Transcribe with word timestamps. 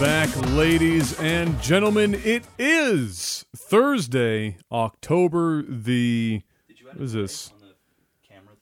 Back, 0.00 0.34
ladies 0.52 1.18
and 1.20 1.60
gentlemen. 1.60 2.14
It 2.14 2.44
is 2.58 3.44
Thursday, 3.54 4.56
October 4.72 5.62
the. 5.62 6.40
What 6.84 6.96
is 7.02 7.12
this? 7.12 7.52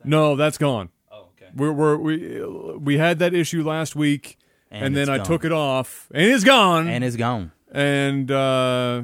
No, 0.03 0.35
that's 0.35 0.59
gone. 0.59 0.89
Oh, 1.12 1.29
okay. 1.37 1.51
We're, 1.55 1.71
we're, 1.71 1.97
we 1.97 2.45
we 2.77 2.98
had 2.98 3.21
that 3.21 3.35
issue 3.35 3.62
last 3.62 3.95
week, 3.95 4.37
and, 4.73 4.87
And 4.87 4.97
then 4.97 5.03
it's 5.09 5.11
I 5.11 5.19
took 5.19 5.45
it 5.45 5.53
off, 5.53 6.09
and 6.12 6.25
it's 6.25 6.43
gone. 6.43 6.89
And 6.89 7.05
it's 7.05 7.15
gone. 7.17 7.53
and 7.70 8.29
uh, 8.33 9.03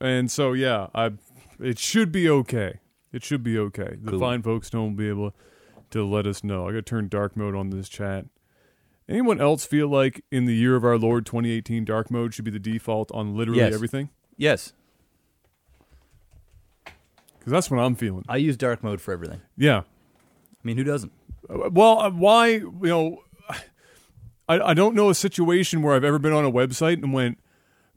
and 0.00 0.30
so 0.32 0.54
yeah, 0.54 0.88
I 0.96 1.12
it 1.60 1.78
should 1.78 2.10
be 2.10 2.28
okay. 2.28 2.80
It 3.12 3.22
should 3.22 3.44
be 3.44 3.56
okay. 3.56 3.96
The 4.02 4.10
Cool. 4.10 4.20
fine 4.20 4.42
folks 4.42 4.68
don't 4.68 4.96
be 4.96 5.08
able 5.08 5.32
to 5.90 6.04
let 6.04 6.26
us 6.26 6.42
know. 6.42 6.64
I 6.66 6.72
got 6.72 6.76
to 6.78 6.82
turn 6.82 7.06
dark 7.06 7.36
mode 7.36 7.54
on 7.54 7.70
this 7.70 7.88
chat. 7.88 8.26
Anyone 9.08 9.40
else 9.40 9.64
feel 9.64 9.88
like 9.88 10.22
in 10.30 10.44
the 10.44 10.54
year 10.54 10.76
of 10.76 10.84
our 10.84 10.98
Lord 10.98 11.24
2018 11.24 11.84
dark 11.84 12.10
mode 12.10 12.34
should 12.34 12.44
be 12.44 12.50
the 12.50 12.58
default 12.58 13.10
on 13.12 13.34
literally 13.36 13.60
Yes. 13.60 13.72
everything? 13.74 14.10
Yes. 14.36 14.72
Because 17.38 17.52
that's 17.52 17.70
what 17.70 17.78
I'm 17.78 17.94
feeling. 17.94 18.24
I 18.28 18.36
use 18.36 18.56
dark 18.56 18.82
mode 18.84 19.00
for 19.00 19.12
everything. 19.12 19.40
Yeah. 19.56 19.78
I 19.80 19.82
mean, 20.62 20.76
who 20.76 20.84
doesn't? 20.84 21.12
Uh, 21.48 21.70
Well, 21.70 22.00
uh, 22.00 22.10
why? 22.10 22.46
You 22.48 22.72
know, 22.82 23.22
I 24.48 24.60
I 24.60 24.74
don't 24.74 24.94
know 24.94 25.08
a 25.10 25.14
situation 25.14 25.82
where 25.82 25.94
I've 25.94 26.04
ever 26.04 26.18
been 26.18 26.32
on 26.32 26.44
a 26.44 26.50
website 26.52 27.02
and 27.02 27.12
went, 27.12 27.38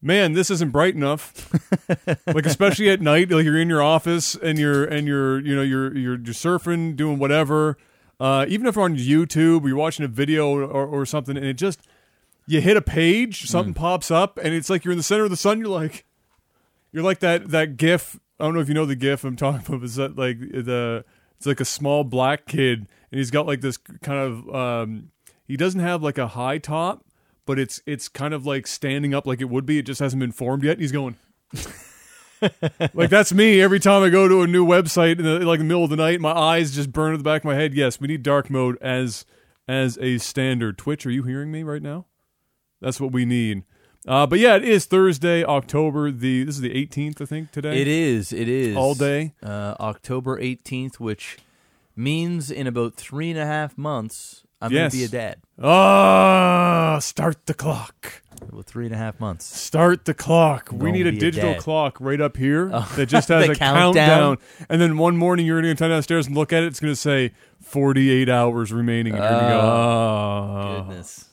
man, 0.02 0.34
this 0.34 0.50
isn't 0.50 0.72
bright 0.72 0.96
enough. 0.96 1.52
like 2.28 2.46
especially 2.46 2.90
at 2.90 3.02
night, 3.02 3.30
like 3.30 3.44
you're 3.44 3.60
in 3.60 3.68
your 3.70 3.82
office 3.84 4.36
and 4.36 4.58
you're 4.58 4.86
and 4.86 5.08
you're 5.08 5.40
you 5.42 5.56
know 5.56 5.62
you're 5.64 5.96
you're 5.98 6.18
just 6.18 6.44
surfing, 6.44 6.96
doing 6.96 7.20
whatever. 7.20 7.78
Uh, 8.22 8.46
even 8.48 8.68
if 8.68 8.76
you're 8.76 8.86
on 8.86 8.96
YouTube, 8.96 9.64
or 9.64 9.70
you're 9.70 9.78
watching 9.78 10.06
a 10.06 10.08
video 10.08 10.48
or, 10.52 10.86
or 10.86 11.08
something, 11.08 11.36
and 11.36 11.44
it 11.44 11.56
just 11.56 11.80
you 12.46 12.62
hit 12.62 12.78
a 12.78 12.82
page, 12.82 13.48
something 13.50 13.74
pops 13.74 14.12
up, 14.12 14.38
and 14.38 14.54
it's 14.54 14.70
like 14.70 14.86
you're 14.86 14.92
in 14.92 15.00
the 15.00 15.04
center 15.04 15.24
of 15.24 15.32
the 15.32 15.36
sun. 15.36 15.58
You're 15.58 15.70
like, 15.70 16.06
you're 16.92 17.02
like 17.02 17.18
that 17.22 17.50
that 17.50 17.78
GIF. 17.78 18.20
I 18.40 18.44
don't 18.44 18.54
know 18.54 18.60
if 18.60 18.68
you 18.68 18.76
know 18.76 18.86
the 18.86 18.96
GIF 18.96 19.24
I'm 19.24 19.36
talking 19.36 19.66
about. 19.66 19.84
Is 19.84 19.96
that 19.96 20.20
like 20.20 20.38
the? 20.40 21.04
It's 21.38 21.48
like 21.48 21.62
a 21.62 21.66
small 21.66 22.04
black 22.04 22.46
kid, 22.46 22.88
and 23.12 23.18
he's 23.18 23.32
got 23.32 23.48
like 23.48 23.62
this 23.62 23.78
kind 23.78 24.20
of. 24.20 24.56
Um, 24.56 25.10
he 25.48 25.58
doesn't 25.58 25.80
have 25.80 26.04
like 26.04 26.20
a 26.20 26.28
high 26.28 26.60
top, 26.60 27.04
but 27.48 27.58
it's 27.58 27.82
it's 27.88 28.08
kind 28.08 28.36
of 28.36 28.46
like 28.46 28.68
standing 28.68 29.16
up 29.16 29.26
like 29.26 29.42
it 29.42 29.50
would 29.50 29.66
be. 29.66 29.80
It 29.80 29.88
just 29.88 30.00
hasn't 30.00 30.20
been 30.20 30.32
formed 30.32 30.64
yet. 30.64 30.74
And 30.74 30.82
he's 30.82 30.92
going. 30.92 31.16
like 32.94 33.10
that's 33.10 33.34
me 33.34 33.62
every 33.62 33.80
time 33.80 34.04
I 34.04 34.10
go 34.10 34.28
to 34.28 34.42
a 34.42 34.48
new 34.48 34.66
website 34.66 35.20
in 35.20 35.26
the, 35.26 35.40
like 35.40 35.60
the 35.60 35.66
middle 35.66 35.84
of 35.84 35.90
the 35.90 35.96
night. 35.96 36.20
My 36.20 36.34
eyes 36.34 36.72
just 36.72 36.92
burn 36.92 37.12
to 37.12 37.18
the 37.18 37.24
back 37.24 37.42
of 37.42 37.46
my 37.46 37.56
head. 37.56 37.74
Yes, 37.74 38.00
we 38.00 38.08
need 38.08 38.24
dark 38.24 38.50
mode 38.50 38.78
as 38.82 39.26
as 39.68 39.98
a 40.00 40.18
standard. 40.18 40.78
Twitch, 40.78 41.06
are 41.06 41.12
you 41.12 41.24
hearing 41.24 41.52
me 41.52 41.64
right 41.64 41.82
now? 41.82 42.06
That's 42.82 43.00
what 43.00 43.12
we 43.12 43.26
need. 43.26 43.64
Uh, 44.08 44.26
but 44.26 44.40
yeah, 44.40 44.56
it 44.56 44.64
is 44.64 44.86
Thursday, 44.86 45.44
October 45.44 46.10
the 46.10 46.44
this 46.44 46.56
is 46.56 46.62
the 46.62 46.74
18th, 46.74 47.22
I 47.22 47.26
think 47.26 47.52
today. 47.52 47.80
It 47.80 47.88
is. 47.88 48.34
It 48.34 48.50
is. 48.50 48.76
all 48.76 48.96
day. 48.96 49.34
Uh, 49.44 49.76
October 49.80 50.40
18th, 50.40 50.96
which 50.96 51.38
means 51.96 52.50
in 52.50 52.66
about 52.66 52.96
three 52.96 53.30
and 53.30 53.40
a 53.40 53.46
half 53.46 53.78
months, 53.78 54.44
I'm 54.62 54.72
gonna 54.72 54.90
be 54.90 55.04
a 55.04 55.08
dad. 55.08 55.38
Ah, 55.62 57.00
start 57.02 57.46
the 57.46 57.54
clock. 57.54 58.22
Well, 58.52 58.64
three 58.64 58.86
and 58.86 58.94
a 58.94 58.98
half 58.98 59.20
months. 59.20 59.46
Start 59.46 60.06
the 60.06 60.14
clock. 60.16 60.70
we 60.72 60.92
need 60.92 61.06
a 61.08 61.12
be 61.12 61.18
a 61.18 61.20
digital 61.20 61.56
clock 61.56 61.98
right 62.02 62.20
up 62.20 62.38
here 62.38 62.70
Oh. 62.74 62.92
that 62.96 63.06
just 63.06 63.28
has 63.30 63.48
a 63.50 63.56
countdown? 63.56 64.38
And 64.68 64.82
then 64.82 64.98
one 64.98 65.16
morning 65.16 65.46
you're 65.46 65.62
going 65.62 65.76
to 65.76 65.80
come 65.80 65.90
downstairs 65.92 66.26
and 66.26 66.36
look 66.36 66.52
at 66.52 66.64
it. 66.64 66.68
It's 66.68 66.80
going 66.80 66.92
to 66.92 67.00
say 67.00 67.34
48 67.62 68.30
hours 68.30 68.74
remaining. 68.74 69.14
And 69.14 69.22
you're 69.22 69.30
going 69.32 69.44
to 69.44 69.50
go, 69.50 69.60
oh, 69.62 70.86
Goodness. 70.88 71.26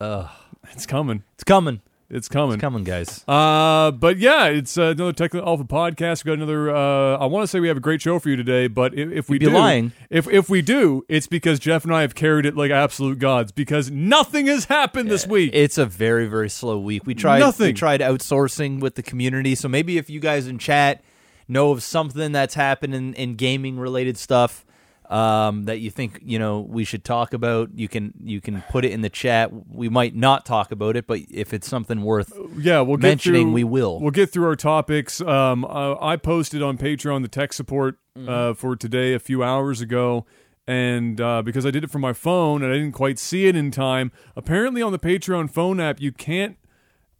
Oh. 0.00 0.30
it's 0.70 0.86
coming. 0.86 1.24
It's 1.34 1.44
coming. 1.44 1.80
It's 2.12 2.28
coming. 2.28 2.54
It's 2.54 2.60
coming, 2.60 2.84
guys. 2.84 3.24
Uh, 3.26 3.90
but 3.90 4.18
yeah, 4.18 4.44
it's 4.48 4.76
uh, 4.76 4.88
another 4.88 5.14
Technical 5.14 5.48
Alpha 5.48 5.64
podcast. 5.64 6.24
We 6.24 6.28
got 6.28 6.34
another. 6.34 6.70
Uh, 6.70 7.16
I 7.16 7.24
want 7.24 7.44
to 7.44 7.46
say 7.46 7.58
we 7.58 7.68
have 7.68 7.78
a 7.78 7.80
great 7.80 8.02
show 8.02 8.18
for 8.18 8.28
you 8.28 8.36
today, 8.36 8.66
but 8.68 8.92
if, 8.92 9.10
if 9.10 9.28
we 9.30 9.38
do, 9.38 9.48
lying. 9.48 9.92
if 10.10 10.28
if 10.28 10.50
we 10.50 10.60
do, 10.60 11.06
it's 11.08 11.26
because 11.26 11.58
Jeff 11.58 11.84
and 11.84 11.94
I 11.94 12.02
have 12.02 12.14
carried 12.14 12.44
it 12.44 12.54
like 12.54 12.70
absolute 12.70 13.18
gods 13.18 13.50
because 13.50 13.90
nothing 13.90 14.46
has 14.48 14.66
happened 14.66 15.10
this 15.10 15.26
week. 15.26 15.52
It's 15.54 15.78
a 15.78 15.86
very, 15.86 16.26
very 16.26 16.50
slow 16.50 16.78
week. 16.78 17.06
We 17.06 17.14
tried 17.14 17.38
Nothing. 17.38 17.68
we 17.68 17.72
tried 17.72 18.02
outsourcing 18.02 18.80
with 18.80 18.96
the 18.96 19.02
community. 19.02 19.54
So 19.54 19.66
maybe 19.70 19.96
if 19.96 20.10
you 20.10 20.20
guys 20.20 20.46
in 20.46 20.58
chat 20.58 21.02
know 21.48 21.70
of 21.70 21.82
something 21.82 22.32
that's 22.32 22.54
happened 22.54 22.94
in, 22.94 23.14
in 23.14 23.36
gaming 23.36 23.78
related 23.78 24.18
stuff 24.18 24.66
um, 25.12 25.64
that 25.66 25.80
you 25.80 25.90
think 25.90 26.20
you 26.22 26.38
know 26.38 26.60
we 26.60 26.84
should 26.84 27.04
talk 27.04 27.32
about, 27.34 27.70
you 27.74 27.88
can 27.88 28.14
you 28.22 28.40
can 28.40 28.62
put 28.70 28.84
it 28.84 28.92
in 28.92 29.02
the 29.02 29.10
chat. 29.10 29.50
We 29.68 29.88
might 29.88 30.14
not 30.16 30.46
talk 30.46 30.72
about 30.72 30.96
it, 30.96 31.06
but 31.06 31.20
if 31.30 31.52
it's 31.52 31.68
something 31.68 32.02
worth 32.02 32.32
yeah, 32.58 32.80
we'll 32.80 32.96
get 32.96 33.08
mentioning, 33.08 33.46
through, 33.46 33.52
we 33.52 33.64
will. 33.64 34.00
We'll 34.00 34.10
get 34.10 34.30
through 34.32 34.46
our 34.46 34.56
topics. 34.56 35.20
Um, 35.20 35.64
uh, 35.64 35.96
I 36.00 36.16
posted 36.16 36.62
on 36.62 36.78
Patreon 36.78 37.22
the 37.22 37.28
tech 37.28 37.52
support 37.52 37.98
Mm-hmm. 38.14 38.28
uh, 38.28 38.52
for 38.52 38.76
today 38.76 39.14
a 39.14 39.18
few 39.18 39.42
hours 39.42 39.80
ago. 39.80 40.26
And 40.66 41.18
uh, 41.18 41.40
because 41.40 41.64
I 41.64 41.70
did 41.70 41.82
it 41.82 41.90
from 41.90 42.02
my 42.02 42.12
phone 42.12 42.62
and 42.62 42.70
I 42.70 42.76
didn't 42.76 42.92
quite 42.92 43.18
see 43.18 43.46
it 43.46 43.56
in 43.56 43.70
time, 43.70 44.12
apparently 44.36 44.82
on 44.82 44.92
the 44.92 44.98
Patreon 44.98 45.50
phone 45.50 45.80
app 45.80 45.98
you 45.98 46.12
can't 46.12 46.58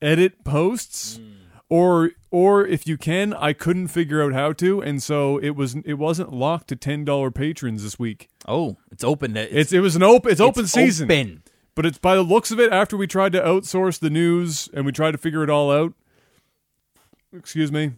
edit 0.03 0.45
posts, 0.45 1.19
Mm. 1.19 1.33
Or 1.73 2.11
or 2.31 2.67
if 2.67 2.87
you 2.87 2.99
can, 2.99 3.33
I 3.33 3.55
couldn't 3.55 3.89
figure 3.89 4.23
out 4.23 4.35
how 4.35 4.53
to, 4.53 4.83
and 4.83 5.03
so 5.03 5.39
it 5.39 5.51
was 5.57 5.75
it 5.87 5.95
wasn't 5.95 6.31
locked 6.31 6.69
to 6.69 6.77
ten 6.77 7.03
dollar 7.07 7.31
patrons 7.31 7.83
this 7.83 7.99
week. 7.99 8.29
oh, 8.47 8.77
it's 8.91 9.03
open. 9.03 9.35
It's, 9.39 9.51
It's 9.55 9.73
it 9.73 9.81
was 9.81 9.97
an 9.97 10.03
open 10.03 10.31
it's, 10.33 10.41
open 10.41 10.67
season, 10.67 11.11
Open. 11.11 11.43
but 11.75 11.87
it's 11.87 11.97
by 11.97 12.15
the 12.15 12.23
looks 12.23 12.51
of 12.51 12.61
it. 12.61 12.71
After 12.71 12.99
we 12.99 13.07
tried 13.07 13.33
to 13.33 13.41
outsource 13.41 13.99
the 13.99 14.11
news 14.11 14.69
and 14.75 14.85
we 14.85 14.93
tried 14.93 15.13
to 15.13 15.19
figure 15.19 15.43
it 15.43 15.49
all 15.49 15.71
out, 15.73 15.95
excuse 17.35 17.73
me, 17.73 17.93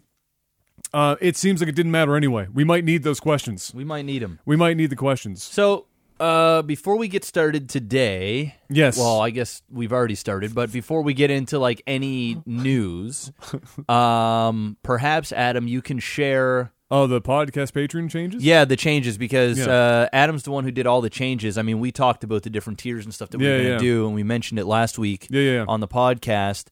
uh, 0.93 1.17
it 1.19 1.35
seems 1.35 1.59
like 1.59 1.67
it 1.67 1.75
didn't 1.75 1.91
matter 1.91 2.15
anyway. 2.15 2.47
We 2.53 2.63
might 2.63 2.85
need 2.85 3.03
those 3.03 3.19
questions. 3.19 3.73
We 3.75 3.83
might 3.83 4.05
need 4.05 4.21
them. 4.21 4.39
We 4.45 4.55
might 4.55 4.77
need 4.77 4.89
the 4.89 4.95
questions. 4.95 5.43
So, 5.43 5.87
uh, 6.19 6.61
before 6.61 6.97
we 6.97 7.07
get 7.07 7.23
started 7.23 7.69
today, 7.69 8.55
Yes. 8.69 8.97
Well, 8.97 9.21
I 9.21 9.29
guess 9.29 9.61
we've 9.69 9.93
already 9.93 10.15
started, 10.15 10.55
but 10.55 10.71
before 10.71 11.01
we 11.01 11.13
get 11.13 11.29
into 11.31 11.59
like 11.59 11.81
any 11.85 12.41
news, 12.45 13.31
um, 13.89 14.77
perhaps 14.83 15.31
Adam, 15.31 15.67
you 15.67 15.81
can 15.81 15.99
share. 15.99 16.71
Oh, 16.91 17.07
the 17.07 17.19
podcast 17.21 17.73
patron 17.73 18.09
changes. 18.09 18.43
Yeah, 18.43 18.63
the 18.63 18.75
changes 18.75 19.17
because 19.17 19.57
Yeah. 19.57 19.65
uh, 19.73 20.09
Adam's 20.13 20.43
the 20.43 20.51
one 20.51 20.63
who 20.63 20.71
did 20.71 20.85
all 20.85 21.01
the 21.01 21.09
changes. 21.09 21.57
I 21.57 21.63
mean, 21.63 21.79
we 21.79 21.91
talked 21.91 22.23
about 22.23 22.43
the 22.43 22.49
different 22.49 22.77
tiers 22.79 23.05
and 23.05 23.13
stuff 23.13 23.29
that 23.31 23.39
we 23.39 23.45
Yeah, 23.45 23.51
were 23.53 23.57
going 23.57 23.71
yeah. 23.73 23.77
do, 23.79 24.05
and 24.05 24.13
we 24.15 24.23
mentioned 24.23 24.59
it 24.59 24.65
last 24.65 24.99
week 24.99 25.27
Yeah, 25.29 25.41
yeah, 25.41 25.51
yeah. 25.53 25.65
on 25.67 25.79
the 25.79 25.87
podcast 25.87 26.65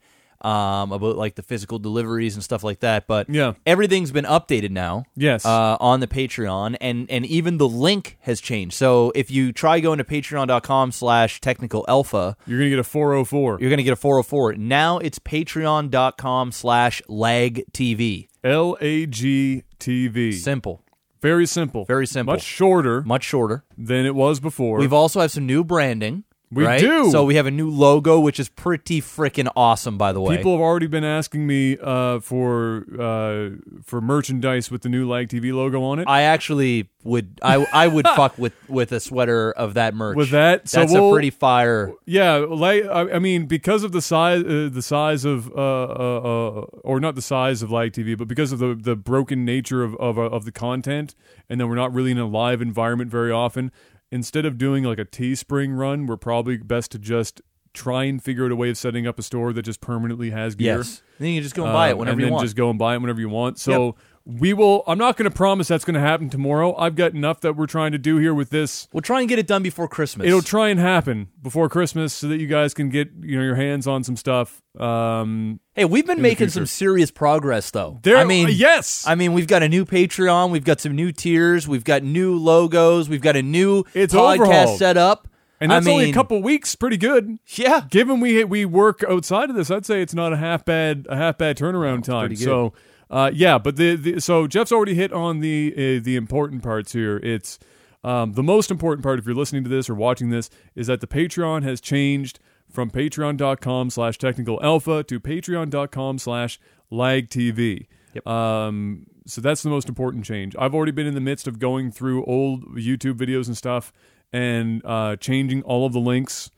um, 0.44 0.92
about 0.92 1.16
like 1.18 1.36
the 1.36 1.44
physical 1.44 1.80
deliveries 1.80 2.36
and 2.36 2.44
stuff 2.44 2.64
like 2.64 2.80
that. 2.82 3.08
But 3.08 3.30
Yeah. 3.30 3.54
everything's 3.66 4.12
been 4.12 4.26
updated 4.26 4.72
now. 4.72 5.06
Yes. 5.16 5.46
uh, 5.46 5.78
on 5.80 6.00
the 6.00 6.08
Patreon, 6.08 6.76
and 6.82 7.10
and 7.10 7.26
even 7.26 7.58
the 7.58 7.68
link 7.68 8.18
has 8.22 8.42
changed. 8.42 8.76
So 8.76 9.12
if 9.16 9.32
you 9.32 9.52
try 9.52 9.80
going 9.80 9.98
to 10.00 10.04
Patreon.com/slash 10.04 11.42
Technical 11.42 11.86
Alpha, 11.88 12.36
You're 12.46 12.60
gonna 12.60 12.70
get 12.70 12.80
a 12.80 12.84
404. 12.84 13.58
you're 13.60 13.70
going 13.70 13.78
to 13.78 13.84
get 13.84 13.94
a 13.94 13.96
404. 13.96 14.54
Now 14.56 14.98
it's 14.98 15.20
Patreon.com/slash 15.20 17.02
Lag 17.08 17.64
TV. 17.72 18.28
L 18.44 18.78
A 18.82 19.06
G 19.06 19.64
T 19.80 20.08
V. 20.08 20.32
Simple, 20.34 20.82
Very 21.22 21.46
simple. 21.46 21.86
Very 21.86 22.06
simple. 22.08 22.34
Much 22.34 22.44
shorter 22.44 23.02
much 23.04 23.24
shorter. 23.24 23.64
than 23.78 24.06
it 24.06 24.16
was 24.16 24.40
before. 24.40 24.78
We've 24.80 24.92
also 24.94 25.22
have 25.22 25.32
some 25.32 25.46
new 25.46 25.64
branding. 25.64 26.26
We 26.54 26.66
right? 26.66 26.80
do. 26.80 27.12
So 27.12 27.24
we 27.26 27.36
have 27.36 27.46
a 27.46 27.52
new 27.52 27.70
logo, 27.70 28.20
which 28.20 28.40
is 28.40 28.50
pretty 28.50 29.02
freaking 29.02 29.52
awesome, 29.56 29.98
by 29.98 30.12
the 30.14 30.22
way. 30.22 30.38
People 30.38 30.54
have 30.54 30.62
already 30.62 30.88
been 30.88 31.04
asking 31.04 31.48
me 31.48 31.78
uh, 31.82 32.20
for 32.20 32.86
uh, 33.00 33.50
for 33.84 34.02
merchandise 34.02 34.70
with 34.72 34.82
the 34.82 34.90
new 34.90 35.08
Lag 35.08 35.30
TV 35.30 35.54
logo 35.54 35.84
on 35.84 36.00
it. 36.00 36.08
I 36.08 36.22
actually 36.22 36.90
would 37.04 37.40
I 37.42 37.66
I 37.74 37.88
would 37.88 38.08
fuck 38.16 38.38
with 38.38 38.54
with 38.70 38.92
a 38.92 39.00
sweater 39.00 39.52
of 39.52 39.74
that 39.76 39.94
merch. 39.94 40.16
With 40.16 40.32
that, 40.32 40.68
so 40.70 40.80
that's 40.80 40.94
we'll- 40.94 41.10
a 41.10 41.14
pretty 41.14 41.30
fire. 41.30 41.94
yeah, 42.06 42.36
like 42.38 42.86
I, 42.86 43.14
I 43.14 43.20
mean, 43.20 43.46
because 43.46 43.84
of 43.84 43.92
the 43.92 44.02
size, 44.02 44.44
uh, 44.44 44.70
the 44.72 44.82
size 44.82 45.26
of, 45.26 45.50
uh, 45.52 45.54
uh, 45.54 46.18
uh, 46.18 46.66
or 46.84 47.00
not 47.00 47.16
the 47.16 47.22
size 47.22 47.62
of 47.62 47.72
Lag 47.72 47.92
TV, 47.92 48.18
but 48.18 48.28
because 48.28 48.52
of 48.52 48.60
the 48.60 48.76
the 48.76 48.96
broken 48.96 49.46
nature 49.46 49.84
of 49.84 49.96
of, 49.96 50.18
uh, 50.18 50.24
of 50.24 50.46
the 50.46 50.52
content, 50.52 51.16
and 51.50 51.60
then 51.60 51.68
we're 51.68 51.76
not 51.76 51.94
really 51.94 52.12
in 52.12 52.18
a 52.18 52.28
live 52.28 52.62
environment 52.62 53.10
very 53.10 53.32
often. 53.32 53.72
Instead 54.14 54.46
of 54.46 54.60
doing 54.60 54.84
like 54.84 55.00
a 55.00 55.06
Teespring 55.06 55.76
run, 55.76 56.06
we're 56.06 56.18
probably 56.18 56.56
best 56.58 56.92
to 56.92 57.00
just 57.00 57.42
try 57.74 58.04
and 58.04 58.22
figure 58.24 58.46
out 58.46 58.52
a 58.52 58.56
way 58.56 58.70
of 58.70 58.78
setting 58.78 59.08
up 59.08 59.18
a 59.18 59.24
store 59.24 59.52
that 59.54 59.64
just 59.64 59.82
permanently 59.82 60.30
has 60.30 60.54
gear. 60.54 60.78
Yes. 60.78 61.02
Then 61.18 61.30
you 61.30 61.38
can 61.38 61.44
just 61.44 61.56
go 61.56 61.64
and 61.64 61.74
buy 61.74 61.90
it 61.90 61.98
whenever 61.98 62.14
Um, 62.14 62.20
and 62.20 62.20
you 62.22 62.26
then 62.28 62.34
want. 62.34 62.44
just 62.46 62.56
go 62.56 62.70
and 62.70 62.78
buy 62.78 62.94
it 62.94 63.00
whenever 63.02 63.20
you 63.20 63.30
want. 63.30 63.58
So 63.58 63.96
we 64.26 64.54
will. 64.54 64.84
I'm 64.88 64.98
not 64.98 65.18
going 65.18 65.30
to 65.30 65.36
promise 65.36 65.68
that's 65.68 65.84
going 65.84 65.96
to 65.96 66.00
happen 66.00 66.30
tomorrow. 66.30 66.76
I've 66.78 66.96
got 66.96 67.14
enough 67.14 67.42
that 67.42 67.56
we're 67.58 67.66
trying 67.68 67.92
to 67.92 67.98
do 67.98 68.18
here 68.18 68.34
with 68.34 68.50
this. 68.52 68.88
We'll 68.94 69.02
try 69.02 69.20
and 69.20 69.28
get 69.28 69.38
it 69.40 69.48
done 69.48 69.64
before 69.64 69.88
Christmas. 69.88 70.26
It'll 70.28 70.42
try 70.42 70.70
and 70.70 70.80
happen 70.80 71.28
before 71.42 71.68
Christmas 71.70 72.14
so 72.14 72.28
that 72.30 72.40
you 72.40 72.48
guys 72.48 72.74
can 72.74 72.90
get 72.90 73.10
you 73.22 73.38
know 73.38 73.44
your 73.44 73.56
hands 73.56 73.86
on 73.86 74.04
some 74.04 74.16
stuff. 74.16 74.62
Um, 74.80 75.60
hey, 75.76 75.86
we've 75.86 76.08
been 76.08 76.22
making 76.22 76.50
some 76.50 76.66
serious 76.66 77.12
progress, 77.12 77.70
though. 77.72 78.00
there, 78.04 78.18
I 78.18 78.24
mean, 78.24 78.48
yes, 78.52 79.06
I 79.08 79.16
mean, 79.16 79.34
we've 79.34 79.48
got 79.48 79.62
a 79.62 79.70
new 79.70 79.86
Patreon, 79.86 80.52
we've 80.52 80.64
got 80.66 80.80
some 80.80 80.96
new 80.96 81.12
tiers, 81.12 81.68
we've 81.68 81.84
got 81.84 82.02
new 82.04 82.36
logos, 82.38 83.10
we've 83.10 83.22
got 83.22 83.36
a 83.36 83.42
new 83.44 83.84
It's 83.94 84.14
podcast 84.14 84.40
overhauled. 84.40 84.80
set 84.80 84.98
up. 84.98 85.28
and 85.60 85.72
I 85.72 85.76
that's 85.76 85.88
only 85.88 86.10
a 86.10 86.14
couple 86.14 86.42
weeks. 86.42 86.76
Pretty 86.76 86.98
good. 86.98 87.38
Yeah. 87.48 87.82
Given 87.90 88.20
we 88.20 88.44
we 88.46 88.66
work 88.66 89.04
outside 89.08 89.50
of 89.50 89.56
this, 89.56 89.70
I'd 89.70 89.86
say 89.86 90.02
it's 90.02 90.14
not 90.14 90.32
a 90.34 90.38
half 90.38 90.64
bad 90.66 91.08
a 91.10 91.16
half 91.18 91.38
bad 91.38 91.58
turnaround 91.58 92.04
time. 92.04 92.28
pretty 92.28 92.36
good. 92.36 92.46
So, 92.46 92.74
uh, 93.10 93.32
yeah, 93.34 93.58
but 93.58 93.76
the, 93.76 93.96
the 93.96 94.20
so 94.20 94.48
Jeff's 94.48 94.72
already 94.72 94.96
hit 94.96 95.12
on 95.12 95.40
the 95.40 95.74
uh, 95.74 96.04
the 96.04 96.16
important 96.16 96.64
parts 96.64 96.94
here. 96.94 97.18
It's 97.18 97.60
um, 98.04 98.34
the 98.34 98.44
most 98.44 98.72
important 98.72 99.04
part 99.04 99.20
if 99.20 99.26
you're 99.26 99.36
listening 99.36 99.64
to 99.64 99.70
this 99.70 99.90
or 99.90 99.96
watching 99.96 100.30
this 100.30 100.50
is 100.76 100.88
that 100.88 101.02
the 101.02 101.08
Patreon 101.08 101.64
has 101.64 101.80
changed 101.80 102.40
from 102.70 102.90
patreon.com 102.90 103.90
slash 103.90 104.18
technical 104.18 104.62
alpha 104.64 105.04
to 105.04 105.20
patreon.com 105.20 106.18
slash 106.18 106.60
lag 106.90 107.30
TV. 107.30 107.88
Yep. 108.14 108.28
Um, 108.28 109.06
so 109.26 109.42
that's 109.42 109.64
the 109.64 109.70
most 109.70 109.88
important 109.88 110.26
change. 110.26 110.56
I've 110.58 110.76
already 110.76 110.92
been 110.92 111.08
in 111.08 111.14
the 111.14 111.22
midst 111.22 111.48
of 111.48 111.60
going 111.60 111.92
through 111.92 112.26
old 112.26 112.66
YouTube 112.76 113.14
videos 113.14 113.48
and 113.48 113.56
stuff 113.56 113.94
and 114.34 114.82
uh, 114.86 115.16
changing 115.16 115.62
all 115.64 115.86
of 115.86 115.94
the 115.94 116.00
links 116.00 116.52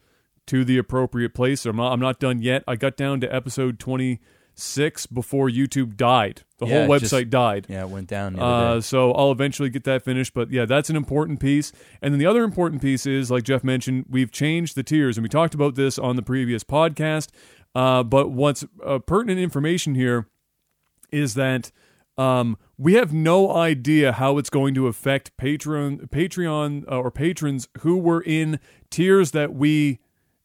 to 0.46 0.64
the 0.64 0.78
appropriate 0.78 1.34
place. 1.34 1.66
I'm 1.66 1.76
not, 1.76 1.92
I'm 1.92 2.00
not 2.00 2.18
done 2.18 2.40
yet. 2.40 2.64
I 2.66 2.76
got 2.76 2.96
down 2.96 3.20
to 3.20 3.34
episode 3.34 3.78
26 4.56 5.06
before 5.06 5.48
YouTube 5.48 5.96
died. 5.96 6.42
The 6.58 6.66
Yeah, 6.66 6.86
whole 6.86 6.94
it 6.94 7.00
just- 7.00 7.12
website 7.12 7.30
died. 7.30 7.66
Yeah, 7.68 7.82
it 7.82 7.90
went 7.90 8.08
down 8.08 8.34
the 8.34 8.42
Uh, 8.42 8.80
so 8.80 9.12
I'll 9.12 9.30
eventually 9.32 9.68
get 9.68 9.84
that 9.84 10.02
finished. 10.02 10.32
But 10.34 10.50
yeah, 10.50 10.64
that's 10.64 10.88
an 10.88 10.96
important 10.96 11.40
piece. 11.40 11.72
And 12.00 12.12
then 12.14 12.18
the 12.18 12.26
other 12.26 12.42
important 12.42 12.80
piece 12.80 13.04
is, 13.06 13.30
like 13.30 13.44
Jeff 13.44 13.62
mentioned, 13.62 14.06
we've 14.08 14.30
changed 14.30 14.74
the 14.74 14.82
tiers, 14.82 15.18
and 15.18 15.22
we 15.22 15.28
talked 15.28 15.54
about 15.54 15.74
this 15.74 15.98
on 15.98 16.16
the 16.16 16.22
previous 16.22 16.64
podcast. 16.64 17.28
Uh, 17.74 18.02
but 18.02 18.30
what's 18.30 18.64
uh, 18.84 18.98
pertinent 18.98 19.38
information 19.38 19.94
here 19.94 20.26
is 21.12 21.34
that 21.34 21.70
um, 22.16 22.56
we 22.78 22.94
have 22.94 23.12
no 23.12 23.54
idea 23.54 24.12
how 24.12 24.38
it's 24.38 24.48
going 24.48 24.74
to 24.74 24.86
affect 24.86 25.36
Patreon, 25.36 26.08
Patreon 26.08 26.90
uh, 26.90 26.98
or 26.98 27.10
patrons 27.10 27.68
who 27.80 27.98
were 27.98 28.22
in 28.22 28.58
tiers 28.88 29.32
that 29.32 29.52
we 29.52 29.98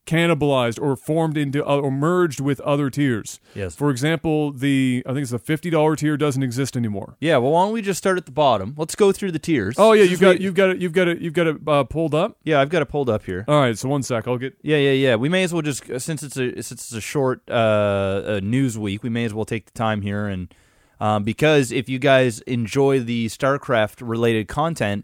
cannibalized 0.05 0.81
or 0.81 0.95
formed 0.95 1.37
into 1.37 1.65
uh, 1.65 1.77
or 1.77 1.91
merged 1.91 2.39
with 2.39 2.59
other 2.61 2.89
tiers. 2.89 3.39
Yes. 3.53 3.75
For 3.75 3.89
example, 3.89 4.51
the 4.51 5.03
I 5.05 5.09
think 5.09 5.23
it's 5.23 5.31
the 5.31 5.39
fifty 5.39 5.69
dollar 5.69 5.95
tier 5.95 6.17
doesn't 6.17 6.43
exist 6.43 6.75
anymore. 6.75 7.17
Yeah, 7.19 7.37
well, 7.37 7.51
why 7.51 7.65
don't 7.65 7.73
we 7.73 7.81
just 7.81 7.97
start 7.97 8.17
at 8.17 8.25
the 8.25 8.31
bottom? 8.31 8.73
Let's 8.77 8.95
go 8.95 9.11
through 9.11 9.31
the 9.31 9.39
tiers. 9.39 9.75
Oh 9.77 9.93
yeah, 9.93 10.03
you've 10.03 10.19
got 10.19 10.41
you've 10.41 10.55
got 10.55 10.69
it 10.69 10.77
you've 10.79 10.93
got 10.93 11.07
it 11.07 11.19
you've 11.19 11.33
got 11.33 11.47
it 11.47 11.57
uh, 11.67 11.83
pulled 11.83 12.15
up. 12.15 12.37
Yeah, 12.43 12.59
I've 12.59 12.69
got 12.69 12.81
it 12.81 12.87
pulled 12.87 13.09
up 13.09 13.25
here. 13.25 13.45
All 13.47 13.59
right, 13.59 13.77
so 13.77 13.89
one 13.89 14.03
sec, 14.03 14.27
I'll 14.27 14.37
get. 14.37 14.57
Yeah, 14.61 14.77
yeah, 14.77 14.91
yeah. 14.91 15.15
We 15.15 15.29
may 15.29 15.43
as 15.43 15.53
well 15.53 15.61
just 15.61 15.85
since 15.99 16.23
it's 16.23 16.37
a 16.37 16.61
since 16.61 16.71
it's 16.71 16.93
a 16.93 17.01
short 17.01 17.41
uh, 17.49 17.53
uh, 17.53 18.39
news 18.43 18.77
week, 18.77 19.03
we 19.03 19.09
may 19.09 19.25
as 19.25 19.33
well 19.33 19.45
take 19.45 19.65
the 19.65 19.71
time 19.71 20.01
here 20.01 20.27
and 20.27 20.53
um, 21.01 21.23
because 21.23 21.71
if 21.71 21.89
you 21.89 21.97
guys 21.97 22.41
enjoy 22.41 22.99
the 22.99 23.25
StarCraft 23.25 24.07
related 24.07 24.47
content, 24.47 25.03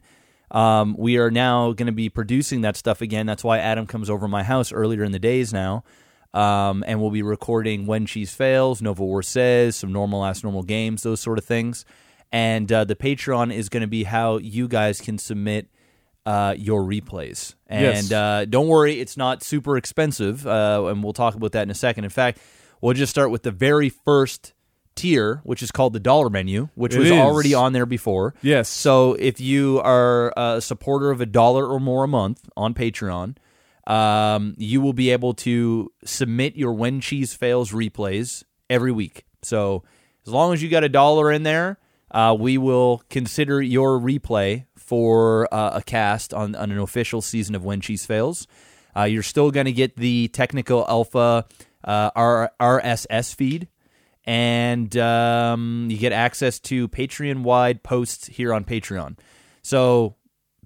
um, 0.52 0.96
we 0.98 1.18
are 1.18 1.30
now 1.32 1.72
going 1.74 1.88
to 1.88 1.92
be 1.94 2.10
producing 2.10 2.62
that 2.62 2.78
stuff 2.78 3.02
again. 3.02 3.26
That's 3.26 3.44
why 3.44 3.60
Adam 3.60 3.86
comes 3.88 4.10
over 4.10 4.28
my 4.28 4.44
house 4.44 4.72
earlier 4.72 5.04
in 5.04 5.12
the 5.12 5.20
days 5.20 5.52
now. 5.54 5.84
Um, 6.34 6.84
and 6.86 7.02
we'll 7.02 7.10
be 7.12 7.24
recording 7.24 7.86
when 7.86 8.06
cheese 8.06 8.34
fails, 8.34 8.82
Nova 8.82 9.04
War 9.04 9.24
says, 9.24 9.76
some 9.76 9.92
normal 9.92 10.24
ass 10.26 10.44
normal 10.44 10.64
games, 10.64 11.04
those 11.04 11.20
sort 11.20 11.38
of 11.38 11.46
things. 11.46 11.84
And 12.32 12.72
uh, 12.72 12.84
the 12.84 12.96
Patreon 12.96 13.54
is 13.54 13.70
going 13.70 13.82
to 13.82 13.88
be 13.88 14.04
how 14.04 14.38
you 14.38 14.68
guys 14.68 15.00
can 15.02 15.18
submit 15.18 15.70
uh, 16.26 16.54
your 16.58 16.84
replays. 16.84 17.56
And 17.68 17.82
Yes. 17.82 18.12
uh, 18.12 18.46
don't 18.48 18.68
worry, 18.68 19.00
it's 19.00 19.16
not 19.16 19.42
super 19.42 19.78
expensive, 19.78 20.46
uh, 20.46 20.86
and 20.88 21.02
we'll 21.04 21.14
talk 21.14 21.36
about 21.36 21.54
that 21.54 21.64
in 21.64 21.72
a 21.72 21.76
second. 21.76 22.04
In 22.04 22.10
fact, 22.10 22.40
we'll 22.82 22.94
just 22.94 23.10
start 23.10 23.32
with 23.32 23.44
the 23.44 23.52
very 23.52 23.88
first 23.90 24.54
tier, 24.98 25.40
which 25.44 25.64
is 25.64 25.72
called 25.72 25.94
the 25.94 26.00
dollar 26.00 26.30
menu, 26.30 26.68
which 26.76 26.94
It 26.96 27.00
was 27.00 27.08
is. 27.12 27.14
already 27.18 27.54
on 27.54 27.72
there 27.72 27.86
before. 27.86 28.34
Yes. 28.42 28.68
So 28.68 29.14
if 29.14 29.40
you 29.40 29.80
are 29.84 30.34
a 30.36 30.60
supporter 30.60 31.10
of 31.12 31.22
a 31.22 31.26
dollar 31.26 31.66
or 31.66 31.80
more 31.80 32.04
a 32.04 32.08
month 32.08 32.50
on 32.58 32.74
Patreon, 32.74 33.38
um, 33.86 34.54
you 34.58 34.82
will 34.82 34.94
be 34.94 35.12
able 35.12 35.34
to 35.36 35.92
submit 36.04 36.56
your 36.58 36.74
When 36.74 37.00
Cheese 37.00 37.34
Fails 37.34 37.72
replays 37.72 38.44
every 38.70 38.92
week. 38.92 39.24
So 39.44 39.84
as 40.26 40.34
long 40.34 40.52
as 40.54 40.62
you 40.62 40.68
got 40.70 40.84
a 40.84 40.90
dollar 40.90 41.32
in 41.32 41.44
there, 41.44 41.78
uh, 42.12 42.36
we 42.38 42.58
will 42.58 43.04
consider 43.10 43.62
your 43.62 44.00
replay 44.00 44.66
for 44.76 45.48
uh, 45.54 45.72
a 45.76 45.82
cast 45.84 46.34
on, 46.34 46.56
on 46.56 46.72
an 46.72 46.80
official 46.80 47.22
season 47.22 47.56
of 47.56 47.64
When 47.64 47.80
Cheese 47.82 48.06
Fails. 48.06 48.48
Uh, 48.96 49.04
you're 49.04 49.24
still 49.24 49.52
going 49.52 49.66
to 49.68 49.72
get 49.72 49.96
the 49.96 50.28
technical 50.30 50.86
alpha 50.90 51.46
uh, 51.84 52.10
R- 52.16 52.52
RSS 52.60 53.36
feed 53.36 53.68
and 54.28 54.96
um, 54.98 55.88
you 55.90 55.98
get 55.98 56.12
access 56.12 56.60
to 56.60 56.88
Patreon 56.90 57.44
wide 57.44 57.82
posts 57.82 58.28
here 58.28 58.54
on 58.54 58.66
Patreon. 58.66 59.18
So 59.64 60.16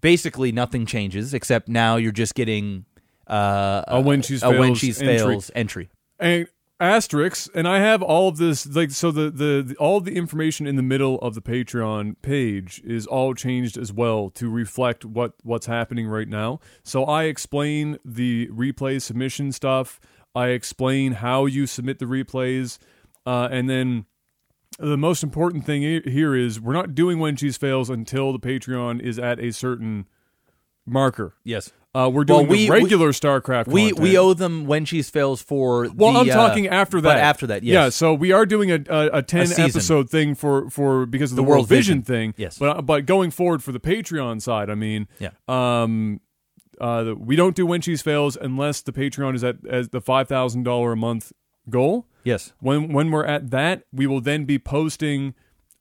basically, 0.02 0.52
nothing 0.52 0.86
changes 0.86 1.34
except 1.34 1.70
now 1.70 1.96
you're 1.96 2.12
just 2.12 2.36
getting 2.36 2.86
uh, 3.28 3.84
A 3.88 4.02
When 4.02 4.22
Cheese 4.24 4.42
a 4.44 4.50
when 4.50 4.70
Fails 4.76 4.80
cheese 4.80 5.02
entry. 5.02 5.18
fails 5.18 5.52
entry. 5.56 5.90
and 6.20 6.48
asterisks 6.80 7.48
and 7.54 7.68
i 7.68 7.78
have 7.78 8.02
all 8.02 8.28
of 8.28 8.38
this 8.38 8.66
like 8.66 8.90
so 8.90 9.12
the, 9.12 9.30
the 9.30 9.62
the 9.64 9.76
all 9.76 10.02
the 10.02 10.16
information 10.16 10.66
in 10.66 10.78
the 10.78 10.82
middle 10.82 11.20
of 11.20 11.36
the 11.36 11.42
patreon 11.42 12.16
page 12.24 12.82
is 12.84 13.06
all 13.06 13.36
changed 13.36 13.78
as 13.78 13.94
well 13.94 14.32
to 14.32 14.50
reflect 14.50 15.06
what 15.06 15.34
what's 15.44 15.68
happening 15.68 16.08
right 16.08 16.28
now 16.28 16.60
so 16.84 17.04
i 17.06 17.26
explain 17.26 18.00
the 18.04 18.48
replay 18.48 19.00
submission 19.00 19.52
stuff 19.52 20.00
i 20.34 20.48
explain 20.48 21.12
how 21.12 21.46
you 21.46 21.68
submit 21.68 22.00
the 22.00 22.06
replays 22.06 22.80
uh, 23.26 23.48
and 23.52 23.70
then 23.70 24.06
the 24.80 24.98
most 24.98 25.22
important 25.24 25.66
thing 25.66 25.82
here 26.06 26.36
is 26.36 26.60
we're 26.60 26.74
not 26.74 26.96
doing 26.96 27.20
when 27.20 27.36
cheese 27.36 27.58
fails 27.58 27.90
until 27.90 28.32
the 28.32 28.40
patreon 28.40 29.00
is 29.02 29.20
at 29.20 29.40
a 29.40 29.52
certain 29.52 30.06
marker 30.86 31.36
Yes. 31.44 31.72
uh, 31.94 32.10
we're 32.12 32.24
doing 32.24 32.48
we- 32.48 32.66
the 32.66 32.72
regular 32.72 33.10
starcraft 33.12 33.68
We 33.68 33.90
content. 33.90 34.00
we 34.00 34.18
owe 34.18 34.34
them 34.34 34.66
when 34.66 34.86
cheese 34.86 35.10
fails 35.10 35.42
for 35.42 35.88
Well, 35.94 36.14
the, 36.14 36.20
I'm 36.22 36.30
uh, 36.30 36.34
talking 36.34 36.68
after 36.68 37.00
that. 37.02 37.08
But 37.16 37.18
after 37.18 37.48
that, 37.48 37.64
yes. 37.64 37.74
Yeah, 37.74 37.90
so 37.90 38.14
we 38.14 38.32
are 38.32 38.46
doing 38.46 38.72
a 38.72 38.80
a, 38.90 39.18
a 39.20 39.22
ten 39.22 39.48
season. 39.48 39.66
episode 39.66 40.10
thing 40.10 40.34
for 40.36 40.70
for 40.70 41.06
because 41.06 41.32
of 41.32 41.36
the, 41.36 41.42
The 41.44 41.48
World 41.48 41.58
World 41.60 41.70
Vision, 41.70 42.02
Vision. 42.02 42.04
thing. 42.04 42.34
Yes. 42.38 42.58
but 42.58 42.82
but 42.86 43.06
going 43.06 43.30
forward 43.30 43.62
for 43.64 43.72
the 43.72 43.80
Patreon 43.80 44.42
side, 44.42 44.70
I 44.70 44.76
mean, 44.76 45.08
Yeah. 45.20 45.30
um, 45.48 46.22
uh, 46.80 47.14
we 47.18 47.36
don't 47.36 47.56
do 47.56 47.66
when 47.68 47.82
cheese 47.82 48.02
fails 48.02 48.36
unless 48.40 48.82
the 48.82 48.92
Patreon 48.94 49.36
is 49.36 49.44
at 49.44 49.58
as 49.70 49.90
the 49.90 50.02
five 50.02 50.28
thousand 50.28 50.64
dollar 50.64 50.94
a 50.94 50.98
month 50.98 51.32
goal. 51.70 52.08
yes. 52.24 52.54
When 52.60 52.94
when 52.94 53.12
we're 53.12 53.26
at 53.26 53.52
that, 53.52 53.84
we 53.92 54.08
will 54.08 54.22
then 54.22 54.46
be 54.46 54.60
posting 54.60 55.34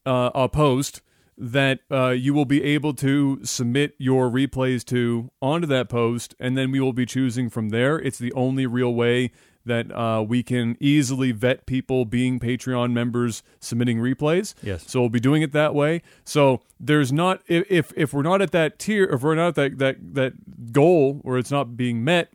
uh, 0.06 0.30
a 0.34 0.48
post 0.48 1.02
that 1.36 1.80
uh, 1.90 2.10
you 2.10 2.34
will 2.34 2.44
be 2.44 2.62
able 2.62 2.92
to 2.92 3.42
submit 3.44 3.94
your 3.98 4.30
replays 4.30 4.84
to 4.84 5.30
onto 5.40 5.66
that 5.66 5.88
post, 5.88 6.34
and 6.38 6.56
then 6.56 6.70
we 6.70 6.80
will 6.80 6.92
be 6.92 7.06
choosing 7.06 7.48
from 7.48 7.70
there. 7.70 7.98
It's 7.98 8.18
the 8.18 8.32
only 8.34 8.66
real 8.66 8.92
way 8.92 9.32
that 9.64 9.90
uh, 9.92 10.22
we 10.26 10.42
can 10.42 10.76
easily 10.80 11.32
vet 11.32 11.66
people 11.66 12.04
being 12.04 12.40
Patreon 12.40 12.92
members 12.92 13.42
submitting 13.58 13.98
replays. 13.98 14.54
Yes. 14.62 14.84
So 14.86 15.00
we'll 15.00 15.08
be 15.08 15.20
doing 15.20 15.42
it 15.42 15.52
that 15.52 15.74
way. 15.74 16.02
So 16.24 16.60
there's 16.78 17.12
not 17.12 17.42
if 17.46 17.64
if, 17.70 17.92
if 17.96 18.12
we're 18.12 18.22
not 18.22 18.42
at 18.42 18.52
that 18.52 18.78
tier, 18.78 19.04
if 19.04 19.22
we're 19.22 19.34
not 19.34 19.48
at 19.48 19.54
that 19.56 19.78
that 19.78 20.14
that 20.14 20.72
goal, 20.72 21.20
or 21.24 21.38
it's 21.38 21.50
not 21.50 21.76
being 21.76 22.04
met 22.04 22.30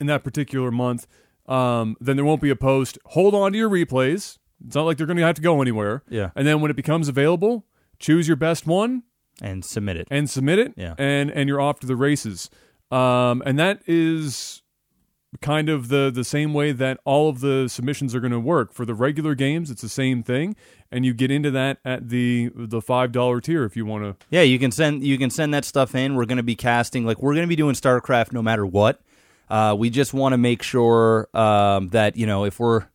in 0.00 0.06
that 0.06 0.24
particular 0.24 0.70
month, 0.70 1.06
um, 1.46 1.96
then 2.00 2.16
there 2.16 2.24
won't 2.24 2.40
be 2.40 2.50
a 2.50 2.56
post. 2.56 2.98
Hold 3.06 3.34
on 3.34 3.52
to 3.52 3.58
your 3.58 3.70
replays. 3.70 4.38
It's 4.66 4.74
not 4.74 4.84
like 4.84 4.96
they're 4.96 5.06
going 5.06 5.18
to 5.18 5.22
have 5.24 5.34
to 5.36 5.42
go 5.42 5.60
anywhere. 5.60 6.02
Yeah. 6.08 6.30
And 6.34 6.46
then 6.46 6.60
when 6.60 6.70
it 6.70 6.74
becomes 6.76 7.08
available, 7.08 7.66
choose 7.98 8.26
your 8.26 8.36
best 8.36 8.66
one 8.66 9.02
And 9.42 9.64
submit 9.64 9.96
it. 9.96 10.08
and 10.10 10.28
submit 10.30 10.58
it. 10.58 10.72
Yeah. 10.76 10.94
And 10.96 11.30
and 11.30 11.48
you're 11.48 11.60
off 11.60 11.80
to 11.80 11.86
the 11.86 11.96
races. 11.96 12.48
Um, 12.90 13.42
and 13.44 13.58
that 13.58 13.80
is 13.86 14.62
kind 15.42 15.68
of 15.68 15.88
the 15.88 16.12
the 16.14 16.22
same 16.24 16.54
way 16.54 16.70
that 16.72 16.98
all 17.04 17.28
of 17.28 17.40
the 17.40 17.66
submissions 17.68 18.14
are 18.14 18.20
going 18.20 18.30
to 18.32 18.38
work 18.40 18.72
for 18.72 18.86
the 18.86 18.94
regular 18.94 19.34
games. 19.34 19.70
It's 19.70 19.82
the 19.82 19.88
same 19.88 20.22
thing, 20.22 20.54
and 20.92 21.04
you 21.04 21.12
get 21.12 21.30
into 21.30 21.50
that 21.50 21.78
at 21.84 22.08
the 22.08 22.50
the 22.54 22.80
five 22.80 23.10
dollar 23.10 23.40
tier 23.40 23.64
if 23.64 23.76
you 23.76 23.84
want 23.84 24.04
to. 24.04 24.26
Yeah, 24.30 24.42
you 24.42 24.58
can 24.60 24.70
send 24.70 25.02
you 25.02 25.18
can 25.18 25.30
send 25.30 25.52
that 25.52 25.64
stuff 25.64 25.94
in. 25.94 26.14
We're 26.14 26.24
going 26.26 26.36
to 26.36 26.42
be 26.44 26.54
casting 26.56 27.04
like 27.04 27.20
we're 27.20 27.34
going 27.34 27.44
to 27.46 27.48
be 27.48 27.56
doing 27.56 27.74
StarCraft 27.74 28.32
no 28.32 28.42
matter 28.42 28.64
what. 28.64 29.00
Uh, 29.50 29.74
we 29.78 29.90
just 29.90 30.14
want 30.14 30.32
to 30.32 30.38
make 30.38 30.62
sure 30.62 31.28
um, 31.34 31.88
that 31.90 32.16
you 32.16 32.26
know 32.26 32.44
if 32.44 32.58
we're 32.58 32.86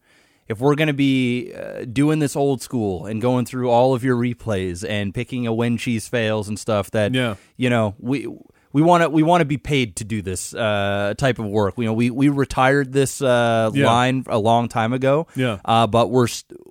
if 0.48 0.60
we're 0.60 0.76
going 0.76 0.88
to 0.88 0.94
be 0.94 1.54
uh, 1.54 1.86
doing 1.86 2.18
this 2.20 2.36
old 2.36 2.62
school 2.62 3.06
and 3.06 3.22
going 3.22 3.46
through 3.46 3.70
all 3.70 3.94
of 3.94 4.04
your 4.04 4.16
replays 4.18 4.84
and 4.88 5.14
picking 5.14 5.46
a 5.46 5.54
when 5.54 5.78
cheese 5.78 6.08
fails 6.08 6.48
and 6.48 6.58
stuff 6.58 6.90
that 6.92 7.14
Yeah. 7.14 7.36
you 7.56 7.70
know 7.70 7.94
we 8.00 8.28
we 8.72 8.82
want 8.84 9.04
to 9.04 9.10
we 9.10 9.22
want 9.24 9.42
to 9.42 9.46
be 9.46 9.58
paid 9.58 9.96
to 9.98 10.04
do 10.04 10.22
this 10.22 10.54
uh, 10.54 11.14
type 11.18 11.40
of 11.40 11.46
work. 11.48 11.76
You 11.78 11.86
know, 11.86 11.94
we 11.94 12.10
we 12.12 12.30
retired 12.30 12.94
this 12.94 13.22
uh, 13.22 13.72
Yeah. 13.74 13.86
line 13.88 14.24
a 14.28 14.38
long 14.40 14.68
time 14.70 14.94
ago. 14.94 15.28
Yeah. 15.36 15.60
Uh, 15.66 15.88
but 15.88 16.10
we're 16.12 16.28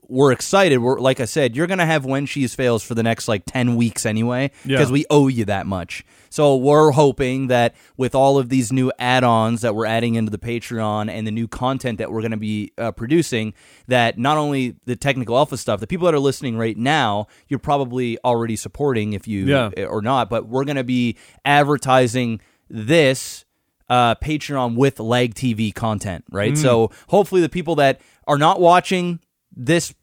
we're 0.09 0.31
excited. 0.33 0.79
We're 0.79 0.99
like 1.01 1.19
I 1.21 1.25
said, 1.25 1.57
you're 1.57 1.67
gonna 1.67 1.87
have 1.87 2.05
when 2.05 2.27
cheese 2.27 2.55
fails 2.55 2.83
for 2.85 2.95
the 2.95 3.03
next 3.03 3.27
like 3.29 3.43
ten 3.47 3.75
weeks 3.77 4.07
anyway, 4.07 4.51
Yeah. 4.65 4.77
because 4.79 4.93
we 4.93 5.07
owe 5.11 5.27
you 5.29 5.45
that 5.47 5.67
much. 5.67 6.05
So 6.31 6.57
we're 6.57 6.91
hoping 6.93 7.47
that 7.49 7.75
with 7.97 8.15
all 8.15 8.39
of 8.39 8.49
these 8.49 8.73
new 8.73 8.93
add-ons 8.99 9.63
that 9.63 9.75
we're 9.75 9.87
adding 9.87 10.15
into 10.15 10.31
the 10.31 10.39
Patreon 10.39 11.11
and 11.11 11.27
the 11.27 11.31
new 11.31 11.49
content 11.49 11.99
that 11.99 12.11
we're 12.13 12.21
going 12.21 12.33
to 12.33 12.37
be 12.37 12.73
uh, 12.79 12.93
producing, 12.93 13.55
that 13.87 14.19
not 14.19 14.37
only 14.37 14.77
the 14.85 14.97
technical 14.97 15.37
alpha 15.37 15.57
stuff, 15.57 15.81
the 15.81 15.87
people 15.87 16.05
that 16.07 16.15
are 16.15 16.19
listening 16.21 16.57
right 16.59 16.77
now, 16.77 17.27
you're 17.49 17.59
probably 17.59 18.19
already 18.25 18.57
supporting 18.57 19.13
if 19.13 19.27
you 19.27 19.47
Yeah. 19.47 19.71
or 19.89 20.03
not, 20.03 20.29
but 20.31 20.49
we're 20.49 20.65
going 20.65 20.77
to 20.77 20.85
be 20.85 21.17
advertising 21.45 22.41
this 22.69 23.45
uh, 23.89 24.15
Patreon 24.17 24.77
with 24.77 25.01
Lag 25.01 25.35
TV 25.35 25.75
content, 25.75 26.25
right? 26.31 26.57
So 26.59 26.91
hopefully 27.09 27.41
the 27.41 27.49
people 27.49 27.77
that 27.77 28.01
are 28.27 28.37
not 28.37 28.61
watching 28.61 29.21
this 29.57 29.95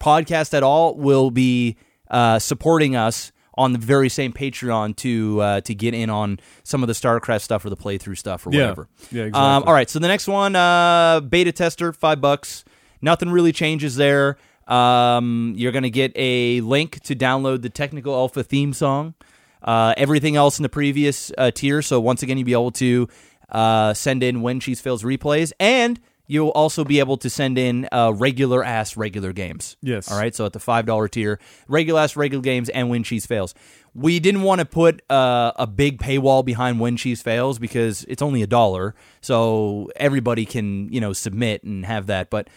podcast 0.00 0.54
at 0.54 0.62
all 0.62 0.94
will 0.96 1.30
be 1.30 1.76
uh, 2.10 2.38
supporting 2.38 2.94
us 2.96 3.32
on 3.60 3.72
the 3.72 3.78
very 3.78 4.08
same 4.08 4.32
Patreon 4.32 4.96
to 4.96 5.40
uh, 5.40 5.60
to 5.62 5.74
get 5.74 5.92
in 5.94 6.08
on 6.10 6.40
some 6.64 6.82
of 6.82 6.86
the 6.86 6.92
StarCraft 6.94 7.42
stuff 7.42 7.64
or 7.64 7.70
the 7.70 7.76
playthrough 7.76 8.16
stuff 8.18 8.46
or 8.46 8.50
whatever. 8.50 8.88
Yeah, 9.10 9.22
Um, 9.22 9.28
exactly. 9.28 9.66
all 9.68 9.72
right, 9.74 9.90
so 9.90 9.98
the 9.98 10.08
next 10.08 10.26
one, 10.26 10.56
uh, 10.56 11.20
beta 11.20 11.52
tester, 11.52 11.92
five 11.92 12.20
bucks. 12.20 12.64
Nothing 13.02 13.30
really 13.30 13.52
changes 13.52 13.96
there. 13.96 14.36
Um, 14.66 15.54
you're 15.56 15.72
gonna 15.72 15.90
get 15.90 16.12
a 16.16 16.60
link 16.62 17.00
to 17.00 17.14
download 17.16 17.62
the 17.62 17.70
technical 17.70 18.14
alpha 18.14 18.42
theme 18.42 18.72
song. 18.72 19.14
Uh, 19.62 19.92
everything 19.96 20.36
else 20.36 20.58
in 20.58 20.62
the 20.62 20.68
previous 20.70 21.30
uh, 21.36 21.50
tier. 21.50 21.82
So 21.82 22.00
once 22.00 22.22
again, 22.22 22.38
you'll 22.38 22.46
be 22.46 22.52
able 22.52 22.70
to 22.72 23.08
uh, 23.50 23.92
send 23.94 24.22
in 24.22 24.40
when 24.42 24.58
cheese 24.60 24.80
fails 24.80 25.02
replays, 25.02 25.52
and 25.60 26.00
you'll 26.30 26.50
also 26.50 26.84
be 26.84 27.00
able 27.00 27.16
to 27.16 27.28
send 27.28 27.58
in 27.58 27.88
uh, 27.90 28.12
regular 28.14 28.62
ass 28.62 28.96
regular 28.96 29.32
games. 29.32 29.76
Yes. 29.82 30.10
All 30.10 30.16
right. 30.16 30.32
So 30.34 30.46
at 30.46 30.52
the 30.52 30.60
five 30.60 30.86
dollar 30.86 31.08
tier, 31.08 31.40
regular 31.66 32.00
ass 32.00 32.14
regular 32.14 32.42
games 32.42 32.68
and 32.68 32.88
when 32.88 33.02
cheese 33.02 33.26
fails. 33.26 33.52
We 33.94 34.20
didn't 34.20 34.42
want 34.42 34.60
to 34.60 34.64
put 34.64 35.02
uh, 35.10 35.50
a 35.56 35.66
big 35.66 35.98
paywall 35.98 36.44
behind 36.44 36.78
when 36.78 36.96
cheese 36.96 37.20
fails 37.20 37.58
because 37.58 38.04
it's 38.04 38.22
only 38.22 38.42
a 38.42 38.46
dollar, 38.46 38.94
so 39.20 39.90
everybody 39.96 40.44
can 40.46 40.92
you 40.92 41.00
know 41.00 41.12
submit 41.12 41.64
and 41.64 41.84
have 41.84 42.06
that. 42.06 42.30
But 42.30 42.48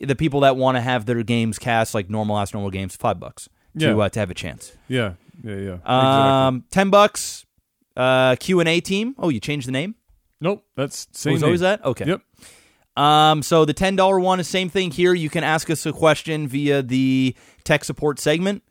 the 0.00 0.16
people 0.16 0.40
that 0.40 0.56
want 0.56 0.76
to 0.76 0.80
have 0.80 1.06
their 1.06 1.22
games 1.22 1.60
cast 1.60 1.94
like 1.94 2.10
normal 2.10 2.36
ass 2.36 2.52
normal 2.52 2.70
games, 2.70 2.96
five 2.96 3.20
bucks 3.20 3.48
to 3.78 3.86
Yeah. 3.86 3.96
uh, 3.96 4.08
to 4.08 4.18
have 4.18 4.30
a 4.30 4.34
chance. 4.34 4.72
Yeah, 4.88 5.12
yeah, 5.44 5.54
yeah. 5.54 5.74
exactly. 5.74 5.88
Um, 5.88 6.64
ten 6.70 6.90
bucks. 6.90 7.46
Uh, 7.96 8.34
Q 8.34 8.58
and 8.58 8.68
A 8.68 8.80
team. 8.80 9.14
Oh, 9.18 9.28
you 9.28 9.38
changed 9.38 9.68
the 9.68 9.72
name. 9.72 9.94
Nope, 10.40 10.64
that's 10.76 11.06
Oh, 11.08 11.12
same. 11.12 11.34
it's 11.34 11.44
always 11.44 11.60
that. 11.60 11.84
Okay. 11.84 12.06
Yep. 12.06 12.20
Um, 12.96 13.42
so 13.42 13.64
the 13.64 13.72
ten 13.72 13.96
dollar 13.96 14.20
one 14.20 14.40
is 14.40 14.48
same 14.48 14.68
thing 14.68 14.90
here. 14.90 15.14
You 15.14 15.30
can 15.30 15.44
ask 15.44 15.68
us 15.70 15.84
a 15.86 15.92
question 15.92 16.48
via 16.48 16.82
the 16.82 17.34
tech 17.64 17.84
support 17.84 18.18
segment, 18.20 18.62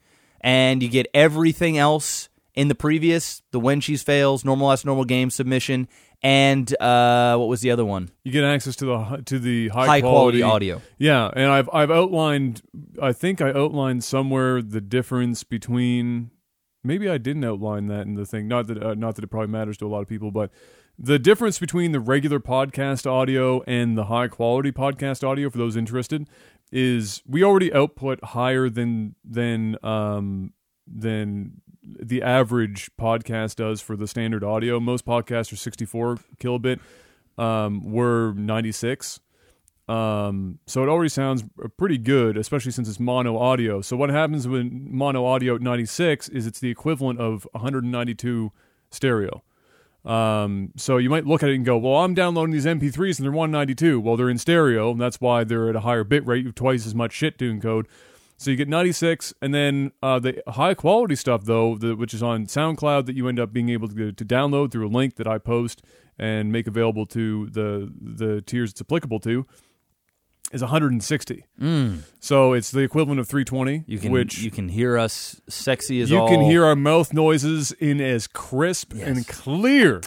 and 0.41 0.81
you 0.81 0.89
get 0.89 1.07
everything 1.13 1.77
else 1.77 2.29
in 2.55 2.67
the 2.67 2.75
previous 2.75 3.41
the 3.51 3.59
when 3.59 3.81
cheese 3.81 4.03
fails, 4.03 4.45
normal 4.45 4.71
ass 4.71 4.85
normal 4.85 5.05
game 5.05 5.29
submission, 5.29 5.87
and 6.21 6.73
uh, 6.81 7.35
what 7.35 7.49
was 7.49 7.61
the 7.61 7.71
other 7.71 7.83
one? 7.83 8.09
You 8.23 8.31
get 8.31 8.43
access 8.43 8.75
to 8.77 8.85
the 8.85 9.23
to 9.25 9.39
the 9.39 9.67
high, 9.69 9.85
High 9.85 10.01
quality 10.01 10.41
audio. 10.41 10.81
Yeah, 10.97 11.29
and 11.35 11.47
I've 11.51 11.69
I've 11.73 11.91
outlined. 11.91 12.61
I 13.01 13.11
think 13.11 13.41
I 13.41 13.49
outlined 13.49 14.03
somewhere 14.03 14.61
the 14.61 14.81
difference 14.81 15.43
between. 15.43 16.31
Maybe 16.85 17.09
I 17.09 17.17
didn't 17.17 17.45
outline 17.45 17.87
that 17.87 18.05
in 18.07 18.15
the 18.15 18.25
thing. 18.25 18.47
Not 18.47 18.67
that 18.67 18.81
uh, 18.81 18.93
not 18.93 19.15
that 19.15 19.23
it 19.23 19.27
probably 19.27 19.51
matters 19.51 19.77
to 19.77 19.85
a 19.85 19.89
lot 19.89 20.01
of 20.01 20.07
people, 20.07 20.31
but 20.31 20.51
the 20.97 21.19
difference 21.19 21.59
between 21.59 21.91
the 21.91 21.99
regular 21.99 22.39
podcast 22.39 23.09
audio 23.09 23.61
and 23.63 23.97
the 23.97 24.05
high 24.05 24.27
quality 24.27 24.71
podcast 24.71 25.27
audio 25.27 25.49
for 25.49 25.57
those 25.57 25.75
interested 25.75 26.27
is 26.71 27.21
we 27.27 27.43
already 27.43 27.71
output 27.73 28.23
higher 28.23 28.69
than 28.69 29.15
than 29.23 29.77
um 29.83 30.53
than 30.87 31.61
the 31.83 32.21
average 32.21 32.89
podcast 32.99 33.57
does 33.57 33.81
for 33.81 33.95
the 33.95 34.07
standard 34.07 34.43
audio. 34.43 34.79
Most 34.79 35.05
podcasts 35.05 35.51
are 35.51 35.57
64 35.57 36.17
kilobit. 36.39 36.79
Um, 37.37 37.91
we're 37.91 38.33
96. 38.33 39.19
Um, 39.89 40.59
so 40.65 40.81
it 40.81 40.87
already 40.87 41.09
sounds 41.09 41.43
pretty 41.77 41.97
good, 41.97 42.37
especially 42.37 42.71
since 42.71 42.87
it's 42.87 42.99
mono 42.99 43.37
audio. 43.37 43.81
So 43.81 43.97
what 43.97 44.09
happens 44.09 44.47
when 44.47 44.87
mono 44.89 45.25
audio 45.25 45.55
at 45.55 45.61
96 45.61 46.29
is 46.29 46.47
it's 46.47 46.59
the 46.59 46.69
equivalent 46.69 47.19
of 47.19 47.45
192 47.51 48.51
stereo. 48.91 49.43
Um, 50.05 50.71
so 50.75 50.97
you 50.97 51.09
might 51.09 51.25
look 51.25 51.43
at 51.43 51.49
it 51.49 51.55
and 51.55 51.65
go, 51.65 51.77
well, 51.77 51.97
I'm 51.97 52.13
downloading 52.13 52.51
these 52.51 52.65
MP3s 52.65 53.19
and 53.19 53.25
they're 53.25 53.31
192. 53.31 53.99
Well, 53.99 54.17
they're 54.17 54.29
in 54.29 54.37
stereo, 54.37 54.91
and 54.91 54.99
that's 54.99 55.21
why 55.21 55.43
they're 55.43 55.69
at 55.69 55.75
a 55.75 55.81
higher 55.81 56.03
bit 56.03 56.25
rate, 56.25 56.55
twice 56.55 56.85
as 56.85 56.93
much 56.93 57.13
shit 57.13 57.37
to 57.39 57.53
encode. 57.53 57.85
So 58.37 58.51
you 58.51 58.57
get 58.57 58.67
96, 58.67 59.33
and 59.41 59.53
then 59.53 59.91
uh, 60.01 60.19
the 60.19 60.43
high 60.47 60.73
quality 60.73 61.15
stuff 61.15 61.45
though, 61.45 61.77
the, 61.77 61.95
which 61.95 62.13
is 62.13 62.21
on 62.21 62.45
SoundCloud, 62.45 63.05
that 63.05 63.15
you 63.15 63.29
end 63.29 63.39
up 63.39 63.53
being 63.53 63.69
able 63.69 63.87
to, 63.87 64.11
to 64.11 64.25
download 64.25 64.71
through 64.71 64.87
a 64.87 64.89
link 64.89 65.15
that 65.15 65.27
I 65.27 65.37
post 65.37 65.81
and 66.19 66.51
make 66.51 66.67
available 66.67 67.05
to 67.07 67.47
the 67.49 67.91
the 67.99 68.41
tiers 68.41 68.71
it's 68.71 68.81
applicable 68.81 69.19
to, 69.21 69.45
is 70.51 70.61
160. 70.61 71.45
So 72.19 72.53
it's 72.53 72.71
the 72.71 72.81
equivalent 72.81 73.19
of 73.19 73.27
320, 73.27 73.79
Mm. 73.79 73.83
You 73.87 73.97
can 73.99 74.11
which 74.11 74.39
you 74.39 74.51
can 74.51 74.69
hear 74.69 74.97
us 74.97 75.41
sexy 75.49 76.01
as 76.01 76.09
you 76.11 76.19
all. 76.19 76.27
can 76.27 76.41
hear 76.41 76.65
our 76.65 76.75
mouth 76.75 77.13
noises 77.13 77.71
in 77.73 77.99
as 78.01 78.27
crisp 78.27 78.93
and 78.93 79.27
clear 79.27 80.01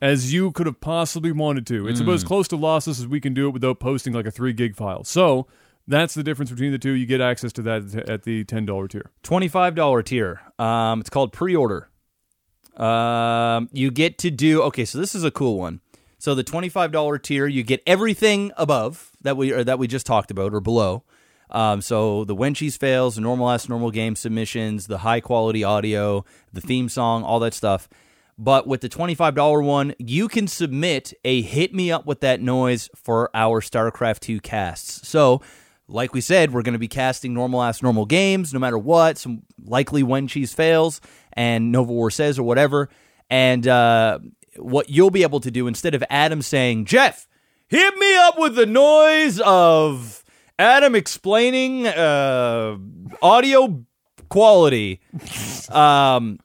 as 0.00 0.32
you 0.32 0.50
could 0.52 0.66
have 0.66 0.80
possibly 0.80 1.32
wanted 1.32 1.66
to. 1.66 1.86
It's 1.86 2.00
Mm. 2.00 2.04
about 2.04 2.14
as 2.14 2.24
close 2.24 2.48
to 2.48 2.56
lossless 2.56 2.98
as 3.00 3.06
we 3.06 3.20
can 3.20 3.34
do 3.34 3.46
it 3.48 3.50
without 3.50 3.78
posting 3.78 4.12
like 4.14 4.26
a 4.26 4.30
three 4.30 4.52
gig 4.52 4.74
file. 4.74 5.04
So 5.04 5.46
that's 5.86 6.14
the 6.14 6.22
difference 6.22 6.50
between 6.50 6.72
the 6.72 6.78
two. 6.78 6.92
You 6.92 7.04
get 7.06 7.20
access 7.20 7.52
to 7.54 7.62
that 7.62 7.94
at 8.08 8.22
the 8.22 8.44
ten 8.44 8.64
dollar 8.64 8.88
tier. 8.88 9.10
Twenty-five 9.22 9.74
dollar 9.74 10.02
tier. 10.02 10.40
Um, 10.58 11.00
it's 11.00 11.10
called 11.10 11.32
pre-order. 11.32 11.88
Um, 12.76 13.68
you 13.72 13.90
get 13.90 14.16
to 14.18 14.30
do 14.30 14.62
okay. 14.62 14.84
So 14.86 14.98
this 14.98 15.14
is 15.14 15.24
a 15.24 15.30
cool 15.30 15.58
one. 15.58 15.80
So 16.18 16.34
the 16.34 16.42
twenty-five 16.44 16.90
dollar 16.92 17.18
tier, 17.18 17.46
you 17.46 17.62
get 17.62 17.82
everything 17.86 18.50
above 18.56 19.10
that 19.22 19.36
we 19.36 19.52
or 19.52 19.64
that 19.64 19.78
we 19.78 19.86
just 19.86 20.06
talked 20.06 20.30
about 20.30 20.54
or 20.54 20.60
below. 20.60 21.04
Um, 21.50 21.82
so 21.82 22.24
the 22.24 22.34
when 22.34 22.54
cheese 22.54 22.76
fails, 22.76 23.18
normal 23.18 23.50
ass 23.50 23.68
normal 23.68 23.90
game 23.90 24.16
submissions, 24.16 24.86
the 24.86 24.98
high 24.98 25.20
quality 25.20 25.62
audio, 25.62 26.24
the 26.52 26.62
theme 26.62 26.88
song, 26.88 27.22
all 27.24 27.40
that 27.40 27.54
stuff. 27.54 27.88
But 28.38 28.66
with 28.66 28.80
the 28.80 28.88
$25 28.88 29.62
one, 29.64 29.94
you 29.98 30.26
can 30.26 30.48
submit 30.48 31.12
a 31.24 31.42
hit 31.42 31.74
me 31.74 31.92
up 31.92 32.06
with 32.06 32.20
that 32.20 32.40
noise 32.40 32.88
for 32.96 33.30
our 33.34 33.60
StarCraft 33.60 34.20
2 34.20 34.40
casts. 34.40 35.06
So, 35.06 35.42
like 35.86 36.14
we 36.14 36.22
said, 36.22 36.52
we're 36.52 36.62
going 36.62 36.72
to 36.72 36.78
be 36.78 36.88
casting 36.88 37.34
normal 37.34 37.62
ass 37.62 37.82
normal 37.82 38.06
games 38.06 38.54
no 38.54 38.58
matter 38.58 38.78
what, 38.78 39.18
some 39.18 39.42
likely 39.62 40.02
when 40.02 40.26
cheese 40.26 40.54
fails 40.54 41.02
and 41.34 41.70
Nova 41.70 41.92
War 41.92 42.10
says 42.10 42.38
or 42.38 42.44
whatever. 42.44 42.88
And 43.28 43.68
uh, 43.68 44.20
what 44.56 44.88
you'll 44.88 45.10
be 45.10 45.22
able 45.22 45.40
to 45.40 45.50
do 45.50 45.66
instead 45.66 45.94
of 45.94 46.02
Adam 46.08 46.40
saying, 46.40 46.86
Jeff, 46.86 47.28
hit 47.72 47.96
me 47.96 48.16
up 48.18 48.38
with 48.38 48.54
the 48.54 48.66
noise 48.66 49.40
of 49.40 50.24
Adam 50.58 50.94
explaining 50.94 51.86
uh, 51.86 52.76
audio 53.22 53.84
quality. 54.28 55.00
Um, 55.70 56.38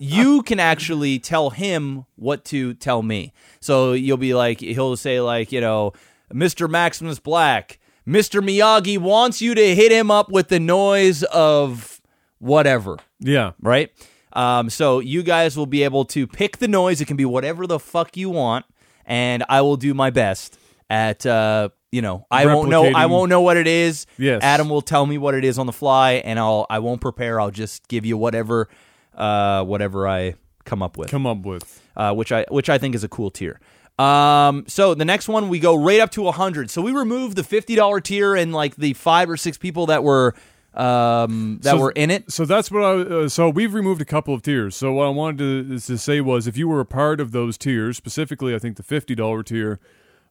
you 0.00 0.42
can 0.42 0.58
actually 0.58 1.20
tell 1.20 1.50
him 1.50 2.04
what 2.16 2.44
to 2.46 2.74
tell 2.74 3.02
me. 3.02 3.32
So 3.60 3.92
you'll 3.92 4.16
be 4.16 4.34
like, 4.34 4.60
he'll 4.60 4.96
say 4.96 5.20
like, 5.20 5.52
you 5.52 5.60
know, 5.60 5.92
Mr. 6.32 6.68
Maximus 6.68 7.20
Black, 7.20 7.78
Mr. 8.06 8.40
Miyagi 8.42 8.98
wants 8.98 9.40
you 9.40 9.54
to 9.54 9.74
hit 9.76 9.92
him 9.92 10.10
up 10.10 10.28
with 10.30 10.48
the 10.48 10.58
noise 10.58 11.22
of 11.24 12.00
whatever, 12.40 12.96
Yeah, 13.20 13.52
right? 13.60 13.90
Um, 14.32 14.70
so 14.70 14.98
you 14.98 15.22
guys 15.22 15.56
will 15.56 15.66
be 15.66 15.82
able 15.84 16.04
to 16.06 16.26
pick 16.26 16.58
the 16.58 16.68
noise. 16.68 17.00
It 17.00 17.06
can 17.06 17.16
be 17.16 17.24
whatever 17.24 17.66
the 17.66 17.78
fuck 17.78 18.16
you 18.16 18.30
want, 18.30 18.64
and 19.08 19.42
I 19.48 19.62
will 19.62 19.76
do 19.76 19.92
my 19.94 20.10
best 20.10 20.56
at. 20.88 21.26
Uh, 21.26 21.70
you 21.90 22.02
know, 22.02 22.26
I 22.30 22.44
won't 22.44 22.68
know. 22.68 22.84
I 22.84 23.06
won't 23.06 23.30
know 23.30 23.40
what 23.40 23.56
it 23.56 23.66
is. 23.66 24.04
Yes. 24.18 24.42
Adam 24.42 24.68
will 24.68 24.82
tell 24.82 25.06
me 25.06 25.16
what 25.16 25.34
it 25.34 25.42
is 25.42 25.58
on 25.58 25.64
the 25.66 25.72
fly, 25.72 26.12
and 26.16 26.38
I'll. 26.38 26.66
I 26.68 26.78
won't 26.80 27.00
prepare. 27.00 27.40
I'll 27.40 27.50
just 27.50 27.88
give 27.88 28.04
you 28.04 28.18
whatever, 28.18 28.68
uh, 29.14 29.64
whatever 29.64 30.06
I 30.06 30.34
come 30.66 30.82
up 30.82 30.98
with 30.98 31.08
come 31.08 31.26
up 31.26 31.38
with. 31.46 31.80
uh, 31.96 32.12
which 32.12 32.30
I 32.30 32.44
which 32.50 32.68
I 32.68 32.76
think 32.76 32.94
is 32.94 33.02
a 33.04 33.08
cool 33.08 33.30
tier. 33.30 33.58
Um, 33.98 34.64
so 34.68 34.92
the 34.94 35.06
next 35.06 35.28
one 35.28 35.48
we 35.48 35.58
go 35.58 35.74
right 35.74 35.98
up 35.98 36.10
to 36.10 36.28
a 36.28 36.32
hundred. 36.32 36.70
So 36.70 36.82
we 36.82 36.92
removed 36.92 37.36
the 37.36 37.42
fifty 37.42 37.74
dollar 37.74 38.00
tier 38.02 38.34
and 38.36 38.52
like 38.52 38.76
the 38.76 38.92
five 38.92 39.30
or 39.30 39.38
six 39.38 39.56
people 39.56 39.86
that 39.86 40.04
were 40.04 40.34
um, 40.78 41.58
that 41.62 41.72
So- 41.72 41.80
were 41.80 41.90
in 41.92 42.10
it. 42.10 42.30
So 42.30 42.44
that's 42.44 42.70
what 42.70 42.82
I. 42.82 42.92
Uh, 43.00 43.28
so 43.28 43.48
we've 43.50 43.74
removed 43.74 44.00
a 44.00 44.04
couple 44.04 44.32
of 44.32 44.42
tiers. 44.42 44.76
So 44.76 44.92
what 44.92 45.06
I 45.06 45.10
wanted 45.10 45.68
to, 45.68 45.78
to 45.80 45.98
say 45.98 46.20
was, 46.20 46.46
if 46.46 46.56
you 46.56 46.68
were 46.68 46.80
a 46.80 46.86
part 46.86 47.20
of 47.20 47.32
those 47.32 47.58
tiers, 47.58 47.96
specifically, 47.96 48.54
I 48.54 48.58
think 48.58 48.76
the 48.76 48.82
fifty 48.82 49.14
dollar 49.14 49.42
tier 49.42 49.80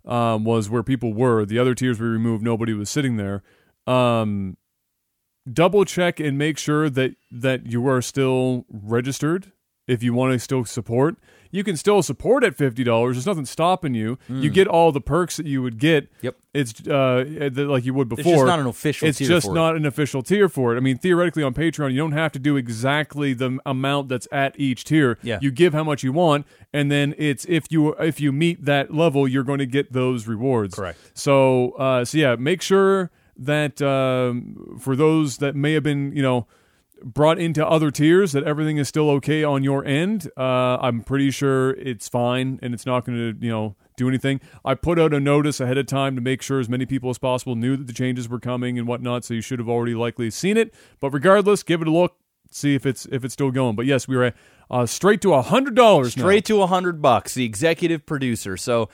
um, 0.05 0.43
was 0.45 0.69
where 0.69 0.83
people 0.83 1.13
were. 1.13 1.45
The 1.45 1.59
other 1.59 1.75
tiers 1.75 1.99
we 1.99 2.07
removed, 2.07 2.43
nobody 2.43 2.73
was 2.73 2.89
sitting 2.89 3.17
there. 3.17 3.43
Um, 3.85 4.57
double 5.51 5.85
check 5.85 6.19
and 6.19 6.37
make 6.37 6.57
sure 6.57 6.89
that 6.89 7.15
that 7.31 7.65
you 7.65 7.87
are 7.87 8.01
still 8.01 8.65
registered. 8.69 9.51
If 9.87 10.03
you 10.03 10.13
want 10.13 10.33
to 10.33 10.39
still 10.39 10.65
support, 10.65 11.17
you 11.51 11.63
can 11.63 11.77
still 11.77 12.01
support 12.01 12.43
at 12.43 12.55
fifty 12.55 12.83
dollars. 12.83 13.15
There's 13.15 13.25
nothing 13.25 13.45
stopping 13.45 13.93
you. 13.93 14.17
You 14.29 14.49
get 14.49 14.67
all 14.67 14.91
the 14.91 15.01
perks 15.01 15.37
that 15.37 15.45
you 15.45 15.61
would 15.61 15.77
get. 15.79 16.09
Yep. 16.21 16.35
It's 16.53 16.87
uh 16.87 17.23
like 17.55 17.85
you 17.85 17.93
would 17.93 18.09
before. 18.09 18.23
It's 18.23 18.31
just 18.31 18.45
not 18.45 18.59
an 18.59 18.65
official. 18.65 19.07
It's 19.07 19.19
tier 19.19 19.27
just 19.27 19.45
for 19.45 19.51
it. 19.51 19.55
not 19.55 19.75
an 19.75 19.85
official 19.85 20.23
tier 20.23 20.49
for 20.49 20.73
it. 20.73 20.77
I 20.77 20.79
mean, 20.79 20.97
theoretically 20.97 21.43
on 21.43 21.53
Patreon, 21.53 21.91
you 21.91 21.97
don't 21.97 22.13
have 22.13 22.31
to 22.31 22.39
do 22.39 22.55
exactly 22.57 23.33
the 23.33 23.59
amount 23.65 24.09
that's 24.09 24.27
at 24.31 24.59
each 24.59 24.83
tier. 24.83 25.19
Yeah. 25.21 25.37
You 25.41 25.51
give 25.51 25.73
how 25.73 25.83
much 25.83 26.03
you 26.03 26.11
want, 26.11 26.47
and 26.73 26.91
then 26.91 27.13
it's 27.17 27.45
if 27.47 27.65
you 27.69 27.93
if 27.95 28.19
you 28.19 28.31
meet 28.31 28.65
that 28.65 28.93
level, 28.93 29.27
you're 29.27 29.43
going 29.43 29.59
to 29.59 29.67
get 29.67 29.93
those 29.93 30.27
rewards. 30.27 30.75
Correct. 30.75 30.99
So, 31.13 31.71
uh, 31.73 32.05
so 32.05 32.17
yeah, 32.17 32.35
make 32.35 32.61
sure 32.61 33.11
that 33.37 33.79
um, 33.81 34.77
for 34.79 34.95
those 34.95 35.37
that 35.37 35.55
may 35.55 35.73
have 35.73 35.83
been, 35.83 36.11
you 36.15 36.23
know, 36.23 36.47
brought 37.03 37.39
into 37.39 37.65
other 37.65 37.91
tiers 37.91 38.31
that 38.31 38.43
everything 38.43 38.77
is 38.77 38.87
still 38.87 39.09
okay 39.11 39.43
on 39.43 39.63
your 39.63 39.85
end. 39.85 40.29
Uh, 40.37 40.77
I'm 40.81 41.01
pretty 41.01 41.31
sure 41.31 41.71
it's 41.71 42.07
fine 42.07 42.59
and 42.61 42.73
it's 42.73 42.85
not 42.85 43.05
going 43.05 43.17
to, 43.17 43.45
you 43.45 43.51
know, 43.51 43.75
do 43.97 44.07
anything. 44.07 44.39
I 44.63 44.75
put 44.75 44.99
out 44.99 45.13
a 45.13 45.19
notice 45.19 45.59
ahead 45.59 45.77
of 45.77 45.87
time 45.87 46.15
to 46.15 46.21
make 46.21 46.41
sure 46.41 46.59
as 46.59 46.69
many 46.69 46.85
people 46.85 47.09
as 47.09 47.17
possible 47.17 47.55
knew 47.55 47.75
that 47.77 47.87
the 47.87 47.93
changes 47.93 48.29
were 48.29 48.39
coming 48.39 48.77
and 48.77 48.87
whatnot. 48.87 49.25
So 49.25 49.33
you 49.33 49.41
should 49.41 49.59
have 49.59 49.69
already 49.69 49.95
likely 49.95 50.29
seen 50.29 50.57
it. 50.57 50.73
But 50.99 51.11
regardless, 51.11 51.63
give 51.63 51.81
it 51.81 51.87
a 51.87 51.91
look, 51.91 52.15
see 52.51 52.75
if 52.75 52.85
it's 52.85 53.05
if 53.07 53.25
it's 53.25 53.33
still 53.33 53.51
going. 53.51 53.75
But 53.75 53.85
yes, 53.85 54.07
we 54.07 54.15
were 54.15 54.33
uh, 54.69 54.85
straight 54.85 55.21
to 55.21 55.33
a 55.33 55.41
hundred 55.41 55.75
dollars. 55.75 56.11
Straight 56.11 56.45
to 56.45 56.61
a 56.61 56.67
hundred 56.67 57.01
bucks. 57.01 57.33
The 57.33 57.45
executive 57.45 58.05
producer. 58.05 58.57
So. 58.57 58.89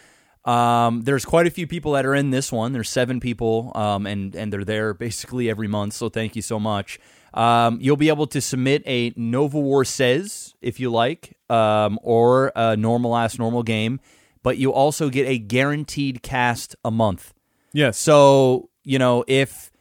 Um, 0.45 1.03
there's 1.03 1.23
quite 1.23 1.47
a 1.47 1.49
few 1.49 1.67
people 1.67 1.93
that 1.93 2.05
are 2.05 2.13
in 2.13 2.31
this 2.31 2.51
one. 2.51 2.73
There's 2.73 2.89
seven 2.89 3.21
people, 3.21 3.71
um, 3.75 4.05
and 4.05 4.35
and 4.35 4.51
they're 4.51 4.65
there 4.65 4.93
basically 4.93 5.49
every 5.49 5.69
month. 5.69 5.93
So 5.93 6.09
thank 6.09 6.35
you 6.35 6.41
so 6.41 6.59
much. 6.59 6.99
Um, 7.33 7.79
you'll 7.81 7.97
be 7.97 8.09
able 8.09 8.27
to 8.27 8.41
submit 8.41 8.83
a 8.85 9.11
Nova 9.15 9.59
War 9.59 9.83
says 9.85 10.53
if 10.61 10.79
you 10.79 10.91
like, 10.91 11.35
um, 11.49 11.99
or 12.03 12.51
a 12.55 12.77
normal 12.77 13.15
ass 13.15 13.39
normal 13.39 13.63
game, 13.63 13.99
but 14.43 14.57
you 14.57 14.71
also 14.73 15.09
get 15.09 15.27
a 15.27 15.37
guaranteed 15.39 16.21
cast 16.21 16.75
a 16.85 16.91
month. 16.91 17.33
Yes. 17.73 17.97
So 17.97 18.69
you 18.83 18.99
know 18.99 19.23
if 19.27 19.71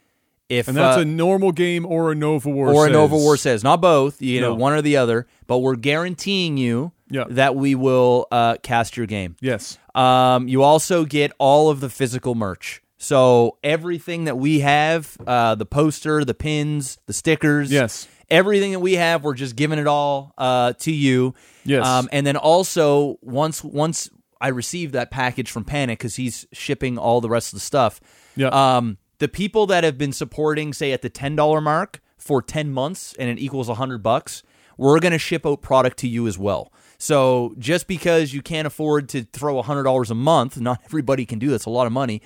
if 0.48 0.68
and 0.68 0.76
that's 0.76 0.98
uh, 0.98 1.00
a 1.00 1.04
normal 1.04 1.52
game 1.52 1.84
or 1.86 2.12
a 2.12 2.14
Nova 2.14 2.48
War 2.50 2.68
or 2.68 2.84
says. 2.86 2.90
a 2.90 2.92
Nova 2.92 3.16
War 3.16 3.36
says 3.36 3.64
not 3.64 3.80
both, 3.80 4.20
you 4.22 4.40
know 4.40 4.50
No. 4.50 4.54
one 4.56 4.72
or 4.72 4.82
the 4.82 4.96
other, 4.96 5.26
but 5.46 5.58
we're 5.58 5.76
guaranteeing 5.76 6.56
you 6.56 6.92
Yeah. 7.10 7.24
that 7.30 7.54
we 7.56 7.74
will 7.74 8.26
uh, 8.30 8.56
cast 8.62 8.96
your 8.96 9.06
game. 9.06 9.36
Yes. 9.40 9.78
Um, 9.94 10.48
you 10.48 10.62
also 10.62 11.04
get 11.04 11.32
all 11.38 11.68
of 11.70 11.80
the 11.80 11.88
physical 11.90 12.34
merch. 12.34 12.82
So 13.02 13.58
everything 13.64 14.26
that 14.26 14.38
we 14.38 14.60
have, 14.60 15.16
uh, 15.26 15.56
the 15.56 15.66
poster, 15.66 16.24
the 16.24 16.34
pins, 16.34 16.98
the 17.06 17.12
stickers, 17.12 17.72
Yes. 17.72 18.06
everything 18.30 18.70
that 18.70 18.78
we 18.78 18.92
have, 18.94 19.24
we're 19.24 19.34
just 19.34 19.56
giving 19.56 19.80
it 19.80 19.88
all 19.88 20.32
uh, 20.38 20.74
to 20.74 20.92
you. 20.92 21.34
Yes. 21.64 21.84
Um, 21.84 22.08
and 22.12 22.24
then 22.24 22.36
also 22.36 23.18
once 23.20 23.64
once 23.64 24.08
I 24.40 24.48
received 24.48 24.92
that 24.94 25.10
package 25.10 25.50
from 25.50 25.64
Panic 25.64 25.98
because 25.98 26.14
he's 26.14 26.46
shipping 26.52 26.96
all 26.96 27.20
the 27.20 27.28
rest 27.28 27.52
of 27.52 27.56
the 27.56 27.64
stuff. 27.64 28.00
Yeah. 28.36 28.48
Um, 28.48 28.98
the 29.18 29.26
people 29.28 29.66
that 29.66 29.82
have 29.82 29.98
been 29.98 30.12
supporting, 30.12 30.72
say 30.72 30.92
at 30.92 31.02
the 31.02 31.10
ten 31.10 31.34
dollar 31.34 31.60
mark 31.60 32.00
for 32.18 32.40
ten 32.40 32.70
months, 32.70 33.14
and 33.18 33.28
it 33.28 33.40
equals 33.40 33.68
a 33.68 33.74
hundred 33.74 34.04
bucks, 34.04 34.44
we're 34.78 35.00
going 35.00 35.12
to 35.12 35.18
ship 35.18 35.44
out 35.44 35.60
product 35.60 35.98
to 35.98 36.08
you 36.08 36.28
as 36.28 36.38
well. 36.38 36.72
So 36.98 37.56
just 37.58 37.88
because 37.88 38.32
you 38.32 38.42
can't 38.42 38.66
afford 38.66 39.08
to 39.08 39.24
throw 39.24 39.58
a 39.58 39.62
hundred 39.62 39.82
dollars 39.82 40.12
a 40.12 40.14
month, 40.14 40.60
not 40.60 40.80
everybody 40.84 41.26
can 41.26 41.40
do 41.40 41.48
that. 41.48 41.56
It's 41.56 41.64
a 41.66 41.70
lot 41.70 41.88
of 41.88 41.92
money. 41.92 42.22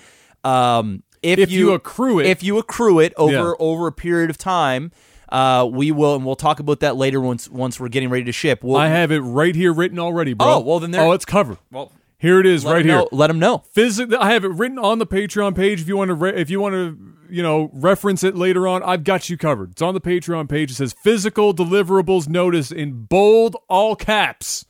Um, 0.47 1.03
if, 1.23 1.39
If 1.39 1.51
you 1.51 1.73
accrue 1.73 2.21
it. 2.21 2.27
if 2.27 2.43
you 2.43 2.59
accrue 2.59 3.01
it 3.01 3.13
over 3.17 3.33
Yeah. 3.33 3.53
over 3.59 3.87
a 3.89 3.93
period 3.93 4.31
of 4.31 4.39
time, 4.39 4.93
uh, 5.31 5.69
we 5.71 5.91
will, 5.91 6.15
and 6.15 6.25
we'll 6.25 6.37
talk 6.37 6.61
about 6.61 6.81
that 6.81 6.97
later 6.97 7.21
once 7.21 7.49
once 7.51 7.81
we're 7.81 7.89
getting 7.89 8.11
ready 8.11 8.25
to 8.25 8.33
ship. 8.33 8.63
We'll, 8.63 8.77
I 8.77 8.89
have 8.89 9.11
it 9.11 9.21
right 9.21 9.55
here 9.55 9.73
written 9.73 9.99
already, 9.99 10.35
bro. 10.35 10.47
Oh, 10.47 10.61
well, 10.61 10.79
then 10.79 10.93
there- 10.93 11.03
Oh, 11.03 11.13
it's 11.13 11.25
covered. 11.25 11.59
well, 11.73 11.91
Here 12.19 12.39
it 12.39 12.47
is, 12.47 12.65
right 12.65 12.85
here. 12.85 12.97
know- 12.99 13.09
let 13.13 13.27
them 13.27 13.39
know. 13.41 13.63
Physically, 13.73 14.17
I 14.17 14.33
have 14.33 14.45
it 14.45 14.53
written 14.53 14.79
on 14.79 14.99
the 15.01 15.07
Patreon 15.07 15.55
page. 15.57 15.81
If 15.81 15.89
you 15.89 15.97
want 15.97 16.09
to, 16.11 16.15
re- 16.15 16.35
if 16.41 16.49
you 16.49 16.61
want 16.61 16.75
to, 16.75 16.97
you 17.29 17.43
know, 17.43 17.71
reference 17.73 18.23
it 18.23 18.37
later 18.37 18.69
on, 18.69 18.83
I've 18.85 19.03
got 19.03 19.29
you 19.29 19.37
covered. 19.37 19.73
It's 19.73 19.83
on 19.83 19.95
the 19.95 20.01
Patreon 20.01 20.49
page. 20.49 20.71
It 20.71 20.75
says 20.75 20.93
"physical 21.03 21.53
deliverables 21.53 22.29
notice" 22.29 22.71
in 22.71 23.05
bold, 23.09 23.57
all 23.69 23.97
caps. 23.97 24.65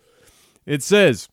It 0.64 0.82
says. 0.82 1.28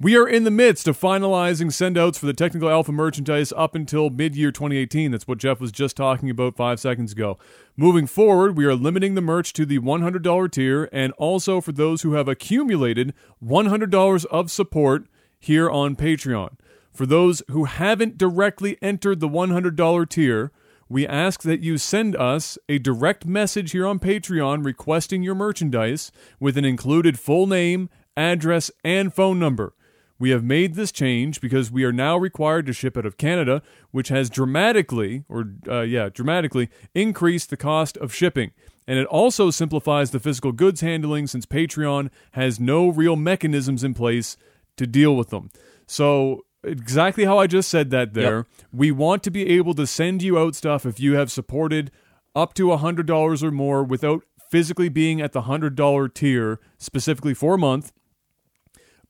We 0.00 0.16
are 0.16 0.28
in 0.28 0.44
the 0.44 0.52
midst 0.52 0.86
of 0.86 0.96
finalizing 0.96 1.72
sendouts 1.72 2.20
for 2.20 2.26
the 2.26 2.32
technical 2.32 2.70
alpha 2.70 2.92
merchandise 2.92 3.52
up 3.56 3.74
until 3.74 4.10
mid 4.10 4.36
year 4.36 4.52
2018. 4.52 5.10
That's 5.10 5.26
what 5.26 5.38
Jeff 5.38 5.58
was 5.58 5.72
just 5.72 5.96
talking 5.96 6.30
about 6.30 6.54
five 6.54 6.78
seconds 6.78 7.10
ago. 7.10 7.36
Moving 7.76 8.06
forward, 8.06 8.56
we 8.56 8.64
are 8.64 8.76
limiting 8.76 9.16
the 9.16 9.20
merch 9.20 9.52
to 9.54 9.66
the 9.66 9.80
$100 9.80 10.52
tier 10.52 10.88
and 10.92 11.12
also 11.14 11.60
for 11.60 11.72
those 11.72 12.02
who 12.02 12.12
have 12.12 12.28
accumulated 12.28 13.12
$100 13.44 14.24
of 14.26 14.52
support 14.52 15.08
here 15.40 15.68
on 15.68 15.96
Patreon. 15.96 16.50
For 16.92 17.04
those 17.04 17.42
who 17.50 17.64
haven't 17.64 18.16
directly 18.16 18.78
entered 18.80 19.18
the 19.18 19.28
$100 19.28 20.08
tier, 20.08 20.52
we 20.88 21.08
ask 21.08 21.42
that 21.42 21.64
you 21.64 21.76
send 21.76 22.14
us 22.14 22.56
a 22.68 22.78
direct 22.78 23.26
message 23.26 23.72
here 23.72 23.84
on 23.84 23.98
Patreon 23.98 24.64
requesting 24.64 25.24
your 25.24 25.34
merchandise 25.34 26.12
with 26.38 26.56
an 26.56 26.64
included 26.64 27.18
full 27.18 27.48
name, 27.48 27.90
address, 28.16 28.70
and 28.84 29.12
phone 29.12 29.40
number. 29.40 29.74
We 30.18 30.30
have 30.30 30.42
made 30.42 30.74
this 30.74 30.90
change 30.90 31.40
because 31.40 31.70
we 31.70 31.84
are 31.84 31.92
now 31.92 32.16
required 32.16 32.66
to 32.66 32.72
ship 32.72 32.96
out 32.96 33.06
of 33.06 33.18
Canada, 33.18 33.62
which 33.92 34.08
has 34.08 34.28
dramatically, 34.28 35.24
or 35.28 35.52
uh, 35.68 35.82
yeah, 35.82 36.08
dramatically 36.08 36.68
increased 36.94 37.50
the 37.50 37.56
cost 37.56 37.96
of 37.98 38.12
shipping. 38.12 38.50
And 38.86 38.98
it 38.98 39.06
also 39.06 39.50
simplifies 39.50 40.10
the 40.10 40.18
physical 40.18 40.50
goods 40.50 40.80
handling 40.80 41.26
since 41.26 41.46
Patreon 41.46 42.10
has 42.32 42.58
no 42.58 42.88
real 42.88 43.16
mechanisms 43.16 43.84
in 43.84 43.94
place 43.94 44.36
to 44.76 44.86
deal 44.86 45.14
with 45.14 45.28
them. 45.28 45.50
So, 45.86 46.44
exactly 46.64 47.24
how 47.24 47.38
I 47.38 47.46
just 47.46 47.68
said 47.68 47.90
that 47.90 48.14
there, 48.14 48.46
we 48.72 48.90
want 48.90 49.22
to 49.24 49.30
be 49.30 49.48
able 49.50 49.74
to 49.74 49.86
send 49.86 50.22
you 50.22 50.38
out 50.38 50.54
stuff 50.54 50.84
if 50.84 50.98
you 50.98 51.14
have 51.14 51.30
supported 51.30 51.90
up 52.34 52.54
to 52.54 52.68
$100 52.68 53.42
or 53.42 53.50
more 53.50 53.84
without 53.84 54.24
physically 54.50 54.88
being 54.88 55.20
at 55.20 55.32
the 55.32 55.42
$100 55.42 56.14
tier 56.14 56.58
specifically 56.78 57.34
for 57.34 57.54
a 57.54 57.58
month 57.58 57.92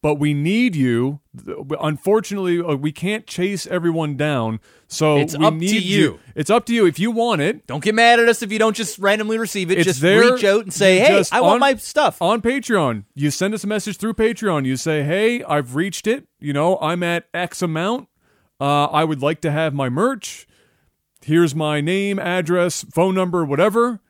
but 0.02 0.14
we 0.14 0.32
need 0.32 0.76
you. 0.76 1.20
Unfortunately, 1.80 2.60
uh, 2.60 2.74
we 2.76 2.92
can't 2.92 3.26
chase 3.26 3.66
everyone 3.66 4.16
down. 4.16 4.60
So 4.86 5.16
It's 5.18 5.36
we 5.36 5.44
up 5.44 5.54
to 5.54 5.58
need 5.58 5.82
you. 5.82 6.20
It's 6.34 6.50
up 6.50 6.66
to 6.66 6.74
you 6.74 6.86
if 6.86 6.98
you 6.98 7.10
want 7.10 7.40
it 7.40 7.66
Don't 7.66 7.82
get 7.82 7.94
mad 7.94 8.20
at 8.20 8.28
us 8.28 8.42
if 8.42 8.50
you 8.52 8.58
don't 8.58 8.76
just 8.76 8.98
randomly 8.98 9.38
receive 9.38 9.70
it. 9.70 9.78
It's 9.78 9.84
just 9.86 10.00
there. 10.00 10.32
reach 10.32 10.44
out 10.44 10.62
and 10.62 10.72
say, 10.72 10.98
"Hey, 10.98 11.22
I 11.32 11.40
want 11.40 11.54
on- 11.54 11.60
my 11.60 11.74
stuff." 11.76 12.22
on 12.22 12.40
Patreon. 12.40 13.04
You 13.14 13.30
send 13.30 13.54
us 13.54 13.64
a 13.64 13.66
message 13.66 13.96
through 13.96 14.14
Patreon. 14.14 14.64
You 14.64 14.76
say, 14.76 15.02
"Hey, 15.02 15.42
I've 15.44 15.74
reached 15.74 16.06
it. 16.06 16.26
You 16.40 16.52
know, 16.52 16.78
I'm 16.78 17.02
at 17.02 17.26
X 17.34 17.60
amount. 17.60 18.08
Uh, 18.60 18.84
I 18.86 19.04
would 19.04 19.20
like 19.20 19.40
to 19.42 19.50
have 19.50 19.74
my 19.74 19.88
merch. 19.88 20.46
Here's 21.22 21.54
my 21.54 21.80
name, 21.80 22.18
address, 22.18 22.84
phone 22.94 23.14
number, 23.14 23.44
whatever." 23.44 24.00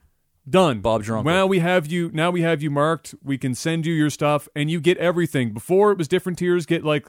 Done. 0.48 0.80
Bob's 0.80 1.08
your 1.08 1.18
uncle. 1.18 1.32
Now 1.32 1.46
we 1.46 1.58
have 1.58 1.86
you. 1.86 2.10
Now 2.12 2.30
we 2.30 2.42
have 2.42 2.62
you 2.62 2.70
marked. 2.70 3.14
We 3.22 3.38
can 3.38 3.54
send 3.54 3.86
you 3.86 3.92
your 3.92 4.10
stuff, 4.10 4.48
and 4.54 4.70
you 4.70 4.80
get 4.80 4.96
everything. 4.98 5.52
Before 5.52 5.92
it 5.92 5.98
was 5.98 6.08
different 6.08 6.38
tiers. 6.38 6.66
Get 6.66 6.84
like 6.84 7.08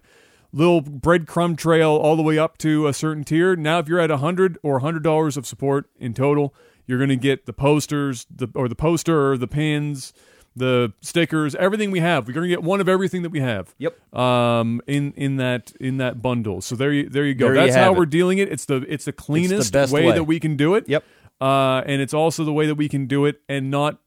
little 0.52 0.82
breadcrumb 0.82 1.58
trail 1.58 1.92
all 1.92 2.16
the 2.16 2.24
way 2.24 2.38
up 2.38 2.58
to 2.60 2.88
a 2.88 2.94
certain 2.94 3.24
tier. 3.24 3.56
Now, 3.56 3.80
if 3.80 3.88
you're 3.88 4.00
at 4.00 4.12
a 4.12 4.18
hundred 4.18 4.58
or 4.64 4.80
hundred 4.80 5.04
dollars 5.04 5.38
of 5.38 5.46
support 5.46 5.90
in 6.00 6.14
total, 6.14 6.54
you're 6.88 6.98
going 6.98 7.10
to 7.10 7.16
get 7.16 7.46
the 7.46 7.54
posters, 7.54 8.26
the 8.34 8.50
or 8.56 8.68
the 8.68 8.76
poster, 8.76 9.32
or 9.32 9.38
the 9.38 9.48
pins, 9.48 10.12
the 10.56 10.92
stickers, 11.02 11.56
everything 11.56 11.92
we 11.92 12.00
have. 12.00 12.28
We're 12.28 12.34
going 12.34 12.50
to 12.50 12.50
get 12.50 12.64
one 12.64 12.82
of 12.82 12.90
everything 12.90 13.22
that 13.22 13.30
we 13.30 13.40
have. 13.40 13.76
Yep. 13.78 14.16
Um, 14.16 14.82
in 14.88 15.14
in 15.14 15.38
that 15.38 15.72
in 15.80 15.98
that 15.98 16.22
bundle. 16.22 16.62
So 16.62 16.76
there 16.76 16.92
you 16.92 17.08
there 17.10 17.26
you 17.26 17.36
go. 17.36 17.46
There 17.46 17.56
you 17.56 17.62
That's 17.62 17.76
how 17.76 17.94
it. 17.94 17.98
we're 17.98 18.06
dealing 18.06 18.40
it. 18.40 18.52
It's 18.52 18.66
the 18.66 18.78
it's 18.88 19.06
the 19.06 19.14
cleanest 19.14 19.72
best 19.72 19.94
way, 19.94 20.08
way. 20.08 20.14
that 20.14 20.24
we 20.24 20.40
can 20.40 20.56
do 20.56 20.76
it. 20.76 20.90
Yep. 20.90 21.04
Uh, 21.42 21.82
and 21.86 22.02
it's 22.02 22.14
also 22.14 22.44
the 22.44 22.54
way 22.54 22.66
that 22.68 22.76
we 22.76 22.90
can 22.90 23.06
do 23.06 23.26
it 23.26 23.42
and 23.48 23.72
not 23.72 24.00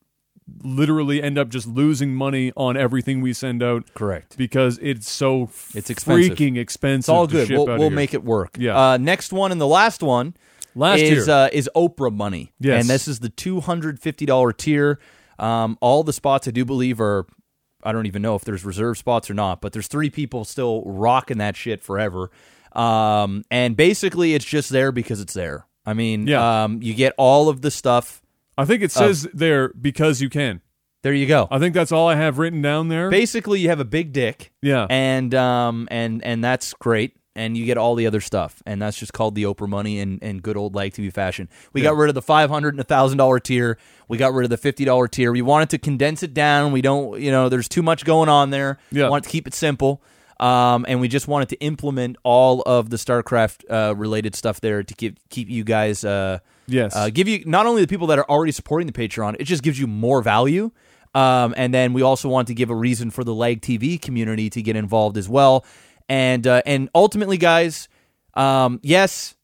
literally 0.63 1.23
end 1.23 1.39
up 1.39 1.49
just 1.49 1.67
losing 1.67 2.15
money 2.15 2.53
on 2.57 2.77
everything 2.77 3.21
we 3.21 3.33
send 3.33 3.63
out 3.63 3.85
Correct. 3.95 4.37
because 4.37 4.79
it's 4.83 5.09
so 5.11 5.51
It's 5.75 5.89
expensive. 5.89 6.37
freaking 6.37 6.59
expensive. 6.59 6.99
It's 7.05 7.09
all 7.09 7.27
good. 7.27 7.49
We'll, 7.49 7.67
we'll 7.67 7.91
make 7.91 8.13
it 8.13 8.25
work. 8.25 8.57
Yeah. 8.59 8.77
Uh, 8.79 8.97
next 8.97 9.33
one 9.33 9.53
and 9.53 9.61
the 9.61 9.67
last 9.67 10.03
one 10.03 10.35
Last 10.75 11.01
is 11.01 11.29
uh, 11.29 11.49
is 11.53 11.69
Oprah 11.77 12.13
money. 12.15 12.53
Yes. 12.59 12.81
And 12.83 12.91
this 12.91 13.07
is 13.07 13.21
the 13.21 13.29
two 13.29 13.61
hundred 13.61 14.01
fifty 14.01 14.25
dollar 14.25 14.53
tier. 14.53 14.99
Um, 15.39 15.77
all 15.81 16.03
the 16.03 16.13
spots 16.15 16.49
I 16.49 16.51
do 16.51 16.65
believe 16.65 17.01
are. 17.01 17.27
I 17.85 17.93
don't 17.93 18.07
even 18.07 18.23
know 18.23 18.37
if 18.37 18.45
there's 18.45 18.65
reserve 18.65 18.97
spots 18.97 19.29
or 19.29 19.35
not, 19.35 19.61
but 19.61 19.73
there's 19.73 19.89
three 19.89 20.09
people 20.09 20.45
still 20.45 20.83
rocking 20.87 21.39
that 21.39 21.57
shit 21.57 21.83
forever. 21.83 22.31
Um, 22.73 23.45
and 23.51 23.77
basically, 23.77 24.35
it's 24.35 24.45
just 24.47 24.71
there 24.71 24.93
because 24.93 25.21
it's 25.21 25.35
there. 25.35 25.67
I 25.87 25.95
mean, 25.95 26.27
Yeah. 26.27 26.65
um, 26.65 26.83
you 26.83 26.95
get 26.95 27.13
all 27.19 27.49
of 27.49 27.61
the 27.63 27.71
stuff. 27.71 28.23
I 28.57 28.65
think 28.65 28.83
it 28.83 28.93
says 28.93 29.27
there 29.35 29.71
because 29.71 30.21
you 30.21 30.29
can. 30.29 30.61
There 31.03 31.13
you 31.15 31.27
go. 31.27 31.49
I 31.51 31.59
think 31.59 31.75
that's 31.75 31.91
all 31.91 32.07
I 32.09 32.15
have 32.15 32.39
written 32.39 32.63
down 32.63 32.87
there. 32.89 33.11
Basically, 33.11 33.59
you 33.59 33.69
have 33.71 33.81
a 33.81 33.85
big 33.85 34.13
dick. 34.13 34.53
yeah. 34.63 34.87
and 34.89 35.35
um 35.35 35.89
and 35.91 36.23
and 36.25 36.45
that's 36.45 36.73
great 36.75 37.17
and 37.35 37.57
you 37.57 37.65
get 37.65 37.79
all 37.79 37.95
the 37.95 38.07
other 38.07 38.21
stuff 38.21 38.63
and 38.67 38.81
that's 38.83 38.99
just 38.99 39.15
called 39.15 39.35
the 39.35 39.45
oprah 39.45 39.67
money 39.69 39.99
and, 40.01 40.23
in 40.23 40.39
good 40.41 40.55
old 40.55 40.75
like 40.75 40.93
tv 40.93 41.11
fashion 41.11 41.49
we 41.73 41.81
got 41.81 41.97
rid 41.97 42.11
of 42.11 42.15
the 42.15 42.21
500 42.21 42.75
and 42.75 42.81
a 42.81 42.85
thousand 42.85 43.17
dollar 43.17 43.41
tier 43.41 43.79
we 44.07 44.19
got 44.19 44.35
rid 44.35 44.45
of 44.45 44.51
the 44.51 44.59
50 44.59 44.85
dollar 44.85 45.09
tier 45.09 45.33
we 45.33 45.41
wanted 45.41 45.71
to 45.71 45.79
condense 45.79 46.23
it 46.23 46.35
down 46.35 46.73
we 46.73 46.83
don't 46.83 47.19
you 47.23 47.31
know 47.31 47.49
there's 47.49 47.71
too 47.71 47.83
much 47.83 48.05
going 48.05 48.29
on 48.29 48.51
there 48.51 48.77
Yeah. 48.91 49.09
want 49.09 49.25
to 49.25 49.31
keep 49.31 49.47
it 49.47 49.55
simple 49.55 50.03
um, 50.41 50.85
and 50.89 51.01
we 51.01 51.09
just 51.09 51.29
wanted 51.29 51.49
to 51.51 51.57
implement 51.61 52.17
all 52.25 52.63
of 52.63 52.91
the 52.91 52.97
StarCraft 52.97 53.65
uh, 53.71 53.95
related 53.97 54.35
stuff 54.35 54.61
there 54.61 54.83
to 54.83 54.95
keep 54.95 55.19
keep 55.29 55.49
you 55.49 55.65
guys 55.65 56.05
uh, 56.05 56.39
Yes. 56.67 56.95
uh, 56.97 57.11
give 57.11 57.29
you 57.29 57.43
not 57.47 57.67
only 57.67 57.83
the 57.83 57.89
people 57.89 58.07
that 58.09 58.19
are 58.19 58.29
already 58.31 58.53
supporting 58.53 58.87
the 58.87 58.93
Patreon, 58.93 59.37
it 59.41 59.45
just 59.45 59.63
gives 59.63 59.79
you 59.79 59.87
more 59.87 60.23
value. 60.23 60.71
Um, 61.15 61.53
and 61.57 61.75
then 61.75 61.93
we 61.93 62.01
also 62.03 62.29
want 62.29 62.49
to 62.49 62.55
give 62.55 62.71
a 62.71 62.75
reason 62.75 63.11
for 63.11 63.23
the 63.25 63.35
Lag 63.35 63.61
TV 63.61 64.01
community 64.01 64.49
to 64.51 64.63
get 64.63 64.77
involved 64.77 65.19
as 65.19 65.29
well. 65.29 65.65
And 66.09 66.47
uh, 66.47 66.63
and 66.65 66.89
ultimately, 66.95 67.37
guys, 67.37 67.89
um, 68.35 68.81
yes, 68.83 69.35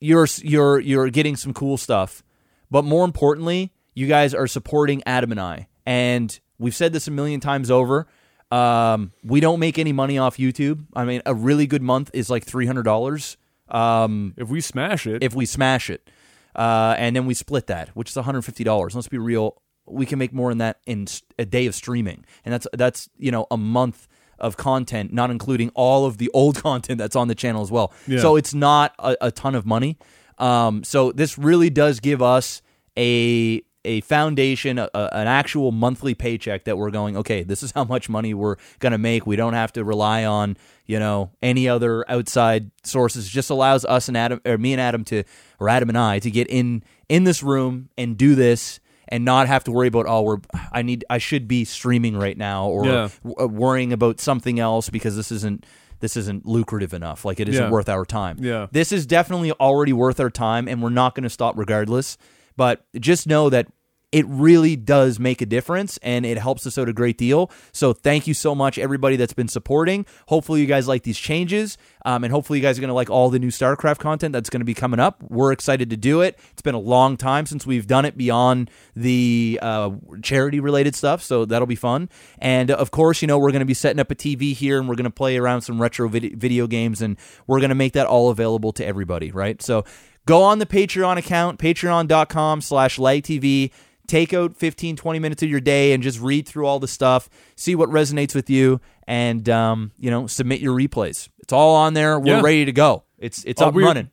you're 0.00 0.26
you're 0.42 0.80
you're 0.80 1.10
getting 1.10 1.36
some 1.36 1.52
cool 1.52 1.76
stuff, 1.76 2.22
but 2.70 2.84
more 2.84 3.04
importantly, 3.04 3.72
you 3.94 4.06
guys 4.06 4.32
are 4.34 4.46
supporting 4.46 5.02
Adam 5.06 5.30
and 5.30 5.40
I. 5.40 5.68
And 5.86 6.38
we've 6.58 6.74
said 6.74 6.92
this 6.92 7.06
a 7.06 7.10
million 7.10 7.40
times 7.40 7.70
over. 7.70 8.06
Um, 8.54 9.12
we 9.24 9.40
don't 9.40 9.58
make 9.60 9.78
any 9.78 9.92
money 9.92 10.18
off 10.18 10.36
YouTube. 10.36 10.86
I 10.94 11.04
mean, 11.04 11.22
a 11.26 11.34
really 11.34 11.66
good 11.66 11.82
month 11.82 12.10
is 12.14 12.30
like 12.30 12.44
three 12.44 12.66
hundred 12.66 12.84
dollars. 12.84 13.36
Um, 13.68 14.34
If 14.36 14.48
we 14.48 14.60
smash 14.60 15.06
it, 15.06 15.22
if 15.22 15.34
we 15.34 15.46
smash 15.46 15.90
it, 15.90 16.08
uh, 16.54 16.94
and 16.98 17.16
then 17.16 17.26
we 17.26 17.34
split 17.34 17.66
that, 17.66 17.88
which 17.96 18.10
is 18.10 18.16
one 18.16 18.24
hundred 18.24 18.42
fifty 18.42 18.64
dollars. 18.64 18.94
Let's 18.94 19.08
be 19.08 19.18
real, 19.18 19.60
we 19.86 20.06
can 20.06 20.18
make 20.18 20.32
more 20.32 20.50
than 20.50 20.58
that 20.58 20.78
in 20.86 21.06
a 21.38 21.44
day 21.44 21.66
of 21.66 21.74
streaming, 21.74 22.24
and 22.44 22.52
that's 22.52 22.66
that's 22.74 23.08
you 23.16 23.30
know 23.30 23.46
a 23.50 23.56
month 23.56 24.06
of 24.38 24.56
content, 24.56 25.12
not 25.12 25.30
including 25.30 25.70
all 25.74 26.04
of 26.06 26.18
the 26.18 26.30
old 26.34 26.62
content 26.62 26.98
that's 26.98 27.16
on 27.16 27.28
the 27.28 27.34
channel 27.34 27.62
as 27.62 27.70
well. 27.70 27.92
Yeah. 28.06 28.20
So 28.20 28.36
it's 28.36 28.54
not 28.54 28.94
a, 28.98 29.16
a 29.20 29.30
ton 29.30 29.54
of 29.54 29.64
money. 29.66 29.98
Um, 30.38 30.84
so 30.84 31.12
this 31.12 31.38
really 31.38 31.70
does 31.70 32.00
give 32.00 32.20
us 32.20 32.60
a 32.98 33.62
a 33.84 34.00
foundation, 34.02 34.78
a, 34.78 34.88
an 34.94 35.26
actual 35.26 35.72
monthly 35.72 36.14
paycheck 36.14 36.64
that 36.64 36.76
we're 36.78 36.90
going. 36.90 37.16
Okay, 37.18 37.42
this 37.42 37.62
is 37.62 37.72
how 37.72 37.84
much 37.84 38.08
money 38.08 38.34
we're 38.34 38.56
gonna 38.78 38.98
make. 38.98 39.26
We 39.26 39.36
don't 39.36 39.54
have 39.54 39.72
to 39.74 39.84
rely 39.84 40.24
on 40.24 40.56
you 40.86 40.98
know 40.98 41.30
any 41.42 41.68
other 41.68 42.04
outside 42.10 42.70
sources. 42.82 43.26
It 43.26 43.30
just 43.30 43.50
allows 43.50 43.84
us 43.84 44.08
and 44.08 44.16
Adam, 44.16 44.40
or 44.44 44.58
me 44.58 44.72
and 44.72 44.80
Adam 44.80 45.04
to, 45.04 45.24
or 45.60 45.68
Adam 45.68 45.88
and 45.88 45.98
I 45.98 46.18
to 46.20 46.30
get 46.30 46.48
in 46.48 46.82
in 47.08 47.24
this 47.24 47.42
room 47.42 47.88
and 47.98 48.16
do 48.16 48.34
this. 48.34 48.80
And 49.06 49.22
not 49.26 49.48
have 49.48 49.64
to 49.64 49.70
worry 49.70 49.88
about 49.88 50.06
oh 50.08 50.22
we're 50.22 50.38
I 50.72 50.80
need 50.80 51.04
I 51.10 51.18
should 51.18 51.46
be 51.46 51.66
streaming 51.66 52.16
right 52.16 52.38
now 52.38 52.68
or 52.68 52.86
Yeah. 52.86 53.08
w- 53.22 53.36
uh, 53.38 53.46
worrying 53.46 53.92
about 53.92 54.18
something 54.18 54.58
else 54.58 54.88
because 54.88 55.14
this 55.14 55.30
isn't 55.30 55.66
this 56.00 56.16
isn't 56.16 56.46
lucrative 56.46 56.94
enough 56.94 57.22
like 57.22 57.38
it 57.38 57.46
isn't 57.50 57.64
Yeah. 57.64 57.70
worth 57.70 57.90
our 57.90 58.06
time 58.06 58.38
Yeah. 58.40 58.66
this 58.72 58.92
is 58.92 59.04
definitely 59.04 59.52
already 59.52 59.92
worth 59.92 60.20
our 60.20 60.30
time 60.30 60.66
and 60.68 60.82
we're 60.82 60.88
not 60.88 61.14
going 61.14 61.24
to 61.24 61.30
stop 61.30 61.56
regardless 61.58 62.16
but 62.56 62.84
just 63.00 63.26
know 63.26 63.50
that 63.50 63.68
it 64.14 64.24
really 64.28 64.76
does 64.76 65.18
make 65.18 65.42
a 65.42 65.46
difference 65.46 65.98
and 65.98 66.24
it 66.24 66.38
helps 66.38 66.68
us 66.68 66.78
out 66.78 66.88
a 66.88 66.92
great 66.92 67.18
deal. 67.18 67.50
So 67.72 67.92
thank 67.92 68.28
you 68.28 68.32
so 68.32 68.54
much 68.54 68.78
everybody 68.78 69.16
that's 69.16 69.32
been 69.32 69.48
supporting. 69.48 70.06
Hopefully 70.28 70.60
you 70.60 70.68
guys 70.68 70.86
like 70.86 71.02
these 71.02 71.18
changes 71.18 71.76
um, 72.04 72.22
and 72.22 72.32
hopefully 72.32 72.60
you 72.60 72.62
guys 72.62 72.78
are 72.78 72.80
going 72.80 72.90
to 72.90 72.94
like 72.94 73.10
all 73.10 73.28
the 73.28 73.40
new 73.40 73.48
starcraft 73.48 73.98
content 73.98 74.32
that's 74.32 74.50
going 74.50 74.60
to 74.60 74.64
be 74.64 74.72
coming 74.72 75.00
up. 75.00 75.20
We're 75.20 75.50
excited 75.50 75.90
to 75.90 75.96
do 75.96 76.20
it. 76.20 76.38
It's 76.52 76.62
been 76.62 76.76
a 76.76 76.80
long 76.80 77.16
time 77.16 77.44
since 77.44 77.66
we've 77.66 77.88
done 77.88 78.04
it 78.04 78.16
beyond 78.16 78.70
the 78.94 79.58
uh, 79.60 79.90
charity 80.22 80.60
related 80.60 80.94
stuff 80.94 81.20
so 81.20 81.44
that'll 81.44 81.66
be 81.66 81.74
fun. 81.74 82.08
And 82.38 82.70
of 82.70 82.92
course 82.92 83.20
you 83.20 83.26
know 83.26 83.40
we're 83.40 83.50
going 83.50 83.60
to 83.60 83.66
be 83.66 83.74
setting 83.74 83.98
up 83.98 84.12
a 84.12 84.14
tv 84.14 84.54
here 84.54 84.78
and 84.78 84.88
we're 84.88 84.94
going 84.94 85.04
to 85.06 85.10
play 85.10 85.38
around 85.38 85.62
some 85.62 85.82
retro 85.82 86.06
vid- 86.06 86.40
video 86.40 86.68
games 86.68 87.02
and 87.02 87.16
we're 87.48 87.58
going 87.58 87.70
to 87.70 87.74
make 87.74 87.94
that 87.94 88.06
all 88.06 88.30
available 88.30 88.70
to 88.74 88.86
everybody 88.86 89.32
right? 89.32 89.60
So 89.60 89.84
go 90.26 90.42
on 90.42 90.58
the 90.58 90.66
patreon 90.66 91.16
account 91.16 91.58
patreon.com 91.58 92.60
slash 92.60 92.98
lagtv 92.98 93.70
take 94.06 94.32
out 94.34 94.54
15 94.56 94.96
20 94.96 95.18
minutes 95.18 95.42
of 95.42 95.48
your 95.48 95.60
day 95.60 95.92
and 95.92 96.02
just 96.02 96.20
read 96.20 96.46
through 96.46 96.66
all 96.66 96.78
the 96.78 96.88
stuff. 96.88 97.28
See 97.56 97.74
what 97.74 97.88
resonates 97.88 98.34
with 98.34 98.50
you 98.50 98.80
and 99.06 99.48
um, 99.48 99.92
you 99.98 100.10
know 100.10 100.26
submit 100.26 100.60
your 100.60 100.76
replays. 100.76 101.28
It's 101.40 101.52
all 101.52 101.74
on 101.74 101.94
there. 101.94 102.18
We're 102.18 102.36
Yeah. 102.36 102.40
ready 102.42 102.64
to 102.64 102.72
go. 102.72 103.04
It's 103.18 103.44
it's 103.44 103.60
Oh, 103.62 103.66
up 103.68 103.74
we're- 103.74 103.86
running. 103.86 104.10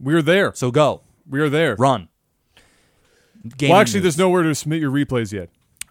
we're 0.00 0.22
there. 0.22 0.52
so 0.54 0.70
go. 0.70 1.02
We 1.28 1.40
are 1.40 1.48
there. 1.48 1.74
run. 1.76 2.08
Gaming 3.58 3.72
Well, 3.72 3.80
actually, 3.80 3.98
news. 4.00 4.02
there's 4.16 4.18
nowhere 4.18 4.42
to 4.42 4.54
submit 4.54 4.80
your 4.80 4.90
replays 4.90 5.32
yet. 5.32 5.50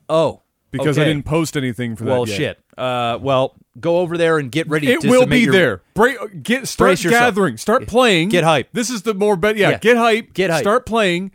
Oh 0.09 0.41
because 0.73 0.97
I 0.99 1.05
didn't 1.05 1.23
post 1.23 1.55
anything 1.55 1.95
for 1.95 2.03
that. 2.03 2.11
well 2.11 2.25
shit 2.25 2.59
uh, 2.77 3.17
well 3.21 3.55
go 3.79 3.99
over 3.99 4.17
there 4.17 4.37
and 4.39 4.51
get 4.51 4.67
ready 4.67 4.91
It 4.91 5.01
to 5.01 5.09
will 5.09 5.25
be 5.25 5.39
your- 5.41 5.53
there. 5.53 5.81
Break, 5.93 6.43
get 6.43 6.67
start 6.67 6.99
gathering. 7.01 7.57
Start 7.57 7.87
playing. 7.87 8.29
Get 8.29 8.43
hype. 8.43 8.69
This 8.73 8.89
is 8.89 9.01
the 9.03 9.13
more 9.13 9.35
bet. 9.37 9.55
Yeah, 9.57 9.71
Yeah. 9.71 9.77
get 9.79 9.97
hype. 9.97 10.33
Get 10.33 10.49
hype. 10.51 10.61
Start 10.61 10.85
playing. 10.85 11.31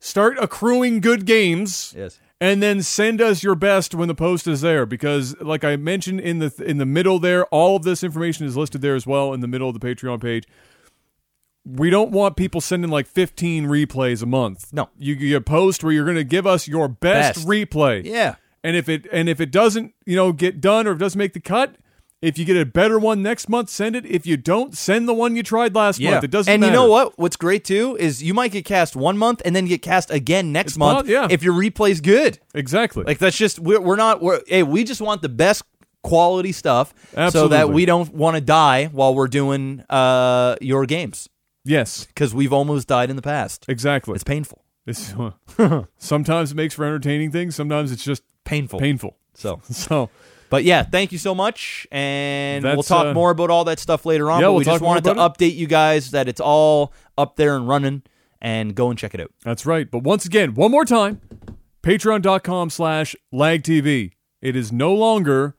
Start 0.00 0.36
accruing 0.40 1.00
good 1.00 1.26
games. 1.26 1.94
Yes. 1.96 2.18
And 2.40 2.62
then 2.62 2.82
send 2.82 3.22
us 3.22 3.42
your 3.42 3.54
best 3.54 3.94
when 3.94 4.08
the 4.08 4.14
post 4.14 4.46
is 4.46 4.60
there, 4.60 4.84
because 4.84 5.40
like 5.40 5.64
I 5.64 5.76
mentioned 5.76 6.20
in 6.20 6.38
the 6.40 6.52
in 6.66 6.78
the 6.78 6.84
middle 6.86 7.18
there, 7.18 7.46
all 7.46 7.76
of 7.76 7.82
this 7.84 8.02
information 8.04 8.46
is 8.46 8.56
listed 8.56 8.82
there 8.82 8.94
as 8.94 9.06
well 9.06 9.32
in 9.32 9.40
the 9.40 9.48
middle 9.48 9.68
of 9.70 9.78
the 9.78 9.80
Patreon 9.80 10.20
page. 10.20 10.44
We 11.64 11.90
don't 11.90 12.12
want 12.12 12.36
people 12.36 12.60
sending 12.60 12.90
like 12.90 13.06
15 13.06 13.66
replays 13.66 14.22
a 14.22 14.26
month. 14.26 14.72
No. 14.72 14.88
you 14.98 15.14
you 15.14 15.40
post 15.40 15.82
where 15.82 15.92
you're 15.92 16.04
going 16.04 16.16
to 16.16 16.24
give 16.24 16.46
us 16.46 16.68
your 16.68 16.88
best, 16.88 17.36
Best. 17.38 17.48
replay. 17.48 18.04
yeah 18.04 18.36
And 18.66 18.74
if 18.76 18.88
it 18.88 19.06
and 19.12 19.28
if 19.28 19.40
it 19.40 19.50
doesn't, 19.52 19.94
you 20.04 20.16
know, 20.16 20.32
get 20.32 20.60
done 20.60 20.86
or 20.86 20.90
if 20.92 20.96
it 20.96 21.00
doesn't 21.00 21.18
make 21.18 21.34
the 21.34 21.40
cut, 21.40 21.76
if 22.22 22.36
you 22.38 22.44
get 22.44 22.56
a 22.56 22.66
better 22.66 22.98
one 22.98 23.22
next 23.22 23.48
month, 23.48 23.68
send 23.70 23.94
it. 23.94 24.04
If 24.06 24.26
you 24.26 24.36
don't, 24.36 24.76
send 24.76 25.06
the 25.06 25.14
one 25.14 25.36
you 25.36 25.42
tried 25.42 25.74
last 25.74 26.00
Yeah. 26.00 26.12
month. 26.12 26.24
It 26.24 26.30
doesn't 26.32 26.50
matter. 26.50 26.54
and 26.54 26.60
matter. 26.62 26.72
you 26.72 26.76
know 26.86 26.90
what? 26.90 27.18
What's 27.18 27.36
great 27.36 27.64
too 27.64 27.96
is 28.00 28.22
you 28.22 28.34
might 28.34 28.50
get 28.52 28.64
cast 28.64 28.96
one 28.96 29.16
month 29.18 29.40
and 29.44 29.54
then 29.54 29.66
get 29.66 29.82
cast 29.82 30.10
again 30.10 30.50
next 30.50 30.72
It's 30.72 30.78
month 30.78 31.06
po- 31.06 31.12
yeah. 31.12 31.28
if 31.30 31.42
your 31.44 31.54
replay's 31.54 32.00
good. 32.00 32.38
Exactly. 32.54 33.04
Like 33.04 33.18
that's 33.18 33.36
just 33.36 33.58
we're, 33.60 33.80
we're 33.80 33.96
not 33.96 34.20
we're 34.20 34.40
hey 34.48 34.62
we 34.64 34.82
just 34.82 35.00
want 35.00 35.22
the 35.22 35.28
best 35.28 35.62
quality 36.02 36.52
stuff 36.52 36.94
so 37.30 37.48
that 37.48 37.70
we 37.70 37.84
don't 37.84 38.12
want 38.14 38.34
to 38.36 38.40
die 38.40 38.86
while 38.86 39.14
we're 39.14 39.28
doing 39.28 39.82
uh 39.90 40.56
your 40.60 40.86
games 40.86 41.28
yes, 41.64 42.04
because 42.06 42.32
we've 42.34 42.52
almost 42.52 42.86
died 42.88 43.10
in 43.10 43.16
the 43.16 43.22
past. 43.22 43.64
exactly. 43.68 44.14
It's 44.14 44.24
painful, 44.24 44.64
It's, 44.86 45.12
sometimes 45.98 46.52
it 46.52 46.54
makes 46.54 46.74
for 46.74 46.84
entertaining 46.84 47.32
things. 47.32 47.56
Sometimes 47.56 47.90
it's 47.92 48.04
just 48.04 48.22
painful. 48.46 48.80
painful. 48.80 49.16
So, 49.34 49.60
So 49.70 50.08
but 50.48 50.64
yeah, 50.64 50.82
thank 50.84 51.12
you 51.12 51.18
so 51.18 51.34
much, 51.34 51.86
and 51.90 52.64
we'll 52.64 52.82
talk 52.82 53.06
uh, 53.06 53.12
more 53.14 53.30
about 53.30 53.50
all 53.50 53.64
that 53.64 53.78
stuff 53.78 54.06
later 54.06 54.30
on. 54.30 54.40
yeah, 54.40 54.46
but 54.46 54.52
we'll 54.52 54.58
we 54.60 54.64
just 54.64 54.80
wanted 54.80 55.04
to 55.04 55.10
about 55.12 55.36
update 55.38 55.56
you 55.56 55.66
guys 55.66 56.12
that 56.12 56.28
it's 56.28 56.40
all 56.40 56.92
up 57.18 57.36
there 57.36 57.56
and 57.56 57.68
running, 57.68 58.02
and 58.40 58.74
go 58.74 58.88
and 58.88 58.98
check 58.98 59.12
it 59.14 59.20
out. 59.20 59.32
that's 59.42 59.66
right. 59.66 59.90
But 59.90 60.04
once 60.04 60.24
again, 60.24 60.54
one 60.54 60.70
more 60.70 60.84
time, 60.84 61.20
patreon.com 61.82 62.70
slash 62.70 63.16
lagtv. 63.34 64.12
It 64.40 64.54
is 64.56 64.70
no 64.70 64.94
longer 64.94 65.56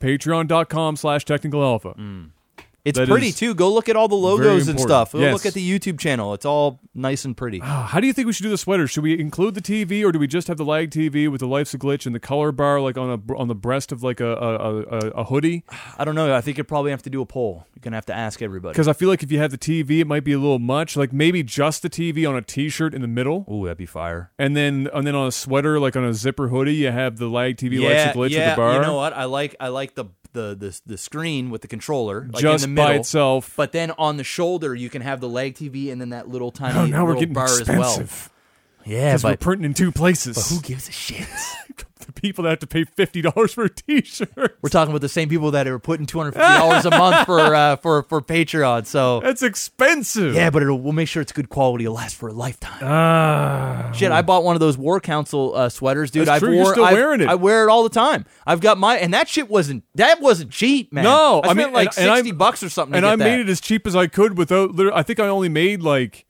patreon.com 0.00 0.96
slash 0.96 1.24
technical 1.24 1.62
alpha. 1.62 1.94
It's 2.88 2.98
That 2.98 3.08
pretty 3.08 3.28
is 3.28 3.36
too. 3.36 3.54
Go 3.54 3.72
look 3.72 3.88
at 3.88 3.96
all 3.96 4.08
the 4.08 4.14
logos 4.14 4.68
and 4.68 4.78
important. 4.78 4.80
stuff. 4.80 5.12
Go 5.12 5.18
Yes. 5.20 5.32
look 5.34 5.46
at 5.46 5.54
the 5.54 5.78
YouTube 5.78 5.98
channel. 5.98 6.34
It's 6.34 6.44
all 6.44 6.80
nice 6.94 7.24
and 7.24 7.36
pretty. 7.36 7.60
Ah, 7.62 7.88
How 7.90 8.00
do 8.00 8.06
you 8.06 8.12
think 8.12 8.26
we 8.26 8.32
should 8.32 8.44
do 8.44 8.50
the 8.50 8.58
sweater? 8.58 8.86
Should 8.86 9.02
we 9.02 9.18
include 9.18 9.54
the 9.54 9.60
TV, 9.60 10.04
or 10.04 10.12
do 10.12 10.18
we 10.18 10.26
just 10.26 10.48
have 10.48 10.56
the 10.56 10.64
lag 10.64 10.90
TV 10.90 11.28
with 11.28 11.40
the 11.40 11.46
Life's 11.46 11.74
a 11.74 11.78
Glitch 11.78 12.06
and 12.06 12.14
the 12.14 12.20
color 12.20 12.50
bar 12.52 12.80
like 12.80 12.96
on 12.96 13.10
a 13.10 13.34
on 13.34 13.48
the 13.48 13.54
breast 13.54 13.92
of 13.92 14.02
like 14.02 14.20
a 14.20 14.32
a, 14.32 14.78
a, 14.82 14.98
a 15.20 15.24
hoodie? 15.24 15.64
I 15.98 16.04
don't 16.04 16.14
know. 16.14 16.34
I 16.34 16.40
think 16.40 16.56
you'd 16.58 16.68
probably 16.68 16.90
have 16.90 17.02
to 17.02 17.10
do 17.10 17.20
a 17.20 17.26
poll. 17.26 17.66
You're 17.74 17.80
gonna 17.82 17.96
have 17.96 18.06
to 18.06 18.14
ask 18.14 18.40
everybody. 18.42 18.72
Because 18.72 18.88
I 18.88 18.92
feel 18.92 19.08
like 19.08 19.22
if 19.22 19.30
you 19.30 19.38
have 19.38 19.50
the 19.50 19.58
TV, 19.58 20.00
it 20.00 20.06
might 20.06 20.24
be 20.24 20.32
a 20.32 20.38
little 20.38 20.58
much. 20.58 20.96
Like 20.96 21.12
maybe 21.12 21.42
just 21.42 21.82
the 21.82 21.90
TV 21.90 22.28
on 22.28 22.34
a 22.36 22.42
T-shirt 22.42 22.94
in 22.94 23.02
the 23.02 23.08
middle, 23.08 23.46
Ooh, 23.50 23.64
that'd 23.64 23.78
be 23.78 23.86
fire. 23.86 24.30
and 24.38 24.56
then 24.56 24.88
and 24.94 25.06
then 25.06 25.14
on 25.14 25.26
a 25.28 25.32
sweater 25.32 25.78
like 25.78 25.94
on 25.96 26.04
a 26.04 26.14
zipper 26.14 26.48
hoodie, 26.48 26.74
you 26.74 26.90
have 26.90 27.18
the 27.18 27.28
lag 27.28 27.56
TV 27.56 27.78
Life's 27.82 28.14
a 28.14 28.18
Glitch 28.18 28.36
with 28.36 28.50
the 28.50 28.54
bar. 28.56 28.74
You 28.74 28.80
know 28.80 28.96
what? 28.96 29.12
I 29.12 29.24
like 29.24 29.54
I 29.60 29.68
like 29.68 29.94
the 29.94 30.06
the 30.32 30.54
the, 30.54 30.80
the 30.86 30.98
screen 30.98 31.50
with 31.50 31.62
the 31.62 31.68
controller 31.68 32.28
like 32.32 32.42
just 32.42 32.64
in 32.64 32.70
the 32.70 32.74
middle. 32.74 32.90
by 32.90 32.94
itself. 32.96 33.54
But 33.56 33.72
then 33.72 33.92
on 33.92 34.16
the 34.16 34.24
shoulder, 34.24 34.74
you 34.74 34.90
can 34.90 35.02
have 35.02 35.20
the 35.20 35.28
lag 35.28 35.54
TV 35.54 35.90
and 35.92 36.00
then 36.00 36.10
that 36.10 36.28
little 36.28 36.50
tiny 36.50 36.78
Oh, 36.78 36.86
now 36.86 37.04
we're 37.04 37.10
little 37.10 37.20
getting 37.20 37.34
bar 37.34 37.46
as 37.46 37.60
expensive 37.60 38.30
well. 38.30 38.37
Yeah, 38.88 39.10
because 39.10 39.24
we're 39.24 39.30
but, 39.32 39.40
printing 39.40 39.64
in 39.66 39.74
two 39.74 39.92
places. 39.92 40.36
but 40.36 40.46
who 40.54 40.60
gives 40.62 40.88
a 40.88 40.92
shit? 40.92 41.26
the 42.06 42.12
people 42.12 42.44
that 42.44 42.50
have 42.50 42.58
to 42.60 42.66
pay 42.66 42.84
fifty 42.84 43.20
dollars 43.20 43.52
for 43.52 43.64
a 43.64 43.68
T-shirt. 43.68 44.56
we're 44.62 44.70
talking 44.70 44.92
about 44.92 45.02
the 45.02 45.10
same 45.10 45.28
people 45.28 45.50
that 45.50 45.66
are 45.68 45.78
putting 45.78 46.06
two 46.06 46.16
hundred 46.18 46.32
fifty 46.32 46.48
dollars 46.54 46.84
a 46.86 46.90
month 46.90 47.26
for 47.26 47.38
uh, 47.54 47.76
for 47.76 48.02
for 48.04 48.22
Patreon. 48.22 48.86
So 48.86 49.20
That's 49.20 49.42
expensive. 49.42 50.34
yeah, 50.34 50.48
but 50.48 50.62
it'll, 50.62 50.80
we'll 50.80 50.94
make 50.94 51.08
sure 51.08 51.20
it's 51.20 51.32
good 51.32 51.50
quality. 51.50 51.84
It'll 51.84 51.96
last 51.96 52.16
for 52.16 52.28
a 52.28 52.32
lifetime. 52.32 52.78
Ah. 52.82 53.92
Shit, 53.94 54.10
I 54.10 54.22
bought 54.22 54.42
one 54.44 54.56
of 54.56 54.60
those 54.60 54.78
War 54.78 55.00
Council 55.00 55.54
uh, 55.54 55.68
sweaters, 55.68 56.10
dude. 56.10 56.22
That's 56.22 56.36
I've 56.36 56.40
true, 56.40 56.54
you're 56.54 56.62
wore, 56.64 56.72
still 56.72 56.84
I've- 56.84 56.94
wearing 56.96 57.20
it. 57.20 57.28
I 57.28 57.34
wear 57.34 57.68
it 57.68 57.70
all 57.70 57.82
the 57.82 57.88
time. 57.90 58.24
I've 58.46 58.60
got 58.60 58.78
my 58.78 58.96
and 58.96 59.12
that 59.12 59.28
shit 59.28 59.50
wasn't 59.50 59.84
that 59.96 60.20
wasn't 60.22 60.50
cheap, 60.50 60.92
man. 60.92 61.04
No, 61.04 61.40
I 61.40 61.48
I 61.48 61.52
spent 61.52 61.58
mean, 61.58 61.72
like 61.74 61.88
and- 61.98 62.14
sixty 62.16 62.32
bucks 62.32 62.62
or 62.62 62.70
something. 62.70 62.94
and 62.96 63.04
to 63.04 63.16
get 63.16 63.26
I 63.26 63.36
made 63.36 63.40
it 63.40 63.50
as 63.50 63.60
cheap 63.60 63.86
as 63.86 63.94
I 63.94 64.06
could 64.06 64.38
without. 64.38 64.74
liter- 64.74 64.94
I 64.94 65.02
think 65.02 65.20
I 65.20 65.26
only 65.28 65.50
made 65.50 65.82
like 65.82 66.24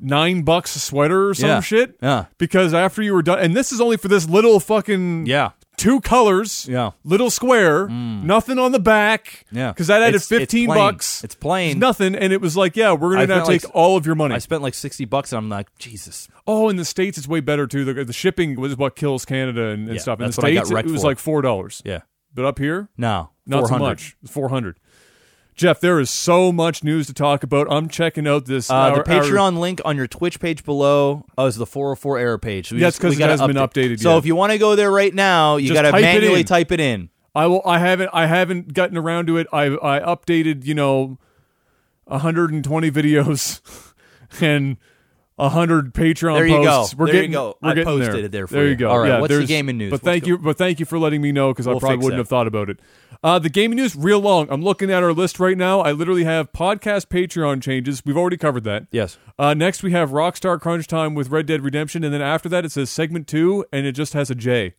nine 0.00 0.42
bucks 0.42 0.76
a 0.76 0.78
sweater 0.78 1.28
or 1.28 1.34
some 1.34 1.48
Yeah. 1.48 1.60
shit. 1.60 1.96
Yeah. 2.02 2.26
Because 2.38 2.72
after 2.74 3.02
you 3.02 3.14
were 3.14 3.22
done, 3.22 3.38
and 3.38 3.56
this 3.56 3.72
is 3.72 3.80
only 3.80 3.96
for 3.96 4.08
this 4.08 4.28
little 4.28 4.60
fucking 4.60 5.26
Yeah. 5.26 5.50
two 5.76 6.00
colors. 6.00 6.66
Yeah. 6.68 6.76
Mm. 6.88 6.92
Little 7.04 7.30
square. 7.30 7.88
Nothing 7.88 8.58
on 8.58 8.72
the 8.72 8.78
back. 8.80 9.44
Yeah. 9.52 9.72
Because 9.72 9.86
that 9.88 10.02
added 10.02 10.16
It's- 10.16 10.22
it's 10.22 10.28
fifteen 10.28 10.66
plain. 10.66 10.78
bucks. 10.78 11.22
It's 11.24 11.34
plain. 11.34 11.78
nothing, 11.78 12.14
and 12.14 12.32
it 12.32 12.40
was 12.40 12.56
like, 12.56 12.76
yeah, 12.76 12.92
we're 12.92 13.12
gonna 13.14 13.26
to 13.26 13.34
take 13.46 13.64
like- 13.64 13.74
all 13.74 13.96
of 13.96 14.04
your 14.06 14.14
money. 14.14 14.34
I 14.34 14.38
spent 14.38 14.62
like 14.62 14.74
sixty 14.74 15.04
bucks, 15.04 15.32
and 15.32 15.38
I'm 15.38 15.48
like, 15.48 15.68
Jesus. 15.78 16.28
oh, 16.46 16.68
in 16.68 16.76
the 16.76 16.84
states, 16.84 17.18
it's 17.18 17.28
way 17.28 17.40
better 17.40 17.66
too. 17.66 17.84
The, 17.84 18.04
the 18.04 18.12
shipping 18.12 18.58
was 18.60 18.76
what 18.76 18.96
kills 18.96 19.24
Canada 19.24 19.68
and, 19.68 19.86
and 19.86 19.96
Yeah, 19.96 20.00
stuff. 20.02 20.20
In 20.20 20.30
the 20.30 20.36
what 20.36 20.46
I 20.46 20.54
got 20.54 20.66
states, 20.66 20.88
it, 20.88 20.92
was 20.92 21.04
like 21.04 21.18
four 21.18 21.42
dollars. 21.42 21.82
Yeah. 21.84 22.00
But 22.34 22.44
up 22.44 22.58
here, 22.58 22.88
No. 22.96 23.30
not 23.46 23.66
so 23.68 23.78
much. 23.78 24.16
Four 24.26 24.48
hundred. 24.50 24.78
Jeff, 25.58 25.80
there 25.80 25.98
is 25.98 26.08
so 26.08 26.52
much 26.52 26.84
news 26.84 27.08
to 27.08 27.12
talk 27.12 27.42
about. 27.42 27.66
I'm 27.68 27.88
checking 27.88 28.28
out 28.28 28.46
this. 28.46 28.70
Uh, 28.70 28.74
our- 28.74 29.02
the 29.02 29.12
our- 29.12 29.22
Patreon 29.24 29.58
link 29.58 29.80
on 29.84 29.96
your 29.96 30.06
Twitch 30.06 30.38
page 30.38 30.64
below 30.64 31.26
is 31.36 31.56
the 31.56 31.66
404 31.66 32.16
error 32.16 32.38
page. 32.38 32.68
So 32.68 32.76
we 32.76 32.80
Yeah, 32.80 32.86
just- 32.86 32.98
it's 32.98 33.02
'cause 33.02 33.16
we 33.16 33.24
it 33.24 33.28
hasn't 33.28 33.52
been 33.52 33.56
updated 33.62 34.00
So 34.00 34.12
yet. 34.12 34.18
if 34.18 34.26
you 34.26 34.36
want 34.36 34.52
to 34.52 34.58
go 34.58 34.76
there 34.76 34.90
right 34.92 35.12
now, 35.12 35.56
you 35.56 35.74
got 35.74 35.82
to 35.82 35.90
type 35.90 35.98
it 35.98 36.02
manually 36.02 36.44
type 36.44 36.70
it 36.70 36.78
in. 36.78 37.08
I 37.34 37.46
will. 37.48 37.60
I 37.66 37.78
haven't. 37.80 38.10
I 38.12 38.26
haven't 38.26 38.72
gotten 38.72 38.96
around 38.96 39.26
to 39.26 39.36
it. 39.36 39.48
I 39.52 39.64
I 39.66 39.98
updated. 40.00 40.64
You 40.64 40.74
know, 40.74 41.18
120 42.06 42.90
videos, 42.92 43.60
and 44.40 44.76
hundred 45.38 45.94
Patreon 45.94 46.34
There 46.34 46.46
you 46.46 46.62
go. 46.62 46.78
posts. 46.78 46.94
We're 46.94 47.06
There 47.06 47.14
you 47.14 47.20
getting, 47.20 47.32
go. 47.32 47.56
We're 47.62 47.70
I 47.70 47.74
getting 47.74 47.84
posted 47.84 48.14
there. 48.14 48.24
it 48.24 48.32
there 48.32 48.46
for 48.46 48.54
there 48.54 48.64
you. 48.64 48.70
you 48.70 48.76
go. 48.76 48.90
All 48.90 48.98
right, 48.98 49.08
Yeah, 49.08 49.20
what's 49.20 49.36
the 49.36 49.46
gaming 49.46 49.78
news? 49.78 49.90
But 49.90 50.00
thank 50.02 50.26
you. 50.26 50.38
But 50.38 50.58
thank 50.58 50.80
you 50.80 50.86
for 50.86 50.98
letting 50.98 51.20
me 51.22 51.30
know 51.32 51.52
because 51.52 51.66
I 51.66 51.70
We'll 51.70 51.80
probably 51.80 51.98
wouldn't 51.98 52.12
that. 52.12 52.16
have 52.18 52.28
thought 52.28 52.46
about 52.46 52.70
it. 52.70 52.80
Uh, 53.22 53.38
the 53.38 53.48
gaming 53.48 53.76
news, 53.76 53.96
real 53.96 54.20
long. 54.20 54.46
I'm 54.50 54.62
looking 54.62 54.90
at 54.90 55.02
our 55.02 55.12
list 55.12 55.40
right 55.40 55.56
now. 55.56 55.80
I 55.80 55.92
literally 55.92 56.24
have 56.24 56.52
podcast 56.52 57.06
Patreon 57.06 57.62
changes. 57.62 58.02
We've 58.04 58.16
already 58.16 58.36
covered 58.36 58.64
that. 58.64 58.86
Yes. 58.90 59.18
Uh, 59.38 59.54
next, 59.54 59.82
we 59.82 59.92
have 59.92 60.10
Rockstar 60.10 60.60
Crunch 60.60 60.86
Time 60.86 61.14
with 61.14 61.28
Red 61.28 61.46
Dead 61.46 61.62
Redemption, 61.62 62.04
and 62.04 62.12
then 62.14 62.22
after 62.22 62.48
that, 62.48 62.64
it 62.64 62.72
says 62.72 62.90
segment 62.90 63.26
two, 63.26 63.64
and 63.72 63.86
it 63.86 63.92
just 63.92 64.12
has 64.12 64.30
a 64.30 64.34
J. 64.34 64.74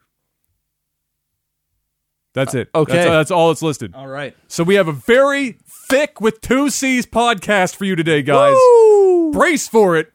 That's 2.34 2.54
it. 2.54 2.70
okay. 2.76 2.94
that's, 2.94 3.10
that's 3.10 3.32
all 3.32 3.52
it's 3.52 3.62
listed. 3.62 3.96
All 3.96 4.08
right. 4.08 4.36
So 4.48 4.64
we 4.64 4.76
have 4.76 4.88
a 4.88 4.92
very 4.94 5.58
thick 5.68 6.22
with 6.22 6.40
two 6.42 6.70
C's 6.70 7.06
podcast 7.06 7.76
for 7.76 7.86
you 7.86 7.96
today, 7.96 8.22
guys. 8.22 8.56
Brace 9.34 9.68
for 9.68 9.98
it. 9.98 10.14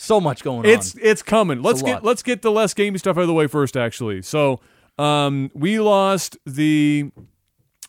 So 0.00 0.20
much 0.20 0.42
going 0.44 0.64
It's 0.64 0.94
on. 0.94 1.00
it's 1.00 1.10
it's 1.10 1.22
coming. 1.22 1.60
Let's 1.60 1.82
get 1.82 1.94
lot. 1.96 2.04
let's 2.04 2.22
get 2.22 2.40
the 2.42 2.52
less 2.52 2.72
gamey 2.72 2.98
stuff 2.98 3.16
out 3.18 3.22
of 3.22 3.26
the 3.26 3.34
way 3.34 3.48
first. 3.48 3.76
Actually, 3.76 4.22
so 4.22 4.60
um, 4.98 5.50
we 5.54 5.78
lost 5.80 6.38
the. 6.46 7.10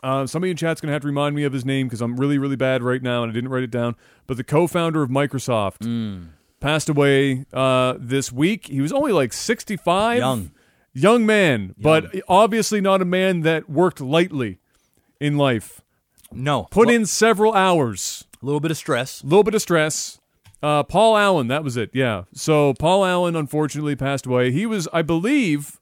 Uh, 0.02 0.26
somebody 0.26 0.50
in 0.52 0.58
chat's 0.58 0.80
gonna 0.82 0.93
have 0.93 1.02
to 1.02 1.08
remind 1.08 1.36
me 1.36 1.43
of 1.43 1.52
his 1.54 1.65
name 1.65 1.86
because 1.88 2.02
I'm 2.02 2.15
really 2.17 2.38
really 2.38 2.56
bad 2.56 2.82
right 2.82 3.02
now 3.04 3.22
and 3.22 3.30
I 3.32 3.34
didn't 3.34 3.50
write 3.50 3.63
it 3.63 3.72
down. 3.72 3.95
But 4.28 4.38
the 4.38 4.43
co-founder 4.43 5.04
of 5.04 5.10
Microsoft 5.10 5.80
Mm. 5.80 6.30
passed 6.60 6.89
away 6.89 7.45
uh, 7.54 7.95
this 8.00 8.32
week. 8.32 8.67
He 8.67 8.82
was 8.82 8.91
only 8.93 9.12
like 9.12 9.34
65, 9.34 10.17
Young. 10.19 10.52
young 10.93 11.26
man, 11.26 11.76
but 11.78 12.06
obviously 12.28 12.80
not 12.82 13.02
a 13.02 13.06
man 13.06 13.41
that 13.41 13.69
worked 13.69 14.00
lightly 14.02 14.60
in 15.19 15.38
life. 15.38 15.82
No. 16.32 16.63
Put 16.72 16.88
Well, 16.88 16.95
in 16.95 17.06
several 17.06 17.54
hours. 17.54 18.26
a 18.41 18.45
little 18.45 18.62
bit 18.62 18.72
of 18.72 18.78
stress. 18.78 19.22
A 19.22 19.26
little 19.26 19.43
bit 19.43 19.54
of 19.56 19.62
stress. 19.62 20.18
Uh, 20.62 20.84
Paul 20.84 21.15
Allen, 21.17 21.48
that 21.48 21.63
was 21.63 21.78
it. 21.78 21.89
Yeah. 21.93 22.24
So 22.34 22.74
Paul 22.74 23.06
Allen 23.06 23.36
unfortunately 23.36 23.95
passed 23.95 24.26
away. 24.26 24.52
He 24.52 24.65
was, 24.65 24.88
I 24.91 25.02
believe, 25.02 25.80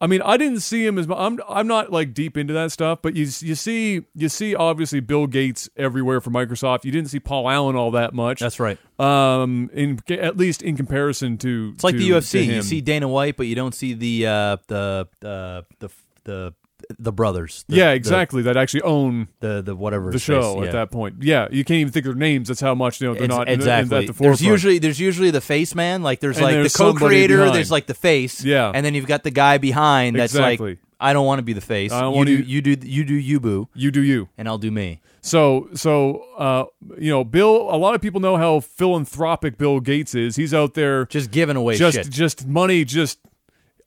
I 0.00 0.06
mean, 0.06 0.22
I 0.22 0.36
didn't 0.36 0.60
see 0.60 0.86
him 0.86 0.96
as 0.98 1.08
mu- 1.08 1.14
I'm. 1.16 1.40
I'm 1.48 1.66
not 1.66 1.90
like 1.90 2.14
deep 2.14 2.36
into 2.36 2.52
that 2.54 2.70
stuff, 2.70 3.00
but 3.02 3.16
you 3.16 3.22
you 3.40 3.56
see 3.56 4.02
you 4.14 4.28
see 4.28 4.54
obviously 4.54 5.00
Bill 5.00 5.26
Gates 5.26 5.68
everywhere 5.76 6.20
for 6.20 6.30
Microsoft. 6.30 6.84
You 6.84 6.92
didn't 6.92 7.10
see 7.10 7.18
Paul 7.18 7.50
Allen 7.50 7.74
all 7.74 7.90
that 7.92 8.14
much. 8.14 8.38
That's 8.38 8.60
right. 8.60 8.78
um 9.00 9.70
in 9.72 10.00
at 10.10 10.36
least 10.36 10.62
in 10.62 10.76
comparison 10.76 11.36
to 11.38 11.72
It's 11.74 11.82
like 11.82 11.94
to, 11.94 11.98
the 11.98 12.10
UFC. 12.10 12.46
You 12.46 12.62
see 12.62 12.80
Dana 12.80 13.08
White, 13.08 13.36
but 13.36 13.46
you 13.48 13.56
don't 13.56 13.74
see 13.74 13.92
the 13.94 14.26
uh, 14.26 14.56
the 14.68 15.08
the 15.20 15.64
the 15.80 15.90
the 16.24 16.54
the 16.98 17.12
brothers. 17.12 17.64
The, 17.68 17.76
yeah, 17.76 17.88
the- 17.90 17.94
exactly. 17.96 18.42
that 18.42 18.56
actually 18.56 18.82
own 18.82 19.28
The 19.40 19.62
the, 19.62 19.74
whatever 19.76 20.10
the 20.10 20.18
show 20.18 20.54
face, 20.54 20.60
at 20.62 20.66
yeah. 20.66 20.72
that 20.72 20.90
point. 20.90 21.22
Yeah, 21.22 21.48
you 21.50 21.64
can't 21.64 21.78
even 21.80 21.92
think 21.92 22.06
of 22.06 22.14
their 22.14 22.18
names. 22.18 22.48
That's 22.48 22.60
how 22.60 22.74
much 22.74 23.00
you 23.00 23.08
know 23.08 23.14
they're 23.14 23.24
It's- 23.24 23.36
not 23.38 23.48
in- 23.48 23.54
in- 23.54 23.60
exactly. 23.60 23.98
at 23.98 24.06
the 24.06 24.12
there's 24.12 24.40
usually 24.42 24.78
there's 24.78 25.00
usually 25.00 25.30
the 25.30 25.40
face 25.40 25.74
man. 25.74 26.02
Like 26.02 26.20
there's 26.20 26.36
And 26.38 26.44
like 26.44 26.54
there's 26.54 26.72
the 26.72 26.78
co-creator. 26.78 27.50
There's 27.50 27.70
like 27.70 27.86
the 27.86 27.94
face. 27.94 28.44
Yeah. 28.44 28.72
And 28.74 28.84
then 28.86 28.94
you've 28.94 29.06
got 29.06 29.22
the 29.24 29.30
guy 29.30 29.58
behind 29.58 30.16
that's 30.16 30.32
Exactly. 30.34 30.70
like, 30.70 30.78
I 31.00 31.12
don't 31.12 31.26
want 31.26 31.38
to 31.38 31.44
be 31.44 31.52
the 31.52 31.60
face. 31.60 31.92
I 31.92 32.00
don't 32.00 32.16
you 32.16 32.24
do 32.24 32.32
you 32.44 32.60
do 32.60 32.76
you 32.88 33.04
do 33.04 33.14
you 33.14 33.38
boo, 33.38 33.68
you 33.74 33.90
do 33.92 34.02
you. 34.02 34.28
and 34.36 34.48
I'll 34.48 34.58
do 34.58 34.70
me. 34.70 35.00
So, 35.20 35.68
so 35.74 36.24
uh, 36.38 36.64
you 36.98 37.10
know, 37.10 37.22
Bill. 37.22 37.68
A 37.70 37.76
lot 37.76 37.94
of 37.94 38.00
people 38.00 38.20
know 38.20 38.36
how 38.36 38.60
philanthropic 38.60 39.58
Bill 39.58 39.78
Gates 39.80 40.14
is. 40.14 40.36
He's 40.36 40.54
out 40.54 40.74
there 40.74 41.04
Just 41.06 41.30
giving 41.30 41.56
away 41.56 41.76
just, 41.76 41.96
shit. 41.96 42.10
just 42.10 42.46
money. 42.46 42.84
Just 42.84 43.18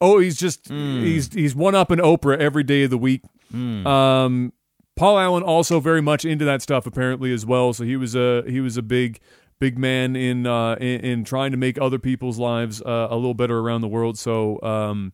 oh, 0.01 0.19
he's 0.19 0.37
just 0.37 0.67
Hmm. 0.67 0.99
he's 1.01 1.31
he's 1.33 1.55
one 1.55 1.75
up 1.75 1.91
in 1.91 1.99
Oprah 1.99 2.37
every 2.39 2.63
day 2.63 2.83
of 2.83 2.89
the 2.89 2.97
week. 2.97 3.21
Um, 3.53 4.53
Paul 4.95 5.19
Allen 5.19 5.43
also 5.43 5.79
very 5.79 6.01
much 6.01 6.25
into 6.25 6.43
that 6.45 6.61
stuff 6.61 6.85
apparently 6.85 7.31
as 7.33 7.45
well. 7.45 7.71
So 7.73 7.83
he 7.85 7.95
was 7.95 8.15
a 8.15 8.43
he 8.47 8.59
was 8.59 8.77
a 8.77 8.81
big 8.81 9.19
big 9.59 9.77
man 9.77 10.15
in 10.15 10.45
uh, 10.47 10.75
in, 10.75 10.99
in 11.01 11.23
trying 11.23 11.51
to 11.51 11.57
make 11.57 11.79
other 11.79 11.99
people's 11.99 12.37
lives 12.39 12.81
uh, 12.81 13.07
a 13.09 13.15
little 13.15 13.33
better 13.33 13.59
around 13.59 13.81
the 13.81 13.87
world. 13.87 14.17
So 14.17 14.61
um, 14.61 15.13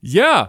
yeah, 0.00 0.48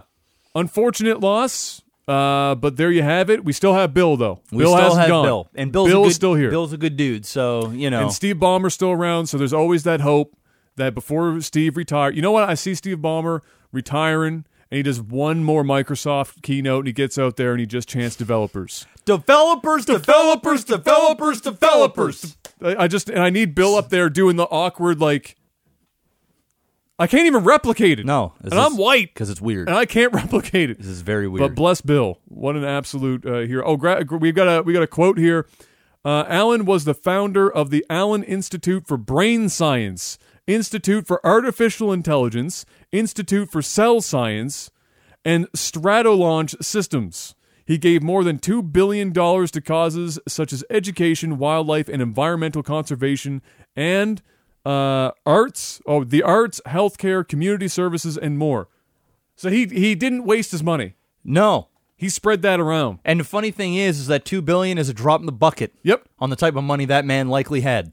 unfortunate 0.54 1.20
loss. 1.20 1.82
Uh, 2.08 2.56
but 2.56 2.76
there 2.76 2.90
you 2.90 3.02
have 3.02 3.30
it. 3.30 3.44
We 3.44 3.52
still 3.52 3.74
have 3.74 3.94
Bill 3.94 4.16
though. 4.16 4.40
we 4.50 4.64
Bill 4.64 4.76
still 4.76 4.94
have 4.96 5.08
gone. 5.08 5.24
Bill, 5.24 5.48
and 5.54 5.70
Bill's 5.72 5.88
Bill 5.88 6.02
is 6.02 6.08
good, 6.08 6.14
still 6.14 6.34
here. 6.34 6.50
Bill's 6.50 6.72
a 6.72 6.76
good 6.76 6.96
dude, 6.96 7.24
so 7.24 7.70
you 7.70 7.90
know. 7.90 8.02
And 8.02 8.12
Steve 8.12 8.36
Ballmer's 8.36 8.74
still 8.74 8.90
around, 8.90 9.26
so 9.26 9.38
there's 9.38 9.52
always 9.52 9.84
that 9.84 10.00
hope 10.00 10.34
that 10.76 10.94
before 10.94 11.40
Steve 11.40 11.76
retired, 11.76 12.16
you 12.16 12.22
know 12.22 12.32
what? 12.32 12.48
I 12.48 12.54
see 12.54 12.74
Steve 12.74 12.98
Ballmer 12.98 13.40
retiring, 13.72 14.44
and 14.70 14.76
he 14.76 14.82
does 14.82 15.00
one 15.00 15.44
more 15.44 15.62
Microsoft 15.62 16.42
keynote, 16.42 16.80
and 16.80 16.86
he 16.86 16.92
gets 16.92 17.18
out 17.18 17.36
there 17.36 17.52
and 17.52 17.60
he 17.60 17.66
just 17.66 17.88
chants 17.88 18.16
developers, 18.16 18.86
developers, 19.04 19.84
developers, 19.84 20.64
developers, 20.64 21.40
developers. 21.40 22.36
I, 22.62 22.86
just 22.88 23.08
and 23.10 23.20
I 23.20 23.30
need 23.30 23.54
Bill 23.54 23.74
up 23.74 23.88
there 23.90 24.08
doing 24.08 24.36
the 24.36 24.44
awkward 24.44 25.00
like. 25.00 25.36
I 26.98 27.06
can't 27.08 27.26
even 27.26 27.42
replicate 27.42 27.98
it. 27.98 28.06
No, 28.06 28.34
and 28.42 28.54
I'm 28.54 28.76
white, 28.76 29.12
because 29.12 29.28
it's 29.28 29.40
weird. 29.40 29.66
and 29.68 29.76
I 29.76 29.86
can't 29.86 30.12
replicate 30.12 30.70
it. 30.70 30.78
This 30.78 30.86
is 30.86 31.00
very 31.00 31.26
weird. 31.26 31.40
But 31.40 31.56
bless 31.56 31.80
Bill, 31.80 32.18
what 32.26 32.54
an 32.54 32.64
absolute 32.64 33.26
uh, 33.26 33.40
hero! 33.40 33.64
Oh, 33.66 33.76
gra- 33.76 34.04
we've 34.08 34.34
got 34.34 34.46
a 34.46 34.62
we 34.62 34.72
got 34.72 34.82
a 34.82 34.86
quote 34.86 35.18
here. 35.18 35.46
Uh, 36.04 36.24
Allen 36.28 36.64
was 36.64 36.84
the 36.84 36.94
founder 36.94 37.50
of 37.50 37.70
the 37.70 37.84
Allen 37.88 38.22
Institute 38.24 38.86
for 38.86 38.96
Brain 38.96 39.48
Science, 39.48 40.18
Institute 40.46 41.06
for 41.06 41.24
Artificial 41.24 41.92
Intelligence, 41.92 42.64
Institute 42.90 43.50
for 43.50 43.62
Cell 43.62 44.00
Science, 44.00 44.70
and 45.24 45.50
Stratolaunch 45.52 46.62
Systems. 46.62 47.34
He 47.64 47.78
gave 47.78 48.02
more 48.02 48.24
than 48.24 48.38
$2 48.38 48.72
billion 48.72 49.12
to 49.12 49.60
causes 49.64 50.18
such 50.26 50.52
as 50.52 50.64
education, 50.68 51.38
wildlife, 51.38 51.88
and 51.88 52.02
environmental 52.02 52.62
conservation, 52.62 53.40
and 53.76 54.20
uh, 54.66 55.12
arts, 55.24 55.80
oh, 55.86 56.02
the 56.04 56.22
arts, 56.22 56.60
healthcare, 56.66 57.26
community 57.26 57.68
services, 57.68 58.18
and 58.18 58.36
more. 58.36 58.68
So 59.36 59.48
he, 59.48 59.66
he 59.66 59.94
didn't 59.94 60.24
waste 60.24 60.50
his 60.50 60.62
money. 60.62 60.94
no. 61.24 61.68
He 61.94 62.08
spread 62.08 62.42
that 62.42 62.58
around. 62.58 62.98
And 63.04 63.20
the 63.20 63.24
funny 63.24 63.52
thing 63.52 63.76
is, 63.76 64.00
is 64.00 64.06
that 64.08 64.24
two 64.24 64.42
billion 64.42 64.76
is 64.76 64.88
a 64.88 64.92
drop 64.92 65.20
in 65.20 65.26
the 65.26 65.30
bucket 65.30 65.72
Yep. 65.84 66.02
on 66.18 66.30
the 66.30 66.36
type 66.36 66.56
of 66.56 66.64
money 66.64 66.84
that 66.86 67.04
man 67.04 67.28
likely 67.28 67.60
had. 67.60 67.92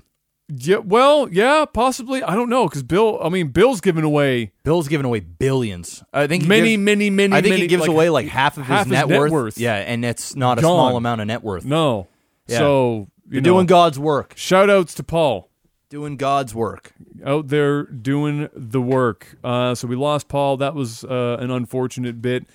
Yeah. 0.52 0.78
Well, 0.78 1.30
yeah, 1.32 1.66
possibly. 1.72 2.24
I 2.24 2.36
don't 2.36 2.50
know 2.50 2.68
because 2.68 2.84
Bill. 2.84 3.20
I 3.22 3.30
mean, 3.30 3.50
Bill's 3.50 3.82
giving 3.82 4.04
away 4.04 4.52
Bill's 4.64 4.88
giving 4.88 5.06
away 5.06 5.20
billions. 5.20 6.04
I 6.12 6.28
think 6.28 6.46
many, 6.46 6.72
gives- 6.72 6.82
many, 6.84 7.10
many. 7.10 7.34
I 7.34 7.42
think 7.42 7.52
many, 7.52 7.62
he 7.62 7.68
gives 7.68 7.82
like, 7.82 7.90
away 7.90 8.10
like 8.10 8.28
half 8.28 8.58
of 8.58 8.64
his, 8.64 8.68
half 8.68 8.86
his 8.88 8.92
net, 8.92 9.08
net 9.08 9.20
worth. 9.20 9.32
worth. 9.32 9.58
Yeah, 9.60 9.76
and 9.76 10.04
it's 10.04 10.36
not 10.36 10.58
a 10.58 10.62
small 10.62 10.98
amount 10.98 11.22
of 11.22 11.28
net 11.28 11.44
worth. 11.44 11.66
No. 11.66 12.08
Yeah. 12.48 12.58
So 12.58 13.08
you 13.28 13.34
You're 13.36 13.42
know, 13.42 13.54
doing 13.54 13.66
God's 13.68 14.00
work. 14.00 14.34
shout 14.36 14.70
outs 14.70 14.96
to 14.96 15.04
Paul 15.04 15.50
Doing 15.90 16.18
God's 16.18 16.54
work. 16.54 16.94
out 17.26 17.48
there 17.48 17.84
doing 17.84 18.50
the 18.54 18.82
work. 18.82 19.38
Uh, 19.44 19.74
so 19.76 19.88
we 19.88 19.96
lost 19.96 20.28
Paul. 20.28 20.58
That 20.58 20.76
was 20.76 21.04
uh, 21.04 21.38
an 21.40 21.50
unfortunate 21.52 22.22
bit. 22.22 22.46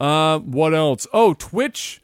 Uh, 0.00 0.38
what 0.38 0.74
else? 0.74 1.06
Oh, 1.12 1.34
Twitch. 1.34 2.00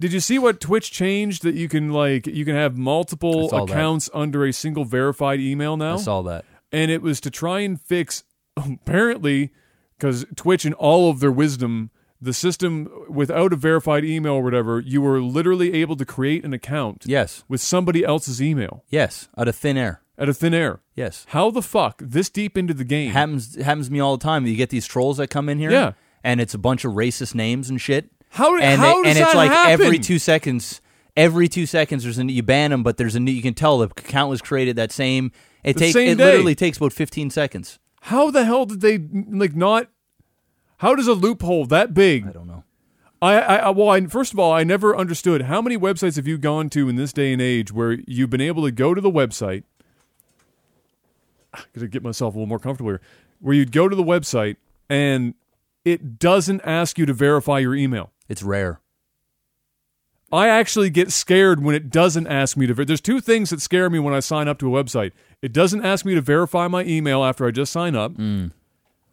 Did 0.00 0.12
you 0.12 0.20
see 0.20 0.38
what 0.38 0.60
Twitch 0.60 0.90
changed 0.92 1.42
that 1.42 1.54
you 1.54 1.68
can 1.68 1.90
like 1.92 2.26
you 2.26 2.44
can 2.44 2.54
have 2.54 2.76
multiple 2.78 3.48
saw 3.48 3.64
that. 3.64 3.72
accounts 3.72 4.08
under 4.14 4.44
a 4.46 4.52
single 4.52 4.84
verified 4.84 5.40
email 5.40 5.76
now? 5.76 5.94
I 5.94 5.98
saw 5.98 6.22
that. 6.22 6.44
and 6.72 6.90
it 6.90 7.02
was 7.02 7.20
to 7.22 7.30
try 7.30 7.60
and 7.60 7.80
fix 7.80 8.22
apparently 8.56 9.50
because 9.96 10.24
Twitch 10.36 10.64
and 10.64 10.74
all 10.74 11.10
of 11.10 11.20
their 11.20 11.32
wisdom, 11.32 11.90
the 12.20 12.32
system 12.32 12.88
without 13.08 13.52
a 13.52 13.56
verified 13.56 14.04
email 14.04 14.34
or 14.34 14.42
whatever, 14.42 14.80
you 14.80 15.00
were 15.02 15.20
literally 15.20 15.74
able 15.74 15.96
to 15.96 16.04
create 16.04 16.44
an 16.44 16.52
account 16.52 17.04
Yes. 17.06 17.44
with 17.48 17.60
somebody 17.60 18.04
else's 18.04 18.40
email 18.42 18.84
Yes. 18.88 19.28
Out 19.36 19.48
of 19.48 19.56
thin 19.56 19.76
air. 19.76 20.02
out 20.18 20.28
of 20.28 20.36
thin 20.36 20.54
air. 20.54 20.80
Yes. 20.94 21.24
How 21.28 21.50
the 21.50 21.62
fuck 21.62 22.00
this 22.04 22.28
deep 22.30 22.56
into 22.58 22.74
the 22.74 22.84
game? 22.84 23.10
Happens 23.12 23.56
happens 23.56 23.86
to 23.86 23.92
me 23.92 24.00
all 24.00 24.16
the 24.16 24.22
time. 24.22 24.46
You 24.46 24.56
get 24.56 24.70
these 24.70 24.86
trolls 24.86 25.16
that 25.18 25.28
come 25.28 25.48
in 25.48 25.58
here. 25.58 25.70
Yeah. 25.70 25.92
And 26.24 26.40
it's 26.40 26.54
a 26.54 26.58
bunch 26.58 26.84
of 26.84 26.92
racist 26.94 27.34
names 27.34 27.70
and 27.70 27.80
shit. 27.80 28.10
How- 28.30 28.56
and 28.58 28.80
how 28.80 29.02
does 29.02 29.10
and 29.16 29.18
it's 29.18 29.32
that 29.32 29.36
like 29.36 29.50
happen? 29.50 29.72
every 29.86 29.98
two 29.98 30.18
seconds 30.18 30.80
every 31.16 31.48
two 31.48 31.66
seconds 31.66 32.04
there's 32.04 32.18
a 32.18 32.24
you 32.30 32.42
ban 32.42 32.70
them, 32.70 32.82
but 32.82 32.96
there's 32.96 33.16
a 33.16 33.20
new 33.20 33.32
you 33.32 33.42
can 33.42 33.54
tell 33.54 33.78
the 33.78 33.86
account 33.86 34.30
was 34.30 34.40
created 34.40 34.76
that 34.76 34.92
same 34.92 35.32
it 35.64 35.72
The 35.74 35.80
takes 35.80 35.92
same 35.94 36.08
it 36.10 36.18
day. 36.18 36.24
literally 36.24 36.54
takes 36.54 36.76
about 36.76 36.92
fifteen 36.92 37.30
seconds. 37.30 37.78
How 38.02 38.30
the 38.30 38.44
hell 38.44 38.64
did 38.66 38.80
they 38.80 38.98
like 38.98 39.56
not? 39.56 39.88
How 40.78 40.94
does 40.94 41.08
a 41.08 41.14
loophole 41.14 41.66
that 41.66 41.92
big? 41.94 42.26
I 42.28 42.30
don't 42.32 42.46
know. 42.46 42.62
I, 43.20 43.34
I, 43.40 43.56
I 43.56 43.70
well, 43.70 43.88
I, 43.88 44.00
first 44.06 44.32
of 44.32 44.38
all, 44.38 44.52
I 44.52 44.62
never 44.62 44.96
understood 44.96 45.42
how 45.42 45.60
many 45.60 45.76
websites 45.76 46.14
have 46.14 46.28
you 46.28 46.38
gone 46.38 46.70
to 46.70 46.88
in 46.88 46.94
this 46.94 47.12
day 47.12 47.32
and 47.32 47.42
age 47.42 47.72
where 47.72 47.98
you've 48.06 48.30
been 48.30 48.40
able 48.40 48.62
to 48.64 48.70
go 48.70 48.94
to 48.94 49.00
the 49.00 49.10
website. 49.10 49.64
I 51.54 51.60
gotta 51.74 51.88
get 51.88 52.04
myself 52.04 52.34
a 52.34 52.38
little 52.38 52.46
more 52.48 52.60
comfortable 52.60 52.90
here. 52.92 53.00
Where 53.40 53.54
you'd 53.56 53.72
go 53.72 53.88
to 53.88 53.96
the 53.96 54.04
website 54.04 54.56
and 54.88 55.34
it 55.84 56.18
doesn't 56.20 56.60
ask 56.64 56.98
you 56.98 57.06
to 57.06 57.12
verify 57.12 57.58
your 57.58 57.74
email. 57.74 58.12
It's 58.28 58.42
rare. 58.42 58.80
I 60.30 60.48
actually 60.48 60.90
get 60.90 61.10
scared 61.10 61.62
when 61.62 61.74
it 61.74 61.88
doesn't 61.88 62.26
ask 62.26 62.56
me 62.56 62.66
to. 62.66 62.74
Ver- 62.74 62.84
There's 62.84 63.00
two 63.00 63.20
things 63.20 63.50
that 63.50 63.62
scare 63.62 63.88
me 63.88 63.98
when 63.98 64.12
I 64.12 64.20
sign 64.20 64.46
up 64.46 64.58
to 64.58 64.76
a 64.76 64.84
website. 64.84 65.12
It 65.40 65.52
doesn't 65.52 65.84
ask 65.84 66.04
me 66.04 66.14
to 66.14 66.20
verify 66.20 66.68
my 66.68 66.84
email 66.84 67.24
after 67.24 67.46
I 67.46 67.50
just 67.50 67.72
sign 67.72 67.96
up, 67.96 68.12
mm. 68.12 68.52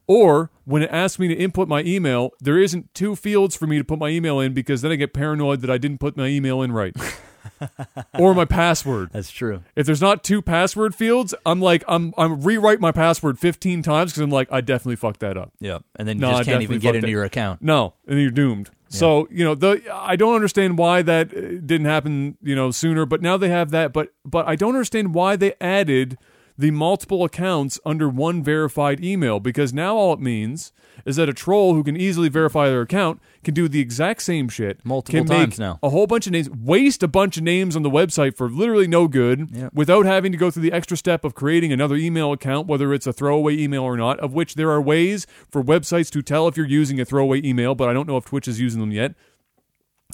or 0.08 0.52
when 0.66 0.82
it 0.82 0.90
asks 0.92 1.18
me 1.18 1.30
to 1.30 1.34
input 1.34 1.70
my 1.70 1.84
email, 1.84 2.32
there 2.42 2.60
isn't 2.60 2.94
two 2.94 3.16
fields 3.16 3.56
for 3.56 3.66
me 3.66 3.78
to 3.78 3.84
put 3.86 4.00
my 4.00 4.10
email 4.10 4.42
in 4.42 4.54
because 4.54 4.82
then 4.82 4.92
I 4.92 4.96
get 4.96 5.14
paranoid 5.14 5.62
that 5.62 5.70
I 5.70 5.78
didn't 5.78 6.00
put 6.00 6.18
my 6.18 6.28
email 6.28 6.62
in 6.62 6.74
right. 6.74 6.96
or 8.20 8.34
my 8.34 8.46
password. 8.46 9.10
That's 9.12 9.32
true. 9.32 9.64
If 9.76 9.86
there's 9.86 10.02
not 10.02 10.24
two 10.24 10.42
password 10.42 10.96
fields, 10.96 11.34
I'm 11.46 11.62
like 11.62 11.84
I'm 11.88 12.14
I'm 12.18 12.42
rewrite 12.42 12.80
my 12.80 12.92
password 12.92 13.40
15 13.40 13.82
times 13.82 14.12
because 14.12 14.22
I'm 14.22 14.30
like 14.30 14.48
I 14.52 14.62
definitely 14.62 14.98
fucked 14.98 15.20
that 15.22 15.38
up. 15.38 15.52
Yeah, 15.60 15.80
and 15.96 16.08
then 16.08 16.18
you 16.18 16.22
No, 16.22 16.30
I 16.32 16.38
just 16.40 16.50
can't 16.50 16.64
even 16.64 16.80
get 16.80 16.90
fucked 16.90 16.96
into 16.98 17.08
it. 17.08 17.12
your 17.12 17.24
account. 17.24 17.62
No, 17.62 17.94
and 18.08 18.20
you're 18.20 18.32
doomed. 18.32 18.70
So 18.90 19.28
you 19.30 19.44
know 19.44 19.56
the 19.56 19.82
I 19.92 20.16
don't 20.16 20.36
understand 20.36 20.78
why 20.78 21.02
that 21.02 21.36
uh, 21.36 21.42
didn't 21.42 21.86
happen 21.86 22.38
you 22.42 22.56
know 22.56 22.72
sooner, 22.72 23.06
but 23.06 23.22
now 23.22 23.36
they 23.36 23.50
have 23.50 23.72
that. 23.72 23.92
But 23.92 24.14
but 24.24 24.48
I 24.48 24.56
don't 24.56 24.74
understand 24.74 25.14
why 25.14 25.36
they 25.36 25.54
added 25.60 26.18
the 26.58 26.72
multiple 26.72 27.24
accounts 27.26 27.80
under 27.86 28.08
one 28.08 28.42
verified 28.42 29.04
email 29.04 29.40
because 29.42 29.74
now 29.74 29.96
all 29.98 30.14
it 30.14 30.20
means 30.22 30.72
is 31.06 31.18
that 31.18 31.28
a 31.28 31.34
troll 31.34 31.74
who 31.74 31.84
can 31.84 31.98
easily 31.98 32.30
verify 32.30 32.70
their 32.70 32.80
account 32.82 33.22
can 33.44 33.54
do 33.54 33.68
the 33.68 33.82
exact 33.82 34.22
same 34.22 34.48
shit 34.48 34.80
Multiple 34.86 35.20
can 35.20 35.28
times 35.28 35.50
make 35.52 35.60
now. 35.60 35.80
a 35.84 35.90
whole 35.90 36.08
bunch 36.08 36.28
of 36.28 36.32
names 36.32 36.50
waste 36.50 37.04
a 37.04 37.10
bunch 37.10 37.36
of 37.36 37.44
names 37.44 37.76
on 37.76 37.84
the 37.84 37.90
website 37.90 38.38
for 38.38 38.50
literally 38.50 38.88
no 38.88 39.08
good 39.10 39.50
Yep. 39.54 39.74
without 39.74 40.06
having 40.06 40.32
to 40.32 40.38
go 40.38 40.50
through 40.50 40.64
the 40.64 40.72
extra 40.72 40.96
step 40.96 41.26
of 41.26 41.36
creating 41.36 41.74
another 41.74 41.98
email 41.98 42.32
account 42.32 42.68
whether 42.68 42.94
it's 42.94 43.06
a 43.06 43.12
throwaway 43.12 43.58
email 43.58 43.84
or 43.84 43.98
not 43.98 44.18
of 44.22 44.34
which 44.34 44.56
there 44.56 44.72
are 44.72 44.82
ways 44.82 45.28
for 45.52 45.62
websites 45.62 46.10
to 46.12 46.22
tell 46.22 46.48
if 46.48 46.56
you're 46.56 46.66
using 46.66 47.02
a 47.02 47.06
throwaway 47.06 47.42
email 47.44 47.76
but 47.76 47.90
I 47.90 47.94
don't 47.94 48.08
know 48.08 48.16
if 48.18 48.24
Twitch 48.26 48.48
is 48.48 48.62
using 48.62 48.80
them 48.80 48.92
yet 48.94 49.14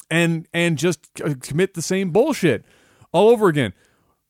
and 0.09 0.47
and 0.53 0.77
just 0.77 1.05
c- 1.17 1.35
commit 1.35 1.73
the 1.75 1.81
same 1.81 2.11
bullshit 2.11 2.65
all 3.11 3.29
over 3.29 3.47
again. 3.47 3.73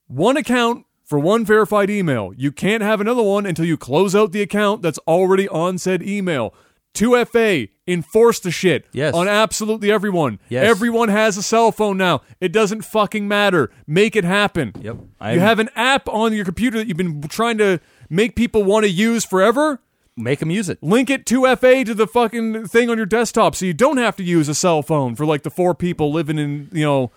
One 0.08 0.36
account 0.36 0.86
for 1.12 1.20
one 1.20 1.44
verified 1.44 1.90
email. 1.90 2.32
You 2.38 2.54
can't 2.54 2.82
have 2.82 3.02
another 3.02 3.22
one 3.22 3.46
until 3.46 3.66
you 3.66 3.76
close 3.76 4.16
out 4.16 4.32
the 4.32 4.42
account 4.42 4.82
that's 4.82 4.98
already 5.00 5.46
on 5.50 5.78
said 5.78 6.02
email. 6.02 6.54
2FA, 6.94 7.68
enforce 7.86 8.40
the 8.40 8.50
shit 8.50 8.86
Yes. 8.94 9.14
on 9.14 9.28
absolutely 9.28 9.92
everyone. 9.92 10.40
Yes. 10.48 10.66
Everyone 10.66 11.10
has 11.10 11.36
a 11.36 11.44
cell 11.44 11.74
phone 11.74 11.98
now. 11.98 12.22
It 12.40 12.54
doesn't 12.54 12.84
fucking 12.86 13.28
matter. 13.28 13.70
Make 13.86 14.16
it 14.16 14.24
happen. 14.24 14.72
Yep. 14.82 14.96
you 14.96 15.08
I'm- 15.20 15.40
have 15.40 15.60
an 15.60 15.68
app 15.76 16.08
on 16.08 16.32
your 16.34 16.46
computer 16.46 16.78
that 16.78 16.88
you've 16.88 16.96
been 16.96 17.22
trying 17.24 17.58
to 17.58 17.82
make 18.10 18.34
people 18.38 18.64
want 18.64 18.86
to 18.86 18.90
use 18.90 19.26
forever 19.26 19.82
Make 20.16 20.40
them 20.40 20.50
use 20.50 20.70
it. 20.70 20.80
link 20.82 21.10
it 21.10 21.26
to 21.26 21.46
FA 21.46 21.84
to 21.84 21.94
the 21.94 22.08
fucking 22.08 22.68
thing 22.68 22.90
on 22.90 22.96
your 22.96 23.06
desktop 23.06 23.54
so 23.56 23.66
you 23.66 23.74
don't 23.74 23.98
have 23.98 24.16
to 24.16 24.24
use 24.24 24.48
a 24.48 24.56
cell 24.56 24.82
phone 24.82 25.16
for 25.16 25.26
like 25.26 25.44
the 25.44 25.50
four 25.52 25.76
people 25.76 26.10
living 26.14 26.40
in, 26.40 26.70
you 26.72 26.86
know, 26.86 27.12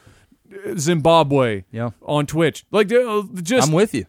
Zimbabwe 0.79 1.65
Yeah. 1.71 1.91
on 2.03 2.27
Twitch. 2.27 2.65
Like 2.71 2.93
uh, 2.93 3.23
just 3.43 3.69
I'm 3.69 3.75
with 3.75 3.95
you. 3.95 4.07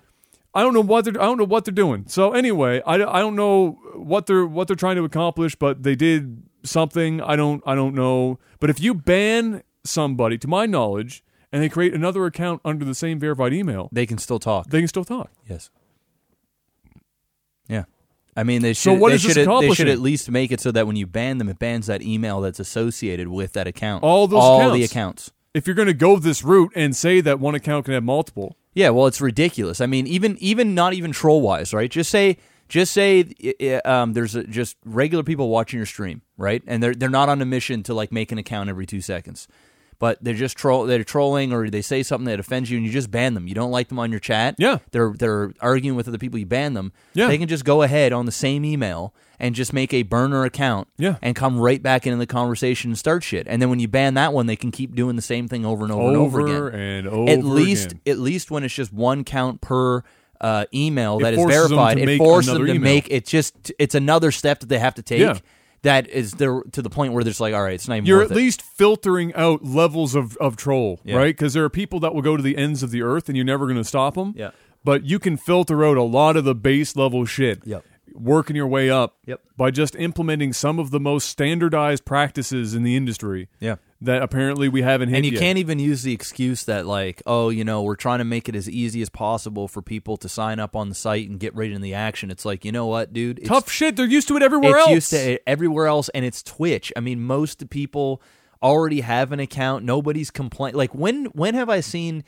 I 0.53 0.61
don't 0.61 0.73
know 0.73 0.81
what 0.81 1.05
they're 1.05 1.21
I 1.21 1.25
don't 1.25 1.37
know 1.37 1.43
what 1.45 1.65
they're 1.65 1.73
doing. 1.73 2.05
So 2.07 2.31
anyway, 2.33 2.81
I, 2.85 2.95
I 2.95 3.19
don't 3.19 3.35
know 3.35 3.77
what 3.93 4.25
they're 4.25 4.45
what 4.45 4.67
they're 4.67 4.75
trying 4.75 4.95
to 4.95 5.03
accomplish, 5.03 5.55
but 5.55 5.83
they 5.83 5.95
did 5.95 6.43
something. 6.63 7.21
I 7.21 7.35
don't 7.35 7.61
I 7.65 7.75
don't 7.75 7.93
know. 7.93 8.39
But 8.59 8.69
if 8.69 8.79
you 8.79 8.93
ban 8.93 9.63
somebody 9.83 10.37
to 10.39 10.47
my 10.47 10.65
knowledge 10.65 11.23
and 11.51 11.61
they 11.61 11.69
create 11.69 11.93
another 11.93 12.25
account 12.25 12.61
under 12.65 12.85
the 12.85 12.95
same 12.95 13.19
verified 13.19 13.53
email, 13.53 13.89
They 13.91 14.05
can 14.05 14.17
still 14.17 14.39
talk. 14.39 14.69
they 14.69 14.79
can 14.79 14.87
still 14.87 15.03
talk. 15.05 15.29
Yes. 15.49 15.69
Yeah. 17.67 17.83
I 18.37 18.43
mean, 18.43 18.61
they 18.61 18.73
should. 18.73 18.83
So 18.83 18.93
what 18.95 19.09
they 19.09 19.15
is 19.15 19.23
this 19.23 19.35
They 19.35 19.73
should 19.73 19.87
at 19.87 19.99
least 19.99 20.29
make 20.29 20.51
it 20.51 20.59
so 20.59 20.71
that 20.71 20.87
when 20.87 20.95
you 20.97 21.07
ban 21.07 21.37
them, 21.37 21.47
it 21.49 21.57
bans 21.57 21.87
that 21.87 22.01
email 22.01 22.41
that's 22.41 22.59
associated 22.59 23.29
with 23.29 23.53
that 23.53 23.65
account. 23.67 24.03
All 24.03 24.27
those 24.27 24.41
all 24.43 24.71
the 24.71 24.83
accounts. 24.83 25.31
If 25.55 25.65
you're 25.67 25.75
going 25.75 25.87
to 25.87 25.93
go 25.93 26.19
this 26.19 26.43
route 26.43 26.73
and 26.75 26.93
say 26.93 27.21
that 27.21 27.39
one 27.39 27.55
account 27.55 27.85
can 27.85 27.93
have 27.93 28.03
multiple, 28.03 28.57
Yeah, 28.73 28.89
well, 28.89 29.07
it's 29.07 29.21
ridiculous. 29.21 29.79
I 29.79 29.85
mean, 29.85 30.05
even 30.05 30.37
even 30.39 30.75
not 30.75 30.93
even 30.93 31.13
troll 31.13 31.41
wise, 31.41 31.73
right? 31.73 31.89
Just 31.89 32.11
say 32.11 32.37
just 32.67 32.91
say 32.91 33.33
um, 33.85 34.13
there's 34.13 34.35
a, 34.35 34.43
just 34.43 34.75
regular 34.83 35.23
people 35.23 35.47
watching 35.49 35.77
your 35.77 35.85
stream, 35.85 36.21
right? 36.37 36.61
And 36.67 36.83
they're 36.83 36.93
they're 36.93 37.09
not 37.09 37.29
on 37.29 37.41
a 37.41 37.45
mission 37.45 37.83
to 37.83 37.93
like 37.93 38.11
make 38.11 38.33
an 38.33 38.37
account 38.37 38.69
every 38.69 38.85
two 38.85 38.99
seconds, 39.01 39.47
but 39.99 40.23
they're 40.23 40.33
just 40.33 40.57
troll 40.57 40.85
they're 40.85 41.03
trolling 41.03 41.53
or 41.53 41.69
they 41.69 41.81
say 41.81 42.03
something 42.03 42.25
that 42.25 42.39
offends 42.39 42.69
you 42.69 42.77
and 42.77 42.85
you 42.85 42.91
just 42.91 43.11
ban 43.11 43.33
them. 43.33 43.47
You 43.47 43.55
don't 43.55 43.71
like 43.71 43.87
them 43.89 43.99
on 43.99 44.11
your 44.11 44.19
chat. 44.19 44.55
Yeah. 44.57 44.79
they're 44.91 45.13
they're 45.17 45.53
arguing 45.61 45.95
with 45.95 46.07
other 46.07 46.17
people. 46.17 46.39
You 46.39 46.45
ban 46.45 46.73
them. 46.73 46.91
Yeah. 47.13 47.27
they 47.27 47.37
can 47.37 47.47
just 47.47 47.65
go 47.65 47.81
ahead 47.81 48.13
on 48.13 48.25
the 48.25 48.31
same 48.31 48.65
email 48.65 49.13
and 49.39 49.53
just 49.53 49.73
make 49.73 49.93
a 49.93 50.03
burner 50.03 50.45
account. 50.45 50.87
Yeah. 50.97 51.17
and 51.21 51.35
come 51.35 51.59
right 51.59 51.81
back 51.81 52.05
into 52.07 52.17
the 52.17 52.25
conversation 52.27 52.91
and 52.91 52.97
start 52.97 53.23
shit. 53.23 53.47
And 53.47 53.61
then 53.61 53.69
when 53.69 53.79
you 53.79 53.87
ban 53.87 54.13
that 54.15 54.31
one, 54.33 54.45
they 54.47 54.55
can 54.55 54.71
keep 54.71 54.95
doing 54.95 55.15
the 55.15 55.21
same 55.21 55.47
thing 55.47 55.65
over 55.65 55.83
and 55.83 55.91
over, 55.91 56.07
and 56.07 56.17
over 56.17 56.39
again 56.41 56.79
and 56.79 57.07
over 57.07 57.31
at 57.31 57.43
least 57.43 57.91
again. 57.91 58.01
at 58.07 58.19
least 58.19 58.51
when 58.51 58.63
it's 58.63 58.73
just 58.73 58.93
one 58.93 59.23
count 59.23 59.61
per 59.61 60.03
uh, 60.41 60.65
email 60.73 61.19
that 61.19 61.33
is 61.33 61.37
forces 61.37 61.69
them 61.69 61.77
verified, 61.77 61.97
to 61.97 62.03
it 62.03 62.05
make 62.05 62.17
forces 62.19 62.53
them 62.53 62.65
to 62.65 62.71
email. 62.73 62.81
make 62.81 63.07
it 63.09 63.25
just 63.25 63.71
it's 63.79 63.95
another 63.95 64.31
step 64.31 64.59
that 64.59 64.67
they 64.69 64.79
have 64.79 64.95
to 64.95 65.01
take. 65.01 65.19
Yeah. 65.21 65.37
That 65.85 66.07
is 66.09 66.33
there 66.33 66.61
to 66.71 66.81
the 66.81 66.89
point 66.89 67.13
where 67.13 67.23
there's 67.23 67.39
like, 67.39 67.53
all 67.53 67.63
right, 67.63 67.73
it's 67.75 67.87
not 67.87 67.95
even 67.95 68.05
You're 68.07 68.23
at 68.23 68.31
it. 68.31 68.35
least 68.35 68.61
filtering 68.61 69.33
out 69.35 69.63
levels 69.63 70.15
of, 70.15 70.35
of 70.37 70.55
troll, 70.57 70.99
Yeah. 71.03 71.15
right? 71.17 71.27
Because 71.35 71.53
there 71.53 71.63
are 71.63 71.69
people 71.69 71.99
that 72.01 72.13
will 72.13 72.21
go 72.21 72.35
to 72.35 72.43
the 72.43 72.57
ends 72.57 72.81
of 72.83 72.91
the 72.91 73.01
earth 73.03 73.29
and 73.29 73.35
you're 73.35 73.45
never 73.45 73.65
going 73.65 73.77
to 73.77 73.83
stop 73.83 74.15
them. 74.15 74.33
Yeah. 74.35 74.51
But 74.83 75.05
you 75.05 75.17
can 75.19 75.37
filter 75.37 75.85
out 75.85 75.97
a 75.97 76.03
lot 76.03 76.37
of 76.37 76.43
the 76.43 76.53
base 76.55 76.95
level 76.95 77.25
shit. 77.25 77.61
Yep. 77.65 77.83
Working 78.15 78.55
your 78.55 78.67
way 78.67 78.89
up. 78.89 79.17
Yep. 79.25 79.41
By 79.57 79.71
just 79.71 79.95
implementing 79.95 80.53
some 80.53 80.79
of 80.79 80.91
the 80.91 80.99
most 80.99 81.27
standardized 81.29 82.05
practices 82.05 82.73
in 82.73 82.83
the 82.83 82.95
industry. 82.95 83.49
Yeah. 83.59 83.75
That 84.01 84.21
apparently 84.21 84.67
we 84.69 84.81
haven't 84.81 85.09
hit 85.09 85.17
And 85.17 85.25
you 85.25 85.31
yet. 85.33 85.39
can't 85.39 85.57
even 85.57 85.79
use 85.79 86.03
the 86.03 86.13
excuse 86.13 86.63
that 86.65 86.85
like, 86.85 87.21
oh, 87.25 87.49
you 87.49 87.63
know, 87.63 87.81
we're 87.83 87.95
trying 87.95 88.19
to 88.19 88.25
make 88.25 88.47
it 88.49 88.55
as 88.55 88.69
easy 88.69 89.01
as 89.01 89.09
possible 89.09 89.67
for 89.67 89.81
people 89.81 90.17
to 90.17 90.29
sign 90.29 90.59
up 90.59 90.75
on 90.75 90.89
the 90.89 90.95
site 90.95 91.29
and 91.29 91.39
get 91.39 91.55
right 91.55 91.71
in 91.71 91.81
the 91.81 91.93
action. 91.93 92.29
It's 92.31 92.45
like, 92.45 92.65
you 92.65 92.71
know 92.71 92.85
what, 92.87 93.13
dude? 93.13 93.39
It's, 93.39 93.47
Tough 93.47 93.69
shit. 93.71 93.95
They're 93.95 94.05
used 94.05 94.27
to 94.27 94.35
it 94.37 94.43
everywhere 94.43 94.71
it's 94.77 94.79
else. 94.79 94.89
used 94.91 95.09
to 95.11 95.31
it 95.33 95.43
everywhere 95.47 95.87
else, 95.87 96.09
and 96.09 96.23
it's 96.25 96.43
Twitch. 96.43 96.91
I 96.95 96.99
mean, 96.99 97.21
most 97.21 97.69
people 97.69 98.21
already 98.61 99.01
have 99.01 99.31
an 99.31 99.39
account. 99.39 99.85
Nobody's 99.85 100.29
complaining. 100.31 100.77
Like 100.77 100.93
when 100.93 101.25
when 101.27 101.53
have 101.55 101.69
I 101.69 101.79
seen 101.79 102.23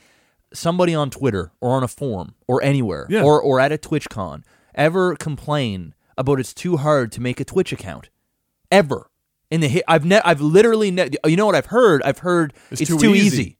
somebody 0.53 0.95
on 0.95 1.09
Twitter 1.09 1.51
or 1.61 1.71
on 1.75 1.83
a 1.83 1.87
forum 1.87 2.33
or 2.47 2.63
anywhere 2.63 3.05
Yeah. 3.09 3.23
or 3.23 3.41
or 3.41 3.59
at 3.59 3.71
a 3.71 3.77
TwitchCon 3.77 4.43
ever 4.77 5.15
complain 5.15 5.93
about 6.17 6.39
it's 6.39 6.53
too 6.53 6.77
hard 6.77 7.11
to 7.13 7.21
make 7.21 7.39
a 7.41 7.45
Twitch 7.45 7.73
account? 7.73 8.09
Ever 8.71 9.09
in 9.51 9.61
the 9.61 9.83
I've 9.87 10.05
ne- 10.05 10.21
I've 10.23 10.41
literally 10.41 10.91
ne- 10.91 11.09
you 11.25 11.35
know 11.35 11.45
what 11.45 11.55
I've 11.55 11.67
heard? 11.67 12.01
I've 12.03 12.19
heard 12.19 12.53
It's 12.71 12.81
it's, 12.81 12.89
too 12.89 12.97
too, 12.99 13.15
easy. 13.15 13.25
easy. 13.41 13.57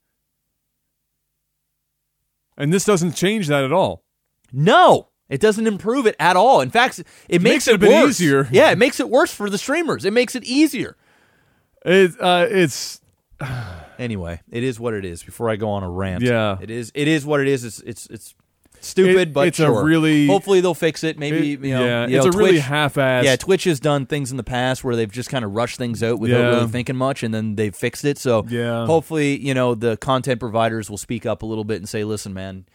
and 2.57 2.73
this 2.73 2.85
doesn't 2.85 3.13
change 3.13 3.47
that 3.47 3.63
at 3.63 3.71
all. 3.71 4.03
No, 4.51 5.09
it 5.29 5.39
doesn't 5.41 5.67
improve 5.67 6.05
it 6.07 6.15
at 6.19 6.35
all. 6.35 6.61
In 6.61 6.69
fact, 6.71 6.99
it 7.29 7.41
makes, 7.41 7.43
makes 7.43 7.67
it 7.67 7.75
a 7.75 7.77
bit 7.77 7.89
worse. 7.91 8.09
easier. 8.21 8.47
Yeah, 8.51 8.71
it 8.71 8.77
makes 8.77 8.99
it 8.99 9.09
worse 9.09 9.33
for 9.33 9.49
the 9.49 9.57
streamers. 9.57 10.05
It 10.05 10.13
makes 10.13 10.35
it 10.35 10.43
easier. 10.43 10.95
It, 11.85 12.11
uh, 12.19 12.47
it's 12.49 13.01
Anyway, 13.99 14.41
it 14.51 14.63
is 14.63 14.79
what 14.79 14.93
it 14.93 15.05
is. 15.05 15.23
Before 15.23 15.49
I 15.49 15.55
go 15.55 15.69
on 15.69 15.83
a 15.83 15.89
rant, 15.89 16.23
Yeah. 16.23 16.57
it 16.61 16.69
is. 16.69 16.91
It 16.93 17.07
is 17.07 17.25
what 17.25 17.39
it 17.39 17.47
is. 17.47 17.63
It's 17.63 17.79
it's 17.79 18.05
it's 18.07 18.35
stupid, 18.87 19.15
It- 19.29 19.33
but 19.33 19.47
it's 19.47 19.59
a 19.59 19.71
really- 19.71 20.27
Hopefully 20.27 20.61
they'll 20.61 20.73
fix 20.73 21.03
it. 21.03 21.17
Maybe 21.19 21.53
it- 21.53 21.61
you 21.63 21.73
know. 21.73 21.85
yeah, 21.85 22.07
you 22.07 22.17
it's 22.17 22.25
know, 22.25 22.31
a 22.31 22.37
really 22.43 22.59
half-assed. 22.59 23.23
Yeah, 23.23 23.35
Twitch 23.35 23.65
has 23.65 23.79
done 23.79 24.05
things 24.05 24.31
in 24.31 24.37
the 24.37 24.43
past 24.43 24.83
where 24.83 24.95
they've 24.95 25.11
just 25.11 25.29
kind 25.29 25.43
of 25.45 25.51
rushed 25.53 25.77
things 25.77 26.01
out 26.03 26.19
without 26.19 26.39
Yeah. 26.39 26.49
really 26.49 26.67
thinking 26.67 26.95
much, 26.95 27.23
and 27.23 27.33
then 27.33 27.55
they've 27.55 27.75
fixed 27.75 28.05
it. 28.05 28.17
So 28.17 28.45
Yeah. 28.49 28.85
hopefully, 28.85 29.39
you 29.39 29.53
know, 29.53 29.75
the 29.75 29.97
content 29.97 30.39
providers 30.39 30.89
will 30.89 30.97
speak 30.97 31.25
up 31.25 31.41
a 31.43 31.45
little 31.45 31.63
bit 31.63 31.77
and 31.77 31.87
say, 31.89 32.03
"Listen, 32.03 32.33
man, 32.33 32.65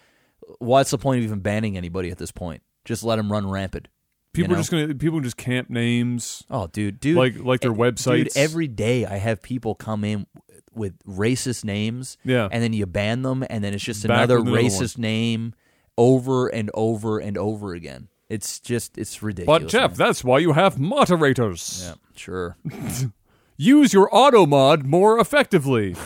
what's 0.58 0.90
the 0.90 0.98
point 0.98 1.18
of 1.18 1.24
even 1.24 1.40
banning 1.40 1.76
anybody 1.76 2.10
at 2.10 2.18
this 2.18 2.30
point? 2.30 2.62
Just 2.84 3.02
let 3.04 3.16
them 3.16 3.30
run 3.30 3.48
rampant." 3.48 3.88
you 4.34 4.44
people 4.44 4.52
know? 4.54 4.58
are 4.58 4.60
just 4.62 4.70
gonna 4.70 4.94
people 4.94 5.18
can 5.18 5.24
just 5.24 5.36
camp 5.36 5.68
names 5.68 6.42
Oh, 6.50 6.66
dude, 6.72 7.00
dude, 7.00 7.16
like 7.18 7.38
like 7.38 7.60
their 7.60 7.72
eh, 7.72 7.74
websites. 7.74 8.16
Dude, 8.24 8.36
every 8.36 8.66
day 8.66 9.04
I 9.04 9.18
have 9.18 9.42
people 9.42 9.74
come 9.74 10.04
in 10.04 10.26
with 10.74 10.94
racist 11.06 11.64
names, 11.64 12.16
Yeah. 12.24 12.48
and 12.50 12.62
then 12.62 12.72
you 12.72 12.86
ban 12.86 13.20
them, 13.20 13.44
and 13.50 13.62
then 13.62 13.74
it's 13.74 13.84
just 13.84 14.06
Back 14.08 14.16
another 14.16 14.38
racist 14.40 14.96
name 14.96 15.52
over 15.98 16.48
and 16.48 16.70
over 16.74 17.18
and 17.18 17.36
over 17.38 17.74
again. 17.74 18.08
It's 18.28 18.60
just 18.60 18.96
it's 18.96 19.22
ridiculous. 19.22 19.62
but 19.62 19.68
Jeff, 19.68 19.90
man. 19.90 20.06
that's 20.06 20.24
why 20.24 20.38
you 20.38 20.52
have 20.54 20.78
moderators. 20.78 21.82
yeah, 21.84 21.94
sure. 22.14 22.56
Use 23.58 23.92
your 23.92 24.08
auto 24.14 24.46
mod 24.46 24.84
more 24.84 25.18
effectively. 25.18 25.94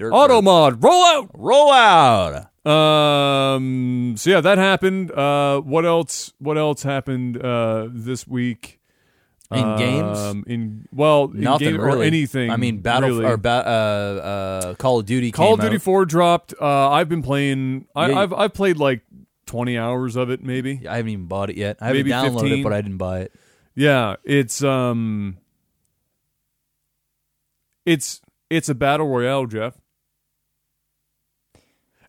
Auto 0.00 0.42
mod, 0.42 0.82
roll 0.82 1.04
out. 1.04 1.30
roll 1.34 1.70
out. 1.70 2.50
Um. 2.66 4.14
So 4.18 4.30
yeah, 4.30 4.40
that 4.40 4.58
happened. 4.58 5.12
Uh. 5.12 5.60
What 5.60 5.84
else? 5.86 6.32
What 6.38 6.58
else 6.58 6.82
happened? 6.82 7.40
Uh. 7.42 7.88
This 7.90 8.26
week. 8.26 8.80
In 9.52 9.76
games? 9.76 10.18
Um, 10.18 10.44
in 10.46 10.88
well, 10.92 11.30
in 11.32 11.40
Nothing 11.40 11.72
game- 11.74 11.80
really. 11.80 12.00
or 12.00 12.04
anything. 12.04 12.50
I 12.50 12.56
mean, 12.56 12.78
Battle 12.80 13.10
really. 13.10 13.24
or 13.26 13.36
ba- 13.36 13.48
uh, 13.66 14.26
uh, 14.70 14.74
Call 14.74 14.98
of 15.00 15.06
Duty. 15.06 15.30
Call 15.32 15.54
of 15.54 15.60
Duty 15.60 15.76
out. 15.76 15.82
Four 15.82 16.06
dropped. 16.06 16.54
Uh, 16.60 16.90
I've 16.90 17.08
been 17.08 17.22
playing. 17.22 17.86
I, 17.94 18.08
Yeah. 18.10 18.18
I've 18.20 18.32
I've 18.32 18.54
played 18.54 18.78
like 18.78 19.02
twenty 19.46 19.76
hours 19.78 20.16
of 20.16 20.30
it, 20.30 20.42
maybe. 20.42 20.88
I 20.88 20.96
haven't 20.96 21.10
even 21.12 21.26
bought 21.26 21.50
it 21.50 21.56
yet. 21.56 21.76
I 21.80 21.88
haven't 21.88 22.06
downloaded 22.06 22.40
15. 22.40 22.52
it, 22.60 22.62
but 22.64 22.72
I 22.72 22.80
didn't 22.80 22.96
buy 22.98 23.20
it. 23.20 23.32
Yeah, 23.76 24.16
it's 24.24 24.62
um, 24.64 25.36
it's 27.86 28.20
it's 28.50 28.68
a 28.68 28.74
battle 28.74 29.08
royale, 29.08 29.46
Jeff. 29.46 29.74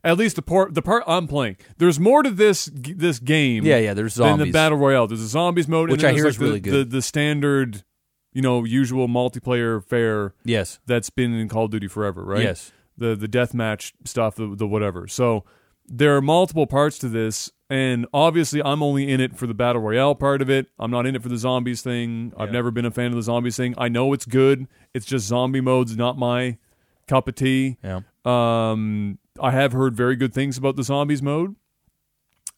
At 0.06 0.16
least 0.18 0.36
the 0.36 0.42
part 0.42 0.74
the 0.74 0.82
part 0.82 1.02
I'm 1.06 1.26
playing. 1.26 1.56
There's 1.78 1.98
more 1.98 2.22
to 2.22 2.30
this 2.30 2.70
this 2.72 3.18
game. 3.18 3.64
Yeah, 3.64 3.78
yeah. 3.78 3.92
There's 3.92 4.14
than 4.14 4.38
the 4.38 4.52
battle 4.52 4.78
royale. 4.78 5.06
There's 5.08 5.20
a 5.20 5.26
zombies 5.26 5.66
mode, 5.66 5.90
Which 5.90 6.04
I 6.04 6.12
hear 6.12 6.22
there's 6.22 6.36
is 6.36 6.40
like 6.40 6.46
really 6.46 6.60
the, 6.60 6.70
good. 6.70 6.90
The, 6.90 6.96
the 6.96 7.02
standard, 7.02 7.84
you 8.32 8.40
know, 8.40 8.64
usual 8.64 9.08
multiplayer 9.08 9.84
fare 9.84 10.34
yes. 10.44 10.78
that's 10.86 11.10
been 11.10 11.34
in 11.34 11.48
Call 11.48 11.64
of 11.64 11.72
Duty 11.72 11.88
forever, 11.88 12.24
right? 12.24 12.42
Yes. 12.42 12.72
the 12.96 13.16
the 13.16 13.28
death 13.28 13.52
match 13.52 13.94
stuff, 14.04 14.36
the, 14.36 14.54
the 14.54 14.66
whatever. 14.66 15.08
So 15.08 15.44
there 15.88 16.16
are 16.16 16.22
multiple 16.22 16.66
parts 16.66 16.98
to 16.98 17.08
this, 17.08 17.50
and 17.68 18.06
obviously 18.12 18.62
I'm 18.62 18.82
only 18.82 19.10
in 19.10 19.20
it 19.20 19.36
for 19.36 19.46
the 19.46 19.54
battle 19.54 19.82
royale 19.82 20.14
part 20.14 20.42
of 20.42 20.50
it. 20.50 20.66
I'm 20.78 20.90
not 20.90 21.06
in 21.06 21.16
it 21.16 21.22
for 21.22 21.28
the 21.28 21.38
zombies 21.38 21.82
thing. 21.82 22.32
I've 22.36 22.52
never 22.52 22.70
been 22.70 22.84
a 22.84 22.90
fan 22.90 23.06
of 23.06 23.14
the 23.14 23.22
zombies 23.22 23.56
thing. 23.56 23.74
I 23.78 23.88
know 23.88 24.12
it's 24.12 24.26
good. 24.26 24.66
It's 24.94 25.06
just 25.06 25.26
zombie 25.26 25.60
mode's 25.60 25.96
not 25.96 26.18
my 26.18 26.58
cup 27.06 27.28
of 27.28 27.34
tea. 27.34 27.76
Yeah. 27.82 28.00
Um, 28.24 29.18
I 29.40 29.50
have 29.52 29.72
heard 29.72 29.94
very 29.96 30.16
good 30.16 30.32
things 30.32 30.58
about 30.58 30.76
the 30.76 30.82
zombies 30.82 31.22
mode. 31.22 31.56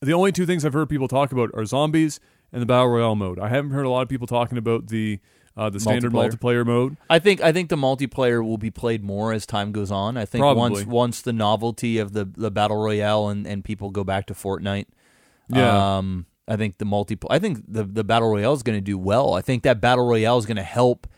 The 0.01 0.13
only 0.13 0.33
two 0.33 0.47
things 0.47 0.65
I've 0.65 0.73
heard 0.73 0.89
people 0.89 1.09
talk 1.09 1.33
about 1.33 1.51
are 1.55 1.65
zombies 1.65 2.21
and 2.53 2.63
the 2.63 2.67
battle 2.67 2.89
royale 2.89 3.17
mode. 3.17 3.39
I 3.39 3.49
haven't 3.49 3.73
heard 3.73 3.85
a 3.85 3.91
lot 3.91 4.03
of 4.03 4.09
people 4.09 4.27
talking 4.27 4.59
about 4.59 4.89
the 4.89 5.21
uh, 5.57 5.69
the 5.69 5.81
standard 5.81 6.13
Multiplayer. 6.13 6.31
multiplayer 6.31 6.67
mode. 6.67 6.97
I 7.11 7.19
think 7.19 7.41
I 7.41 7.51
think 7.51 7.69
the 7.69 7.77
multiplayer 7.77 8.45
will 8.45 8.59
be 8.59 8.71
played 8.71 9.03
more 9.03 9.33
as 9.33 9.45
time 9.45 9.73
goes 9.73 9.91
on. 9.91 10.17
I 10.17 10.25
think 10.25 10.41
Probably. 10.41 10.71
once 10.71 10.87
once 10.87 11.23
the 11.23 11.33
novelty 11.33 11.99
of 11.99 12.13
the 12.13 12.25
the 12.25 12.51
battle 12.51 12.77
royale 12.77 13.29
and, 13.29 13.45
and 13.47 13.65
people 13.65 13.91
go 13.91 14.05
back 14.05 14.27
to 14.27 14.35
Fortnite. 14.35 14.87
Yeah. 15.49 15.97
Um, 15.99 16.27
I 16.47 16.57
think 16.57 16.79
the 16.79 16.85
multi. 16.85 17.19
I 17.29 17.41
think 17.41 17.65
the 17.67 17.83
the 17.83 18.05
battle 18.05 18.31
royale 18.31 18.53
is 18.53 18.63
going 18.63 18.79
to 18.79 18.85
do 18.85 18.97
well. 18.97 19.35
I 19.35 19.41
think 19.43 19.65
that 19.65 19.81
battle 19.81 20.07
royale 20.07 20.39
is 20.39 20.47
going 20.47 20.57
to 20.59 20.63
help 20.63 21.09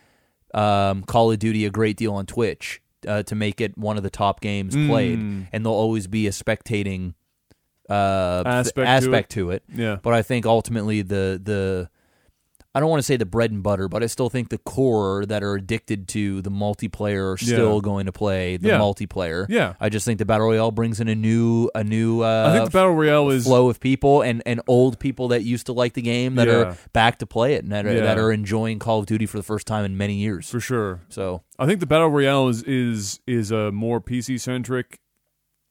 um, 0.55 1.05
Call 1.05 1.31
of 1.31 1.39
Duty 1.39 1.67
a 1.67 1.71
great 1.71 1.99
deal 1.99 2.15
on 2.15 2.25
Twitch 2.25 2.81
uh, 3.07 3.23
to 3.25 3.35
make 3.35 3.61
it 3.61 3.77
one 3.79 3.97
of 3.97 4.03
the 4.03 4.11
top 4.11 4.41
games 4.41 4.75
played, 4.75 5.19
Mm. 5.19 5.47
and 5.53 5.65
there'll 5.65 5.79
always 5.79 6.07
be 6.07 6.27
a 6.27 6.31
spectating 6.31 7.15
uh, 7.89 8.43
Aspect 8.47 8.77
to 8.77 8.87
aspect 8.87 9.31
to 9.33 9.51
it. 9.51 9.65
Yeah. 9.75 9.99
But 10.03 10.15
I 10.15 10.23
think 10.23 10.47
ultimately 10.47 11.03
the 11.03 11.41
the 11.43 11.91
I 12.73 12.79
don't 12.79 12.89
want 12.89 13.01
to 13.01 13.05
say 13.05 13.17
the 13.17 13.27
bread 13.27 13.51
and 13.51 13.65
butter, 13.65 13.89
but 13.89 14.05
I 14.05 14.07
still 14.07 14.31
think 14.31 14.49
the 14.49 14.59
core 14.59 15.27
that 15.27 15.43
are 15.43 15.55
addicted 15.55 16.07
to 16.09 16.41
the 16.41 16.51
multiplayer 16.53 17.33
are 17.33 17.37
still 17.37 17.75
Yeah. 17.75 17.81
going 17.83 18.07
to 18.07 18.13
play 18.13 18.59
the 18.59 18.69
Yeah. 18.69 18.79
multiplayer. 18.79 19.47
Yeah. 19.49 19.75
I 19.81 19.89
just 19.89 20.05
think 20.07 20.19
the 20.21 20.25
battle 20.25 20.47
royale 20.47 20.71
brings 20.71 21.01
in 21.01 21.09
a 21.09 21.15
new 21.17 21.69
a 21.75 21.83
new 21.83 22.23
uh, 22.23 22.49
I 22.49 22.53
think 22.57 22.67
the 22.67 22.79
battle 22.79 22.93
royale 22.95 23.31
is 23.31 23.45
flow 23.45 23.69
of 23.71 23.81
people 23.81 24.23
and, 24.23 24.41
and 24.47 24.61
old 24.69 25.01
people 25.01 25.29
that 25.29 25.43
used 25.43 25.67
to 25.67 25.73
like 25.73 25.95
the 25.95 26.03
game 26.03 26.37
that 26.37 26.47
Yeah. 26.47 26.55
are 26.55 26.77
back 26.93 27.19
to 27.19 27.27
play 27.27 27.55
it 27.55 27.65
and 27.65 27.73
that 27.73 27.87
are, 27.87 27.95
that 28.01 28.19
are 28.19 28.31
enjoying 28.31 28.79
Call 28.79 29.01
of 29.01 29.07
Duty 29.07 29.27
for 29.27 29.37
the 29.37 29.43
first 29.43 29.67
time 29.67 29.85
in 29.85 29.97
many 29.97 30.15
years. 30.15 30.49
for 30.49 30.61
sure. 30.61 31.01
So 31.09 31.43
I 31.59 31.67
think 31.67 31.81
the 31.81 31.87
battle 31.87 32.09
royale 32.09 32.47
is 32.49 32.63
is 32.63 33.19
is 33.27 33.51
a 33.51 33.73
more 33.73 34.01
PC 34.01 34.39
centric 34.39 35.01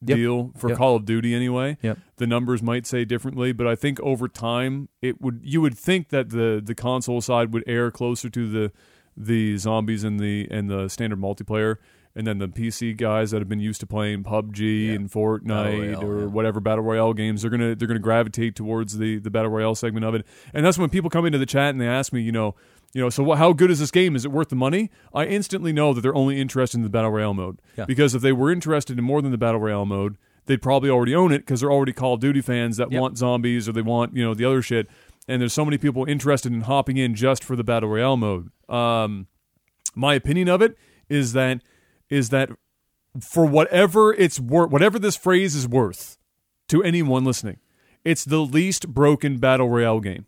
Yep. 0.05 0.15
deal 0.17 0.51
for 0.57 0.69
Yep. 0.69 0.77
Call 0.77 0.95
of 0.95 1.05
Duty 1.05 1.33
anyway. 1.35 1.77
Yep. 1.81 1.97
The 2.17 2.27
numbers 2.27 2.63
might 2.63 2.85
say 2.87 3.03
differently, 3.05 3.51
but 3.51 3.67
I 3.67 3.75
think 3.75 3.99
over 3.99 4.27
time 4.27 4.87
it 5.01 5.19
would 5.21 5.41
you 5.43 5.59
would 5.61 5.77
think 5.77 6.09
that 6.09 6.29
the 6.29 6.61
the 6.63 6.73
console 6.75 7.19
side 7.21 7.53
would 7.53 7.63
air 7.67 7.91
closer 7.91 8.29
to 8.29 8.49
the 8.49 8.71
the 9.17 9.57
zombies 9.57 10.03
and 10.05 10.19
the 10.19 10.47
and 10.49 10.69
the 10.69 10.87
standard 10.87 11.19
multiplayer. 11.19 11.75
And 12.15 12.25
then 12.25 12.39
the 12.39 12.47
PC 12.47 12.97
guys 12.97 13.29
that 13.31 13.39
have 13.39 13.47
been 13.47 13.59
used 13.59 13.79
to 13.81 13.87
playing 13.87 14.23
PUBG 14.23 14.87
Yeah. 14.87 14.93
and 14.93 15.09
Fortnite 15.11 15.77
Royale, 15.77 16.03
or 16.03 16.19
yeah. 16.21 16.25
whatever 16.25 16.59
battle 16.59 16.83
royale 16.83 17.13
games, 17.13 17.41
they're 17.43 17.51
gonna 17.51 17.75
they're 17.75 17.87
gonna 17.87 17.99
gravitate 17.99 18.55
towards 18.55 18.97
the 18.97 19.19
the 19.19 19.29
battle 19.29 19.51
royale 19.51 19.75
segment 19.75 20.05
of 20.05 20.15
it. 20.15 20.25
And 20.53 20.65
that's 20.65 20.77
when 20.77 20.89
people 20.89 21.09
come 21.11 21.25
into 21.25 21.37
the 21.37 21.45
chat 21.45 21.69
and 21.69 21.79
they 21.79 21.87
ask 21.87 22.11
me, 22.11 22.21
you 22.21 22.31
know, 22.31 22.55
you 22.93 23.01
know, 23.01 23.09
so 23.09 23.21
what, 23.23 23.37
how 23.37 23.53
good 23.53 23.69
is 23.71 23.79
this 23.79 23.91
game? 23.91 24.15
Is 24.15 24.25
it 24.25 24.31
worth 24.31 24.49
the 24.49 24.55
money? 24.55 24.89
I 25.13 25.25
instantly 25.25 25.71
know 25.71 25.93
that 25.93 26.01
they're 26.01 26.15
only 26.15 26.39
interested 26.41 26.77
in 26.77 26.83
the 26.83 26.89
battle 26.89 27.11
royale 27.11 27.33
mode 27.33 27.61
Yeah. 27.77 27.85
because 27.85 28.15
if 28.15 28.21
they 28.21 28.31
were 28.31 28.51
interested 28.51 28.97
in 28.97 29.03
more 29.03 29.21
than 29.21 29.31
the 29.31 29.37
battle 29.37 29.59
royale 29.59 29.85
mode, 29.85 30.17
they'd 30.47 30.61
probably 30.61 30.89
already 30.89 31.13
own 31.13 31.31
it 31.31 31.39
because 31.39 31.61
they're 31.61 31.71
already 31.71 31.93
Call 31.93 32.15
of 32.15 32.19
Duty 32.19 32.41
fans 32.41 32.77
that 32.77 32.91
Yep. 32.91 32.99
want 33.01 33.17
zombies 33.17 33.69
or 33.69 33.73
they 33.73 33.81
want 33.83 34.15
you 34.15 34.23
know 34.23 34.33
the 34.33 34.45
other 34.45 34.61
shit. 34.61 34.87
And 35.27 35.39
there's 35.39 35.53
so 35.53 35.63
many 35.63 35.77
people 35.77 36.05
interested 36.05 36.51
in 36.51 36.61
hopping 36.61 36.97
in 36.97 37.13
just 37.13 37.43
for 37.43 37.55
the 37.55 37.63
battle 37.63 37.89
royale 37.89 38.17
mode. 38.17 38.49
Um, 38.67 39.27
my 39.95 40.15
opinion 40.15 40.49
of 40.49 40.61
it 40.63 40.75
is 41.07 41.33
that 41.33 41.61
is 42.09 42.29
that 42.29 42.49
for 43.19 43.45
whatever 43.45 44.11
it's 44.13 44.39
worth, 44.39 44.71
whatever 44.71 44.97
this 44.97 45.15
phrase 45.15 45.53
is 45.55 45.67
worth 45.67 46.17
to 46.69 46.83
anyone 46.83 47.23
listening, 47.25 47.57
it's 48.03 48.25
the 48.25 48.39
least 48.39 48.87
broken 48.89 49.37
battle 49.37 49.69
royale 49.69 49.99
game. 49.99 50.25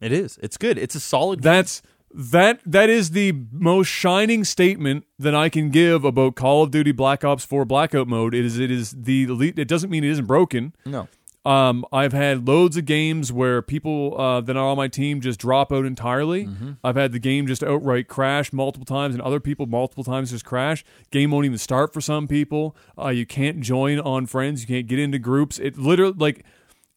It 0.00 0.12
is. 0.12 0.38
It's 0.42 0.56
good. 0.56 0.78
It's 0.78 0.94
a 0.94 1.00
solid 1.00 1.42
That's 1.42 1.82
that 2.14 2.60
that 2.64 2.88
is 2.88 3.10
the 3.10 3.32
most 3.52 3.88
shining 3.88 4.44
statement 4.44 5.04
that 5.18 5.34
I 5.34 5.48
can 5.48 5.70
give 5.70 6.04
about 6.04 6.36
Call 6.36 6.62
of 6.62 6.70
Duty 6.70 6.92
Black 6.92 7.24
Ops 7.24 7.44
4 7.44 7.64
Blackout 7.64 8.08
mode. 8.08 8.34
It 8.34 8.44
is 8.44 8.58
it 8.58 8.70
is 8.70 8.92
the 8.92 9.24
elite. 9.24 9.58
It 9.58 9.68
doesn't 9.68 9.90
mean 9.90 10.04
it 10.04 10.10
isn't 10.10 10.26
broken. 10.26 10.74
No. 10.86 11.08
Um, 11.44 11.86
I've 11.92 12.12
had 12.12 12.46
loads 12.46 12.76
of 12.76 12.84
games 12.84 13.32
where 13.32 13.62
people 13.62 14.20
uh, 14.20 14.40
that 14.42 14.56
are 14.56 14.66
on 14.66 14.76
my 14.76 14.88
team 14.88 15.20
just 15.20 15.40
drop 15.40 15.72
out 15.72 15.86
entirely. 15.86 16.44
Mm-hmm. 16.46 16.72
I've 16.84 16.96
had 16.96 17.12
the 17.12 17.18
game 17.18 17.46
just 17.46 17.62
outright 17.62 18.06
crash 18.06 18.52
multiple 18.52 18.84
times, 18.84 19.14
and 19.14 19.22
other 19.22 19.40
people 19.40 19.66
multiple 19.66 20.04
times 20.04 20.30
just 20.30 20.44
crash. 20.44 20.84
Game 21.10 21.30
won't 21.30 21.46
even 21.46 21.56
start 21.56 21.94
for 21.94 22.02
some 22.02 22.28
people. 22.28 22.76
Uh, 22.98 23.08
you 23.08 23.24
can't 23.24 23.60
join 23.60 23.98
on 23.98 24.26
friends. 24.26 24.60
You 24.60 24.66
can't 24.66 24.86
get 24.86 24.98
into 24.98 25.18
groups. 25.18 25.58
It 25.58 25.78
literally 25.78 26.16
like 26.18 26.44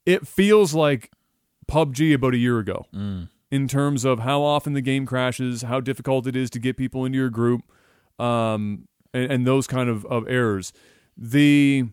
it 0.06 0.28
feels 0.28 0.74
like 0.74 1.12
PUBG 1.72 2.14
about 2.14 2.34
a 2.34 2.38
year 2.38 2.60
ago 2.60 2.86
Mm. 2.94 3.30
in 3.50 3.68
terms 3.68 4.06
of 4.06 4.20
how 4.20 4.42
often 4.42 4.74
the 4.74 4.82
game 4.82 5.06
crashes, 5.06 5.62
how 5.64 5.80
difficult 5.80 6.28
it 6.28 6.36
is 6.36 6.50
to 6.52 6.60
get 6.60 6.78
people 6.78 7.06
into 7.06 7.18
your 7.18 7.30
group, 7.30 7.62
um, 8.20 8.88
and, 9.14 9.32
and 9.32 9.48
those 9.48 9.68
kind 9.68 9.90
of, 9.90 10.06
of 10.06 10.28
errors. 10.28 10.74
The 11.18 11.86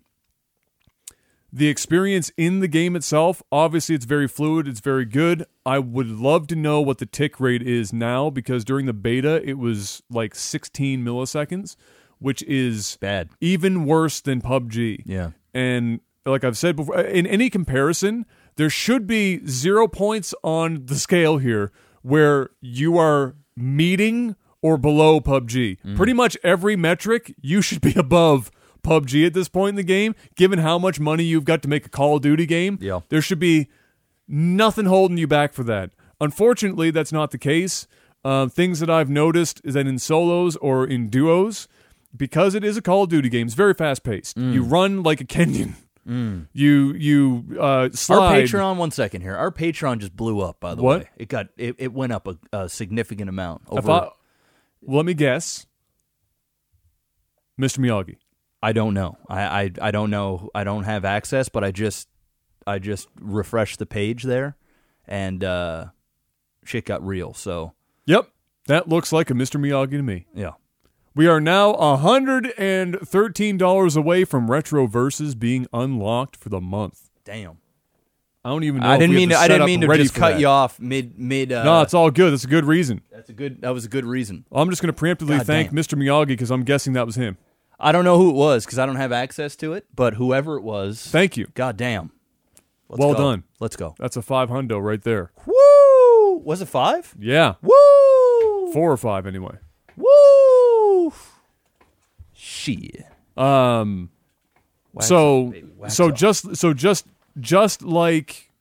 the 1.50 1.68
experience 1.68 2.30
in 2.36 2.60
the 2.60 2.68
game 2.68 2.94
itself, 2.94 3.42
obviously, 3.50 3.94
it's 3.94 4.04
very 4.04 4.28
fluid. 4.28 4.68
It's 4.68 4.80
very 4.80 5.06
good. 5.06 5.44
I 5.64 5.78
would 5.78 6.08
love 6.08 6.46
to 6.48 6.56
know 6.56 6.82
what 6.82 6.98
the 6.98 7.06
tick 7.06 7.40
rate 7.40 7.62
is 7.62 7.90
now 7.90 8.28
because 8.28 8.64
during 8.66 8.84
the 8.84 8.92
beta, 8.92 9.40
it 9.48 9.54
was 9.56 10.02
like 10.10 10.34
16 10.34 11.02
milliseconds, 11.02 11.74
which 12.18 12.42
is 12.42 12.98
Bad. 13.00 13.30
even 13.40 13.86
worse 13.86 14.20
than 14.20 14.42
PUBG. 14.42 15.02
Yeah. 15.06 15.30
And 15.54 16.00
like 16.26 16.44
I've 16.44 16.58
said 16.58 16.76
before, 16.76 17.00
in 17.00 17.26
any 17.26 17.48
comparison, 17.48 18.26
there 18.58 18.68
should 18.68 19.06
be 19.06 19.40
zero 19.46 19.86
points 19.86 20.34
on 20.42 20.84
the 20.86 20.96
scale 20.96 21.38
here 21.38 21.70
where 22.02 22.50
you 22.60 22.98
are 22.98 23.36
meeting 23.56 24.34
or 24.60 24.76
below 24.76 25.20
PUBG. 25.20 25.78
Mm. 25.80 25.96
Pretty 25.96 26.12
much 26.12 26.36
every 26.42 26.74
metric, 26.74 27.32
you 27.40 27.62
should 27.62 27.80
be 27.80 27.94
above 27.96 28.50
PUBG 28.82 29.24
at 29.26 29.32
this 29.32 29.48
point 29.48 29.70
in 29.70 29.76
the 29.76 29.84
game, 29.84 30.16
given 30.34 30.58
how 30.58 30.76
much 30.76 30.98
money 30.98 31.22
you've 31.22 31.44
got 31.44 31.62
to 31.62 31.68
make 31.68 31.86
a 31.86 31.88
Call 31.88 32.16
of 32.16 32.22
Duty 32.22 32.46
game. 32.46 32.78
Yeah. 32.80 33.00
There 33.10 33.22
should 33.22 33.38
be 33.38 33.68
nothing 34.26 34.86
holding 34.86 35.18
you 35.18 35.28
back 35.28 35.52
for 35.52 35.62
that. 35.62 35.90
Unfortunately, 36.20 36.90
that's 36.90 37.12
not 37.12 37.30
the 37.30 37.38
case. 37.38 37.86
Uh, 38.24 38.48
things 38.48 38.80
that 38.80 38.90
I've 38.90 39.08
noticed 39.08 39.60
is 39.62 39.74
that 39.74 39.86
in 39.86 40.00
solos 40.00 40.56
or 40.56 40.84
in 40.84 41.08
duos, 41.08 41.68
because 42.16 42.56
it 42.56 42.64
is 42.64 42.76
a 42.76 42.82
Call 42.82 43.04
of 43.04 43.10
Duty 43.10 43.28
game, 43.28 43.46
it's 43.46 43.54
very 43.54 43.74
fast 43.74 44.02
paced. 44.02 44.36
Mm. 44.36 44.52
You 44.52 44.64
run 44.64 45.04
like 45.04 45.20
a 45.20 45.24
Kenyan. 45.24 45.74
You 46.08 46.94
you 46.94 47.58
uh, 47.60 47.90
slide. 47.92 48.18
Our 48.18 48.32
Patreon, 48.42 48.76
one 48.76 48.90
second 48.90 49.20
here. 49.20 49.36
Our 49.36 49.50
Patreon 49.52 49.98
just 49.98 50.16
blew 50.16 50.40
up. 50.40 50.58
By 50.58 50.74
the 50.74 50.82
What? 50.82 51.00
way, 51.00 51.08
it 51.18 51.28
got 51.28 51.48
it, 51.58 51.74
it 51.78 51.92
went 51.92 52.12
up 52.12 52.26
a, 52.26 52.38
a 52.52 52.68
significant 52.68 53.28
amount. 53.28 53.62
Over, 53.68 53.90
I, 53.90 54.08
let 54.82 55.04
me 55.04 55.12
guess, 55.12 55.66
Mr. 57.60 57.78
Miyagi. 57.78 58.16
I 58.62 58.72
don't 58.72 58.94
know. 58.94 59.18
I, 59.28 59.42
I 59.64 59.70
I 59.82 59.90
don't 59.90 60.10
know. 60.10 60.50
I 60.54 60.64
don't 60.64 60.84
have 60.84 61.04
access, 61.04 61.48
but 61.48 61.62
I 61.62 61.70
just 61.70 62.08
I 62.66 62.78
just 62.78 63.08
refreshed 63.20 63.78
the 63.78 63.86
page 63.86 64.22
there, 64.22 64.56
and 65.06 65.44
uh, 65.44 65.86
shit 66.64 66.86
got 66.86 67.06
real. 67.06 67.34
So 67.34 67.74
Yep, 68.06 68.28
that 68.66 68.88
looks 68.88 69.12
like 69.12 69.30
a 69.30 69.34
Mr. 69.34 69.60
Miyagi 69.60 69.90
to 69.92 70.02
me. 70.02 70.26
yeah, 70.34 70.52
We 71.18 71.26
are 71.26 71.40
now 71.40 71.72
$113 71.74 73.96
away 73.96 74.24
from 74.24 74.48
Retro 74.48 74.86
Versus 74.86 75.34
being 75.34 75.66
unlocked 75.72 76.36
for 76.36 76.48
the 76.48 76.60
month. 76.60 77.10
damn. 77.24 77.58
I 78.44 78.50
don't 78.50 78.62
even 78.62 78.82
know. 78.82 78.88
I 78.88 78.96
didn't 78.98 79.16
mean 79.16 79.30
to 79.30 79.36
I 79.36 79.48
didn't 79.48 79.66
mean 79.66 79.80
to 79.80 79.88
just 79.96 80.14
cut 80.14 80.34
that. 80.34 80.40
you 80.40 80.46
off 80.46 80.78
mid 80.78 81.18
mid. 81.18 81.50
Uh, 81.50 81.64
No, 81.64 81.82
it's 81.82 81.92
all 81.92 82.12
good. 82.12 82.32
That's 82.32 82.44
a 82.44 82.48
good 82.48 82.64
reason. 82.66 83.00
that's 83.10 83.28
a 83.28 83.32
good. 83.32 83.62
That 83.62 83.70
was 83.74 83.84
a 83.84 83.88
good 83.88 84.04
reason. 84.04 84.44
I'm 84.52 84.70
just 84.70 84.80
going 84.80 84.94
to 84.94 84.98
preemptively 84.98 85.38
God 85.38 85.44
thank 85.46 85.70
damn. 85.70 85.76
Mr. 85.76 85.98
Miyagi 85.98 86.28
because 86.28 86.52
I'm 86.52 86.62
guessing 86.62 86.92
that 86.92 87.04
was 87.04 87.16
him. 87.16 87.36
I 87.80 87.90
don't 87.90 88.04
know 88.04 88.16
who 88.16 88.30
it 88.30 88.34
was 88.36 88.64
because 88.64 88.78
I 88.78 88.86
don't 88.86 88.94
have 88.94 89.10
access 89.10 89.56
to 89.56 89.72
it. 89.72 89.86
But 89.92 90.14
whoever 90.14 90.56
it 90.56 90.62
was, 90.62 91.04
Thank 91.04 91.36
you. 91.36 91.48
God 91.54 91.76
damn. 91.76 92.12
Let's 92.88 93.00
Well 93.00 93.14
go. 93.14 93.18
done. 93.18 93.42
Let's 93.58 93.74
go. 93.74 93.96
That's 93.98 94.16
a 94.16 94.22
five 94.22 94.50
hundo 94.50 94.80
right 94.80 95.02
there. 95.02 95.32
Woo! 95.44 96.36
Was 96.38 96.62
it 96.62 96.68
five? 96.68 97.12
Yeah, 97.18 97.54
Woo! 97.60 98.72
four 98.72 98.92
or 98.92 98.96
five 98.96 99.26
anyway. 99.26 99.56
Woo! 99.96 100.06
Shit. 102.40 103.04
Um, 103.36 104.10
Wax 104.92 105.08
so. 105.08 105.52
Wax 105.76 105.94
so 105.94 106.10
off. 106.10 106.14
just 106.14 106.56
so 106.56 106.72
just 106.72 107.06
just 107.40 107.82
like 107.82 108.52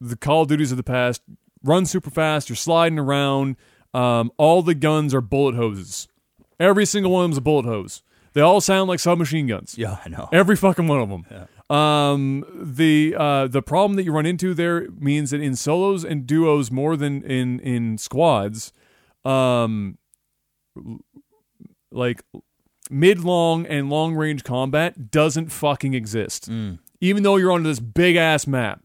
the 0.00 0.16
Call 0.16 0.42
of 0.42 0.48
Duties 0.48 0.72
of 0.72 0.76
the 0.76 0.82
past, 0.82 1.22
run 1.62 1.86
super 1.86 2.10
fast. 2.10 2.48
You're 2.48 2.56
sliding 2.56 2.98
around. 2.98 3.56
Um, 3.94 4.32
all 4.36 4.62
the 4.62 4.74
guns 4.74 5.14
are 5.14 5.20
bullet 5.20 5.54
hoses. 5.54 6.08
Every 6.58 6.84
single 6.84 7.12
one 7.12 7.24
of 7.24 7.30
them's 7.30 7.38
a 7.38 7.40
bullet 7.40 7.64
hose. 7.66 8.02
They 8.32 8.40
all 8.40 8.60
sound 8.60 8.88
like 8.88 8.98
submachine 9.00 9.46
guns. 9.46 9.76
yeah, 9.78 9.98
I 10.04 10.08
know. 10.08 10.28
Every 10.32 10.56
fucking 10.56 10.86
one 10.88 11.00
of 11.00 11.08
them. 11.08 11.76
Um, 11.76 12.44
the 12.52 13.14
uh, 13.16 13.46
the 13.46 13.62
problem 13.62 13.96
that 13.96 14.02
you 14.02 14.12
run 14.12 14.26
into 14.26 14.54
there 14.54 14.88
means 14.90 15.30
that 15.30 15.40
in 15.40 15.54
solos 15.54 16.04
and 16.04 16.26
duos 16.26 16.70
more 16.72 16.96
than 16.96 17.22
in 17.22 17.60
in 17.60 17.96
squads, 17.96 18.72
um, 19.24 19.98
like 21.92 22.22
mid 22.90 23.20
long 23.20 23.66
and 23.66 23.90
long 23.90 24.14
range 24.14 24.44
combat 24.44 25.10
doesn't 25.10 25.48
fucking 25.50 25.94
exist. 25.94 26.50
Mm. 26.50 26.78
Even 27.00 27.22
though 27.22 27.36
you're 27.36 27.52
on 27.52 27.62
this 27.62 27.80
big 27.80 28.16
ass 28.16 28.46
map. 28.46 28.80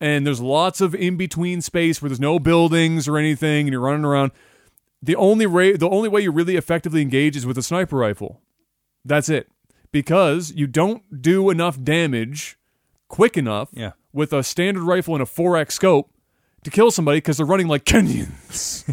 And 0.00 0.24
there's 0.26 0.40
lots 0.40 0.80
of 0.80 0.94
in 0.94 1.16
between 1.16 1.60
space 1.60 2.00
where 2.00 2.08
there's 2.08 2.20
no 2.20 2.38
buildings 2.38 3.08
or 3.08 3.18
anything 3.18 3.66
and 3.66 3.72
you're 3.72 3.80
running 3.80 4.04
around. 4.04 4.30
The 5.02 5.16
only 5.16 5.46
way 5.46 5.72
the 5.76 5.88
only 5.88 6.08
way 6.08 6.20
you 6.22 6.30
really 6.30 6.56
effectively 6.56 7.02
engage 7.02 7.36
is 7.36 7.44
with 7.44 7.58
a 7.58 7.62
sniper 7.62 7.96
rifle. 7.96 8.40
That's 9.04 9.28
it. 9.28 9.48
Because 9.90 10.52
you 10.54 10.66
don't 10.66 11.20
do 11.22 11.50
enough 11.50 11.82
damage 11.82 12.56
quick 13.08 13.36
enough 13.36 13.70
Yeah. 13.72 13.92
with 14.12 14.32
a 14.32 14.42
standard 14.42 14.82
rifle 14.82 15.14
and 15.14 15.22
a 15.22 15.26
4x 15.26 15.72
scope 15.72 16.10
to 16.64 16.70
kill 16.70 16.90
somebody 16.90 17.18
because 17.18 17.38
they're 17.38 17.46
running 17.46 17.68
like 17.68 17.84
Kenyans. 17.84 18.84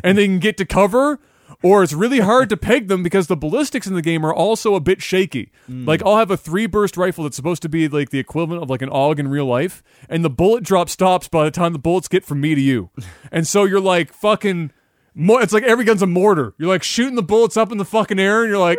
and 0.04 0.18
they 0.18 0.26
can 0.26 0.38
get 0.38 0.56
to 0.58 0.64
cover, 0.66 1.18
or 1.62 1.82
it's 1.82 1.92
really 1.92 2.20
hard 2.20 2.48
to 2.48 2.56
peg 2.56 2.88
them 2.88 3.02
because 3.02 3.26
the 3.26 3.36
ballistics 3.36 3.86
in 3.86 3.94
the 3.94 4.02
game 4.02 4.24
are 4.24 4.34
also 4.34 4.74
a 4.74 4.80
bit 4.80 5.02
shaky. 5.02 5.50
Hmm. 5.66 5.84
Like, 5.86 6.02
I'll 6.04 6.16
have 6.16 6.30
a 6.30 6.36
three 6.36 6.66
burst 6.66 6.96
rifle 6.96 7.24
that's 7.24 7.36
supposed 7.36 7.62
to 7.62 7.68
be 7.68 7.88
like 7.88 8.10
the 8.10 8.18
equivalent 8.18 8.62
of 8.62 8.70
like 8.70 8.82
an 8.82 8.90
AUG 8.90 9.18
in 9.18 9.28
real 9.28 9.46
life, 9.46 9.82
and 10.08 10.24
the 10.24 10.30
bullet 10.30 10.64
drop 10.64 10.88
stops 10.88 11.28
by 11.28 11.44
the 11.44 11.50
time 11.50 11.72
the 11.72 11.78
bullets 11.78 12.08
get 12.08 12.24
from 12.24 12.40
me 12.40 12.54
to 12.54 12.60
you. 12.60 12.90
and 13.32 13.46
so 13.46 13.64
you're 13.64 13.80
like 13.80 14.12
fucking. 14.12 14.70
Mo- 15.14 15.38
it's 15.38 15.52
like 15.52 15.64
every 15.64 15.84
gun's 15.84 16.02
a 16.02 16.06
mortar. 16.06 16.54
You're 16.58 16.70
like 16.70 16.82
shooting 16.82 17.16
the 17.16 17.22
bullets 17.22 17.56
up 17.56 17.70
in 17.70 17.78
the 17.78 17.84
fucking 17.84 18.18
air, 18.18 18.42
and 18.42 18.50
you're 18.50 18.58
like, 18.58 18.78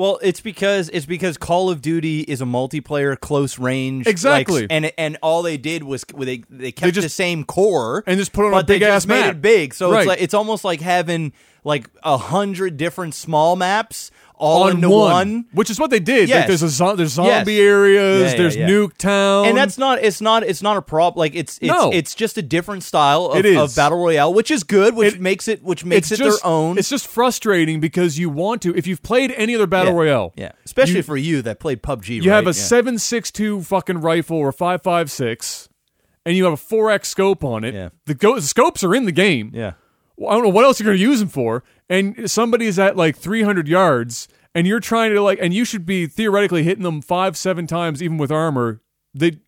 Well, 0.00 0.18
it's 0.22 0.40
because 0.40 0.88
it's 0.94 1.04
because 1.04 1.36
Call 1.36 1.68
of 1.68 1.82
Duty 1.82 2.20
is 2.22 2.40
a 2.40 2.46
multiplayer 2.46 3.20
close 3.20 3.58
range 3.58 4.06
like, 4.06 4.12
Exactly. 4.12 4.66
and 4.70 4.90
and 4.96 5.18
all 5.22 5.42
they 5.42 5.58
did 5.58 5.82
was 5.84 6.04
they 6.16 6.42
they 6.48 6.72
kept 6.72 6.94
just- 6.94 7.04
the 7.04 7.10
same 7.10 7.44
core 7.44 8.02
and 8.06 8.18
just 8.18 8.32
put 8.32 8.46
it 8.46 8.54
on 8.54 8.60
a 8.60 8.64
big 8.64 8.80
they 8.80 8.86
ass 8.86 9.02
just 9.02 9.08
made 9.08 9.20
map. 9.20 9.34
it 9.36 9.42
big. 9.42 9.74
So 9.74 9.90
Right. 9.92 9.98
it's 10.00 10.08
like 10.08 10.22
it's 10.22 10.32
almost 10.32 10.64
like 10.64 10.80
having 10.80 11.32
like 11.64 11.88
a 12.02 12.16
hundred 12.16 12.76
different 12.76 13.14
small 13.14 13.56
maps 13.56 14.10
all 14.36 14.62
on 14.62 14.76
into 14.76 14.88
one, 14.88 15.10
one. 15.12 15.44
which 15.52 15.68
is 15.68 15.78
what 15.78 15.90
they 15.90 16.00
did. 16.00 16.30
Like, 16.30 16.46
there's 16.46 16.62
a 16.62 16.68
zo- 16.70 16.96
there's 16.96 17.12
zombie 17.12 17.52
Yes. 17.52 17.60
areas, 17.60 18.20
Yeah, 18.22 18.30
yeah, 18.30 18.36
there's 18.38 18.56
yeah. 18.56 18.68
Nuke 18.68 18.96
Town, 18.96 19.44
and 19.46 19.54
that's 19.56 19.76
not 19.76 20.02
it's 20.02 20.22
not 20.22 20.42
it's 20.44 20.62
not 20.62 20.78
a 20.78 20.82
problem 20.82 21.18
like 21.20 21.34
it's 21.34 21.58
it's 21.58 21.66
No. 21.68 21.90
it's 21.92 22.14
just 22.14 22.38
a 22.38 22.42
different 22.42 22.82
style 22.82 23.26
of, 23.26 23.44
of 23.44 23.76
battle 23.76 23.98
royale 24.02 24.32
which 24.32 24.50
is 24.50 24.62
good 24.64 24.96
which 24.96 25.14
It- 25.16 25.20
makes 25.20 25.46
it 25.46 25.62
which 25.62 25.84
makes 25.84 26.10
it 26.10 26.16
just, 26.16 26.42
their 26.42 26.50
own 26.50 26.78
It's 26.78 26.88
just 26.88 27.06
frustrating 27.06 27.80
because 27.80 28.18
you 28.18 28.30
want 28.30 28.62
to. 28.62 28.74
If 28.74 28.86
you've 28.86 29.02
played 29.02 29.30
any 29.36 29.54
other 29.54 29.66
battle 29.66 29.92
royale, 29.92 30.32
yeah 30.36 30.52
especially 30.64 30.96
you- 30.96 31.02
for 31.02 31.18
you 31.18 31.42
that 31.42 31.60
played 31.60 31.82
PUBG 31.82 32.22
you 32.22 32.30
have 32.30 32.46
a? 32.46 32.54
Seven 32.54 32.98
six 32.98 33.30
two 33.30 33.60
fucking 33.62 34.00
rifle 34.00 34.38
or 34.38 34.52
five 34.52 34.82
five 34.82 35.10
six, 35.10 35.68
and 36.24 36.34
you 36.34 36.44
have 36.44 36.54
a 36.54 36.56
four 36.56 36.90
x 36.90 37.10
scope 37.10 37.44
on 37.44 37.62
it. 37.62 37.74
Yeah. 37.74 37.90
The, 38.06 38.14
go- 38.14 38.36
the 38.36 38.42
scopes 38.42 38.82
are 38.82 38.94
in 38.94 39.04
the 39.04 39.12
game. 39.12 39.50
yeah 39.54 39.72
I 40.28 40.32
don't 40.32 40.42
know 40.42 40.50
what 40.50 40.64
else 40.64 40.78
you're 40.78 40.86
going 40.86 40.98
to 40.98 41.02
use 41.02 41.20
them 41.20 41.28
for. 41.28 41.62
And 41.88 42.30
somebody's 42.30 42.78
at 42.78 42.96
like 42.96 43.16
300 43.16 43.68
yards, 43.68 44.28
and 44.54 44.66
you're 44.66 44.80
trying 44.80 45.12
to 45.12 45.22
like, 45.22 45.38
and 45.40 45.54
you 45.54 45.64
should 45.64 45.86
be 45.86 46.06
theoretically 46.06 46.62
hitting 46.62 46.84
them 46.84 47.00
five, 47.00 47.36
seven 47.36 47.66
times, 47.66 48.02
even 48.02 48.18
with 48.18 48.30
armor. 48.30 48.80
They, 49.14 49.38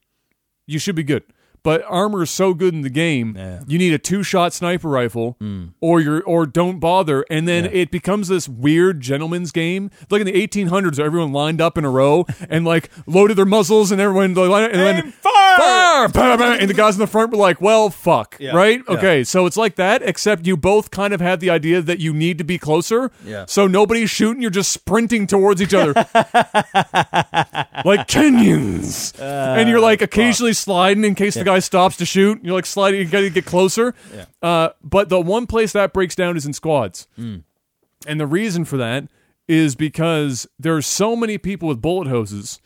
you 0.66 0.78
should 0.78 0.96
be 0.96 1.02
good. 1.02 1.24
But 1.64 1.84
armor 1.86 2.22
is 2.24 2.30
so 2.30 2.54
good 2.54 2.74
in 2.74 2.80
the 2.82 2.90
game, 2.90 3.34
Yeah. 3.36 3.60
you 3.68 3.78
need 3.78 3.92
a 3.92 3.98
two-shot 3.98 4.52
sniper 4.52 4.88
rifle, 4.88 5.36
mm. 5.40 5.70
or 5.80 6.00
you're 6.00 6.22
or 6.24 6.44
don't 6.44 6.80
bother, 6.80 7.24
and 7.30 7.46
then 7.46 7.64
Yeah. 7.64 7.70
it 7.82 7.90
becomes 7.92 8.26
this 8.28 8.48
weird 8.48 9.00
gentleman's 9.00 9.52
game. 9.52 9.90
Like 10.10 10.20
in 10.20 10.26
the 10.26 10.32
1800s, 10.36 10.98
everyone 10.98 11.32
lined 11.32 11.60
up 11.60 11.78
in 11.78 11.84
a 11.84 11.90
row 11.90 12.26
and 12.50 12.64
like 12.64 12.90
loaded 13.06 13.36
their 13.36 13.44
muzzles, 13.46 13.92
and 13.92 14.00
everyone 14.00 14.36
and 14.36 14.36
then 14.36 15.12
fire, 15.12 16.08
bam, 16.08 16.40
and 16.42 16.68
the 16.68 16.74
guys 16.74 16.94
in 16.96 17.00
the 17.00 17.06
front 17.06 17.30
were 17.30 17.38
like, 17.38 17.60
"Well, 17.60 17.90
fuck," 17.90 18.36
Yeah. 18.40 18.56
right? 18.56 18.80
Okay, 18.88 19.22
so 19.22 19.46
it's 19.46 19.56
like 19.56 19.76
that, 19.76 20.02
except 20.02 20.46
you 20.46 20.56
both 20.56 20.90
kind 20.90 21.14
of 21.14 21.20
had 21.20 21.38
the 21.40 21.50
idea 21.50 21.80
that 21.80 22.00
you 22.00 22.12
need 22.12 22.38
to 22.38 22.44
be 22.44 22.58
closer. 22.58 23.10
Yeah. 23.24 23.44
So 23.46 23.66
nobody's 23.68 24.10
shooting; 24.10 24.42
you're 24.42 24.50
just 24.50 24.72
sprinting 24.72 25.26
towards 25.28 25.62
each 25.62 25.74
other, 25.74 25.92
like 27.84 28.08
Kenyans, 28.08 29.18
uh, 29.20 29.54
and 29.58 29.68
you're 29.68 29.80
like 29.80 30.02
occasionally 30.02 30.52
sliding 30.54 31.04
in 31.04 31.14
case 31.14 31.34
the 31.34 31.44
guy 31.44 31.51
stops 31.60 31.96
to 31.96 32.04
shoot. 32.06 32.40
You're 32.42 32.54
like 32.54 32.66
sliding; 32.66 33.00
you 33.00 33.06
got 33.06 33.20
to 33.20 33.30
get 33.30 33.44
closer. 33.44 33.94
Yeah. 34.14 34.24
Uh, 34.42 34.68
but 34.82 35.08
the 35.08 35.20
one 35.20 35.46
place 35.46 35.72
that 35.72 35.92
breaks 35.92 36.14
down 36.14 36.36
is 36.36 36.46
in 36.46 36.52
squads, 36.52 37.06
and 37.16 37.44
the 38.20 38.26
reason 38.26 38.64
for 38.64 38.76
that 38.76 39.08
is 39.48 39.74
because 39.74 40.46
there 40.58 40.74
are 40.76 40.82
so 40.82 41.14
many 41.16 41.36
people 41.38 41.68
with 41.68 41.80
bullet 41.82 42.08
hoses 42.08 42.60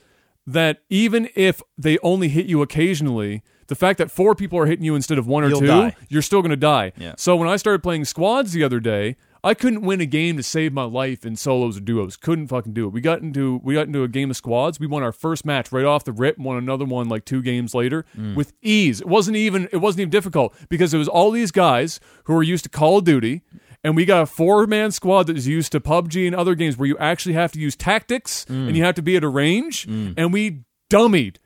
that 0.47 0.83
even 0.91 1.29
if 1.35 1.61
they 1.77 1.99
only 2.03 2.29
hit 2.29 2.47
you 2.47 2.63
occasionally, 2.63 3.43
the 3.67 3.75
fact 3.75 3.99
that 3.99 4.11
four 4.11 4.35
people 4.35 4.59
are 4.59 4.67
hitting 4.67 4.85
you 4.85 4.95
instead 4.95 5.19
of 5.19 5.27
one 5.27 5.43
or 5.43 5.49
You'll 5.49 5.61
two, 5.61 5.67
die. 5.67 5.97
you're 6.09 6.23
still 6.23 6.41
going 6.43 6.51
to 6.51 6.57
die. 6.57 6.93
Yeah. 6.97 7.15
So 7.17 7.35
when 7.35 7.49
I 7.49 7.57
started 7.57 7.83
playing 7.83 8.05
squads 8.05 8.53
the 8.53 8.63
other 8.63 8.79
day, 8.79 9.17
I 9.47 9.55
couldn't 9.55 9.83
win 9.83 10.01
a 10.01 10.07
game 10.07 10.37
to 10.39 10.43
save 10.43 10.73
my 10.73 10.83
life 10.83 11.25
in 11.25 11.37
solos 11.37 11.77
or 11.77 11.81
duos. 11.81 12.17
Couldn't 12.17 12.49
fucking 12.49 12.73
do 12.73 12.87
it. 12.87 12.93
We 12.93 13.01
got 13.01 13.21
into 13.23 13.61
we 13.63 13.75
got 13.75 13.87
into 13.87 14.03
a 14.03 14.09
game 14.09 14.29
of 14.31 14.37
squads. 14.37 14.81
We 14.81 14.89
won 14.89 15.05
our 15.05 15.13
first 15.13 15.45
match 15.45 15.71
right 15.71 15.85
off 15.85 16.03
the 16.03 16.11
rip. 16.11 16.37
Won 16.37 16.57
another 16.57 16.85
one 16.85 17.09
like 17.09 17.25
two 17.25 17.43
games 17.43 17.73
later 17.73 18.05
mm. 18.19 18.35
with 18.35 18.53
ease. 18.61 19.01
It 19.01 19.07
wasn't 19.07 19.37
even 19.37 19.69
it 19.71 19.77
wasn't 19.77 20.01
even 20.01 20.11
difficult 20.11 20.53
because 20.69 20.93
it 20.93 20.99
was 20.99 21.07
all 21.07 21.31
these 21.31 21.53
guys 21.53 22.01
who 22.25 22.35
were 22.35 22.43
used 22.43 22.65
to 22.65 22.71
Call 22.71 22.99
of 22.99 23.05
Duty. 23.05 23.43
And 23.85 23.95
we 23.95 24.05
got 24.05 24.23
a 24.23 24.27
four 24.27 24.67
man 24.67 24.91
squad 24.91 25.29
that 25.29 25.37
is 25.37 25.47
used 25.47 25.71
to 25.71 25.81
PUBG 25.81 26.27
and 26.27 26.35
other 26.35 26.57
games 26.57 26.77
where 26.77 26.89
you 26.89 26.99
actually 26.99 27.35
have 27.35 27.53
to 27.53 27.61
use 27.61 27.77
tactics 27.77 28.45
and 28.49 28.71
mm. 28.71 28.75
you 28.75 28.83
have 28.83 28.97
to 28.97 29.03
be 29.03 29.17
at 29.17 29.23
a 29.23 29.29
range. 29.29 29.87
Mm. 29.87 30.15
And 30.17 30.33
we 30.33 30.65
dummied 30.91 31.37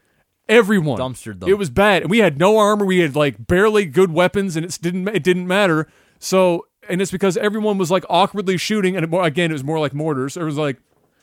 everyone. 0.49 0.99
Dumpstered 0.99 1.41
them. 1.41 1.51
It 1.51 1.59
was 1.59 1.69
bad. 1.69 2.03
And 2.03 2.11
we 2.11 2.19
had 2.19 2.39
no 2.39 2.57
armor. 2.57 2.87
We 2.87 3.01
had 3.01 3.15
like 3.15 3.47
barely 3.47 3.85
good 3.85 4.11
weapons, 4.11 4.57
and 4.57 4.65
it 4.65 4.79
didn't 4.81 5.07
it 5.09 5.23
didn't 5.23 5.47
matter. 5.47 5.87
So, 6.19 6.67
and 6.91 7.01
it's 7.01 7.11
because 7.11 7.37
everyone 7.37 7.79
was 7.79 7.91
like 7.91 8.05
awkwardly 8.11 8.57
shooting, 8.57 8.97
and 8.97 9.05
it, 9.05 9.11
more, 9.11 9.25
again, 9.25 9.51
it 9.51 9.55
was 9.55 9.65
more 9.65 9.79
like 9.79 9.95
mortars. 9.95 10.37
It 10.37 10.43
was 10.43 10.57
like 10.57 10.79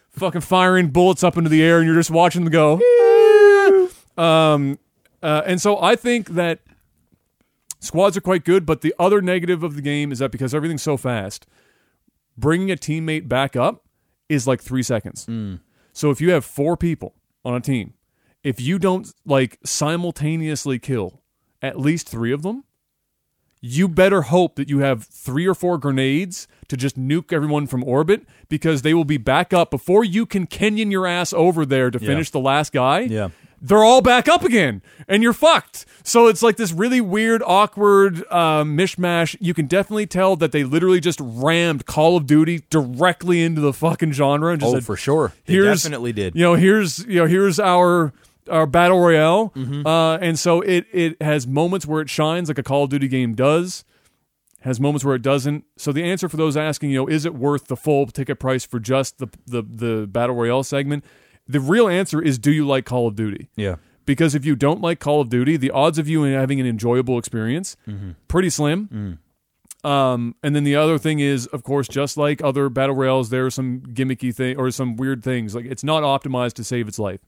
fucking 0.09 0.41
firing 0.41 0.89
bullets 0.89 1.23
up 1.23 1.37
into 1.37 1.49
the 1.49 1.61
air, 1.61 1.77
and 1.77 1.85
you're 1.85 1.95
just 1.95 2.11
watching 2.11 2.43
them 2.43 2.51
go. 2.51 2.75
um, 4.17 4.79
uh, 5.21 5.43
and 5.45 5.61
so 5.61 5.81
I 5.81 5.95
think 5.95 6.29
that 6.29 6.59
squads 7.79 8.17
are 8.17 8.21
quite 8.21 8.43
good, 8.43 8.65
but 8.65 8.81
the 8.81 8.93
other 8.97 9.21
negative 9.21 9.63
of 9.63 9.75
the 9.75 9.81
game 9.81 10.11
is 10.11 10.19
that 10.19 10.31
because 10.31 10.53
everything's 10.53 10.83
so 10.83 10.97
fast, 10.97 11.45
bringing 12.37 12.71
a 12.71 12.75
teammate 12.75 13.27
back 13.27 13.55
up 13.55 13.83
is 14.29 14.47
like 14.47 14.61
three 14.61 14.83
seconds. 14.83 15.25
So 15.93 16.11
if 16.11 16.21
you 16.21 16.31
have 16.31 16.45
four 16.45 16.77
people 16.77 17.15
on 17.43 17.55
a 17.55 17.59
team, 17.59 17.93
if 18.43 18.61
you 18.61 18.77
don't 18.79 19.11
like 19.25 19.57
simultaneously 19.65 20.79
kill 20.79 21.21
at 21.61 21.79
least 21.79 22.07
three 22.07 22.31
of 22.31 22.43
them, 22.43 22.63
you 23.61 23.87
better 23.87 24.23
hope 24.23 24.55
that 24.55 24.69
you 24.69 24.79
have 24.79 25.03
three 25.03 25.47
or 25.47 25.55
four 25.55 25.77
grenades 25.77 26.47
to 26.67 26.77
just 26.77 26.97
nuke 26.97 27.33
everyone 27.33 27.67
from 27.67 27.83
orbit 27.83 28.25
because 28.49 28.81
they 28.81 28.93
will 28.93 29.05
be 29.05 29.17
back 29.17 29.53
up 29.53 29.71
before 29.71 30.03
you 30.03 30.25
can 30.25 30.45
Kenyan 30.47 30.91
your 30.91 31.07
ass 31.07 31.33
over 31.33 31.65
there 31.65 31.89
to 31.89 31.99
finish 31.99 32.29
the 32.29 32.39
last 32.39 32.71
guy. 32.71 33.01
Yeah. 33.01 33.29
They're 33.59 33.83
all 33.83 34.01
back 34.01 34.27
up 34.27 34.43
again, 34.43 34.83
and 35.07 35.23
you're 35.23 35.33
fucked. 35.33 35.87
So 36.03 36.27
it's 36.27 36.43
like 36.43 36.57
this 36.57 36.71
really 36.71 37.01
weird, 37.01 37.41
awkward 37.43 38.23
uh, 38.29 38.63
mishmash. 38.63 39.35
You 39.39 39.55
can 39.55 39.65
definitely 39.65 40.05
tell 40.05 40.35
that 40.35 40.51
they 40.51 40.63
literally 40.63 40.99
just 40.99 41.19
rammed 41.19 41.87
Call 41.87 42.15
of 42.15 42.27
Duty 42.27 42.65
directly 42.69 43.41
into 43.43 43.59
the 43.59 43.73
fucking 43.73 44.11
genre. 44.11 44.51
And 44.51 44.61
just 44.61 44.69
oh 44.69 44.75
said, 44.75 44.85
for 44.85 44.95
sure 44.95 45.33
they 45.47 45.53
here's 45.53 45.81
definitely 45.81 46.13
did 46.13 46.35
You 46.35 46.43
know, 46.43 46.53
here's 46.53 46.99
you 46.99 47.15
know, 47.15 47.25
here's 47.25 47.59
our 47.59 48.13
our 48.47 48.65
battle 48.65 48.99
royale, 48.99 49.51
Mm-hmm. 49.55 49.85
uh, 49.87 50.17
and 50.17 50.37
so 50.39 50.61
it 50.61 50.85
it 50.91 51.21
has 51.21 51.45
moments 51.47 51.85
where 51.85 52.01
it 52.01 52.09
shines 52.09 52.47
like 52.49 52.57
a 52.57 52.63
Call 52.63 52.83
of 52.85 52.89
Duty 52.89 53.07
game 53.07 53.33
does. 53.35 53.83
Has 54.61 54.79
moments 54.79 55.05
where 55.05 55.15
it 55.15 55.21
doesn't. 55.21 55.65
So 55.77 55.91
the 55.91 56.03
answer 56.03 56.27
for 56.27 56.35
those 56.35 56.57
asking, 56.57 56.89
you 56.89 56.97
know, 56.97 57.07
is 57.07 57.25
it 57.25 57.35
worth 57.35 57.67
the 57.67 57.77
full 57.77 58.07
ticket 58.07 58.39
price 58.39 58.65
for 58.65 58.79
just 58.79 59.19
the 59.19 59.27
the 59.45 59.61
the 59.61 60.07
battle 60.07 60.35
royale 60.35 60.63
segment? 60.63 61.05
The 61.47 61.59
real 61.59 61.87
answer 61.87 62.21
is, 62.21 62.37
do 62.39 62.51
you 62.51 62.67
like 62.67 62.83
Call 62.85 63.07
of 63.07 63.15
Duty? 63.15 63.49
yeah 63.55 63.75
Because 64.05 64.35
if 64.35 64.43
you 64.45 64.55
don't 64.55 64.81
like 64.81 64.99
Call 64.99 65.21
of 65.21 65.29
Duty, 65.29 65.55
the 65.57 65.71
odds 65.71 65.97
of 65.97 66.09
you 66.09 66.23
having 66.23 66.59
an 66.59 66.65
enjoyable 66.65 67.17
experience 67.17 67.77
pretty 68.27 68.49
slim. 68.49 69.19
Um, 69.83 70.35
and 70.43 70.55
then 70.55 70.63
the 70.63 70.75
other 70.75 70.97
thing 70.97 71.19
is, 71.19 71.45
of 71.47 71.63
course, 71.63 71.87
just 71.87 72.17
like 72.17 72.43
other 72.43 72.67
battle 72.67 72.95
royales, 72.95 73.29
there 73.29 73.45
are 73.45 73.51
some 73.51 73.81
gimmicky 73.81 74.33
thing 74.33 74.57
or 74.57 74.69
some 74.71 74.95
weird 74.95 75.23
things. 75.23 75.55
Like 75.55 75.65
it's 75.65 75.83
not 75.83 76.03
optimized 76.03 76.53
to 76.53 76.63
save 76.63 76.87
its 76.87 76.99
life. 76.99 77.19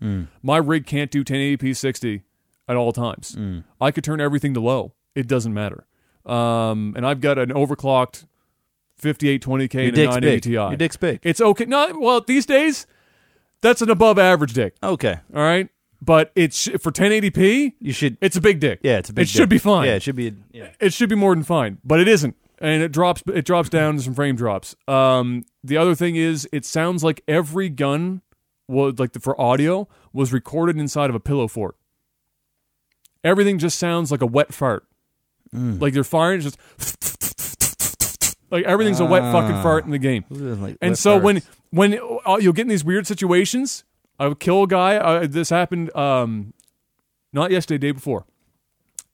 My 0.41 0.58
rig 0.58 0.86
can't 0.86 1.12
do 1.12 1.24
1080p 1.24 1.76
60 1.78 2.24
at 2.68 2.76
all 2.76 2.91
times. 2.91 3.38
I 3.80 3.91
could 3.91 4.04
turn 4.04 4.20
everything 4.20 4.54
to 4.56 4.60
low. 4.60 4.93
It 5.16 5.28
doesn't 5.28 5.54
matter. 5.54 5.86
Um, 6.26 6.93
and 6.97 7.06
I've 7.06 7.22
got 7.22 7.38
an 7.38 7.50
overclocked 7.50 8.26
5820K 9.02 9.74
your 9.74 9.82
and 9.84 9.97
a 9.97 10.06
980 10.06 10.39
Ti. 10.41 10.52
your 10.52 10.76
dick's 10.76 10.97
big 10.97 11.20
It's 11.24 11.39
okay. 11.41 11.66
No, 11.66 11.97
well, 12.00 12.22
these 12.22 12.45
days, 12.45 12.86
that's 13.62 13.82
an 13.82 13.89
above 13.89 14.20
average 14.20 14.54
dick. 14.54 14.76
okay 14.84 15.20
All 15.34 15.41
right, 15.41 15.70
but 16.02 16.32
it's 16.36 16.68
for 16.82 16.91
1080p. 16.91 17.74
you 17.80 17.91
should 17.93 18.18
It's 18.22 18.36
a 18.38 18.41
big 18.41 18.60
dick. 18.60 18.80
yeah 18.84 18.97
it's 18.97 19.10
a 19.10 19.14
big 19.14 19.24
It 19.24 19.30
should 19.30 19.50
be 19.50 19.58
fine. 19.58 19.86
yeah 19.88 19.95
it 19.95 20.04
should 20.04 20.16
be 20.16 20.34
yeah 20.52 20.70
It 20.80 20.93
should 20.93 21.10
be 21.10 21.16
more 21.16 21.34
than 21.36 21.43
fine, 21.43 21.78
but 21.84 22.00
it 22.00 22.08
isn't, 22.08 22.36
and 22.60 22.82
it 22.82 22.91
drops. 22.91 23.22
It 23.34 23.45
drops 23.45 23.70
down 23.70 23.95
to 23.97 24.02
some 24.02 24.14
frame 24.14 24.36
drops. 24.36 24.76
Um, 24.88 25.43
the 25.64 25.78
other 25.78 25.95
thing 25.95 26.16
is, 26.16 26.47
it 26.52 26.66
sounds 26.66 27.04
like 27.04 27.22
every 27.28 27.70
gun 27.70 28.22
was 28.68 29.00
like 29.00 29.14
the, 29.14 29.20
for 29.20 29.39
audio 29.39 29.88
was 30.14 30.32
recorded 30.32 30.78
inside 30.78 31.10
of 31.10 31.16
a 31.16 31.20
pillow 31.20 31.47
fort. 31.47 31.76
Everything 33.24 33.58
just 33.60 33.78
sounds 33.80 34.12
like 34.12 34.22
a 34.22 34.26
wet 34.26 34.54
fart. 34.54 34.86
Like 35.52 35.93
they're 35.93 36.04
firing, 36.04 36.41
just 36.41 36.58
Like 38.52 38.64
everything's 38.66 39.00
a 39.00 39.06
wet 39.06 39.24
fucking 39.32 39.62
fart 39.62 39.86
in 39.86 39.91
the 39.91 39.97
game. 39.97 40.24
like 40.30 40.78
and 40.82 40.97
so 40.97 41.18
when 41.18 41.38
farts? 41.38 41.47
when 41.72 42.00
uh, 42.26 42.38
you'll 42.39 42.54
get 42.54 42.64
in 42.64 42.68
these 42.68 42.84
weird 42.86 43.06
situations, 43.08 43.84
I 44.20 44.28
would 44.28 44.40
kill 44.40 44.64
a 44.64 44.68
guy. 44.68 44.98
Uh, 44.98 45.28
this 45.28 45.50
happened 45.50 45.96
um, 45.96 46.54
not 47.32 47.52
yesterday, 47.52 47.88
day 47.88 47.92
before. 47.92 48.26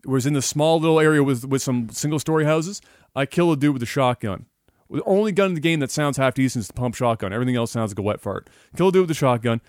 It 0.04 0.10
was 0.10 0.26
in 0.26 0.34
this 0.34 0.46
small 0.46 0.80
little 0.80 1.00
area 1.00 1.24
with 1.24 1.46
with 1.46 1.62
some 1.62 1.90
single 1.90 2.20
story 2.20 2.46
houses. 2.46 2.82
I 3.16 3.26
kill 3.26 3.52
a 3.52 3.58
dude 3.58 3.74
with 3.74 3.84
a 3.84 3.88
shotgun. 3.88 4.46
The 4.90 5.04
only 5.04 5.32
gun 5.32 5.50
in 5.50 5.54
the 5.56 5.62
game 5.62 5.80
that 5.80 5.90
sounds 5.90 6.18
half 6.18 6.36
decent 6.36 6.62
is 6.62 6.68
the 6.68 6.74
pump 6.74 6.96
shotgun. 6.96 7.34
Everything 7.34 7.56
else 7.56 7.72
sounds 7.72 7.92
like 7.92 8.00
a 8.00 8.04
wet 8.04 8.22
fart. 8.22 8.50
Kill 8.78 8.90
a 8.90 8.92
dude 8.92 9.02
with 9.04 9.12
a 9.12 9.16
shotgun. 9.16 9.62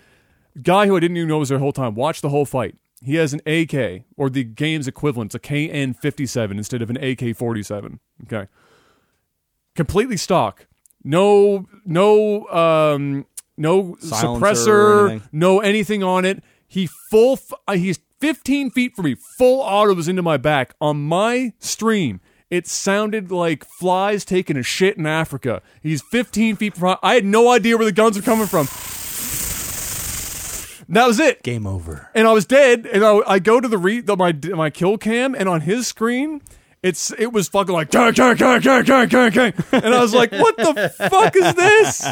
Guy 0.61 0.85
who 0.85 0.95
I 0.95 0.99
didn't 0.99 1.17
even 1.17 1.29
know 1.29 1.39
was 1.39 1.49
there 1.49 1.57
the 1.57 1.63
whole 1.63 1.71
time. 1.71 1.95
Watch 1.95 2.21
the 2.21 2.29
whole 2.29 2.45
fight. 2.45 2.75
He 3.03 3.15
has 3.15 3.33
an 3.33 3.41
AK 3.45 4.03
or 4.15 4.29
the 4.29 4.43
game's 4.43 4.87
equivalent, 4.87 5.33
it's 5.33 5.35
a 5.35 5.51
KN57 5.51 6.51
instead 6.51 6.81
of 6.81 6.89
an 6.89 6.97
AK47. 6.97 7.99
Okay 8.23 8.47
completely 9.77 10.17
stock. 10.17 10.67
No, 11.05 11.67
no, 11.85 12.45
um, 12.47 13.25
no 13.57 13.95
Silencer 13.99 14.45
suppressor, 14.45 15.09
anything? 15.09 15.29
no 15.31 15.59
anything 15.59 16.03
on 16.03 16.25
it. 16.25 16.43
He 16.67 16.87
full. 17.09 17.33
F- 17.33 17.53
uh, 17.67 17.73
he's 17.73 17.99
15 18.19 18.71
feet 18.71 18.95
from 18.95 19.05
me. 19.05 19.15
Full 19.15 19.61
autos 19.61 20.07
into 20.07 20.21
my 20.21 20.37
back 20.37 20.73
on 20.81 21.01
my 21.01 21.53
stream. 21.59 22.19
It 22.49 22.65
sounded 22.67 23.29
like 23.31 23.65
flies 23.65 24.23
taking 24.23 24.55
a 24.57 24.63
shit 24.63 24.97
in 24.97 25.05
Africa. 25.05 25.61
He's 25.83 26.01
15 26.01 26.55
feet 26.55 26.75
from. 26.77 26.97
I 27.03 27.15
had 27.15 27.25
no 27.25 27.51
idea 27.51 27.75
where 27.77 27.85
the 27.85 27.91
guns 27.91 28.15
were 28.15 28.23
coming 28.23 28.47
from. 28.47 28.67
That 30.89 31.05
was 31.05 31.19
it 31.19 31.43
game 31.43 31.67
over. 31.67 32.09
and 32.15 32.27
I 32.27 32.31
was 32.31 32.45
dead. 32.45 32.85
And 32.85 33.03
I, 33.03 33.19
I 33.27 33.39
go 33.39 33.59
to 33.59 33.67
the 33.67 33.77
re 33.77 33.99
the, 33.99 34.15
my 34.15 34.33
my 34.55 34.69
kill 34.69 34.97
cam, 34.97 35.35
and 35.35 35.49
on 35.49 35.61
his 35.61 35.87
screen, 35.87 36.41
it's 36.83 37.11
it 37.17 37.33
was 37.33 37.47
fucking 37.49 37.73
like 37.73 37.89
gang, 37.91 38.13
gang, 38.13 38.35
gang, 38.35 38.61
gang, 38.61 38.83
gang, 38.83 39.07
gang, 39.07 39.31
gang. 39.31 39.53
and 39.71 39.93
I 39.93 40.01
was 40.01 40.13
like, 40.13 40.31
what 40.31 40.55
the 40.57 40.89
fuck 41.09 41.35
is 41.35 41.53
this? 41.55 42.05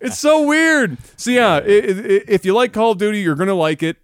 It's 0.00 0.18
so 0.18 0.46
weird. 0.46 0.98
So 1.16 1.30
yeah, 1.30 1.54
i- 1.56 1.58
i- 1.60 2.24
if 2.28 2.44
you 2.44 2.54
like 2.54 2.72
Call 2.72 2.92
of 2.92 2.98
Duty, 2.98 3.20
you're 3.20 3.34
gonna 3.36 3.54
like 3.54 3.82
it 3.82 3.96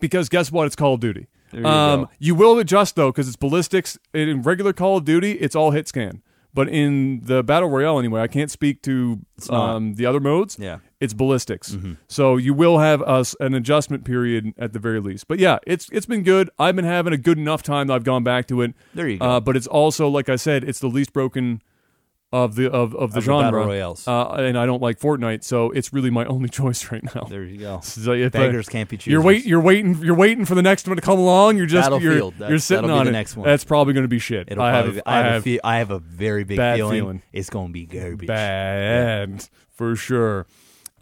because 0.00 0.28
guess 0.28 0.52
what? 0.52 0.66
It's 0.66 0.76
Call 0.76 0.94
of 0.94 1.00
Duty. 1.00 1.26
you 1.52 1.66
um, 1.66 2.08
you 2.18 2.34
will 2.34 2.58
adjust 2.58 2.96
though 2.96 3.10
because 3.10 3.26
it's 3.28 3.36
ballistics. 3.36 3.98
In 4.14 4.42
regular 4.42 4.72
Call 4.72 4.98
of 4.98 5.04
Duty, 5.04 5.32
it's 5.32 5.54
all 5.56 5.70
hit 5.70 5.88
scan. 5.88 6.22
But 6.54 6.68
in 6.68 7.20
the 7.24 7.42
battle 7.42 7.70
royale, 7.70 7.98
anyway, 7.98 8.20
I 8.20 8.26
can't 8.26 8.50
speak 8.50 8.82
to 8.82 9.20
um, 9.48 9.94
the 9.94 10.04
other 10.04 10.20
modes 10.20 10.58
Yeah. 10.60 10.78
It's 11.02 11.12
ballistics. 11.12 11.76
So 12.08 12.36
you 12.36 12.54
will 12.54 12.78
have 12.78 13.02
us 13.02 13.34
an 13.40 13.52
adjustment 13.54 14.04
period 14.04 14.54
at 14.56 14.72
the 14.72 14.78
very 14.78 15.00
least. 15.00 15.28
But 15.28 15.38
yeah, 15.38 15.58
it's 15.66 15.88
it's 15.90 16.06
been 16.06 16.22
good. 16.22 16.48
I've 16.58 16.76
been 16.76 16.84
having 16.84 17.12
a 17.12 17.18
good 17.18 17.38
enough 17.38 17.62
time 17.62 17.88
that 17.88 17.94
I've 17.94 18.04
gone 18.04 18.24
back 18.24 18.46
to 18.48 18.62
it. 18.62 18.72
There 18.94 19.08
you 19.08 19.18
go. 19.18 19.24
Uh, 19.26 19.40
but 19.40 19.56
it's 19.56 19.66
also 19.66 20.08
like 20.08 20.28
I 20.28 20.36
said, 20.36 20.64
it's 20.64 20.78
the 20.80 20.88
least 20.88 21.12
broken 21.12 21.60
of 22.34 22.54
the 22.54 22.70
of, 22.70 22.94
of 22.94 23.12
the 23.12 23.18
Of 23.18 23.24
genre. 23.24 23.66
royales. 23.66 24.08
Uh, 24.08 24.26
and 24.38 24.56
I 24.56 24.64
don't 24.64 24.80
like 24.80 24.98
Fortnite, 24.98 25.44
so 25.44 25.70
it's 25.72 25.92
really 25.92 26.08
my 26.08 26.24
only 26.34 26.48
choice 26.48 26.90
right 26.90 27.02
now. 27.14 27.24
There 27.24 27.44
you 27.44 27.58
go. 27.58 27.80
So 27.82 28.12
if 28.12 28.34
I- 28.34 28.50
can't 28.62 28.88
be 28.88 28.96
You're 28.96 29.20
choosers. 29.20 29.24
wait. 29.24 29.44
You're 29.44 29.60
waiting. 29.60 29.98
You're 30.02 30.14
waiting 30.16 30.46
for 30.46 30.54
the 30.54 30.62
next 30.62 30.86
one 30.88 30.96
to 30.96 31.02
come 31.02 31.18
along. 31.18 31.58
You're 31.58 31.66
just 31.66 31.90
You're, 32.00 32.30
you're 32.48 32.58
sitting 32.58 32.86
be 32.86 32.90
on 32.92 33.04
the 33.04 33.10
it. 33.10 33.12
next 33.12 33.36
one. 33.36 33.46
That's 33.46 33.64
probably 33.64 33.92
going 33.92 34.04
to 34.04 34.08
be 34.08 34.18
shit. 34.18 34.48
It'll 34.50 34.64
I 34.64 34.70
have. 34.72 34.86
I, 34.86 34.94
have 34.94 35.02
I 35.06 35.20
a 35.28 35.32
have 35.32 35.44
fe- 35.44 35.60
I 35.62 35.78
have 35.78 35.90
a 35.90 35.98
very 35.98 36.44
big 36.44 36.56
feeling, 36.58 36.92
feeling. 37.00 37.22
it's 37.34 37.50
going 37.50 37.66
to 37.66 37.72
be 37.74 37.84
garbage. 37.84 38.26
bad 38.28 39.46
for 39.72 39.94
sure. 39.94 40.46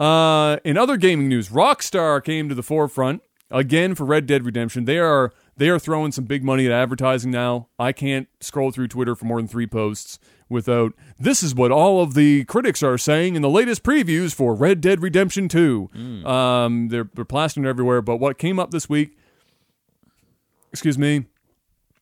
Uh, 0.01 0.57
in 0.64 0.78
other 0.78 0.96
gaming 0.96 1.28
news, 1.28 1.51
Rockstar 1.51 2.24
came 2.24 2.48
to 2.48 2.55
the 2.55 2.62
forefront 2.62 3.22
again 3.51 3.94
for 3.94 4.05
Red 4.05 4.24
Dead 4.26 4.44
Redemption. 4.46 4.86
They 4.86 4.98
are 4.98 5.30
they 5.59 5.68
are 5.68 5.78
throwing 5.78 6.11
some 6.11 6.24
big 6.24 6.42
money 6.42 6.64
at 6.64 6.72
advertising 6.72 7.30
now. 7.30 7.68
I 7.78 7.92
can't 7.92 8.26
scroll 8.40 8.70
through 8.70 8.88
Twitter 8.88 9.14
for 9.14 9.26
more 9.26 9.36
than 9.38 9.46
three 9.46 9.66
posts 9.66 10.18
without 10.48 10.94
this 11.18 11.42
is 11.42 11.55
what 11.55 11.70
all 11.70 12.03
of 12.03 12.14
the 12.14 12.44
critics 12.44 12.82
are 12.82 12.96
saying 12.96 13.36
in 13.36 13.42
the 13.42 13.51
latest 13.51 13.82
previews 13.82 14.34
for 14.34 14.55
Red 14.55 14.80
Dead 14.80 15.03
Redemption 15.03 15.48
2. 15.48 15.90
Um, 16.26 16.88
they're, 16.88 17.09
they're 17.14 17.26
plastering 17.26 17.66
everywhere. 17.66 18.01
But 18.01 18.16
what 18.16 18.38
came 18.38 18.59
up 18.59 18.70
this 18.70 18.88
week, 18.88 19.18
excuse 20.72 20.96
me, 20.96 21.26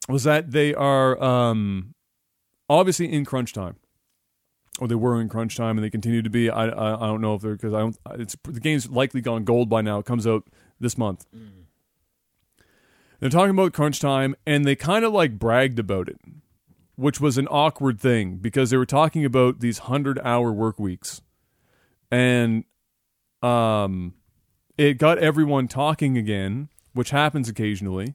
was 0.09 0.22
that 0.22 0.53
they 0.53 0.72
are 0.72 1.20
um, 1.22 1.94
obviously 2.70 3.12
in 3.12 3.24
crunch 3.24 3.53
time 3.53 3.76
or 4.78 4.88
they 4.88 4.94
were 4.94 5.20
in 5.20 5.28
crunch 5.28 5.56
time 5.56 5.76
and 5.76 5.84
they 5.84 5.90
continue 5.90 6.22
to 6.22 6.30
be. 6.30 6.50
I 6.50 6.66
I, 6.66 6.94
I 7.04 7.06
don't 7.06 7.20
know 7.20 7.34
if 7.34 7.42
they're 7.42 7.56
because 7.56 7.74
I 7.74 7.80
don't. 7.80 7.96
It's 8.12 8.36
the 8.44 8.60
game's 8.60 8.88
likely 8.88 9.20
gone 9.20 9.44
gold 9.44 9.68
by 9.68 9.82
now. 9.82 9.98
It 9.98 10.06
comes 10.06 10.26
out 10.26 10.44
this 10.80 10.96
month. 10.96 11.26
They're 13.20 13.30
talking 13.30 13.50
about 13.50 13.72
crunch 13.72 13.98
time 14.00 14.36
and 14.46 14.64
they 14.64 14.76
kind 14.76 15.04
of 15.04 15.12
like 15.12 15.38
bragged 15.38 15.78
about 15.78 16.08
it, 16.08 16.20
which 16.96 17.20
was 17.20 17.36
an 17.36 17.48
awkward 17.48 18.00
thing 18.00 18.36
because 18.36 18.70
they 18.70 18.76
were 18.76 18.86
talking 18.86 19.24
about 19.24 19.60
these 19.60 19.78
hundred 19.78 20.20
hour 20.22 20.52
work 20.52 20.78
weeks, 20.78 21.20
and 22.10 22.64
um, 23.42 24.14
it 24.76 24.94
got 24.98 25.18
everyone 25.18 25.66
talking 25.66 26.16
again, 26.16 26.68
which 26.92 27.10
happens 27.10 27.48
occasionally. 27.48 28.14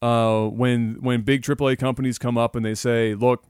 Uh, 0.00 0.46
when 0.46 0.96
when 1.00 1.22
big 1.22 1.42
AAA 1.42 1.76
companies 1.76 2.18
come 2.18 2.38
up 2.38 2.54
and 2.54 2.64
they 2.64 2.74
say, 2.74 3.14
"Look, 3.14 3.44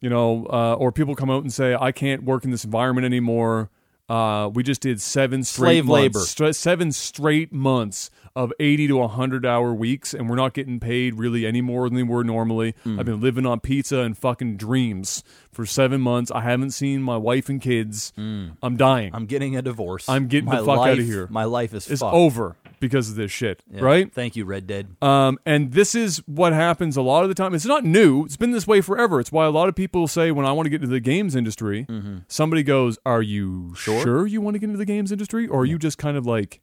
you 0.00 0.10
know, 0.10 0.46
uh, 0.50 0.74
or 0.74 0.92
people 0.92 1.14
come 1.14 1.30
out 1.30 1.42
and 1.42 1.52
say, 1.52 1.74
"I 1.78 1.92
can't 1.92 2.22
work 2.24 2.44
in 2.44 2.50
this 2.50 2.64
environment 2.64 3.04
anymore." 3.04 3.70
Uh, 4.08 4.48
we 4.52 4.64
just 4.64 4.80
did 4.80 5.00
seven 5.00 5.44
straight 5.44 5.84
Slave 5.84 5.84
months, 5.86 6.00
labor. 6.02 6.18
stra- 6.20 6.52
seven 6.52 6.90
straight 6.90 7.52
months 7.52 8.10
of 8.34 8.52
eighty 8.58 8.88
to 8.88 9.06
hundred 9.06 9.46
hour 9.46 9.72
weeks, 9.72 10.12
and 10.12 10.28
we're 10.28 10.34
not 10.34 10.52
getting 10.52 10.80
paid 10.80 11.14
really 11.14 11.46
any 11.46 11.60
more 11.60 11.88
than 11.88 11.94
we 11.94 12.02
were 12.02 12.24
normally. 12.24 12.74
Hmm. 12.82 12.98
I've 12.98 13.06
been 13.06 13.20
living 13.20 13.46
on 13.46 13.60
pizza 13.60 14.00
and 14.00 14.18
fucking 14.18 14.56
dreams 14.56 15.22
for 15.52 15.64
seven 15.64 16.00
months. 16.00 16.32
I 16.32 16.40
haven't 16.40 16.72
seen 16.72 17.02
my 17.02 17.16
wife 17.16 17.48
and 17.48 17.60
kids. 17.60 18.12
I'm 18.16 18.76
dying. 18.76 19.14
I'm 19.14 19.26
getting 19.26 19.56
a 19.56 19.62
divorce. 19.62 20.08
I'm 20.08 20.26
getting 20.26 20.46
my 20.46 20.58
the 20.58 20.66
fuck 20.66 20.78
life, 20.78 20.98
of 20.98 21.04
here. 21.04 21.28
My 21.30 21.44
life 21.44 21.72
is 21.72 21.88
it's 21.88 22.00
fucked. 22.00 22.12
over 22.14 22.56
because 22.80 23.10
of 23.10 23.16
this 23.16 23.30
shit, 23.30 23.62
Yeah. 23.72 23.82
right? 23.82 24.12
Thank 24.12 24.34
you, 24.36 24.44
Red 24.44 24.66
Dead. 24.66 24.96
Um, 25.02 25.38
and 25.46 25.72
this 25.72 25.94
is 25.94 26.18
what 26.26 26.52
happens 26.52 26.96
a 26.96 27.02
lot 27.02 27.22
of 27.22 27.28
the 27.28 27.34
time. 27.34 27.54
It's 27.54 27.64
not 27.66 27.84
new. 27.84 28.24
It's 28.24 28.36
been 28.36 28.50
this 28.50 28.66
way 28.66 28.80
forever. 28.80 29.20
It's 29.20 29.30
why 29.30 29.44
a 29.46 29.50
lot 29.50 29.68
of 29.68 29.74
people 29.76 30.08
say 30.08 30.30
when 30.32 30.46
I 30.46 30.52
want 30.52 30.66
to 30.66 30.70
get 30.70 30.82
into 30.82 30.92
the 30.92 31.00
games 31.00 31.36
industry, 31.36 31.86
somebody 32.26 32.62
goes, 32.62 32.98
"Are 33.06 33.22
you 33.22 33.74
sure? 33.76 34.26
you 34.26 34.40
want 34.40 34.54
to 34.54 34.58
get 34.58 34.66
into 34.66 34.78
the 34.78 34.84
games 34.86 35.12
industry, 35.12 35.46
or 35.46 35.60
are 35.60 35.64
you 35.66 35.78
just 35.78 35.98
kind 35.98 36.16
of 36.16 36.26
like, 36.26 36.60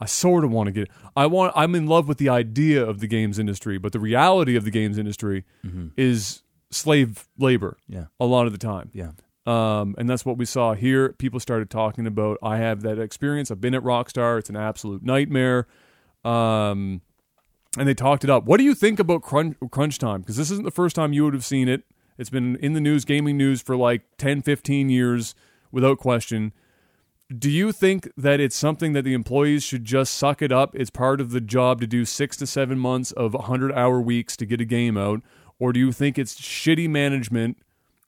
I 0.00 0.06
sort 0.06 0.44
of 0.44 0.50
want 0.50 0.66
to 0.68 0.72
get. 0.72 0.88
I 1.16 1.26
want. 1.26 1.52
I'm 1.56 1.74
in 1.74 1.86
love 1.86 2.06
with 2.08 2.18
the 2.18 2.28
idea 2.28 2.84
of 2.84 3.00
the 3.00 3.06
games 3.06 3.38
industry, 3.38 3.78
but 3.78 3.92
the 3.92 3.98
reality 4.00 4.54
of 4.56 4.64
the 4.64 4.70
games 4.70 4.98
industry 4.98 5.44
is 5.96 6.42
slave 6.70 7.26
labor. 7.38 7.78
Yeah. 7.88 8.06
a 8.20 8.26
lot 8.26 8.46
of 8.46 8.52
the 8.52 8.58
time. 8.58 8.90
Yeah. 8.92 9.12
Um, 9.48 9.94
and 9.96 10.10
that's 10.10 10.26
what 10.26 10.36
we 10.36 10.44
saw 10.44 10.74
here. 10.74 11.14
People 11.14 11.40
started 11.40 11.70
talking 11.70 12.06
about, 12.06 12.36
I 12.42 12.58
have 12.58 12.82
that 12.82 12.98
experience. 12.98 13.50
I've 13.50 13.62
been 13.62 13.74
at 13.74 13.82
Rockstar. 13.82 14.38
It's 14.38 14.50
an 14.50 14.56
absolute 14.56 15.02
nightmare. 15.02 15.66
Um, 16.22 17.00
and 17.78 17.88
they 17.88 17.94
talked 17.94 18.24
it 18.24 18.30
up. 18.30 18.44
What 18.44 18.58
do 18.58 18.64
you 18.64 18.74
think 18.74 18.98
about 18.98 19.22
crunch, 19.22 19.56
crunch 19.70 19.98
time? 19.98 20.20
Because 20.20 20.36
this 20.36 20.50
isn't 20.50 20.64
the 20.64 20.70
first 20.70 20.94
time 20.94 21.14
you 21.14 21.24
would 21.24 21.32
have 21.32 21.46
seen 21.46 21.66
it. 21.66 21.84
It's 22.18 22.28
been 22.28 22.56
in 22.56 22.74
the 22.74 22.80
news, 22.80 23.06
gaming 23.06 23.38
news, 23.38 23.62
for 23.62 23.74
like 23.74 24.02
10, 24.18 24.42
15 24.42 24.90
years 24.90 25.34
without 25.72 25.96
question. 25.96 26.52
Do 27.34 27.50
you 27.50 27.72
think 27.72 28.10
that 28.18 28.40
it's 28.40 28.56
something 28.56 28.92
that 28.92 29.02
the 29.02 29.14
employees 29.14 29.62
should 29.62 29.84
just 29.86 30.12
suck 30.12 30.42
it 30.42 30.52
up? 30.52 30.74
It's 30.74 30.90
part 30.90 31.22
of 31.22 31.30
the 31.30 31.40
job 31.40 31.80
to 31.80 31.86
do 31.86 32.04
six 32.04 32.36
to 32.38 32.46
seven 32.46 32.78
months 32.78 33.12
of 33.12 33.32
100 33.32 33.72
hour 33.72 33.98
weeks 33.98 34.36
to 34.38 34.46
get 34.46 34.60
a 34.60 34.66
game 34.66 34.98
out? 34.98 35.22
Or 35.58 35.72
do 35.72 35.80
you 35.80 35.90
think 35.90 36.18
it's 36.18 36.38
shitty 36.38 36.88
management 36.90 37.56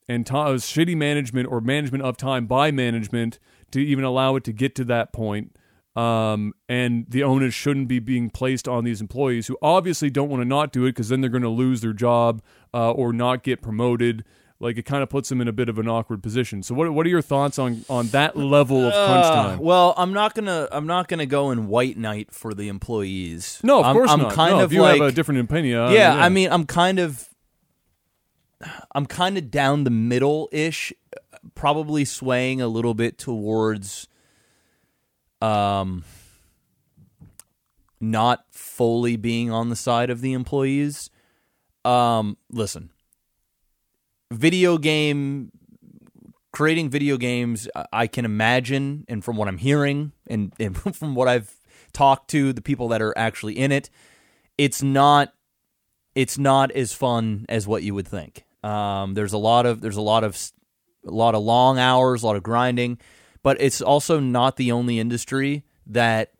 and 0.07 0.25
to- 0.27 0.35
uh, 0.37 0.53
shitty 0.57 0.95
management 0.95 1.47
or 1.51 1.61
management 1.61 2.03
of 2.03 2.17
time 2.17 2.45
by 2.45 2.71
management 2.71 3.39
to 3.71 3.79
even 3.79 4.03
allow 4.03 4.35
it 4.35 4.43
to 4.45 4.53
get 4.53 4.75
to 4.75 4.83
that 4.85 5.13
point? 5.13 5.55
Um, 5.95 6.53
and 6.69 7.05
the 7.09 7.21
onus 7.23 7.53
shouldn't 7.53 7.89
be 7.89 7.99
being 7.99 8.29
placed 8.29 8.65
on 8.67 8.85
these 8.85 9.01
employees 9.01 9.47
who 9.47 9.57
obviously 9.61 10.09
don't 10.09 10.29
want 10.29 10.39
to 10.41 10.45
not 10.47 10.71
do 10.71 10.85
it 10.85 10.91
because 10.91 11.09
then 11.09 11.19
they're 11.19 11.29
going 11.29 11.43
to 11.43 11.49
lose 11.49 11.81
their 11.81 11.91
job 11.91 12.41
uh, 12.73 12.91
or 12.91 13.11
not 13.11 13.43
get 13.43 13.61
promoted. 13.61 14.23
Like 14.61 14.77
it 14.77 14.83
kind 14.85 15.01
of 15.03 15.09
puts 15.09 15.27
them 15.27 15.41
in 15.41 15.47
a 15.49 15.51
bit 15.51 15.67
of 15.69 15.79
an 15.79 15.89
awkward 15.89 16.21
position. 16.23 16.61
So, 16.63 16.75
what 16.75 16.93
what 16.93 17.05
are 17.07 17.09
your 17.09 17.23
thoughts 17.23 17.57
on 17.57 17.83
on 17.89 18.07
that 18.09 18.37
level 18.37 18.85
of 18.85 18.93
crunch 18.93 19.25
Uh, 19.25 19.33
time? 19.33 19.59
well, 19.59 19.95
I'm 19.97 20.13
not 20.13 20.35
gonna 20.35 20.67
I'm 20.71 20.85
not 20.85 21.07
gonna 21.07 21.25
go 21.25 21.49
in 21.49 21.67
white 21.67 21.97
knight 21.97 22.31
for 22.31 22.53
the 22.53 22.67
employees. 22.67 23.59
No, 23.63 23.79
of 23.79 23.85
I'm, 23.87 23.95
course 23.95 24.11
I'm 24.11 24.21
not. 24.21 24.33
kind 24.33 24.57
No, 24.57 24.63
of 24.63 24.71
if 24.71 24.75
you 24.75 24.83
like 24.83 25.01
have 25.01 25.09
a 25.09 25.11
different 25.11 25.41
opinion. 25.41 25.79
uh, 25.79 25.89
yeah, 25.89 26.13
I 26.15 26.29
mean, 26.29 26.51
I'm 26.51 26.65
kind 26.67 26.99
of, 26.99 27.27
I'm 28.93 29.05
kind 29.05 29.37
of 29.37 29.51
down 29.51 29.83
the 29.83 29.89
middle 29.89 30.49
ish, 30.51 30.93
probably 31.55 32.05
swaying 32.05 32.61
a 32.61 32.67
little 32.67 32.93
bit 32.93 33.17
towards, 33.17 34.07
um, 35.41 36.03
not 37.99 38.45
fully 38.51 39.15
being 39.15 39.51
on 39.51 39.69
the 39.69 39.75
side 39.75 40.09
of 40.09 40.21
the 40.21 40.33
employees. 40.33 41.09
Um, 41.83 42.37
listen, 42.51 42.91
video 44.31 44.77
game 44.77 45.51
creating 46.51 46.89
video 46.89 47.17
games 47.17 47.67
I- 47.91 48.07
can 48.07 48.25
imagine 48.25 49.05
and 49.07 49.23
from 49.23 49.37
what 49.37 49.47
i'm 49.47 49.57
hearing 49.57 50.11
and, 50.27 50.53
and 50.59 50.77
from 50.95 51.15
what 51.15 51.27
i've 51.27 51.55
talked 51.93 52.29
to 52.31 52.53
the 52.53 52.61
people 52.61 52.87
that 52.89 53.01
are 53.01 53.17
actually 53.17 53.57
in 53.57 53.71
it 53.71 53.89
it's 54.57 54.81
not 54.81 55.33
it's 56.15 56.37
not 56.37 56.71
as 56.71 56.93
fun 56.93 57.45
as 57.49 57.67
what 57.67 57.83
you 57.83 57.93
would 57.93 58.07
think 58.07 58.43
Um, 58.63 59.13
there's 59.15 59.33
a 59.33 59.37
lot 59.37 59.65
of 59.65 59.81
there's 59.81 59.97
a 59.97 60.01
lot 60.01 60.23
of 60.23 60.37
a 61.07 61.11
lot 61.11 61.33
of 61.35 61.43
long 61.43 61.79
hours, 61.79 62.23
a 62.23 62.25
lot 62.27 62.35
of 62.35 62.43
grinding, 62.43 62.99
but 63.43 63.59
it's 63.59 63.81
also 63.81 64.19
not 64.19 64.55
the 64.57 64.71
only 64.71 64.99
industry 64.99 65.63
that 65.87 66.31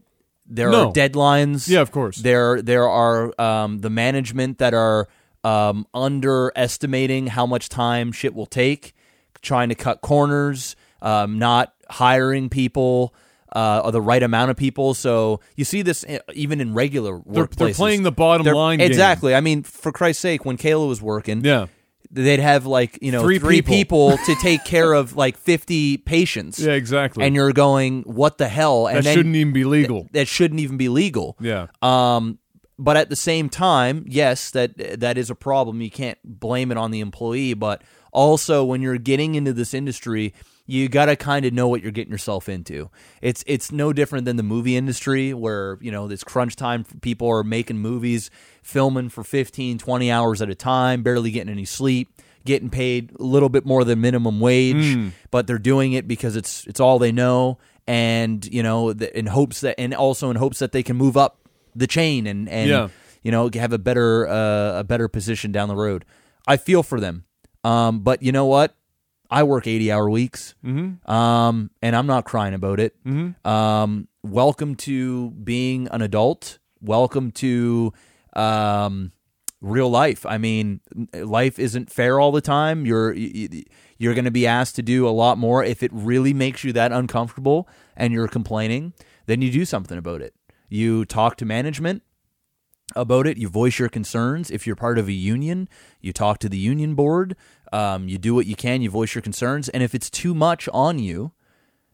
there 0.46 0.70
No. 0.70 0.90
are 0.90 0.94
deadlines. 0.94 1.68
Yeah, 1.68 1.82
of 1.82 1.92
course. 1.92 2.18
There 2.18 2.62
there 2.62 2.88
are 2.88 3.34
um, 3.42 3.80
the 3.80 3.90
management 3.90 4.60
that 4.60 4.74
are 4.74 5.08
um, 5.44 5.88
underestimating 5.94 7.28
how 7.28 7.46
much 7.46 7.70
time 7.70 8.12
shit 8.12 8.34
will 8.34 8.46
take, 8.46 8.94
trying 9.42 9.70
to 9.70 9.76
cut 9.76 10.02
corners, 10.02 10.76
um, 11.02 11.40
not 11.40 11.74
hiring 11.90 12.50
people. 12.50 13.14
Uh, 13.54 13.82
or 13.84 13.92
the 13.92 14.00
right 14.00 14.24
amount 14.24 14.50
of 14.50 14.56
people, 14.56 14.94
so 14.94 15.42
you 15.58 15.66
see 15.66 15.82
this 15.82 16.06
uh, 16.06 16.20
even 16.34 16.62
in 16.62 16.74
regular 16.74 17.22
They're, 17.26 17.44
workplaces. 17.48 17.56
they're 17.58 17.74
playing 17.74 18.04
the 18.04 18.12
bottom 18.14 18.46
They're- 18.46 18.56
line 18.56 18.78
game. 18.80 18.88
exactly. 18.90 19.36
I 19.36 19.42
mean, 19.42 19.64
for 19.64 19.92
Christ's 19.92 20.22
sake, 20.22 20.46
when 20.46 20.56
Kayla 20.56 20.88
was 20.88 21.02
working, 21.02 21.44
Yeah. 21.44 21.66
They'd 22.12 22.40
have 22.40 22.66
like 22.66 23.00
you 23.02 23.12
know 23.12 23.22
Three 23.22 23.40
three, 23.40 23.62
people. 23.62 24.12
people. 24.12 24.18
to 24.26 24.36
take 24.42 24.64
care 24.66 24.94
of 24.94 25.16
like 25.16 25.38
fifty 25.38 25.98
patients. 25.98 26.60
Yeah, 26.60 26.74
exactly. 26.74 27.26
And 27.26 27.36
you're 27.36 27.54
going, 27.54 28.04
what 28.04 28.38
the 28.38 28.48
hell? 28.48 28.88
And 28.88 28.98
that 28.98 29.04
then 29.06 29.16
shouldn't 29.16 29.36
even 29.36 29.54
be 29.54 29.64
legal. 29.64 30.08
that 30.12 30.28
shouldn't 30.28 30.60
even 30.60 30.78
be 30.78 30.90
legal. 30.90 31.38
yeah. 31.40 31.68
Um, 31.82 32.38
but 32.78 32.98
at 32.98 33.10
the 33.10 33.16
same 33.16 33.48
time, 33.48 34.06
yes, 34.08 34.50
that 34.52 35.00
that 35.00 35.18
is 35.18 35.30
a 35.30 35.36
problem. 35.36 35.82
You 35.82 35.92
can't 35.92 36.18
blame 36.24 36.72
it 36.72 36.78
on 36.78 36.90
the 36.92 37.00
employee, 37.00 37.54
but 37.54 37.84
also 38.12 38.64
when 38.64 38.82
you're 38.82 38.98
getting 38.98 39.36
into 39.36 39.54
this 39.54 39.74
industry, 39.74 40.34
you 40.72 40.88
got 40.88 41.06
to 41.08 41.16
kind 41.16 41.46
of 41.46 41.52
know 41.54 41.68
what 41.68 41.82
you're 41.82 41.92
getting 41.92 42.12
yourself 42.12 42.48
into. 42.48 42.90
It's 43.22 43.44
it's 43.46 43.72
no 43.72 43.92
different 43.94 44.26
than 44.26 44.38
the 44.38 44.44
movie 44.44 44.76
industry 44.78 45.34
where, 45.34 45.78
you 45.82 45.92
know, 45.92 46.08
this 46.08 46.24
crunch 46.24 46.56
time 46.56 46.86
people 47.02 47.28
are 47.30 47.44
making 47.44 47.78
movies, 47.80 48.30
filming 48.64 49.10
for 49.10 49.24
15, 49.24 49.78
20 49.78 50.12
hours 50.12 50.42
at 50.42 50.50
a 50.50 50.56
time, 50.56 51.04
barely 51.04 51.32
getting 51.32 51.52
any 51.52 51.66
sleep, 51.66 52.10
getting 52.46 52.70
paid 52.70 53.12
a 53.20 53.24
little 53.24 53.50
bit 53.50 53.66
more 53.66 53.84
than 53.84 54.00
minimum 54.00 54.40
wage, 54.40 55.14
but 55.30 55.46
they're 55.46 55.60
doing 55.60 55.94
it 55.94 56.08
because 56.08 56.36
it's 56.36 56.66
it's 56.68 56.80
all 56.80 57.00
they 57.00 57.12
know 57.12 57.58
and, 57.88 58.46
you 58.46 58.64
know, 58.64 58.90
in 58.92 59.26
hopes 59.26 59.62
that 59.62 59.76
and 59.80 59.94
also 59.94 60.30
in 60.30 60.38
hopes 60.38 60.60
that 60.60 60.72
they 60.72 60.84
can 60.84 60.96
move 60.96 61.18
up 61.18 61.40
the 61.76 61.88
chain 61.88 62.28
and 62.28 62.48
and 62.50 62.70
Yeah. 62.70 62.88
you 63.24 63.32
know 63.32 63.50
have 63.56 63.74
a 63.74 63.78
better 63.78 64.28
uh, 64.28 64.80
a 64.80 64.84
better 64.84 65.08
position 65.08 65.52
down 65.52 65.68
the 65.68 65.76
road. 65.76 66.06
I 66.48 66.58
feel 66.58 66.82
for 66.84 67.00
them, 67.00 67.26
um, 67.64 68.00
but 68.02 68.24
you 68.24 68.32
know 68.32 68.46
what? 68.46 68.76
I 69.32 69.44
work 69.44 69.66
eighty 69.66 69.92
hour 69.92 70.10
weeks, 70.10 70.56
mm-hmm. 70.64 71.10
um, 71.10 71.72
and 71.82 71.96
I'm 71.96 72.08
not 72.08 72.26
crying 72.26 72.54
about 72.54 72.80
it. 72.82 72.96
Mm-hmm. 73.06 73.48
Um, 73.48 74.08
welcome 74.24 74.76
to 74.76 75.32
being 75.32 75.88
an 75.88 76.02
adult. 76.02 76.60
Welcome 76.82 77.32
to 77.34 77.94
um, 78.34 79.14
real 79.62 79.90
life. 79.90 80.26
I 80.26 80.38
mean, 80.38 80.82
life 81.14 81.60
isn't 81.60 81.90
fair 81.90 82.20
all 82.20 82.32
the 82.34 82.42
time. 82.42 82.86
You're 82.86 83.14
you- 83.14 83.64
you're 83.98 84.16
going 84.16 84.26
to 84.26 84.32
be 84.32 84.48
asked 84.48 84.76
to 84.78 84.82
do 84.82 85.08
a 85.08 85.12
lot 85.12 85.38
more. 85.38 85.64
If 85.64 85.84
it 85.84 85.92
really 85.94 86.34
makes 86.34 86.64
you 86.64 86.74
that 86.74 86.92
uncomfortable 86.92 87.70
and 87.96 88.12
you're 88.12 88.28
complaining, 88.28 88.94
then 89.28 89.44
you 89.44 89.52
do 89.52 89.64
something 89.64 89.96
about 89.96 90.24
it. 90.24 90.34
You 90.70 91.06
talk 91.06 91.36
to 91.38 91.46
management 91.46 92.02
about 92.96 93.28
it. 93.28 93.38
You 93.38 93.48
voice 93.48 93.78
your 93.78 93.90
concerns. 93.90 94.50
If 94.50 94.66
you're 94.66 94.76
part 94.76 94.98
of 94.98 95.08
a 95.08 95.12
union, 95.14 95.70
you 96.00 96.14
talk 96.14 96.40
to 96.40 96.50
the 96.50 96.58
union 96.58 96.96
board. 96.96 97.36
Um, 97.72 98.08
you 98.08 98.18
do 98.18 98.36
what 98.36 98.46
you 98.46 98.56
can. 98.56 98.82
You 98.82 98.90
voice 98.90 99.16
your 99.16 99.22
concerns. 99.22 99.70
And 99.70 99.82
if 99.82 99.96
it's 99.96 100.10
too 100.10 100.34
much 100.34 100.68
on 100.74 101.00
you, 101.00 101.32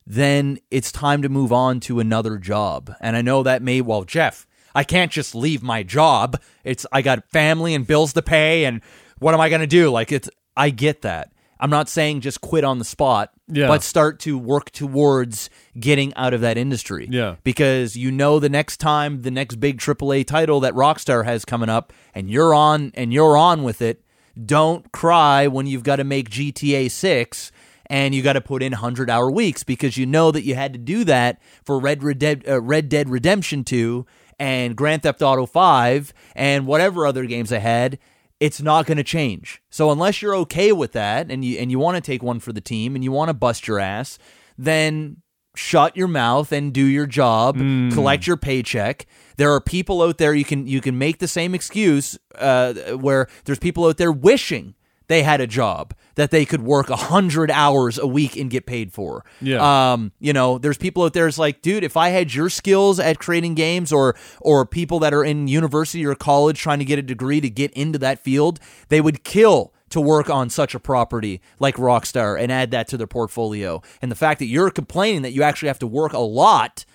then 0.05 0.57
it's 0.71 0.91
time 0.91 1.21
to 1.21 1.29
move 1.29 1.51
on 1.51 1.79
to 1.81 1.99
another 1.99 2.37
job. 2.37 2.93
And 3.01 3.15
I 3.15 3.21
know 3.21 3.43
that 3.43 3.61
may, 3.61 3.81
well, 3.81 4.03
Jeff, 4.03 4.47
I 4.73 4.83
can't 4.83 5.11
just 5.11 5.35
leave 5.35 5.61
my 5.61 5.83
job. 5.83 6.41
It's, 6.63 6.85
I 6.91 7.01
got 7.01 7.27
family 7.29 7.73
and 7.75 7.85
bills 7.85 8.13
to 8.13 8.21
pay. 8.21 8.65
And 8.65 8.81
what 9.19 9.33
am 9.33 9.41
I 9.41 9.49
going 9.49 9.61
to 9.61 9.67
do? 9.67 9.89
Like, 9.89 10.11
it's, 10.11 10.29
I 10.55 10.69
get 10.69 11.01
that. 11.01 11.31
I'm 11.59 11.71
not 11.71 11.89
saying 11.89 12.21
just 12.21 12.39
quit 12.39 12.63
on 12.63 12.77
the 12.77 12.85
spot, 12.85 13.31
Yeah. 13.47 13.67
but 13.67 13.81
start 13.81 14.19
to 14.21 14.37
work 14.37 14.69
towards 14.69 15.49
getting 15.79 16.13
out 16.13 16.35
of 16.35 16.41
that 16.41 16.55
industry 16.55 17.07
Yeah. 17.09 17.37
because 17.43 17.95
you 17.97 18.11
know 18.11 18.37
the 18.39 18.47
next 18.49 18.77
time 18.77 19.23
the 19.23 19.31
next 19.31 19.55
big 19.55 19.79
AAA 19.79 20.23
title 20.27 20.59
that 20.59 20.75
Rockstar 20.75 21.25
has 21.25 21.45
coming 21.45 21.67
up 21.69 21.91
and 22.13 22.29
you're 22.29 22.53
on 22.53 22.91
and 22.93 23.11
you're 23.11 23.35
on 23.35 23.63
with 23.63 23.81
it 23.81 24.03
don't 24.45 24.91
cry 24.91 25.47
when 25.47 25.67
you've 25.67 25.83
got 25.83 25.97
to 25.97 26.03
make 26.03 26.29
GTA 26.29 26.91
6 26.91 27.51
and 27.89 28.13
you 28.13 28.21
got 28.21 28.33
to 28.33 28.41
put 28.41 28.61
in 28.61 28.73
100 28.73 29.09
hour 29.09 29.31
weeks 29.31 29.63
because 29.63 29.97
you 29.97 30.05
know 30.05 30.31
that 30.31 30.43
you 30.43 30.55
had 30.55 30.73
to 30.73 30.79
do 30.79 31.03
that 31.05 31.41
for 31.63 31.79
Red, 31.79 32.03
Reded- 32.03 32.47
uh, 32.47 32.61
Red 32.61 32.89
Dead 32.89 33.09
Redemption 33.09 33.63
2 33.63 34.05
and 34.39 34.75
Grand 34.75 35.03
Theft 35.03 35.21
Auto 35.21 35.45
5 35.45 36.13
and 36.35 36.67
whatever 36.67 37.05
other 37.05 37.25
games 37.25 37.51
I 37.51 37.59
had 37.59 37.97
it's 38.39 38.61
not 38.61 38.85
going 38.85 38.97
to 38.97 39.03
change. 39.03 39.61
So 39.69 39.91
unless 39.91 40.21
you're 40.21 40.35
okay 40.35 40.71
with 40.71 40.91
that 40.91 41.31
and 41.31 41.43
you 41.43 41.57
and 41.57 41.71
you 41.71 41.79
want 41.79 41.95
to 41.95 42.01
take 42.01 42.21
one 42.21 42.39
for 42.39 42.53
the 42.53 42.61
team 42.61 42.95
and 42.95 43.03
you 43.03 43.11
want 43.11 43.29
to 43.29 43.33
bust 43.33 43.67
your 43.67 43.79
ass, 43.79 44.19
then 44.57 45.17
shut 45.57 45.97
your 45.97 46.07
mouth 46.07 46.51
and 46.51 46.73
do 46.73 46.85
your 46.85 47.05
job, 47.05 47.57
collect 47.91 48.27
your 48.27 48.37
paycheck. 48.37 49.05
There 49.37 49.51
are 49.51 49.61
people 49.61 50.01
out 50.01 50.17
there 50.17 50.33
you 50.33 50.45
can 50.45 50.67
you 50.67 50.81
can 50.81 50.97
make 50.97 51.19
the 51.19 51.27
same 51.27 51.53
excuse 51.53 52.17
uh, 52.35 52.73
where 52.97 53.27
there's 53.45 53.59
people 53.59 53.85
out 53.85 53.97
there 53.97 54.11
wishing 54.11 54.75
they 55.07 55.23
had 55.23 55.39
a 55.39 55.47
job 55.47 55.93
that 56.15 56.31
they 56.31 56.45
could 56.45 56.61
work 56.61 56.89
a 56.89 56.95
hundred 56.95 57.49
hours 57.51 57.97
a 57.97 58.07
week 58.07 58.35
and 58.35 58.49
get 58.49 58.65
paid 58.65 58.91
for. 58.91 59.23
Yeah. 59.41 59.93
Um, 59.93 60.11
you 60.19 60.33
know, 60.33 60.57
there's 60.57 60.77
people 60.77 61.03
out 61.03 61.13
there. 61.13 61.27
It's 61.27 61.37
like, 61.37 61.61
dude, 61.61 61.83
if 61.83 61.95
I 61.95 62.09
had 62.09 62.33
your 62.33 62.49
skills 62.49 62.99
at 62.99 63.19
creating 63.19 63.55
games, 63.55 63.91
or 63.91 64.15
or 64.41 64.65
people 64.65 64.99
that 64.99 65.13
are 65.13 65.23
in 65.23 65.47
university 65.47 66.05
or 66.05 66.15
college 66.15 66.59
trying 66.59 66.79
to 66.79 66.85
get 66.85 66.99
a 66.99 67.03
degree 67.03 67.41
to 67.41 67.49
get 67.49 67.71
into 67.73 67.97
that 67.99 68.19
field, 68.19 68.59
they 68.89 69.01
would 69.01 69.23
kill 69.23 69.73
to 69.89 70.01
work 70.01 70.29
on 70.29 70.49
such 70.49 70.75
a 70.75 70.79
property 70.79 71.41
like 71.59 71.75
Rockstar 71.75 72.39
and 72.39 72.51
add 72.51 72.71
that 72.71 72.87
to 72.89 72.97
their 72.97 73.07
portfolio. 73.07 73.81
And 74.01 74.11
the 74.11 74.15
fact 74.15 74.39
that 74.39 74.47
you're 74.47 74.69
complaining 74.69 75.21
that 75.21 75.31
you 75.31 75.43
actually 75.43 75.69
have 75.69 75.79
to 75.79 75.87
work 75.87 76.13
a 76.13 76.19
lot 76.19 76.85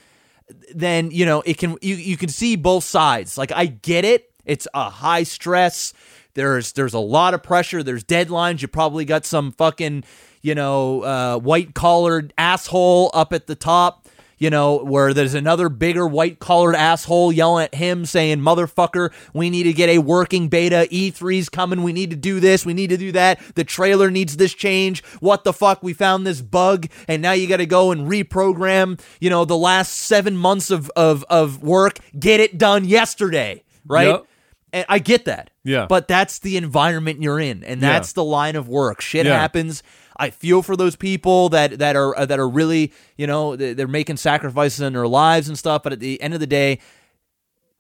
then 0.75 1.11
you 1.11 1.25
know 1.25 1.43
it 1.43 1.59
can 1.59 1.77
you, 1.81 1.95
you 1.95 2.17
can 2.17 2.29
see 2.29 2.57
both 2.57 2.85
sides. 2.85 3.39
Like 3.39 3.53
i 3.53 3.67
get 3.67 4.05
it. 4.05 4.31
It's 4.45 4.67
a 4.75 4.91
high 4.91 5.23
stress. 5.23 5.93
There's 6.35 6.73
there's 6.73 6.95
a 6.95 6.99
lot 6.99 7.35
of 7.35 7.43
pressure. 7.43 7.83
There's 7.83 8.05
deadlines. 8.05 8.63
You 8.63 8.69
probably 8.69 9.05
got 9.05 9.25
some 9.25 9.53
fucking 9.53 10.05
you 10.41 10.55
know 10.55 11.03
uh, 11.03 11.39
white 11.39 11.75
collared 11.75 12.33
asshole 12.37 13.11
up 13.15 13.33
at 13.33 13.47
the 13.47 13.55
top 13.55 14.02
you 14.43 14.51
know 14.51 14.79
where 14.83 15.15
there's 15.15 15.35
another 15.35 15.69
bigger 15.69 16.05
white 16.05 16.41
collared 16.41 16.75
asshole 16.75 17.33
yelling 17.33 17.65
at 17.67 17.77
him 17.77 18.05
saying 18.05 18.41
motherfucker 18.41 19.13
we 19.33 19.51
need 19.51 19.63
to 19.63 19.73
get 19.73 19.89
a 19.89 19.99
working 19.99 20.49
beta. 20.49 20.89
E3's 20.91 21.49
coming. 21.49 21.85
We 21.85 21.93
need 21.93 22.11
to 22.11 22.17
do 22.17 22.41
this. 22.41 22.67
We 22.67 22.75
need 22.75 22.91
to 22.91 22.97
do 22.97 23.13
that. 23.13 23.41
The 23.55 23.63
trailer 23.63 24.11
needs 24.11 24.37
this 24.37 24.53
change. 24.53 25.05
What 25.21 25.45
the 25.45 25.53
fuck? 25.53 25.83
We 25.85 25.93
found 25.93 26.27
this 26.27 26.43
bug 26.43 26.89
and 27.07 27.23
now 27.23 27.33
you 27.33 27.47
got 27.47 27.59
to 27.59 27.67
go 27.67 27.93
and 27.93 28.11
reprogram 28.11 29.01
you 29.21 29.31
know 29.31 29.45
the 29.45 29.57
last 29.57 29.93
seven 29.93 30.37
months 30.37 30.71
of 30.73 30.91
of, 30.97 31.25
of 31.31 31.63
work. 31.63 31.99
Get 32.19 32.41
it 32.41 32.59
done 32.59 32.85
yesterday. 32.85 33.63
Right? 33.87 34.09
Yep. 34.09 34.27
and 34.73 34.87
i 34.89 34.99
get 34.99 35.27
that. 35.27 35.51
Yeah. 35.65 35.87
but 35.87 36.09
that's 36.09 36.41
the 36.41 36.57
environment 36.57 37.23
you're 37.23 37.39
in 37.39 37.63
and 37.63 37.81
that's 37.81 38.11
Yeah. 38.11 38.15
the 38.15 38.25
line 38.25 38.57
of 38.57 38.69
work. 38.69 39.01
Shit 39.01 39.27
Yeah. 39.27 39.39
happens 39.39 39.85
I 40.17 40.31
feel 40.31 40.63
for 40.63 40.77
those 40.77 40.97
people 40.97 41.49
that 41.51 41.79
that 41.79 41.97
are 41.97 42.27
that 42.27 42.39
are 42.39 42.49
really 42.49 42.93
you 43.17 43.27
know 43.27 43.57
they- 43.57 43.73
they're 43.75 43.89
making 43.89 44.17
sacrifices 44.19 44.81
in 44.81 44.93
their 44.93 45.09
lives 45.09 45.49
and 45.49 45.59
stuff. 45.59 45.83
But 45.83 45.93
at 45.93 46.01
the 46.01 46.21
end 46.21 46.35
of 46.35 46.41
the 46.41 46.47
day, 46.47 46.79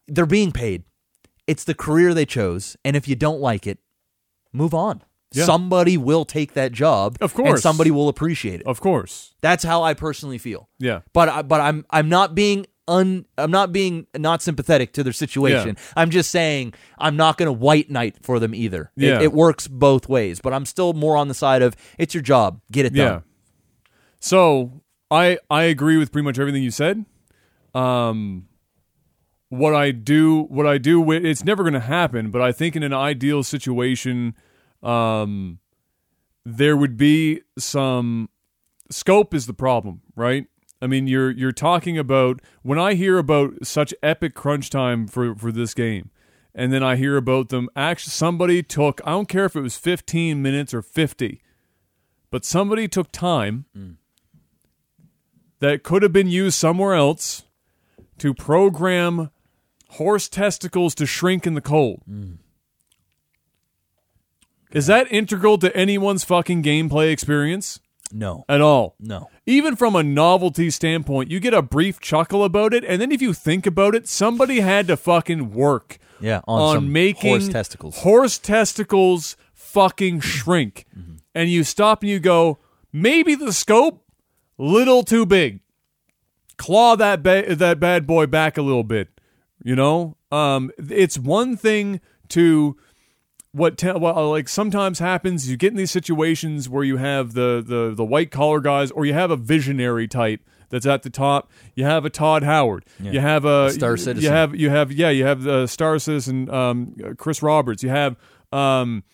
they're 0.09 0.26
being 0.26 0.53
paid. 0.53 0.85
It's 1.47 1.64
the 1.64 1.74
career 1.74 2.14
they 2.14 2.26
chose, 2.26 2.76
and 2.85 2.97
if 2.97 3.09
you 3.09 3.16
don't 3.16 3.41
like 3.41 3.66
it, 3.66 3.78
move 4.53 4.74
on. 4.74 5.03
Yeah. 5.35 5.45
Somebody 5.47 5.97
will 5.97 6.24
take 6.26 6.53
that 6.55 6.72
job, 6.72 7.16
Of 7.20 7.35
and 7.39 7.47
course. 7.47 7.62
somebody 7.62 7.91
will 7.91 8.09
appreciate 8.11 8.61
it. 8.61 8.66
Of 8.66 8.80
course. 8.80 9.35
That's 9.41 9.64
how 9.64 9.83
I 9.83 9.95
personally 9.95 10.37
feel. 10.39 10.68
Yeah. 10.78 11.01
But 11.14 11.28
I, 11.30 11.43
but 11.43 11.61
I'm 11.61 11.87
I'm 11.91 12.09
not 12.11 12.35
being 12.35 12.66
un 12.89 13.24
I'm 13.39 13.51
not 13.51 13.72
being 13.72 14.07
not 14.16 14.43
sympathetic 14.43 14.93
to 14.95 15.03
their 15.03 15.12
situation. 15.12 15.76
I'm 15.97 16.11
just 16.11 16.30
saying 16.30 16.74
I'm 16.99 17.16
not 17.16 17.37
going 17.39 17.47
to 17.47 17.53
white 17.53 17.91
knight 17.91 18.16
for 18.22 18.39
them 18.39 18.55
either. 18.55 18.91
It- 18.97 19.03
Yeah. 19.05 19.20
It, 19.20 19.33
works 19.33 19.68
both 19.68 20.09
ways, 20.09 20.41
but 20.41 20.53
I'm 20.53 20.64
still 20.66 20.93
more 20.93 21.16
on 21.16 21.28
the 21.28 21.35
side 21.35 21.62
of 21.62 21.76
it's 21.99 22.14
your 22.14 22.22
job, 22.22 22.61
get 22.70 22.85
it 22.87 22.95
Yeah. 22.95 23.05
done. 23.09 23.22
So 24.20 24.83
I 25.11 25.39
I 25.51 25.64
agree 25.64 25.97
with 25.97 26.12
pretty 26.12 26.24
much 26.24 26.39
everything 26.39 26.62
you 26.62 26.70
said. 26.70 27.05
Um, 27.74 28.47
what 29.49 29.74
I 29.74 29.91
do, 29.91 30.43
what 30.45 30.66
I 30.66 30.78
do, 30.78 31.01
wi- 31.01 31.26
it's 31.28 31.45
never 31.45 31.62
going 31.62 31.74
to 31.74 31.80
happen. 31.80 32.30
But 32.30 32.41
I 32.43 32.53
think 32.53 32.74
in 32.76 32.83
an 32.83 32.93
ideal 32.95 33.43
situation, 33.43 34.35
um, 34.83 35.59
there 36.45 36.76
would 36.76 36.97
be 36.97 37.43
some 37.59 38.28
scope 38.91 39.35
is 39.35 39.47
the 39.47 39.55
problem, 39.55 40.01
right? 40.16 40.47
I 40.83 40.89
mean, 40.89 41.07
you're 41.07 41.30
you're 41.30 41.53
talking 41.53 41.97
about 41.97 42.43
when 42.62 42.78
I 42.78 42.95
hear 42.95 43.16
about 43.16 43.64
such 43.64 43.95
epic 44.03 44.35
crunch 44.35 44.68
time 44.68 45.07
for 45.07 45.35
for 45.37 45.53
this 45.53 45.74
game, 45.74 46.11
and 46.55 46.72
then 46.72 46.83
I 46.83 46.97
hear 46.97 47.16
about 47.16 47.51
them. 47.51 47.68
Actually, 47.76 48.11
somebody 48.11 48.64
took. 48.64 49.01
I 49.05 49.11
don't 49.11 49.28
care 49.28 49.45
if 49.45 49.55
it 49.55 49.61
was 49.61 49.76
15 49.76 50.43
minutes 50.43 50.74
or 50.74 50.83
50, 50.83 51.41
but 52.33 52.45
somebody 52.45 52.89
took 52.89 53.12
time 53.12 53.66
mm. 53.78 53.95
that 55.61 55.85
could 55.85 56.03
have 56.03 56.12
been 56.12 56.26
used 56.26 56.59
somewhere 56.59 56.95
else 56.95 57.45
to 58.18 58.35
program 58.35 59.30
horse 59.91 60.28
testicles 60.28 60.97
to 60.97 61.07
shrink 61.07 61.47
in 61.47 61.55
the 61.55 61.61
cold. 61.61 62.03
Mm. 62.11 62.39
Is 64.72 64.87
that 64.87 65.07
integral 65.12 65.59
to 65.59 65.74
anyone's 65.76 66.24
fucking 66.24 66.62
gameplay 66.62 67.12
experience 67.12 67.78
No, 68.11 68.45
at 68.49 68.61
all? 68.61 68.97
no. 68.99 69.28
Even 69.45 69.74
from 69.74 69.97
a 69.97 70.03
novelty 70.03 70.70
standpoint, 70.70 71.30
you 71.30 71.40
get 71.40 71.53
a 71.55 71.62
brief 71.62 71.99
chuckle 71.99 72.45
about 72.45 72.72
it, 72.72 72.84
and 72.84 73.03
then 73.03 73.11
if 73.11 73.20
you 73.20 73.32
think 73.32 73.66
about 73.66 73.95
it, 73.95 74.07
somebody 74.07 74.61
had 74.61 74.86
to 74.86 74.97
fucking 74.97 75.51
work 75.53 75.99
Yeah, 76.20 76.43
on, 76.47 76.76
on, 76.76 76.93
making 76.93 77.30
horse 77.30 77.49
testicles. 77.49 77.99
horse 77.99 78.38
testicles 78.38 79.36
fucking 79.53 80.20
shrink. 80.20 80.86
Mm-hmm. 80.97 81.14
And 81.34 81.51
you 81.51 81.64
stop 81.64 82.03
and 82.03 82.11
you 82.11 82.20
go, 82.20 82.59
maybe 82.93 83.34
the 83.34 83.53
scope 83.53 84.05
little 84.59 85.03
too 85.03 85.26
big. 85.26 85.61
Claw 86.57 86.95
that 86.97 87.22
ba- 87.24 87.57
that 87.57 87.80
bad 87.80 88.07
boy 88.07 88.26
back 88.26 88.57
a 88.57 88.62
little 88.62 88.84
bit. 88.84 89.09
You 89.64 89.74
know, 89.74 90.16
um, 90.30 90.70
it's 90.78 91.18
one 91.18 91.57
thing 91.57 92.01
to 92.28 92.76
what 93.53 93.76
te- 93.78 93.92
well, 93.92 94.30
like 94.30 94.48
sometimes 94.48 94.98
happens. 94.98 95.48
You 95.50 95.57
get 95.57 95.70
in 95.72 95.76
these 95.76 95.90
situations 95.90 96.68
where 96.68 96.84
you 96.84 96.96
have 96.96 97.34
the 97.34 97.62
the 97.66 97.94
the 97.94 98.05
white 98.05 98.30
collar 98.30 98.61
guys, 98.61 98.90
or 98.90 99.05
you 99.05 99.12
have 99.12 99.30
a 99.30 99.36
visionary 99.36 100.09
type 100.09 100.40
that's 100.70 100.86
at 100.86 101.03
the 101.03 101.11
top. 101.11 101.50
You 101.74 101.84
have 101.84 102.05
a 102.05 102.11
Todd 102.11 102.42
Howard. 102.42 102.84
You 102.98 103.20
have 103.20 103.44
a 103.44 103.70
Star 103.70 103.92
you- 103.92 103.96
Citizen. 103.98 104.24
You 104.24 104.30
have 104.30 104.55
you 104.57 104.70
have 104.70 104.90
yeah. 104.90 105.11
You 105.11 105.26
have 105.26 105.42
the 105.42 105.66
Star 105.66 105.98
Citizen, 105.98 106.48
um, 106.50 106.96
Chris 107.18 107.42
Roberts. 107.42 107.82
You 107.82 107.90
have 107.90 108.16
um, 108.53 109.05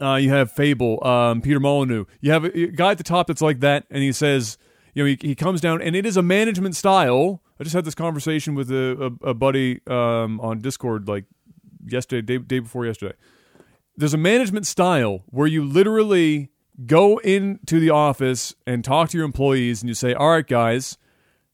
uh, 0.00 0.16
you 0.16 0.30
have 0.30 0.50
Fable, 0.50 1.04
um, 1.06 1.40
Peter 1.40 1.60
Molyneux. 1.60 2.04
You 2.20 2.32
have 2.32 2.44
a, 2.44 2.58
a 2.58 2.66
guy 2.68 2.90
at 2.90 2.98
the 2.98 3.04
top 3.04 3.28
that's 3.28 3.42
like 3.42 3.60
that, 3.60 3.84
and 3.90 4.02
he 4.02 4.10
says, 4.10 4.58
you 4.92 5.04
know, 5.04 5.06
he, 5.06 5.16
he 5.20 5.34
comes 5.36 5.60
down, 5.60 5.80
and 5.80 5.94
it 5.94 6.04
is 6.04 6.16
a 6.16 6.22
management 6.22 6.74
style. 6.74 7.42
I 7.60 7.62
just 7.62 7.74
had 7.76 7.84
this 7.84 7.94
conversation 7.94 8.56
with 8.56 8.72
a, 8.72 9.14
a, 9.22 9.28
a 9.30 9.34
buddy 9.34 9.80
um, 9.86 10.40
on 10.40 10.58
Discord 10.58 11.06
like 11.06 11.26
yesterday, 11.86 12.22
day, 12.22 12.42
day 12.42 12.58
before 12.58 12.86
yesterday. 12.86 13.14
There's 13.96 14.14
a 14.14 14.18
management 14.18 14.66
style 14.66 15.22
where 15.26 15.46
you 15.46 15.64
literally 15.64 16.50
go 16.86 17.18
into 17.18 17.78
the 17.78 17.90
office 17.90 18.54
and 18.66 18.84
talk 18.84 19.10
to 19.10 19.16
your 19.16 19.24
employees, 19.24 19.82
and 19.82 19.88
you 19.88 19.94
say, 19.94 20.14
"All 20.14 20.30
right, 20.30 20.46
guys, 20.46 20.98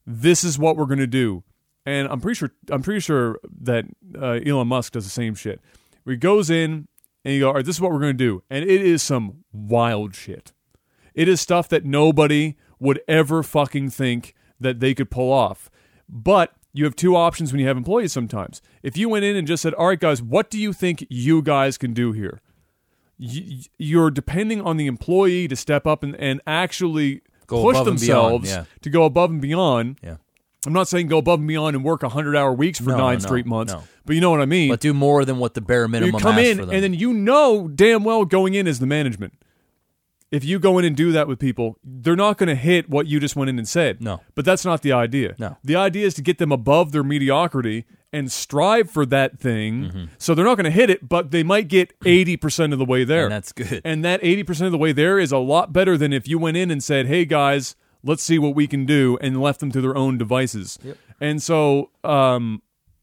this 0.05 0.43
is 0.43 0.57
what 0.57 0.75
we're 0.75 0.85
going 0.85 0.99
to 0.99 1.07
do." 1.07 1.43
And 1.85 2.07
I'm 2.07 2.19
pretty 2.19 2.37
sure 2.37 2.51
I'm 2.69 2.81
pretty 2.81 2.99
sure 2.99 3.39
that 3.61 3.85
uh, 4.19 4.39
Elon 4.45 4.67
Musk 4.67 4.93
does 4.93 5.03
the 5.03 5.11
same 5.11 5.35
shit. 5.35 5.61
Where 6.03 6.13
he 6.13 6.17
goes 6.17 6.49
in 6.49 6.87
and 7.23 7.33
you 7.33 7.41
go, 7.41 7.49
"All 7.49 7.53
right, 7.55 7.65
this 7.65 7.75
is 7.75 7.81
what 7.81 7.91
we're 7.91 7.99
going 7.99 8.17
to 8.17 8.23
do," 8.23 8.43
and 8.49 8.63
it 8.63 8.81
is 8.81 9.03
some 9.03 9.43
wild 9.51 10.15
shit. 10.15 10.53
It 11.13 11.27
is 11.27 11.41
stuff 11.41 11.67
that 11.69 11.85
nobody 11.85 12.55
would 12.79 13.01
ever 13.07 13.43
fucking 13.43 13.91
think 13.91 14.33
that 14.59 14.79
they 14.79 14.93
could 14.93 15.11
pull 15.11 15.31
off. 15.31 15.69
But 16.09 16.53
you 16.73 16.85
have 16.85 16.95
two 16.95 17.15
options 17.15 17.51
when 17.51 17.59
you 17.59 17.67
have 17.67 17.77
employees 17.77 18.13
sometimes. 18.13 18.61
If 18.83 18.97
you 18.97 19.09
went 19.09 19.25
in 19.25 19.35
and 19.35 19.47
just 19.47 19.63
said, 19.63 19.73
"All 19.73 19.87
right, 19.87 19.99
guys, 19.99 20.21
what 20.21 20.49
do 20.49 20.57
you 20.59 20.73
think 20.73 21.05
you 21.09 21.41
guys 21.41 21.77
can 21.77 21.93
do 21.93 22.11
here?" 22.11 22.41
You're 23.77 24.09
depending 24.09 24.61
on 24.61 24.77
the 24.77 24.87
employee 24.87 25.47
to 25.47 25.55
step 25.55 25.85
up 25.85 26.01
and, 26.01 26.15
and 26.15 26.41
actually 26.47 27.21
Go 27.45 27.61
push 27.61 27.75
above 27.75 27.87
and 27.87 27.99
beyond, 27.99 28.43
themselves 28.43 28.49
yeah. 28.49 28.65
to 28.81 28.89
go 28.89 29.03
above 29.05 29.29
and 29.29 29.41
beyond. 29.41 29.99
Yeah, 30.01 30.15
I'm 30.65 30.73
not 30.73 30.87
saying 30.87 31.07
go 31.07 31.19
above 31.19 31.39
and 31.39 31.47
beyond 31.47 31.75
and 31.75 31.85
work 31.85 32.01
100 32.01 32.35
hour 32.35 32.53
weeks 32.53 32.79
for 32.79 32.89
No, 32.91 32.97
nine 32.97 33.15
no, 33.15 33.19
straight 33.19 33.45
months, 33.45 33.73
no. 33.73 33.83
but 34.05 34.15
you 34.15 34.21
know 34.21 34.31
what 34.31 34.41
I 34.41 34.45
mean. 34.45 34.69
but 34.69 34.79
do 34.79 34.93
more 34.93 35.23
than 35.25 35.37
what 35.37 35.53
the 35.53 35.61
bare 35.61 35.87
minimum. 35.87 36.15
you 36.15 36.19
come 36.19 36.39
in 36.39 36.59
and 36.59 36.83
then 36.83 36.93
you 36.93 37.13
know 37.13 37.67
damn 37.67 38.03
well 38.03 38.25
going 38.25 38.53
in 38.55 38.67
as 38.67 38.79
the 38.79 38.85
management. 38.87 39.33
If 40.31 40.45
you 40.45 40.59
go 40.59 40.79
in 40.79 40.85
and 40.85 40.95
do 40.95 41.11
that 41.11 41.27
with 41.27 41.39
people, 41.39 41.77
they're 41.83 42.15
not 42.15 42.37
going 42.37 42.47
to 42.47 42.55
hit 42.55 42.89
what 42.89 43.05
you 43.05 43.19
just 43.19 43.35
went 43.35 43.49
in 43.49 43.59
and 43.59 43.67
said. 43.67 44.01
No. 44.01 44.21
But 44.33 44.45
that's 44.45 44.63
not 44.63 44.81
the 44.81 44.93
idea. 44.93 45.35
No. 45.37 45.57
The 45.63 45.75
idea 45.75 46.05
is 46.07 46.13
to 46.15 46.21
get 46.21 46.37
them 46.37 46.53
above 46.53 46.93
their 46.93 47.03
mediocrity 47.03 47.85
and 48.13 48.31
strive 48.31 48.89
for 48.89 49.05
that 49.07 49.39
thing. 49.39 49.83
Mm-hmm. 49.83 50.05
So 50.17 50.33
they're 50.33 50.45
not 50.45 50.55
going 50.55 50.65
to 50.65 50.71
hit 50.71 50.89
it, 50.89 51.07
but 51.07 51.31
they 51.31 51.43
might 51.43 51.67
get 51.67 51.97
80% 52.01 52.71
of 52.71 52.79
the 52.79 52.85
way 52.85 53.03
there. 53.03 53.23
and 53.23 53.31
that's 53.31 53.51
good. 53.51 53.81
And 53.83 54.05
that 54.05 54.21
80% 54.21 54.65
of 54.65 54.71
the 54.71 54.77
way 54.77 54.93
there 54.93 55.19
is 55.19 55.31
a 55.31 55.37
lot 55.37 55.73
better 55.73 55.97
than 55.97 56.13
if 56.13 56.27
you 56.27 56.39
went 56.39 56.57
in 56.57 56.71
and 56.71 56.81
said, 56.81 57.07
hey 57.07 57.25
guys, 57.25 57.75
let's 58.03 58.23
see 58.23 58.39
what 58.39 58.55
we 58.55 58.67
can 58.67 58.85
do, 58.85 59.17
and 59.21 59.41
left 59.41 59.59
them 59.59 59.71
to 59.71 59.81
their 59.81 59.95
own 59.95 60.17
devices. 60.17 60.79
Yep. 60.83 60.97
And 61.19 61.43
so 61.43 61.91
um, 62.03 62.61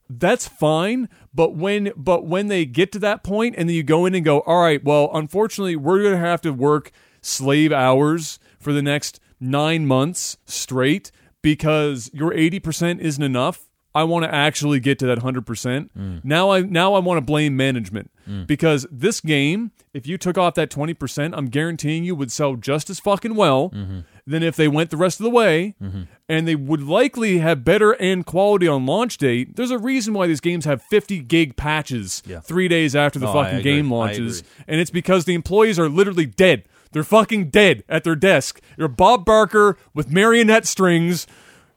that's 0.09 0.49
fine. 0.49 1.09
But 1.33 1.55
when 1.55 1.93
but 1.97 2.27
when 2.27 2.49
they 2.49 2.65
get 2.65 2.93
to 2.93 2.99
that 3.01 3.23
point 3.23 3.55
and 3.57 3.69
then 3.69 3.77
you 3.77 3.83
go 3.83 4.07
in 4.07 4.15
and 4.15 4.25
go, 4.25 4.41
all 4.41 4.63
right, 4.63 4.83
well, 4.83 5.11
unfortunately, 5.13 5.77
we're 5.77 6.03
going 6.03 6.15
to 6.15 6.21
have 6.21 6.41
to 6.43 6.53
work 6.53 6.91
slave 7.21 7.73
hours 7.73 8.39
for 8.59 8.73
the 8.73 8.83
next 8.83 9.21
nine 9.41 9.87
months 9.87 10.37
straight 10.47 11.11
because 11.43 12.11
your 12.13 12.33
80% 12.33 13.01
isn't 13.01 13.23
enough. 13.23 13.65
I 13.95 14.05
want 14.05 14.25
to 14.25 14.33
actually 14.35 14.79
get 14.81 14.99
to 15.01 15.07
that 15.07 15.19
100%. 15.19 16.23
Now 16.23 16.51
I 16.51 16.61
now 16.61 16.95
I 16.95 16.99
want 17.01 17.19
to 17.19 17.23
blame 17.23 17.57
management 17.57 18.11
because 18.47 18.87
this 18.93 19.21
game, 19.21 19.73
if 19.95 20.07
you 20.07 20.19
took 20.19 20.37
off 20.37 20.55
that 20.55 20.71
20%, 20.71 21.33
I'm 21.35 21.47
guaranteeing 21.47 22.05
you 22.05 22.15
would 22.15 22.31
sell 22.31 22.55
just 22.55 22.91
as 22.91 23.01
fucking 23.01 23.35
well 23.35 23.71
than 24.27 24.43
if 24.43 24.55
they 24.57 24.69
went 24.69 24.91
the 24.91 24.99
rest 24.99 25.19
of 25.19 25.25
the 25.25 25.31
way 25.31 25.75
and 26.29 26.47
they 26.47 26.55
would 26.55 26.83
likely 26.83 27.39
have 27.39 27.65
better 27.65 27.95
end 27.97 28.27
quality 28.27 28.69
on 28.69 28.85
launch 28.87 29.17
date. 29.17 29.57
There's 29.57 29.71
a 29.73 29.79
reason 29.79 30.13
why 30.15 30.27
these 30.27 30.41
games 30.41 30.65
have 30.67 30.83
50 30.83 31.21
gig 31.21 31.57
patches 31.57 32.23
Yeah. 32.27 32.41
3 32.41 32.69
days 32.69 32.95
after 32.95 33.19
the 33.19 33.27
Oh, 33.29 33.33
fucking 33.33 33.63
game 33.63 33.91
launches 33.91 34.43
and 34.69 34.81
it's 34.81 34.91
because 34.91 35.25
the 35.25 35.35
employees 35.35 35.79
are 35.79 35.89
literally 35.89 36.27
dead. 36.27 36.65
They're 36.93 37.05
fucking 37.05 37.51
dead 37.51 37.85
at 37.89 38.05
their 38.05 38.17
desk. 38.17 38.61
You're 38.77 38.89
Bob 38.89 39.25
Barker 39.25 39.77
with 39.95 40.11
marionette 40.11 40.67
strings. 40.67 41.27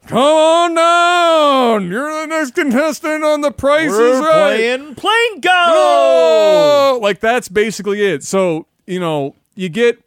Come 0.06 0.18
on 0.18 0.74
down. 0.74 1.90
You're 1.90 2.22
the 2.22 2.26
next 2.26 2.54
contestant 2.56 3.22
on 3.22 3.40
the 3.40 3.52
Price 3.52 3.90
is 3.92 3.98
We're 3.98 4.20
Right. 4.20 4.56
playing 4.56 4.94
Plinko. 4.96 5.48
Oh, 5.52 6.98
like 7.00 7.20
that's 7.20 7.48
basically 7.48 8.02
it. 8.02 8.24
So 8.24 8.66
you 8.86 8.98
know, 9.00 9.36
you 9.54 9.68
get. 9.68 9.98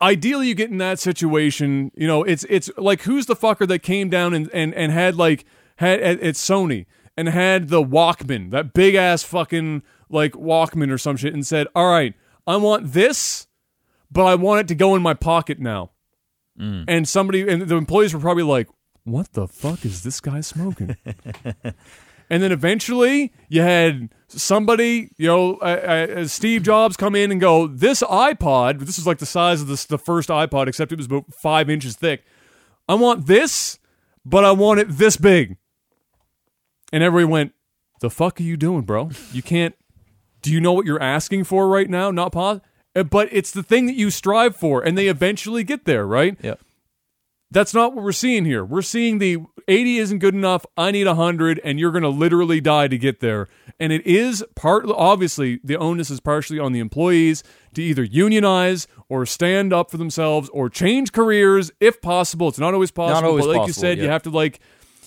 Ideally, 0.00 0.46
you 0.46 0.54
get 0.54 0.70
in 0.70 0.78
that 0.78 1.00
situation. 1.00 1.90
You 1.96 2.06
know, 2.06 2.22
it's 2.22 2.44
it's 2.48 2.70
like 2.76 3.02
who's 3.02 3.26
the 3.26 3.34
fucker 3.34 3.66
that 3.66 3.80
came 3.80 4.08
down 4.08 4.32
and 4.34 4.48
and, 4.52 4.72
and 4.74 4.92
had 4.92 5.16
like 5.16 5.44
had 5.76 5.98
at, 6.00 6.20
at 6.20 6.34
Sony 6.36 6.86
and 7.16 7.28
had 7.28 7.68
the 7.68 7.82
Walkman, 7.82 8.50
that 8.52 8.72
big 8.72 8.94
ass 8.94 9.24
fucking 9.24 9.82
like 10.08 10.32
Walkman 10.34 10.92
or 10.92 10.98
some 10.98 11.16
shit, 11.16 11.34
and 11.34 11.44
said, 11.44 11.66
"All 11.74 11.90
right, 11.90 12.14
I 12.46 12.56
want 12.58 12.92
this, 12.92 13.47
but 14.10 14.24
I 14.24 14.34
want 14.34 14.60
it 14.60 14.68
to 14.68 14.74
go 14.74 14.94
in 14.94 15.02
my 15.02 15.14
pocket 15.14 15.58
now." 15.58 15.90
And 16.88 17.08
somebody 17.08 17.48
and 17.48 17.62
the 17.62 17.76
employees 17.76 18.12
were 18.12 18.20
probably 18.20 18.42
like, 18.42 18.68
"What 19.04 19.32
the 19.32 19.46
fuck 19.46 19.84
is 19.84 20.02
this 20.02 20.20
guy 20.20 20.40
smoking?" 20.40 20.96
And 22.30 22.42
then 22.42 22.52
eventually 22.52 23.32
you 23.48 23.62
had 23.62 24.10
somebody, 24.28 25.10
you 25.16 25.26
know, 25.28 25.54
uh, 25.56 25.64
uh, 26.20 26.26
Steve 26.26 26.62
Jobs 26.62 26.96
come 26.96 27.14
in 27.14 27.32
and 27.32 27.40
go, 27.40 27.66
This 27.66 28.02
iPod, 28.02 28.80
this 28.80 28.98
is 28.98 29.06
like 29.06 29.18
the 29.18 29.26
size 29.26 29.62
of 29.62 29.66
this, 29.68 29.84
the 29.86 29.98
first 29.98 30.28
iPod, 30.28 30.66
except 30.66 30.92
it 30.92 30.98
was 30.98 31.06
about 31.06 31.32
five 31.32 31.70
inches 31.70 31.96
thick. 31.96 32.24
I 32.88 32.94
want 32.94 33.26
this, 33.26 33.78
but 34.24 34.44
I 34.44 34.52
want 34.52 34.80
it 34.80 34.88
this 34.90 35.16
big. 35.16 35.56
And 36.92 37.02
everybody 37.02 37.30
went, 37.30 37.52
The 38.00 38.10
fuck 38.10 38.40
are 38.40 38.44
you 38.44 38.56
doing, 38.56 38.82
bro? 38.82 39.10
You 39.32 39.42
can't. 39.42 39.74
Do 40.40 40.52
you 40.52 40.60
know 40.60 40.72
what 40.72 40.86
you're 40.86 41.02
asking 41.02 41.44
for 41.44 41.66
right 41.66 41.88
now? 41.88 42.10
Not 42.10 42.32
pause. 42.32 42.60
Uh, 42.98 43.04
but 43.04 43.28
it's 43.30 43.50
the 43.52 43.62
thing 43.62 43.86
that 43.86 43.94
you 43.94 44.10
strive 44.10 44.56
for, 44.56 44.82
and 44.82 44.98
they 44.98 45.08
eventually 45.08 45.62
get 45.62 45.84
there, 45.84 46.06
right? 46.06 46.36
Yep. 46.42 46.60
That's 47.50 47.72
not 47.72 47.94
what 47.94 48.04
we're 48.04 48.12
seeing 48.12 48.44
here. 48.44 48.62
We're 48.62 48.82
seeing 48.82 49.18
the 49.18 49.38
80 49.68 49.98
isn't 49.98 50.18
good 50.18 50.34
enough. 50.34 50.66
I 50.76 50.90
need 50.90 51.06
100, 51.06 51.60
and 51.64 51.80
you're 51.80 51.92
going 51.92 52.02
to 52.02 52.10
literally 52.10 52.60
die 52.60 52.88
to 52.88 52.98
get 52.98 53.20
there. 53.20 53.48
And 53.80 53.90
it 53.90 54.06
is 54.06 54.44
part, 54.54 54.84
obviously, 54.86 55.60
the 55.64 55.76
onus 55.76 56.10
is 56.10 56.20
partially 56.20 56.58
on 56.58 56.72
the 56.72 56.80
employees 56.80 57.42
to 57.74 57.82
either 57.82 58.02
unionize 58.02 58.86
or 59.08 59.24
stand 59.24 59.72
up 59.72 59.90
for 59.90 59.96
themselves 59.96 60.50
or 60.50 60.68
change 60.68 61.12
careers 61.12 61.70
if 61.80 62.02
possible. 62.02 62.48
It's 62.48 62.58
not 62.58 62.74
always 62.74 62.90
possible. 62.90 63.22
Not 63.22 63.28
always 63.28 63.46
but 63.46 63.56
like 63.56 63.66
you 63.68 63.72
possible, 63.72 63.80
said, 63.80 63.98
you 63.98 64.08
have 64.08 64.24
to 64.24 64.30
like, 64.30 64.60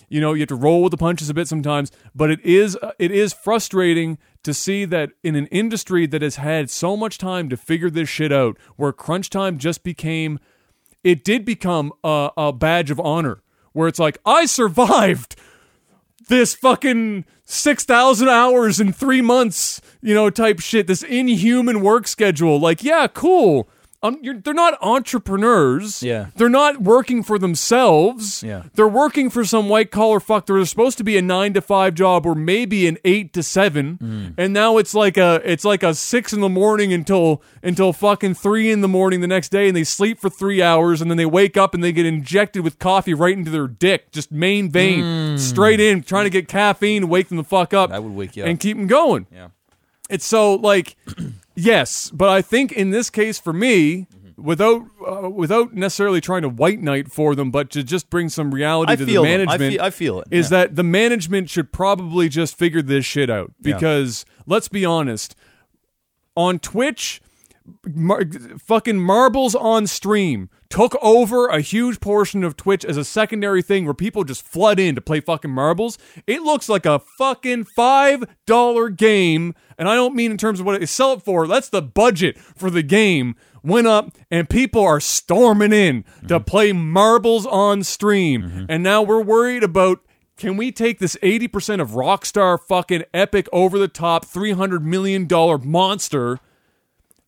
you 0.09 0.19
know, 0.19 0.33
you 0.33 0.39
have 0.39 0.49
to 0.49 0.55
roll 0.55 0.81
with 0.81 0.91
the 0.91 0.97
punches 0.97 1.29
a 1.29 1.35
bit 1.35 1.47
sometimes. 1.47 1.91
But 2.15 2.31
it 2.31 2.39
is, 2.43 2.75
uh, 2.81 2.93
it 2.97 3.11
is 3.11 3.33
frustrating 3.33 4.17
to 4.43 4.53
see 4.53 4.85
that 4.85 5.11
in 5.23 5.35
an 5.35 5.47
industry 5.47 6.05
that 6.07 6.21
has 6.21 6.37
had 6.37 6.69
so 6.69 6.97
much 6.97 7.17
time 7.17 7.49
to 7.49 7.57
figure 7.57 7.89
this 7.89 8.09
shit 8.09 8.31
out, 8.31 8.57
where 8.75 8.91
crunch 8.91 9.29
time 9.29 9.57
just 9.57 9.83
became 9.83 10.39
it 11.03 11.23
did 11.23 11.45
become 11.45 11.91
a, 12.03 12.29
a 12.37 12.53
badge 12.53 12.91
of 12.91 12.99
honor 12.99 13.41
where 13.73 13.87
it's 13.87 13.99
like 13.99 14.17
I 14.25 14.45
survived 14.45 15.35
this 16.27 16.53
fucking 16.53 17.25
6,000 17.45 18.29
hours 18.29 18.79
in 18.79 18.93
3 18.93 19.21
months, 19.21 19.81
you 20.01 20.13
know, 20.13 20.29
type 20.29 20.59
shit, 20.59 20.87
this 20.87 21.03
inhuman 21.03 21.81
work 21.81 22.07
schedule. 22.07 22.59
Like, 22.59 22.83
yeah, 22.83 23.07
cool. 23.07 23.67
Um, 24.03 24.17
you're, 24.21 24.33
they're 24.39 24.53
not 24.55 24.77
entrepreneurs. 24.81 26.01
Yeah. 26.01 26.27
They're 26.35 26.49
not 26.49 26.81
working 26.81 27.21
for 27.21 27.37
themselves. 27.37 28.41
Yeah. 28.41 28.63
They're 28.73 28.87
working 28.87 29.29
for 29.29 29.45
some 29.45 29.69
white 29.69 29.91
collar 29.91 30.19
fuck. 30.19 30.47
They're 30.47 30.65
supposed 30.65 30.97
to 30.97 31.03
be 31.03 31.17
a 31.17 31.21
nine 31.21 31.53
to 31.53 31.61
five 31.61 31.93
job 31.93 32.25
or 32.25 32.33
maybe 32.33 32.87
an 32.87 32.97
eight 33.05 33.31
to 33.33 33.43
seven, 33.43 33.97
Mm. 34.01 34.33
and 34.37 34.53
now 34.53 34.77
it's 34.77 34.93
like 34.95 35.17
a 35.17 35.39
it's 35.45 35.63
like 35.63 35.83
a 35.83 35.93
six 35.93 36.33
in 36.33 36.41
the 36.41 36.49
morning 36.49 36.91
until 36.91 37.43
until 37.61 37.93
fucking 37.93 38.33
three 38.33 38.71
in 38.71 38.81
the 38.81 38.87
morning 38.87 39.21
the 39.21 39.27
next 39.27 39.49
day, 39.49 39.67
and 39.67 39.77
they 39.77 39.83
sleep 39.83 40.19
for 40.19 40.29
three 40.29 40.61
hours, 40.61 41.01
and 41.01 41.11
then 41.11 41.17
they 41.17 41.25
wake 41.25 41.55
up 41.55 41.73
and 41.75 41.83
they 41.83 41.91
get 41.91 42.05
injected 42.05 42.63
with 42.63 42.79
coffee 42.79 43.13
right 43.13 43.37
into 43.37 43.51
their 43.51 43.67
dick, 43.67 44.11
just 44.11 44.31
main 44.31 44.69
vein, 44.71 45.37
straight 45.37 45.79
in, 45.79 46.01
trying 46.01 46.23
to 46.25 46.29
get 46.31 46.47
caffeine, 46.47 47.01
to 47.01 47.07
wake 47.07 47.27
them 47.27 47.37
the 47.37 47.43
fuck 47.43 47.73
up. 47.73 47.89
Mm. 47.89 47.93
That 47.93 48.03
would 48.03 48.13
wake 48.13 48.35
you 48.35 48.43
up. 48.43 48.49
and 48.49 48.59
keep 48.59 48.77
them 48.77 48.87
going. 48.87 49.27
Yeah. 49.31 49.49
It's 50.09 50.25
so 50.25 50.55
like 50.55 50.95
Yes, 51.63 52.09
but 52.13 52.29
I 52.29 52.41
think 52.41 52.71
in 52.71 52.89
this 52.91 53.09
case 53.09 53.39
for 53.39 53.53
me, 53.53 54.07
Mm-hmm. 54.31 54.43
without 54.47 54.81
uh, 55.05 55.29
without 55.29 55.73
necessarily 55.73 56.21
trying 56.21 56.41
to 56.43 56.49
white 56.49 56.79
knight 56.81 57.11
for 57.11 57.35
them, 57.35 57.51
but 57.51 57.69
to 57.71 57.83
just 57.83 58.09
bring 58.09 58.29
some 58.29 58.53
reality 58.53 58.93
I 58.93 58.95
to 58.95 59.05
the 59.05 59.15
them. 59.15 59.23
I 59.25 59.27
management, 59.27 59.73
feel- 59.73 59.81
I 59.81 59.89
feel 59.89 60.21
it, 60.21 60.27
Is 60.31 60.45
yeah. 60.49 60.57
that 60.59 60.75
the 60.77 60.83
management 60.83 61.49
should 61.49 61.71
probably 61.73 62.29
just 62.29 62.57
figure 62.57 62.81
this 62.81 63.05
shit 63.05 63.29
out 63.29 63.51
Yeah. 63.61 63.73
because 63.75 64.25
let's 64.47 64.67
be 64.69 64.85
honest, 64.85 65.35
on 66.35 66.59
Twitch, 66.59 67.21
mar- 67.85 68.23
fucking 68.57 68.99
marbles 68.99 69.53
on 69.53 69.85
stream 69.85 70.49
took 70.71 70.95
over 71.01 71.47
a 71.47 71.61
huge 71.61 71.99
portion 71.99 72.43
of 72.43 72.57
Twitch 72.57 72.85
as 72.85 72.97
a 72.97 73.03
secondary 73.03 73.61
thing 73.61 73.85
where 73.85 73.93
people 73.93 74.23
just 74.23 74.41
flood 74.41 74.79
in 74.79 74.95
to 74.95 75.01
play 75.01 75.19
fucking 75.19 75.51
marbles. 75.51 75.97
It 76.25 76.41
looks 76.41 76.69
like 76.69 76.85
a 76.85 76.99
fucking 76.99 77.65
five 77.65 78.23
dollar 78.45 78.89
game, 78.89 79.53
and 79.77 79.87
I 79.87 79.95
don't 79.95 80.15
mean 80.15 80.31
in 80.31 80.37
terms 80.37 80.59
of 80.59 80.65
what 80.65 80.81
it 80.81 80.87
sell 80.87 81.13
it 81.13 81.21
for. 81.21 81.45
That's 81.45 81.69
the 81.69 81.81
budget 81.81 82.37
for 82.39 82.69
the 82.69 82.83
game. 82.83 83.35
Went 83.63 83.85
up 83.85 84.15
and 84.31 84.49
people 84.49 84.81
are 84.81 84.99
storming 84.99 85.73
in 85.73 86.03
to 86.27 86.35
mm-hmm. 86.35 86.43
play 86.45 86.71
marbles 86.71 87.45
on 87.45 87.83
stream, 87.83 88.43
mm-hmm. 88.43 88.65
and 88.69 88.81
now 88.81 89.01
we're 89.03 89.21
worried 89.21 89.63
about. 89.63 89.99
Can 90.37 90.57
we 90.57 90.71
take 90.71 90.97
this 90.97 91.15
80% 91.21 91.81
of 91.81 91.91
Rockstar 91.91 92.59
fucking 92.59 93.03
epic 93.13 93.47
over 93.53 93.77
the 93.77 93.87
top 93.87 94.25
$300 94.25 94.81
million 94.81 95.27
monster 95.69 96.39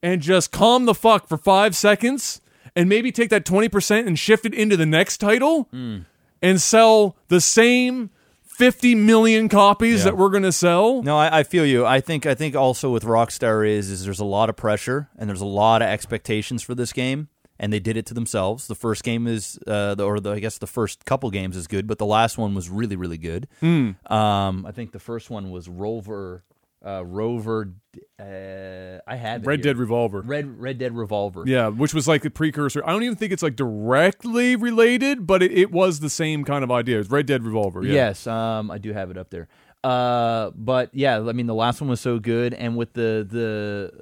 and 0.02 0.20
just 0.20 0.52
calm 0.52 0.86
the 0.86 0.96
fuck 0.96 1.28
for 1.28 1.38
five 1.38 1.76
seconds 1.76 2.42
and 2.76 2.90
maybe 2.90 3.12
take 3.12 3.30
that 3.30 3.46
20% 3.46 4.08
and 4.08 4.18
shift 4.18 4.46
it 4.46 4.54
into 4.54 4.76
the 4.78 4.86
next 4.86 5.18
title 5.18 5.70
and 5.72 6.62
sell 6.62 7.16
the 7.28 7.40
same 7.42 8.10
50 8.44 8.96
million 8.96 9.50
copies 9.50 10.00
Yeah. 10.00 10.06
that 10.12 10.18
we're 10.18 10.30
going 10.30 10.44
to 10.44 10.52
sell. 10.52 11.02
No, 11.04 11.18
I, 11.18 11.40
I 11.40 11.44
feel 11.44 11.66
you. 11.66 11.86
I 11.86 12.00
think 12.02 12.26
I 12.26 12.36
think 12.36 12.56
also 12.56 12.92
with 12.92 13.04
Rockstar 13.04 13.68
is 13.68 13.90
is 13.90 14.06
there's 14.06 14.20
a 14.20 14.26
lot 14.26 14.50
of 14.50 14.56
pressure 14.56 15.10
and 15.18 15.30
there's 15.30 15.42
a 15.42 15.46
lot 15.46 15.82
of 15.82 15.88
expectations 15.88 16.62
for 16.62 16.76
this 16.76 16.94
game, 16.94 17.30
and 17.60 17.74
they 17.74 17.80
did 17.80 17.98
it 17.98 18.06
to 18.08 18.14
themselves. 18.14 18.68
The 18.68 18.76
first 18.76 19.04
game 19.04 19.26
is, 19.26 19.58
uh, 19.66 19.96
the, 19.96 20.06
or 20.06 20.20
the, 20.20 20.32
I 20.34 20.40
guess 20.40 20.58
the 20.60 20.68
first 20.68 21.04
couple 21.06 21.30
games 21.32 21.58
is 21.58 21.66
good, 21.68 21.88
but 21.88 21.98
the 21.98 22.06
last 22.06 22.38
one 22.38 22.54
was 22.54 22.70
really 22.70 22.96
really 22.96 23.18
good. 23.18 23.48
Hmm. 23.60 23.92
Um, 24.12 24.66
I 24.68 24.72
think 24.72 24.92
the 24.92 25.00
first 25.00 25.30
one 25.32 25.50
was 25.50 25.68
Rover, 25.68 26.44
uh, 26.86 27.04
Rover. 27.06 27.74
Uh, 28.20 29.00
I 29.08 29.16
had 29.16 29.46
Red 29.46 29.60
here. 29.60 29.74
Dead 29.74 29.78
Revolver. 29.78 30.22
Red 30.22 30.60
Red 30.60 30.78
Dead 30.78 30.96
Revolver. 30.96 31.44
Yeah, 31.46 31.68
which 31.70 31.94
was 31.94 32.08
like 32.08 32.22
the 32.24 32.30
precursor. 32.30 32.84
I 32.86 32.92
don't 32.92 33.04
even 33.04 33.16
think 33.16 33.32
it's 33.32 33.44
like 33.44 33.56
directly 33.56 34.56
related, 34.56 35.28
but 35.28 35.44
it, 35.44 35.52
it 35.52 35.72
was 35.72 36.00
the 36.00 36.10
same 36.10 36.44
kind 36.44 36.64
of 36.64 36.72
idea. 36.72 36.96
It 36.96 37.00
was 37.00 37.10
Red 37.12 37.26
Dead 37.26 37.44
Revolver. 37.44 37.84
Yeah. 37.84 37.94
Yes, 37.94 38.28
um, 38.28 38.72
I 38.72 38.78
do 38.78 38.94
have 38.94 39.12
it 39.12 39.18
up 39.18 39.30
there. 39.30 39.48
Uh, 39.84 40.52
but 40.56 40.90
yeah, 40.94 41.18
I 41.20 41.34
mean, 41.34 41.46
the 41.46 41.54
last 41.54 41.82
one 41.82 41.90
was 41.90 42.00
so 42.00 42.18
good, 42.18 42.54
and 42.54 42.78
with 42.78 42.94
the 42.94 43.28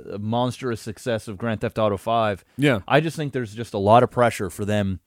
the 0.07 0.19
monstrous 0.19 0.79
success 0.79 1.27
of 1.27 1.37
Grand 1.37 1.61
Theft 1.61 1.79
Auto 1.79 1.97
Five, 1.97 2.45
Yeah. 2.57 2.79
I 2.87 2.99
just 2.99 3.15
think 3.17 3.33
there's 3.33 3.53
just 3.53 3.73
a 3.73 3.79
lot 3.79 4.03
of 4.03 4.11
pressure 4.11 4.49
for 4.51 4.63
them 4.63 4.99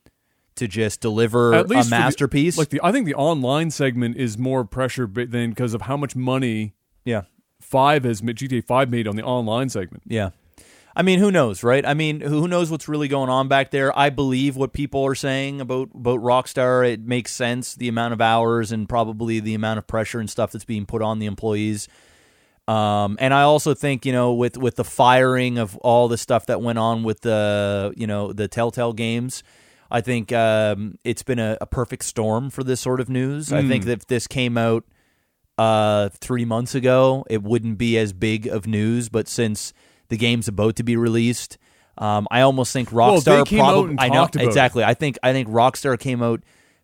to 0.56 0.66
just 0.68 1.00
deliver 1.00 1.54
At 1.54 1.68
least 1.68 1.82
a 1.82 1.84
for 1.84 1.90
the- 1.90 1.98
masterpiece. 2.00 2.58
like 2.58 2.68
the, 2.70 2.80
I 2.82 2.90
think 2.92 3.06
the 3.06 3.14
online 3.14 3.70
segment 3.70 4.16
is 4.16 4.36
more 4.38 4.64
pressure 4.64 5.06
than 5.06 5.50
because 5.50 5.74
of 5.74 5.82
how 5.82 5.96
much 5.96 6.14
money 6.16 6.74
yeah, 7.04 7.22
Five 7.74 8.04
has 8.04 8.22
GTA 8.22 8.64
Five 8.64 8.88
made 8.88 9.08
on 9.08 9.16
the 9.16 9.24
online 9.24 9.68
segment. 9.68 10.04
yeah. 10.06 10.30
I 10.96 11.02
mean, 11.02 11.18
who 11.18 11.32
knows, 11.32 11.64
right? 11.64 11.84
I 11.84 11.92
mean, 11.92 12.20
who 12.20 12.46
knows 12.46 12.70
what's 12.70 12.86
really 12.86 13.08
going 13.08 13.28
on 13.28 13.48
back 13.48 13.72
there? 13.72 13.96
I 13.98 14.10
believe 14.10 14.54
what 14.54 14.72
people 14.72 15.04
are 15.04 15.16
saying 15.16 15.60
about 15.60 15.88
about 15.92 16.20
Rockstar. 16.20 16.88
It 16.88 17.00
makes 17.00 17.32
sense. 17.32 17.74
The 17.74 17.88
amount 17.88 18.12
of 18.12 18.20
hours 18.20 18.70
and 18.70 18.88
probably 18.88 19.40
the 19.40 19.54
amount 19.54 19.78
of 19.78 19.88
pressure 19.88 20.20
and 20.20 20.30
stuff 20.30 20.52
that's 20.52 20.64
being 20.64 20.86
put 20.86 21.02
on 21.02 21.18
the 21.18 21.26
employees. 21.26 21.88
Um, 22.68 23.16
and 23.20 23.34
I 23.34 23.42
also 23.42 23.74
think 23.74 24.06
you 24.06 24.12
know 24.12 24.32
with 24.34 24.56
with 24.56 24.76
the 24.76 24.84
firing 24.84 25.58
of 25.58 25.76
all 25.78 26.06
the 26.06 26.16
stuff 26.16 26.46
that 26.46 26.62
went 26.62 26.78
on 26.78 27.02
with 27.02 27.22
the 27.22 27.92
you 27.96 28.06
know 28.06 28.32
the 28.32 28.46
Telltale 28.46 28.92
games, 28.92 29.42
I 29.90 30.00
think 30.00 30.32
um, 30.32 30.96
it's 31.02 31.24
been 31.24 31.40
a, 31.40 31.58
a 31.60 31.66
perfect 31.66 32.04
storm 32.04 32.50
for 32.50 32.62
this 32.62 32.80
sort 32.80 33.00
of 33.00 33.08
news. 33.08 33.52
I 33.52 33.66
think 33.66 33.84
that 33.86 33.92
if 33.92 34.06
this 34.06 34.28
came 34.28 34.56
out 34.56 34.84
uh, 35.58 36.08
three 36.10 36.44
months 36.44 36.74
ago, 36.74 37.24
it 37.28 37.42
wouldn't 37.42 37.78
be 37.78 37.98
as 37.98 38.12
big 38.12 38.46
of 38.46 38.66
news. 38.66 39.08
But 39.08 39.28
since 39.28 39.72
the 40.08 40.16
game's 40.16 40.48
about 40.48 40.76
to 40.76 40.82
be 40.82 40.96
released, 40.96 41.58
um, 41.98 42.26
I 42.30 42.40
almost 42.40 42.72
think 42.72 42.90
Rockstar 42.90 43.40
out 43.40 43.48
probably 43.48 43.96
I 43.98 44.08
know 44.08 44.24
about 44.24 44.36
it. 44.36 44.42
exactly. 44.42 44.84
I 44.84 44.94
think 44.94 45.18
I 45.22 45.32
think 45.32 45.48
Rockstar 45.48 45.98
came 45.98 46.22
out 46.22 46.42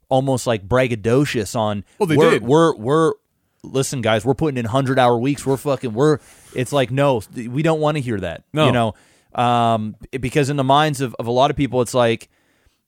almost 0.09 0.47
like 0.47 0.67
braggadocious 0.69 1.57
on. 1.57 1.85
Well, 1.99 2.07
they 2.07 2.17
we're, 2.17 2.31
did. 2.31 2.43
We're 2.43 2.75
we're 2.77 3.15
listen, 3.63 4.03
guys. 4.03 4.25
We're 4.25 4.35
putting 4.35 4.59
in 4.59 4.67
hundred 4.67 4.99
hour 4.99 5.19
weeks. 5.19 5.45
We're 5.45 5.57
fucking. 5.57 5.95
We're. 5.95 6.19
It's 6.55 6.73
like 6.73 6.91
no, 6.91 7.23
we 7.35 7.63
don't 7.63 7.81
want 7.81 7.97
to 7.97 8.01
hear 8.01 8.21
that. 8.21 8.45
No. 8.53 8.67
you 8.67 8.73
know, 8.73 8.95
um, 9.35 9.97
because 10.21 10.51
in 10.51 10.57
the 10.57 10.65
minds 10.65 11.01
of, 11.01 11.15
of 11.19 11.27
a 11.27 11.33
lot 11.33 11.51
of 11.51 11.57
people, 11.57 11.81
it's 11.81 11.95
like 11.95 12.29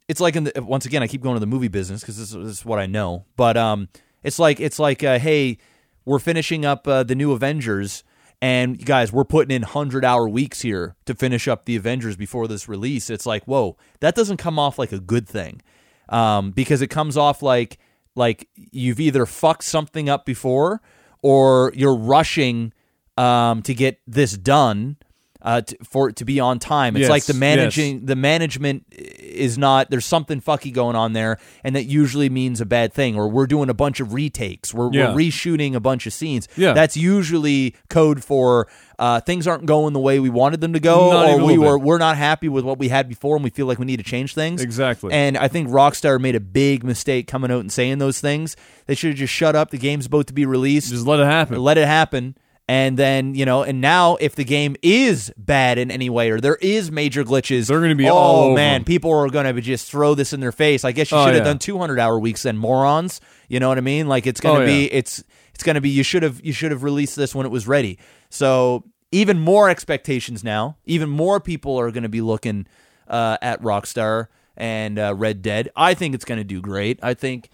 it's 0.08 0.20
like 0.20 0.36
in 0.36 0.44
the 0.44 0.62
once 0.62 0.86
again 0.86 1.02
I 1.02 1.06
keep 1.06 1.22
going 1.22 1.36
to 1.36 1.40
the 1.40 1.46
movie 1.46 1.68
business 1.68 2.00
because 2.00 2.18
this, 2.18 2.30
this 2.30 2.58
is 2.58 2.64
what 2.64 2.78
I 2.78 2.86
know. 2.86 3.24
But 3.36 3.56
um, 3.56 3.88
it's 4.22 4.38
like 4.38 4.60
it's 4.60 4.78
like 4.78 5.02
uh, 5.02 5.18
hey, 5.18 5.58
we're 6.04 6.18
finishing 6.18 6.64
up 6.64 6.86
uh, 6.86 7.02
the 7.02 7.14
new 7.14 7.32
Avengers, 7.32 8.04
and 8.40 8.84
guys, 8.84 9.12
we're 9.12 9.24
putting 9.24 9.54
in 9.54 9.62
hundred 9.62 10.04
hour 10.04 10.28
weeks 10.28 10.62
here 10.62 10.96
to 11.06 11.14
finish 11.14 11.48
up 11.48 11.64
the 11.64 11.76
Avengers 11.76 12.16
before 12.16 12.48
this 12.48 12.68
release. 12.68 13.10
It's 13.10 13.26
like 13.26 13.44
whoa, 13.44 13.76
that 14.00 14.14
doesn't 14.14 14.38
come 14.38 14.58
off 14.58 14.78
like 14.78 14.92
a 14.92 15.00
good 15.00 15.28
thing, 15.28 15.62
um, 16.08 16.50
because 16.50 16.82
it 16.82 16.88
comes 16.88 17.16
off 17.16 17.42
like 17.42 17.78
like 18.14 18.48
you've 18.54 19.00
either 19.00 19.26
fucked 19.26 19.64
something 19.64 20.08
up 20.08 20.26
before 20.26 20.80
or 21.22 21.72
you're 21.74 21.96
rushing 21.96 22.72
um, 23.16 23.62
to 23.62 23.74
get 23.74 24.00
this 24.06 24.36
done 24.36 24.96
uh, 25.42 25.60
t- 25.60 25.76
for 25.82 26.08
it 26.08 26.16
to 26.16 26.24
be 26.24 26.38
on 26.40 26.58
time. 26.58 26.94
It's 26.96 27.02
Yes, 27.02 27.10
like 27.10 27.24
the 27.24 27.32
yes. 27.34 27.40
managing 27.40 28.06
the 28.06 28.16
management 28.16 28.84
is 28.92 29.58
not 29.58 29.90
there's 29.90 30.04
something 30.06 30.40
fucky 30.40 30.72
going 30.72 30.94
on 30.96 31.12
there, 31.12 31.38
and 31.64 31.74
that 31.76 31.84
usually 31.84 32.28
means 32.28 32.60
a 32.60 32.66
bad 32.66 32.92
thing. 32.92 33.16
Or 33.16 33.28
we're 33.28 33.46
doing 33.46 33.68
a 33.68 33.74
bunch 33.74 33.98
of 34.00 34.14
retakes. 34.14 34.72
We're, 34.72 34.90
Yeah. 34.92 35.10
we're 35.14 35.22
reshooting 35.22 35.74
a 35.74 35.80
bunch 35.80 36.06
of 36.06 36.12
scenes. 36.12 36.48
Yeah. 36.56 36.72
that's 36.74 36.96
usually 36.96 37.74
code 37.90 38.22
for 38.24 38.68
uh, 38.98 39.20
things 39.20 39.46
aren't 39.48 39.66
going 39.66 39.92
the 39.94 39.98
way 39.98 40.20
we 40.20 40.30
wanted 40.30 40.60
them 40.60 40.72
to 40.74 40.80
go, 40.80 41.10
Not 41.10 41.28
or 41.30 41.44
we 41.44 41.58
were 41.58 41.76
we're 41.78 41.98
not 41.98 42.16
happy 42.16 42.48
with 42.48 42.64
what 42.64 42.78
we 42.78 42.88
had 42.88 43.08
before, 43.08 43.34
and 43.36 43.42
we 43.42 43.50
feel 43.50 43.66
like 43.66 43.78
we 43.80 43.84
need 43.86 43.96
to 43.96 44.04
change 44.04 44.34
things. 44.34 44.62
Exactly. 44.62 45.12
And 45.12 45.36
I 45.36 45.48
think 45.48 45.68
Rockstar 45.70 46.20
made 46.20 46.36
a 46.36 46.40
big 46.40 46.84
mistake 46.84 47.26
coming 47.26 47.50
out 47.50 47.60
and 47.60 47.72
saying 47.72 47.98
those 47.98 48.20
things. 48.20 48.54
They 48.86 48.94
should 48.94 49.10
have 49.10 49.18
just 49.18 49.32
shut 49.32 49.56
up. 49.56 49.70
The 49.70 49.78
game's 49.78 50.06
about 50.06 50.28
to 50.28 50.32
be 50.32 50.46
released 50.46 50.90
Just 50.90 51.06
let 51.06 51.18
it 51.20 51.26
happen. 51.26 51.58
let 51.58 51.78
it 51.78 51.86
happen 51.86 52.36
and 52.72 52.96
then 52.98 53.34
you 53.34 53.44
know 53.44 53.62
and 53.62 53.80
now 53.80 54.16
if 54.16 54.34
the 54.34 54.44
game 54.44 54.74
is 54.82 55.32
bad 55.36 55.76
in 55.78 55.90
any 55.90 56.08
way 56.08 56.30
or 56.30 56.40
there 56.40 56.56
is 56.62 56.90
major 56.90 57.22
glitches 57.24 57.66
They're 57.68 57.80
gonna 57.80 57.94
be 57.94 58.08
oh 58.08 58.14
all 58.16 58.54
man 58.54 58.84
people 58.84 59.10
are 59.12 59.28
gonna 59.28 59.52
just 59.60 59.90
throw 59.90 60.14
this 60.14 60.32
in 60.32 60.40
their 60.40 60.52
face. 60.52 60.84
I 60.84 60.92
guess 60.92 61.10
you 61.10 61.18
Oh, 61.18 61.24
should 61.26 61.34
have 61.34 61.44
yeah. 61.44 61.52
done 61.52 61.58
200 61.58 61.98
hour 61.98 62.18
weeks 62.18 62.42
then 62.44 62.56
morons. 62.56 63.20
You 63.48 63.60
know 63.60 63.68
what 63.68 63.78
i 63.78 63.82
mean? 63.82 64.08
Like 64.08 64.26
it's 64.26 64.40
gonna 64.40 64.60
Oh, 64.60 64.66
be 64.66 64.82
yeah. 64.84 64.98
it's 65.00 65.22
it's 65.54 65.62
gonna 65.64 65.80
be 65.82 65.90
you 65.90 66.02
should 66.02 66.22
have 66.22 66.40
you 66.44 66.52
should 66.54 66.70
have 66.70 66.82
released 66.82 67.16
this 67.16 67.34
when 67.34 67.44
it 67.46 67.50
was 67.50 67.66
ready. 67.68 67.98
So 68.30 68.84
even 69.10 69.38
more 69.38 69.68
expectations 69.68 70.42
now. 70.42 70.76
Even 70.86 71.10
more 71.10 71.38
people 71.40 71.78
are 71.78 71.90
gonna 71.90 72.08
be 72.08 72.22
looking 72.22 72.66
uh, 73.08 73.36
at 73.42 73.60
rockstar 73.60 74.28
and 74.56 74.98
uh, 74.98 75.14
red 75.14 75.42
dead. 75.42 75.68
I 75.76 75.92
think 75.94 76.14
it's 76.14 76.24
gonna 76.24 76.44
do 76.44 76.60
great. 76.62 76.98
I 77.02 77.12
think 77.14 77.50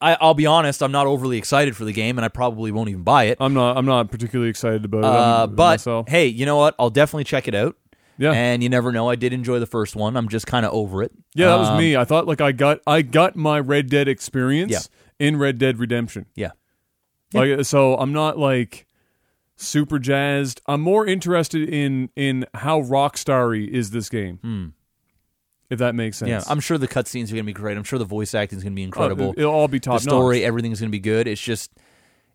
I, 0.00 0.16
I'll 0.20 0.34
be 0.34 0.46
honest. 0.46 0.82
I'm 0.82 0.92
not 0.92 1.06
overly 1.06 1.36
excited 1.38 1.76
for 1.76 1.84
the 1.84 1.92
game, 1.92 2.16
and 2.18 2.24
I 2.24 2.28
probably 2.28 2.70
won't 2.72 2.88
even 2.88 3.02
buy 3.02 3.24
it. 3.24 3.36
I'm 3.40 3.52
not. 3.54 3.76
I'm 3.76 3.84
not 3.86 4.10
particularly 4.10 4.48
excited 4.50 4.84
about 4.84 4.98
it. 5.00 5.04
Uh, 5.04 5.46
but 5.46 5.72
myself. 5.74 6.08
hey, 6.08 6.26
you 6.26 6.46
know 6.46 6.56
what? 6.56 6.74
I'll 6.78 6.90
definitely 6.90 7.24
check 7.24 7.46
it 7.48 7.54
out. 7.54 7.76
Yeah. 8.18 8.32
And 8.32 8.62
you 8.62 8.68
never 8.68 8.92
know. 8.92 9.08
I 9.08 9.14
did 9.16 9.32
enjoy 9.32 9.60
the 9.60 9.66
first 9.66 9.96
one. 9.96 10.14
I'm 10.16 10.28
just 10.28 10.46
kind 10.46 10.66
of 10.66 10.72
over 10.74 11.02
it. 11.02 11.10
yeah, 11.34 11.46
that 11.48 11.56
was 11.58 11.68
Um, 11.70 11.78
me. 11.78 11.96
I 11.96 12.04
thought 12.04 12.26
like 12.26 12.40
I 12.42 12.52
got 12.52 12.80
I 12.86 13.00
got 13.02 13.34
my 13.36 13.58
Red 13.60 13.88
Dead 13.88 14.08
experience 14.08 14.72
Yeah. 14.72 15.26
in 15.26 15.36
Red 15.38 15.56
Dead 15.58 15.78
Redemption. 15.78 16.26
Yeah. 16.34 16.50
Like 17.32 17.64
so, 17.64 17.96
I'm 17.96 18.12
not 18.12 18.38
like 18.38 18.86
super 19.56 19.98
jazzed. 19.98 20.60
I'm 20.66 20.80
more 20.82 21.06
interested 21.06 21.68
in 21.68 22.10
in 22.16 22.44
how 22.54 22.82
rockstarry 22.82 23.66
is 23.68 23.90
this 23.90 24.08
game. 24.10 24.74
If 25.70 25.78
that 25.78 25.94
makes 25.94 26.16
sense. 26.18 26.28
Yeah. 26.28 26.42
I'm 26.48 26.60
sure 26.60 26.76
the 26.78 26.88
cutscenes 26.88 27.26
are 27.28 27.34
going 27.34 27.36
to 27.36 27.42
be 27.44 27.52
great. 27.52 27.76
I'm 27.76 27.84
sure 27.84 27.98
the 27.98 28.04
voice 28.04 28.34
acting 28.34 28.58
is 28.58 28.64
going 28.64 28.72
to 28.72 28.76
be 28.76 28.82
Oh, 28.82 28.86
incredible. 28.86 29.34
It'll 29.36 29.54
all 29.54 29.68
be 29.68 29.78
top. 29.80 29.98
the 29.98 30.10
story, 30.10 30.40
notch. 30.40 30.46
everything's 30.48 30.80
going 30.80 30.88
to 30.90 30.92
be 30.92 30.98
good. 31.00 31.28
It's 31.28 31.40
just, 31.40 31.70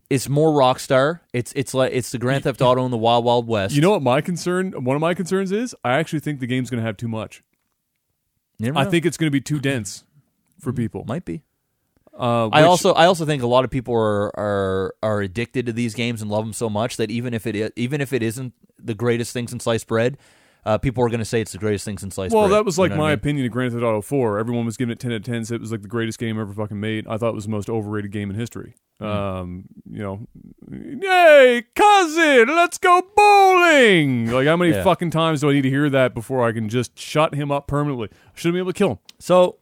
it's 0.09 0.29
more 0.29 0.51
Rockstar. 0.57 1.19
It's 1.33 1.51
it's 1.53 1.73
like 1.73 1.91
it's 1.93 2.11
the 2.11 2.17
Grand 2.17 2.43
Theft 2.45 2.61
Auto 2.61 2.85
in 2.85 2.91
the 2.91 2.97
Wild 2.97 3.25
Wild 3.25 3.47
West. 3.47 3.75
You 3.75 3.81
know 3.81 3.91
what 3.91 4.01
my 4.01 4.21
concern? 4.21 4.71
One 4.85 4.95
of 4.95 5.01
my 5.01 5.13
concerns 5.13 5.51
is 5.51 5.75
I 5.83 5.93
actually 5.93 6.19
think 6.21 6.39
the 6.39 6.47
game's 6.47 6.69
going 6.69 6.79
to 6.81 6.85
have 6.85 6.95
too 6.95 7.07
much. 7.07 7.43
I 8.75 8.85
think 8.85 9.05
it's 9.05 9.17
going 9.17 9.27
to 9.27 9.31
be 9.31 9.41
too 9.41 9.59
dense 9.59 10.05
for 10.61 10.71
people. 10.71 11.03
might 11.05 11.25
be. 11.25 11.43
Uh, 12.17 12.47
I 12.53 12.63
also 12.63 12.93
I 12.93 13.07
also 13.07 13.25
think 13.25 13.43
a 13.43 13.47
lot 13.47 13.65
of 13.65 13.71
people 13.71 13.93
are 13.93 14.27
are 14.39 14.95
are 15.03 15.19
addicted 15.21 15.65
to 15.65 15.73
these 15.73 15.93
games 15.93 16.21
and 16.21 16.31
love 16.31 16.45
them 16.45 16.53
so 16.53 16.69
much 16.69 16.95
that 16.95 17.11
even 17.11 17.33
if 17.33 17.45
it 17.45 17.73
even 17.75 17.99
if 17.99 18.13
it 18.13 18.23
isn't 18.23 18.53
the 18.79 18.93
greatest 18.93 19.33
thing 19.33 19.49
since 19.49 19.65
sliced 19.65 19.87
bread, 19.87 20.17
uh, 20.65 20.77
people 20.77 21.03
are 21.03 21.09
going 21.09 21.19
to 21.19 21.25
say 21.25 21.41
it's 21.41 21.51
the 21.51 21.57
greatest 21.57 21.85
thing 21.85 21.97
since 21.97 22.15
sliced 22.15 22.33
Well, 22.33 22.47
bread. 22.47 22.57
that 22.59 22.65
was 22.65 22.77
You 22.77 22.83
like 22.83 22.91
know 22.91 22.97
my 22.97 23.03
I 23.05 23.09
mean? 23.09 23.13
opinion 23.19 23.45
of 23.45 23.51
Grand 23.51 23.71
Theft 23.73 23.83
Auto 23.83 24.01
4. 24.01 24.39
Everyone 24.39 24.65
was 24.65 24.77
giving 24.77 24.91
it 24.91 24.99
10 24.99 25.11
out 25.11 25.15
of 25.17 25.23
10. 25.23 25.45
Said 25.45 25.55
it 25.55 25.61
was 25.61 25.71
like 25.71 25.81
the 25.83 25.87
greatest 25.87 26.17
game 26.19 26.39
ever 26.39 26.51
fucking 26.53 26.79
made. 26.79 27.07
I 27.07 27.17
thought 27.17 27.29
it 27.29 27.35
was 27.35 27.45
the 27.45 27.51
most 27.51 27.69
overrated 27.69 28.11
game 28.11 28.29
in 28.29 28.35
history. 28.35 28.73
Hmm. 28.99 29.05
Um, 29.05 29.63
you 29.91 29.99
know, 30.01 30.27
hey, 31.01 31.63
cousin, 31.75 32.47
let's 32.47 32.77
go 32.77 33.01
bowling. 33.15 34.31
Like, 34.31 34.47
how 34.47 34.55
many 34.57 34.71
Yeah. 34.71 34.83
fucking 34.83 35.11
times 35.11 35.41
do 35.41 35.49
I 35.49 35.53
need 35.53 35.61
to 35.63 35.69
hear 35.69 35.89
that 35.89 36.13
before 36.13 36.47
I 36.47 36.51
can 36.51 36.69
just 36.69 36.97
shut 36.97 37.35
him 37.35 37.51
up 37.51 37.67
permanently? 37.67 38.09
I 38.11 38.29
shouldn't 38.35 38.55
be 38.55 38.59
able 38.59 38.71
to 38.73 38.77
kill 38.77 38.91
him. 38.91 38.99
So, 39.19 39.57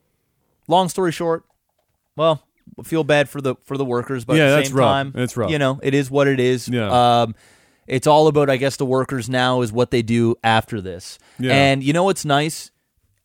long 0.67 0.87
story 0.89 1.11
short, 1.11 1.43
well, 2.15 2.43
feel 2.83 3.03
bad 3.03 3.27
for 3.27 3.41
the 3.41 3.55
for 3.63 3.75
the 3.77 3.85
workers, 3.85 4.23
but 4.25 4.37
Yeah, 4.37 4.43
at 4.45 4.49
the 4.51 4.55
that's 4.57 4.69
same 4.69 4.77
rough. 4.77 4.87
time, 4.87 5.11
That's 5.15 5.35
rough. 5.35 5.51
You 5.51 5.59
know, 5.59 5.79
it 5.83 5.93
is 5.93 6.09
what 6.11 6.27
it 6.27 6.39
is. 6.39 6.69
Yeah. 6.69 7.21
Um, 7.21 7.35
it's 7.87 8.07
all 8.07 8.27
about, 8.27 8.49
I 8.49 8.57
guess, 8.57 8.77
the 8.77 8.85
workers 8.85 9.29
now 9.29 9.61
is 9.61 9.71
what 9.71 9.91
they 9.91 10.01
do 10.01 10.35
after 10.43 10.79
this. 10.81 11.17
Yeah. 11.39 11.53
And 11.53 11.83
you 11.83 11.93
know 11.93 12.03
what's 12.03 12.25
nice 12.25 12.71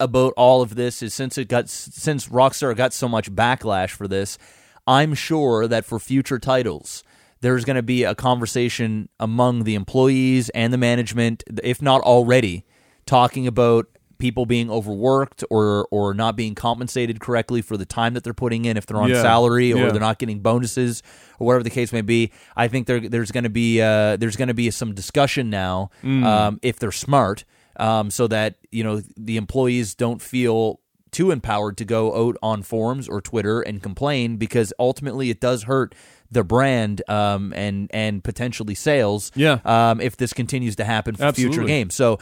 about 0.01 0.33
all 0.37 0.63
of 0.63 0.75
this 0.77 1.03
is 1.03 1.13
since 1.15 1.37
it 1.39 1.49
got 1.49 1.69
since 1.69 2.29
Rockstar 2.29 2.77
got 2.77 2.93
so 2.93 3.09
much 3.09 3.31
backlash 3.33 3.91
for 3.91 4.07
this, 4.09 4.39
I'm 4.87 5.15
sure 5.15 5.67
that 5.67 5.85
for 5.85 5.99
future 5.99 6.39
titles. 6.39 7.03
There's 7.41 7.65
going 7.65 7.77
to 7.77 7.83
be 7.85 8.03
a 8.03 8.17
conversation 8.17 9.09
among 9.21 9.63
the 9.63 9.77
employees 9.77 10.49
and 10.51 10.73
the 10.73 10.77
management, 10.79 11.45
if 11.63 11.81
not 11.81 12.01
already, 12.01 12.65
talking 13.07 13.47
about 13.47 13.87
people 14.19 14.45
being 14.45 14.69
overworked 14.69 15.45
or 15.49 15.87
or 15.93 16.15
not 16.15 16.35
being 16.35 16.57
compensated 16.57 17.21
correctly 17.21 17.63
for 17.63 17.77
the 17.77 17.87
time 17.87 18.15
that 18.15 18.25
they're 18.25 18.35
putting 18.35 18.65
in 18.65 18.77
if 18.77 18.87
they're 18.87 18.97
on 19.01 19.09
Yeah. 19.11 19.23
salary 19.23 19.73
or 19.73 19.79
Yeah. 19.79 19.91
they're 19.93 20.01
not 20.01 20.19
getting 20.19 20.41
bonuses 20.41 21.03
or 21.39 21.47
whatever 21.47 21.63
the 21.65 21.71
case 21.71 21.93
may 21.93 22.01
be. 22.03 22.33
I 22.57 22.69
think 22.69 22.87
there 22.87 23.01
there's 23.01 23.31
going 23.31 23.45
to 23.45 23.51
be 23.51 23.81
uh, 23.81 24.17
there's 24.17 24.37
going 24.37 24.49
to 24.49 24.55
be 24.55 24.71
some 24.71 24.95
discussion 24.95 25.51
now 25.51 25.91
Mm. 26.03 26.25
um, 26.25 26.59
if 26.63 26.79
they're 26.79 26.93
smart, 26.93 27.45
um, 27.77 28.11
so 28.11 28.27
that 28.29 28.57
you 28.71 28.85
know 28.85 29.03
the 29.17 29.37
employees 29.37 29.95
don't 29.95 30.21
feel 30.23 30.81
too 31.11 31.31
empowered 31.31 31.77
to 31.79 31.85
go 31.87 32.29
out 32.29 32.37
on 32.43 32.63
forums 32.63 33.09
or 33.09 33.21
Twitter 33.23 33.63
and 33.63 33.83
complain 33.83 34.37
because 34.37 34.75
ultimately 34.79 35.31
it 35.31 35.41
does 35.41 35.63
hurt 35.63 35.95
the 36.31 36.45
brand 36.45 37.01
um, 37.09 37.55
and 37.57 37.91
and 37.95 38.23
potentially 38.23 38.75
sales. 38.75 39.33
Yeah. 39.35 39.61
Um, 39.65 40.03
if 40.03 40.19
this 40.19 40.35
continues 40.35 40.77
to 40.77 40.85
happen 40.85 41.15
for 41.17 41.23
future 41.33 41.63
games, 41.69 41.95
so 41.95 42.19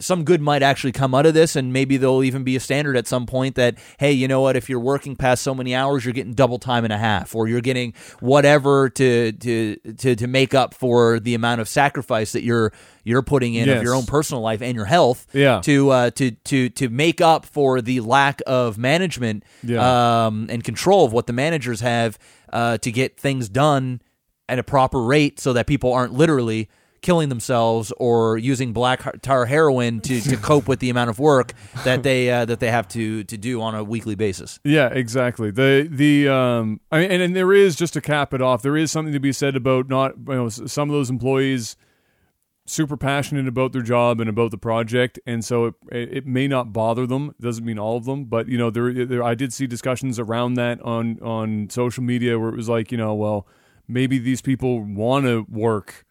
some 0.00 0.24
good 0.24 0.40
might 0.40 0.62
actually 0.62 0.92
come 0.92 1.14
out 1.14 1.26
of 1.26 1.34
this, 1.34 1.56
and 1.56 1.72
maybe 1.72 1.96
there'll 1.96 2.22
even 2.24 2.44
be 2.44 2.56
a 2.56 2.60
standard 2.60 2.96
at 2.96 3.06
some 3.06 3.26
point 3.26 3.54
that 3.56 3.78
hey, 3.98 4.12
you 4.12 4.28
know 4.28 4.40
what? 4.40 4.56
If 4.56 4.68
you're 4.68 4.80
working 4.80 5.16
past 5.16 5.42
so 5.42 5.54
many 5.54 5.74
hours, 5.74 6.04
you're 6.04 6.14
getting 6.14 6.34
double 6.34 6.58
time 6.58 6.84
and 6.84 6.92
a 6.92 6.98
half, 6.98 7.34
or 7.34 7.48
you're 7.48 7.60
getting 7.60 7.94
whatever 8.20 8.90
to 8.90 9.32
to 9.32 9.76
to 9.98 10.14
to 10.16 10.26
make 10.26 10.54
up 10.54 10.74
for 10.74 11.20
the 11.20 11.34
amount 11.34 11.60
of 11.60 11.68
sacrifice 11.68 12.32
that 12.32 12.42
you're 12.42 12.72
you're 13.04 13.22
putting 13.22 13.54
in 13.54 13.68
of 13.70 13.82
your 13.82 13.94
own 13.94 14.04
personal 14.04 14.42
life 14.42 14.60
and 14.60 14.74
your 14.76 14.84
health. 14.84 15.26
Yeah. 15.32 15.60
To 15.62 15.90
uh, 15.90 16.10
to 16.10 16.32
to 16.32 16.68
to 16.70 16.88
make 16.90 17.20
up 17.20 17.46
for 17.46 17.80
the 17.80 18.00
lack 18.00 18.42
of 18.46 18.76
management 18.78 19.44
Yeah. 19.62 20.26
um, 20.26 20.48
and 20.50 20.62
control 20.62 21.04
of 21.06 21.12
what 21.12 21.26
the 21.26 21.32
managers 21.32 21.80
have 21.80 22.18
uh, 22.52 22.78
to 22.78 22.92
get 22.92 23.18
things 23.18 23.48
done 23.48 24.02
at 24.50 24.58
a 24.58 24.62
proper 24.62 25.02
rate, 25.02 25.38
so 25.40 25.52
that 25.54 25.66
people 25.66 25.92
aren't 25.92 26.12
literally 26.14 26.68
killing 27.00 27.28
themselves 27.28 27.92
or 27.98 28.38
using 28.38 28.72
black 28.72 29.20
tar 29.22 29.46
heroin 29.46 30.00
to, 30.00 30.20
to 30.20 30.36
cope 30.48 30.68
with 30.68 30.80
the 30.80 30.90
amount 30.90 31.10
of 31.10 31.18
work 31.18 31.54
that 31.84 32.02
they 32.02 32.30
uh, 32.30 32.44
that 32.44 32.60
they 32.60 32.70
have 32.70 32.88
to 32.88 33.24
to 33.24 33.36
do 33.36 33.60
on 33.60 33.74
a 33.74 33.84
weekly 33.84 34.14
basis. 34.14 34.60
Yeah, 34.64 34.88
exactly. 34.88 35.50
The 35.50 35.88
the 35.90 36.28
um, 36.28 36.80
I 36.90 37.00
mean, 37.00 37.10
and, 37.10 37.22
and 37.22 37.36
there 37.36 37.52
is 37.52 37.76
just 37.76 37.94
to 37.94 38.00
cap 38.00 38.34
it 38.34 38.42
off. 38.42 38.62
There 38.62 38.76
is 38.76 38.90
something 38.90 39.12
to 39.12 39.20
be 39.20 39.32
said 39.32 39.56
about 39.56 39.88
not 39.88 40.14
you 40.16 40.34
know 40.34 40.48
some 40.48 40.88
of 40.88 40.94
those 40.94 41.10
employees 41.10 41.76
super 42.68 42.96
passionate 42.96 43.48
about 43.48 43.72
their 43.72 43.82
job 43.82 44.20
and 44.20 44.28
about 44.28 44.50
the 44.50 44.58
project, 44.58 45.18
and 45.26 45.44
so 45.44 45.66
it, 45.66 45.76
it 45.90 46.26
may 46.26 46.46
not 46.46 46.72
bother 46.72 47.06
them. 47.06 47.34
It 47.38 47.42
doesn't 47.42 47.64
mean 47.64 47.78
all 47.78 47.96
of 47.96 48.04
them, 48.04 48.24
but 48.26 48.48
you 48.48 48.58
know, 48.58 48.70
there, 48.70 48.92
there 49.06 49.22
I 49.22 49.34
did 49.34 49.52
see 49.52 49.66
discussions 49.66 50.18
around 50.18 50.54
that 50.54 50.80
on 50.82 51.18
on 51.20 51.70
social 51.70 52.02
media 52.02 52.38
where 52.38 52.50
it 52.50 52.56
was 52.56 52.68
like, 52.68 52.92
you 52.92 52.98
know, 52.98 53.14
well, 53.14 53.46
maybe 53.86 54.18
these 54.18 54.42
people 54.42 54.80
want 54.80 55.24
to 55.24 55.46
work 55.48 56.04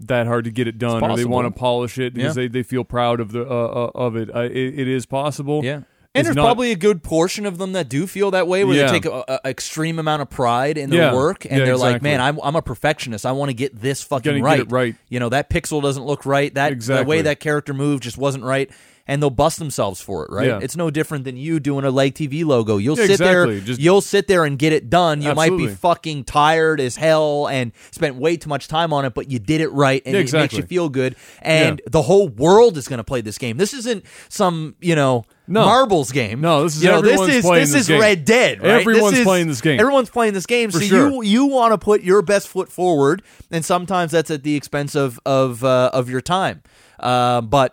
that 0.00 0.26
hard 0.26 0.44
to 0.44 0.50
get 0.50 0.68
it 0.68 0.78
done, 0.78 1.02
or 1.02 1.16
they 1.16 1.24
want 1.24 1.46
to 1.52 1.58
polish 1.58 1.98
it 1.98 2.14
because 2.14 2.36
Yeah. 2.36 2.42
they, 2.42 2.48
they 2.48 2.62
feel 2.62 2.84
proud 2.84 3.20
of 3.20 3.32
the 3.32 3.42
uh, 3.42 3.54
uh, 3.54 3.90
of 3.94 4.16
it. 4.16 4.34
Uh, 4.34 4.40
it. 4.40 4.52
It 4.78 4.88
is 4.88 5.06
possible. 5.06 5.64
Yeah. 5.64 5.82
And 6.14 6.20
It's 6.22 6.28
there's 6.28 6.36
not- 6.36 6.44
probably 6.44 6.72
a 6.72 6.76
good 6.76 7.02
portion 7.02 7.44
of 7.44 7.58
them 7.58 7.72
that 7.72 7.90
do 7.90 8.06
feel 8.06 8.30
that 8.30 8.48
way, 8.48 8.64
where 8.64 8.74
Yeah. 8.74 8.86
they 8.86 8.92
take 9.00 9.04
a, 9.04 9.24
a 9.28 9.48
extreme 9.48 9.98
amount 9.98 10.22
of 10.22 10.30
pride 10.30 10.78
in 10.78 10.88
their 10.88 11.10
Yeah. 11.10 11.14
work, 11.14 11.44
and 11.44 11.60
they're 11.60 11.76
like, 11.76 12.00
"Man, 12.00 12.20
I'm 12.22 12.38
I'm 12.42 12.56
a 12.56 12.62
perfectionist. 12.62 13.26
I 13.26 13.32
want 13.32 13.50
to 13.50 13.54
get 13.54 13.78
this 13.80 14.02
fucking 14.02 14.42
right. 14.42 14.70
right. 14.72 14.94
You 15.10 15.20
know, 15.20 15.28
that 15.28 15.50
pixel 15.50 15.82
doesn't 15.82 16.04
look 16.04 16.24
right. 16.24 16.52
That 16.54 16.70
the 16.70 16.74
Exactly. 16.74 17.06
way 17.06 17.22
that 17.22 17.38
character 17.40 17.74
moved 17.74 18.02
just 18.02 18.16
wasn't 18.18 18.44
right." 18.44 18.70
And 19.08 19.22
they'll 19.22 19.30
bust 19.30 19.60
themselves 19.60 20.00
for 20.00 20.24
it, 20.24 20.32
right? 20.32 20.48
Yeah. 20.48 20.58
It's 20.60 20.76
no 20.76 20.90
different 20.90 21.24
than 21.24 21.36
you 21.36 21.60
doing 21.60 21.84
a 21.84 21.90
Lag 21.92 22.14
TV 22.14 22.44
logo. 22.44 22.76
You'll 22.76 22.96
Yeah, 22.98 23.04
sit 23.04 23.10
exactly. 23.12 23.54
there, 23.58 23.64
Just- 23.64 23.80
you'll 23.80 24.00
sit 24.00 24.26
there 24.26 24.44
and 24.44 24.58
get 24.58 24.72
it 24.72 24.90
done. 24.90 25.22
You 25.22 25.32
might 25.34 25.56
be 25.56 25.68
fucking 25.68 26.24
tired 26.24 26.80
as 26.80 26.96
hell 26.96 27.46
and 27.46 27.70
spent 27.92 28.16
way 28.16 28.36
too 28.36 28.48
much 28.48 28.66
time 28.66 28.92
on 28.92 29.04
it, 29.04 29.14
but 29.14 29.30
you 29.30 29.38
did 29.38 29.60
it 29.60 29.68
right, 29.68 30.02
and 30.04 30.14
Yeah, 30.14 30.22
it 30.22 30.32
makes 30.32 30.54
you 30.54 30.64
feel 30.64 30.88
good. 30.88 31.14
And 31.40 31.80
the 31.88 32.02
whole 32.02 32.28
world 32.28 32.76
is 32.76 32.88
going 32.88 32.98
to 32.98 33.04
play 33.04 33.20
this 33.20 33.38
game. 33.38 33.58
This 33.58 33.74
isn't 33.74 34.04
some, 34.28 34.74
you 34.80 34.96
know, 34.96 35.24
No. 35.46 35.64
marbles 35.64 36.10
game. 36.10 36.40
No, 36.40 36.64
this 36.64 36.76
is 36.76 36.82
you 36.82 36.90
know, 36.90 37.00
this 37.00 37.20
is 37.20 37.44
playing 37.44 37.62
this 37.62 37.72
this 37.72 37.82
is 37.82 37.86
game. 37.88 38.00
Red 38.00 38.24
Dead. 38.24 38.60
Right? 38.60 38.70
Everyone's 38.80 39.12
This 39.12 39.20
is- 39.20 39.24
playing 39.24 39.46
this 39.46 39.60
game. 39.60 39.78
Everyone's 39.78 40.10
playing 40.10 40.34
this 40.34 40.46
game. 40.46 40.72
For 40.72 40.80
so 40.80 40.84
sure. 40.86 41.08
you 41.10 41.22
you 41.22 41.44
want 41.46 41.72
to 41.72 41.78
put 41.78 42.02
your 42.02 42.22
best 42.22 42.48
foot 42.48 42.72
forward, 42.72 43.22
and 43.52 43.64
sometimes 43.64 44.10
that's 44.10 44.32
at 44.32 44.42
the 44.42 44.56
expense 44.56 44.96
of 44.96 45.20
of 45.24 45.62
uh, 45.62 45.90
of 45.92 46.10
your 46.10 46.20
time. 46.20 46.62
Uh, 46.98 47.40
but 47.42 47.72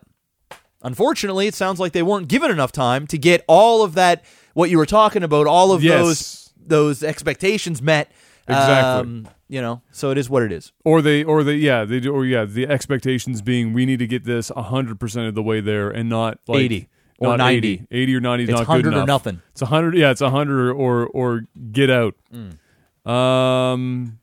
unfortunately, 0.83 1.47
it 1.47 1.55
sounds 1.55 1.79
like 1.79 1.91
they 1.93 2.03
weren't 2.03 2.27
given 2.27 2.51
enough 2.51 2.71
time 2.71 3.07
to 3.07 3.17
get 3.17 3.43
all 3.47 3.83
of 3.83 3.95
that. 3.95 4.23
What 4.53 4.69
you 4.69 4.77
were 4.77 4.85
talking 4.85 5.23
about, 5.23 5.47
all 5.47 5.71
of 5.71 5.83
Yes. 5.83 5.99
those 5.99 6.53
those 6.65 7.03
expectations 7.03 7.81
met. 7.81 8.11
Exactly. 8.47 9.01
Um, 9.01 9.27
you 9.47 9.61
know, 9.61 9.81
so 9.91 10.11
it 10.11 10.17
is 10.17 10.29
what 10.29 10.43
it 10.43 10.51
is. 10.51 10.71
or 10.83 11.01
they 11.01 11.23
or 11.23 11.43
they 11.43 11.55
yeah 11.55 11.85
they 11.85 11.99
do 11.99 12.13
or 12.13 12.25
yeah 12.25 12.43
the 12.45 12.67
expectations 12.67 13.41
being 13.41 13.71
we 13.73 13.85
need 13.85 13.99
to 13.99 14.07
get 14.07 14.23
this 14.25 14.49
100% 14.51 15.27
of 15.27 15.33
the 15.35 15.43
way 15.43 15.61
there 15.61 15.89
and 15.89 16.09
not 16.09 16.39
like 16.47 16.59
80 16.61 16.89
or 17.19 17.27
not 17.29 17.37
90. 17.37 17.67
80 17.73 17.87
80 17.91 18.15
or 18.15 18.19
90 18.21 18.43
is 18.43 18.49
It's 18.49 18.57
not 18.59 18.65
good 18.67 18.85
100 18.85 19.01
or 19.01 19.05
nothing. 19.05 19.41
it's 19.51 19.61
100 19.61 19.95
yeah 19.95 20.11
it's 20.11 20.21
100 20.21 20.71
or 20.71 20.73
or, 20.73 21.07
or 21.07 21.41
get 21.71 21.89
out 21.89 22.15
Mm. 22.33 22.57
um 23.09 24.19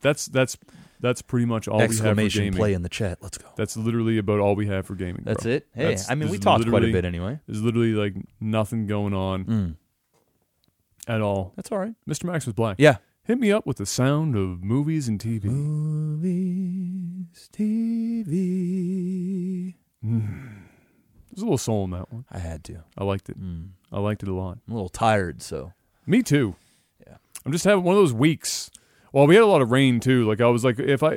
that's 0.00 0.26
that's 0.26 0.56
that's 1.00 1.22
pretty 1.22 1.46
much 1.46 1.66
all 1.68 1.78
we 1.78 1.82
have 1.84 1.96
for 2.16 2.28
gaming 2.28 2.52
play 2.52 2.72
in 2.74 2.82
the 2.82 2.88
chat. 2.88 3.18
Let's 3.22 3.38
go. 3.38 3.46
that's 3.56 3.76
literally 3.76 4.18
about 4.18 4.38
all 4.40 4.54
we 4.54 4.66
have 4.68 4.86
for 4.86 4.94
gaming 4.94 5.22
That's 5.24 5.42
bro. 5.44 5.52
it. 5.52 5.66
Hey, 5.74 5.82
That's- 5.84 6.10
I 6.10 6.14
mean, 6.14 6.28
we 6.28 6.36
there's 6.36 6.44
talked 6.44 6.62
quite 6.64 6.68
a 6.68 6.72
literally- 6.86 6.92
bit 6.92 7.04
anyway. 7.04 7.40
there's 7.46 7.62
literally 7.62 7.92
like 7.94 8.14
nothing 8.40 8.86
going 8.86 9.14
on 9.14 9.44
Mm. 9.44 9.74
at 11.08 11.20
all 11.20 11.52
That's 11.56 11.72
all 11.72 11.78
right. 11.78 11.94
Mr. 12.08 12.24
Max 12.24 12.46
was 12.46 12.54
black 12.54 12.76
Yeah. 12.78 12.98
hit 13.24 13.38
me 13.38 13.50
up 13.52 13.66
with 13.66 13.76
the 13.78 13.86
sound 13.86 14.36
of 14.36 14.62
movies 14.62 15.08
and 15.08 15.18
TV 15.20 15.48
Movies, 15.48 17.48
TV. 17.52 19.74
there's 20.02 21.38
a 21.38 21.44
little 21.44 21.58
soul 21.58 21.84
in 21.84 21.90
that 21.90 22.12
one 22.12 22.24
I 22.30 22.38
had 22.38 22.64
to. 22.64 22.82
I 22.98 23.04
liked 23.04 23.28
it 23.28 23.40
Mm. 23.40 23.70
I 23.92 24.00
liked 24.00 24.22
it 24.22 24.28
a 24.28 24.34
lot 24.34 24.58
I'm 24.66 24.72
a 24.72 24.76
little 24.76 24.88
tired, 24.88 25.42
so 25.42 25.72
Me 26.06 26.22
too. 26.22 26.56
Yeah. 27.06 27.16
I'm 27.46 27.52
just 27.52 27.64
having 27.64 27.84
one 27.84 27.94
of 27.94 28.00
those 28.02 28.12
weeks. 28.12 28.70
Well, 29.12 29.26
we 29.26 29.34
had 29.34 29.42
a 29.42 29.46
lot 29.46 29.60
of 29.60 29.70
rain 29.70 29.98
too. 30.00 30.24
Like 30.28 30.40
I 30.40 30.46
was 30.48 30.64
like, 30.64 30.78
if 30.78 31.02
I 31.02 31.08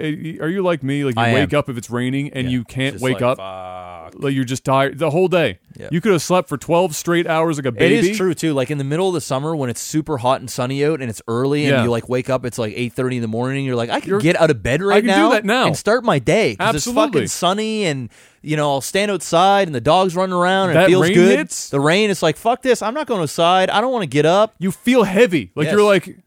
are 0.42 0.50
you 0.50 0.64
like 0.64 0.82
me? 0.84 1.04
Like 1.04 1.16
you 1.16 1.22
I 1.22 1.34
wake 1.34 1.54
am. 1.54 1.60
up 1.60 1.70
if 1.70 1.78
it's 1.78 1.90
raining 1.90 2.32
and 2.34 2.46
Yeah. 2.46 2.52
you 2.52 2.64
can't 2.64 3.00
wake 3.00 3.22
like, 3.22 3.38
up. 3.40 4.14
Like 4.16 4.34
you're 4.34 4.44
just 4.44 4.64
tired 4.64 5.00
the 5.00 5.10
whole 5.12 5.28
day. 5.28 5.60
Yeah. 5.76 5.88
You 5.92 6.02
could 6.02 6.12
have 6.12 6.22
slept 6.22 6.48
for 6.50 6.58
12 6.58 6.96
straight 6.96 7.26
hours 7.28 7.58
like 7.58 7.66
a 7.66 7.72
baby. 7.72 7.96
It 7.96 8.12
is 8.12 8.18
true 8.18 8.34
too. 8.34 8.54
Like 8.54 8.70
in 8.72 8.78
the 8.78 8.84
middle 8.84 9.08
of 9.08 9.14
the 9.14 9.22
summer 9.22 9.56
when 9.56 9.70
it's 9.70 9.82
super 9.82 10.18
hot 10.18 10.40
and 10.40 10.50
sunny 10.50 10.84
out 10.86 11.02
and 11.02 11.10
it's 11.10 11.22
early 11.28 11.64
and 11.66 11.72
Yeah. 11.72 11.84
you 11.84 11.90
like 11.90 12.10
wake 12.10 12.30
up, 12.30 12.46
it's 12.46 12.58
like 12.60 12.74
eight 12.76 12.94
thirty 12.94 13.16
in 13.18 13.22
the 13.22 13.28
morning. 13.28 13.66
You're 13.66 13.76
like, 13.76 13.90
I 13.90 14.00
can 14.00 14.10
You're- 14.10 14.22
get 14.24 14.40
out 14.40 14.50
of 14.52 14.62
bed 14.64 14.82
right 14.82 15.04
can 15.04 15.16
do 15.16 15.22
now, 15.24 15.30
that 15.32 15.46
now. 15.46 15.68
and 15.68 15.78
start 15.78 16.04
my 16.04 16.20
day. 16.20 16.56
'cause 16.56 16.70
It's 16.76 16.88
Absolutely. 16.88 17.22
fucking 17.22 17.28
sunny 17.28 17.86
and 17.86 18.10
you 18.42 18.56
know 18.58 18.72
I'll 18.72 18.82
stand 18.82 19.10
outside 19.12 19.68
and 19.68 19.74
the 19.76 19.82
dog's 19.82 20.16
running 20.16 20.34
around 20.36 20.70
and 20.70 20.78
That 20.78 20.84
it 20.86 20.90
feels 20.90 21.10
good. 21.10 21.38
hits? 21.40 21.70
The 21.70 21.80
rain, 21.80 22.10
it's 22.10 22.22
like 22.24 22.38
fuck 22.38 22.62
this. 22.64 22.82
I'm 22.82 22.94
not 22.94 23.08
going 23.08 23.22
outside. 23.22 23.70
I 23.70 23.82
don't 23.82 23.92
want 23.92 24.04
to 24.04 24.08
get 24.10 24.26
up. 24.26 24.54
You 24.60 24.72
feel 24.72 25.04
heavy. 25.04 25.52
Like 25.56 25.66
Yes. 25.66 25.74
you're 25.74 25.84
like 25.84 26.18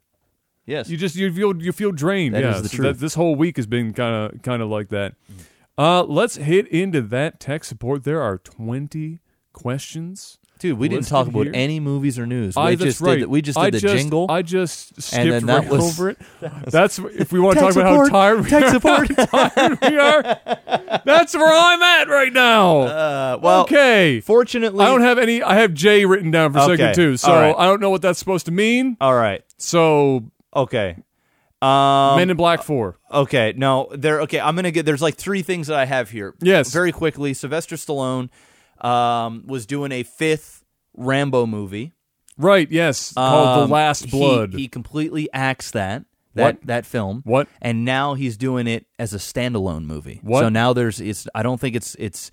Yes. 0.66 0.88
you 0.90 0.96
just 0.96 1.14
you 1.16 1.32
feel 1.32 1.56
you 1.62 1.72
feel 1.72 1.92
drained. 1.92 2.34
That 2.34 2.42
yeah. 2.42 2.56
is 2.56 2.62
the 2.62 2.68
so 2.68 2.76
truth. 2.76 2.98
this 2.98 3.14
whole 3.14 3.36
week 3.36 3.56
has 3.56 3.66
been 3.66 3.92
kind 3.92 4.14
of 4.34 4.42
kind 4.42 4.60
of 4.62 4.68
like 4.68 4.88
that. 4.90 5.14
Uh 5.78 6.02
let's 6.04 6.36
hit 6.36 6.66
into 6.68 7.00
that 7.02 7.38
tech 7.40 7.64
support. 7.64 8.04
There 8.04 8.20
are 8.22 8.38
20 8.38 9.20
questions. 9.52 10.38
Dude, 10.58 10.78
we 10.78 10.88
didn't 10.88 11.00
listed 11.00 11.10
talk 11.12 11.26
about 11.28 11.44
here. 11.44 11.52
any 11.54 11.80
movies 11.80 12.18
or 12.18 12.26
news. 12.26 12.56
We 12.56 12.62
I, 12.62 12.70
that's 12.76 12.82
just 12.82 13.00
right. 13.02 13.16
did 13.16 13.24
the, 13.24 13.28
we 13.28 13.42
just 13.42 13.58
did 13.58 13.62
I 13.66 13.70
the 13.70 13.78
just, 13.78 13.94
jingle. 13.94 14.26
I 14.30 14.40
just 14.40 15.02
skipped 15.02 15.28
then 15.28 15.46
that 15.46 15.58
right 15.64 15.70
was- 15.70 15.82
over 16.00 16.08
it. 16.10 16.18
That's 16.66 16.98
if 16.98 17.30
we 17.30 17.40
want 17.40 17.58
to 17.58 17.64
Tech 17.64 17.74
talk 17.74 17.82
about 17.82 18.06
support. 18.06 18.10
how 18.10 18.18
tired 18.18 18.40
we 18.42 18.48
Tech 18.48 18.62
are. 18.64 18.70
support. 18.72 19.28
how 19.30 19.48
tired 19.50 19.78
we 19.82 19.98
are. 19.98 20.22
That's 21.04 21.34
where 21.34 21.52
I'm 21.52 21.82
at 21.82 22.08
right 22.08 22.32
now. 22.32 22.78
uh, 22.80 23.38
well, 23.42 23.60
okay. 23.64 24.20
fortunately, 24.22 24.82
I 24.82 24.88
don't 24.88 25.02
have 25.02 25.18
any. 25.18 25.42
I 25.42 25.56
have 25.56 25.74
J 25.74 26.06
written 26.06 26.30
down 26.30 26.54
for 26.54 26.60
Okay. 26.60 26.76
second 26.78 26.94
too, 26.94 27.16
so 27.18 27.32
All 27.32 27.38
right. 27.38 27.54
I 27.58 27.66
don't 27.66 27.82
know 27.82 27.90
what 27.90 28.00
that's 28.00 28.18
supposed 28.18 28.46
to 28.46 28.52
mean. 28.52 28.96
All 28.98 29.14
right. 29.14 29.42
So 29.58 30.24
Okay. 30.56 30.96
Um, 31.62 32.16
Men 32.16 32.30
in 32.30 32.36
Black 32.36 32.62
Four. 32.62 32.98
Okay, 33.10 33.54
no, 33.56 33.88
there. 33.92 34.20
Okay, 34.22 34.38
I'm 34.40 34.54
gonna 34.56 34.70
get. 34.70 34.84
There's 34.84 35.00
like 35.02 35.16
three 35.16 35.42
things 35.42 35.68
that 35.68 35.76
I 35.78 35.84
have 35.86 36.10
here. 36.10 36.34
Yes. 36.40 36.72
very 36.72 36.92
quickly. 36.92 37.32
Sylvester 37.34 37.76
Stallone 37.76 38.28
um, 38.84 39.44
was 39.46 39.64
doing 39.66 39.90
a 39.92 40.02
fifth 40.02 40.64
Rambo 40.94 41.46
movie 41.46 41.92
Right. 42.38 42.70
Yes. 42.70 43.14
called 43.14 43.58
Um, 43.62 43.68
The 43.68 43.72
Last 43.74 44.04
he- 44.04 44.10
Blood. 44.10 44.52
He, 44.52 44.68
completely 44.68 45.30
axed 45.32 45.72
that 45.72 46.04
that 46.34 46.42
What? 46.56 46.66
that 46.66 46.84
film. 46.86 47.22
What? 47.24 47.48
And 47.62 47.86
now 47.86 48.12
he's 48.14 48.36
doing 48.36 48.66
it 48.66 48.84
as 48.98 49.14
a 49.14 49.18
standalone 49.18 49.84
movie. 49.86 50.20
What? 50.22 50.40
So 50.40 50.48
now 50.50 50.74
there's 50.74 51.00
it's 51.00 51.26
I 51.34 51.42
don't 51.42 51.58
think 51.58 51.74
it's 51.74 51.96
it's 51.98 52.30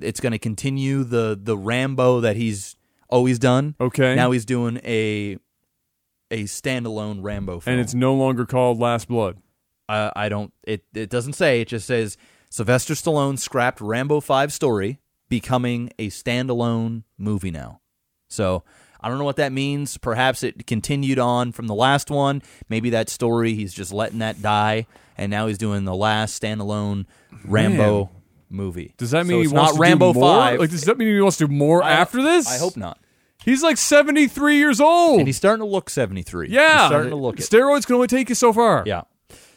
it's 0.00 0.20
going 0.20 0.32
to 0.32 0.38
continue 0.38 1.02
the 1.04 1.38
the 1.42 1.56
Rambo 1.56 2.20
that 2.20 2.36
he's 2.36 2.76
always 3.08 3.38
done. 3.38 3.74
Okay. 3.80 4.14
Now 4.14 4.30
he's 4.32 4.44
doing 4.44 4.78
a 4.84 5.38
a 6.30 6.44
standalone 6.44 7.18
Rambo 7.22 7.60
film. 7.60 7.72
and 7.72 7.80
it's 7.80 7.94
no 7.94 8.14
longer 8.14 8.44
called 8.46 8.78
Last 8.78 9.08
Blood. 9.08 9.38
I, 9.88 10.12
I 10.14 10.28
don't. 10.28 10.52
It 10.64 10.84
it 10.94 11.08
doesn't 11.10 11.32
say. 11.34 11.60
It 11.62 11.68
just 11.68 11.86
says 11.86 12.16
Sylvester 12.50 12.94
Stallone 12.94 13.38
scrapped 13.38 13.80
Rambo 13.80 14.20
Five 14.20 14.52
story, 14.52 15.00
becoming 15.28 15.90
a 15.98 16.08
standalone 16.08 17.04
movie 17.16 17.50
now. 17.50 17.80
So 18.28 18.62
I 19.00 19.08
don't 19.08 19.18
know 19.18 19.24
what 19.24 19.36
that 19.36 19.52
means. 19.52 19.96
Perhaps 19.96 20.42
it 20.42 20.66
continued 20.66 21.18
on 21.18 21.52
from 21.52 21.66
the 21.68 21.74
last 21.74 22.10
one. 22.10 22.42
Maybe 22.68 22.90
that 22.90 23.08
story 23.08 23.54
he's 23.54 23.72
just 23.72 23.92
letting 23.92 24.18
that 24.18 24.42
die, 24.42 24.86
and 25.16 25.30
now 25.30 25.46
he's 25.46 25.56
doing 25.58 25.84
the 25.84 25.94
last 25.94 26.40
standalone 26.42 27.06
Rambo 27.46 28.10
movie. 28.50 28.94
Does 28.98 29.10
that 29.12 29.24
So 29.24 29.28
mean 29.28 29.40
it's 29.42 29.50
he 29.50 29.56
wants 29.56 29.72
not 29.72 29.76
to 29.76 29.80
Rambo 29.82 30.12
do 30.12 30.18
more? 30.20 30.36
Five? 30.40 30.60
Like, 30.60 30.70
does 30.70 30.82
that 30.84 30.98
mean 30.98 31.08
he 31.08 31.20
wants 31.20 31.38
to 31.38 31.46
do 31.48 31.52
more 31.54 31.82
I- 31.82 31.92
after 31.92 32.22
this? 32.22 32.46
I 32.50 32.58
hope 32.58 32.76
not. 32.76 32.98
He's 33.44 33.62
like 33.62 33.76
73 33.78 34.56
years 34.58 34.80
old. 34.80 35.20
And 35.20 35.28
he's 35.28 35.36
starting 35.36 35.60
to 35.64 35.70
look 35.70 35.88
seventy 35.90 36.22
three. 36.22 36.48
yeah. 36.50 36.80
he's 36.80 36.86
starting 36.88 37.10
to 37.10 37.16
look 37.16 37.38
it. 37.38 37.42
Steroids 37.42 37.86
can 37.86 37.94
only 37.94 38.08
take 38.08 38.28
you 38.28 38.34
so 38.34 38.52
far. 38.52 38.82
Yeah. 38.86 39.02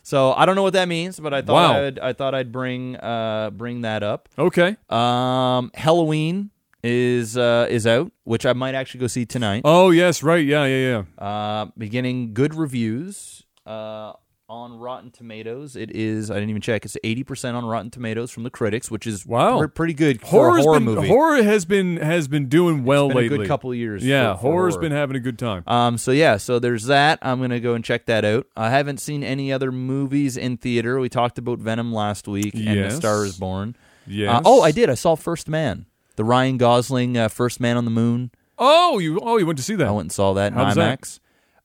So 0.03 0.33
I 0.33 0.45
don't 0.45 0.55
know 0.55 0.63
what 0.63 0.73
that 0.73 0.87
means, 0.87 1.19
but 1.19 1.33
I 1.33 1.41
thought 1.41 1.53
Wow. 1.75 1.85
I'd, 1.85 1.99
I 1.99 2.13
thought 2.13 2.33
I'd 2.33 2.51
bring 2.51 2.95
uh 2.97 3.51
bring 3.51 3.81
that 3.81 4.01
up. 4.03 4.29
Okay. 4.37 4.75
Um, 4.89 5.71
Halloween 5.75 6.49
is 6.83 7.37
uh, 7.37 7.67
is 7.69 7.85
out, 7.85 8.11
which 8.23 8.45
I 8.45 8.53
might 8.53 8.73
actually 8.75 9.01
go 9.01 9.07
see 9.07 9.25
tonight. 9.25 9.61
Oh, 9.65 9.91
yes. 9.91 10.23
Right. 10.23 10.43
Yeah, 10.45 10.65
yeah, 10.65 11.03
yeah. 11.19 11.23
Uh, 11.23 11.65
beginning 11.77 12.33
good 12.33 12.55
reviews 12.55 13.43
uh, 13.67 14.13
on 14.51 14.77
Rotten 14.77 15.11
Tomatoes. 15.11 15.77
It 15.77 15.91
is 15.95 16.29
I 16.29 16.33
didn't 16.35 16.49
even 16.49 16.61
check. 16.61 16.83
It's 16.83 16.97
eighty 17.05 17.23
percent 17.23 17.55
on 17.55 17.63
Rotten 17.63 17.89
Tomatoes 17.89 18.29
from 18.31 18.43
the 18.43 18.49
critics, 18.49 18.91
which 18.91 19.07
is 19.07 19.25
Wow. 19.25 19.59
pre- 19.59 19.67
pretty 19.69 19.93
good 19.93 20.21
a 20.21 20.25
horror 20.25 20.61
been, 20.73 20.83
movie. 20.83 21.07
Horror 21.07 21.41
has 21.41 21.63
been 21.63 21.97
has 21.97 22.27
been 22.27 22.47
doing 22.49 22.83
well 22.83 23.07
Been 23.07 23.17
a 23.17 23.29
good 23.29 23.47
couple 23.47 23.71
of 23.71 23.77
years. 23.77 24.05
Yeah, 24.05 24.33
for- 24.33 24.37
for 24.37 24.41
horror's 24.51 24.73
horror. 24.73 24.81
been 24.81 24.91
having 24.91 25.15
a 25.15 25.19
good 25.21 25.39
time. 25.39 25.63
Um, 25.67 25.97
so 25.97 26.11
yeah, 26.11 26.35
so 26.37 26.59
there's 26.59 26.85
that. 26.87 27.17
I'm 27.21 27.39
gonna 27.39 27.61
go 27.61 27.73
and 27.73 27.83
check 27.83 28.05
that 28.07 28.25
out. 28.25 28.45
I 28.57 28.69
haven't 28.69 28.99
seen 28.99 29.23
any 29.23 29.53
other 29.53 29.71
movies 29.71 30.35
in 30.35 30.57
theater. 30.57 30.99
We 30.99 31.07
talked 31.07 31.37
about 31.37 31.59
Venom 31.59 31.93
last 31.93 32.27
week 32.27 32.53
and 32.53 32.83
The 32.83 32.91
Star 32.91 33.23
Is 33.25 33.37
Born. 33.37 33.75
yes. 34.05 34.35
Uh, 34.35 34.41
oh, 34.43 34.61
I 34.61 34.71
did. 34.71 34.89
I 34.89 34.95
saw 34.95 35.15
First 35.15 35.47
Man, 35.47 35.85
the 36.17 36.25
Ryan 36.25 36.57
Gosling 36.57 37.17
uh, 37.17 37.29
First 37.29 37.61
Man 37.61 37.77
on 37.77 37.85
the 37.85 37.91
Moon. 37.91 38.31
Oh, 38.57 38.99
you 38.99 39.17
oh 39.23 39.37
you 39.37 39.45
went 39.45 39.57
to 39.59 39.63
see 39.63 39.75
that. 39.75 39.87
I 39.87 39.91
went 39.91 40.05
and 40.05 40.11
saw 40.11 40.33
that 40.33 40.47
in 40.51 40.53
How 40.53 40.65
was 40.65 40.75
that? 40.75 40.99
IMAX. 40.99 41.19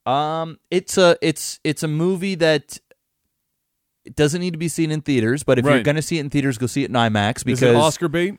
Um, 0.07 0.59
it's 0.71 0.97
a 0.99 1.17
it's 1.21 1.59
it's 1.65 1.83
a 1.83 1.89
movie 1.89 2.37
that 2.37 2.79
it 4.05 4.15
doesn't 4.15 4.41
need 4.41 4.53
to 4.53 4.59
be 4.59 4.69
seen 4.69 4.91
in 4.93 5.01
theaters, 5.01 5.43
but 5.43 5.59
if 5.59 5.65
you're 5.65 5.75
Right. 5.75 5.85
going 5.85 5.97
to 5.97 6.03
see 6.03 6.19
it 6.19 6.21
in 6.21 6.31
theaters, 6.31 6.59
go 6.59 6.67
see 6.67 6.85
it 6.85 6.91
in 6.91 6.95
IMAX 6.95 7.39
Is 7.39 7.45
because 7.45 7.63
it 7.63 7.75
Oscar 7.75 8.09
bait? 8.09 8.35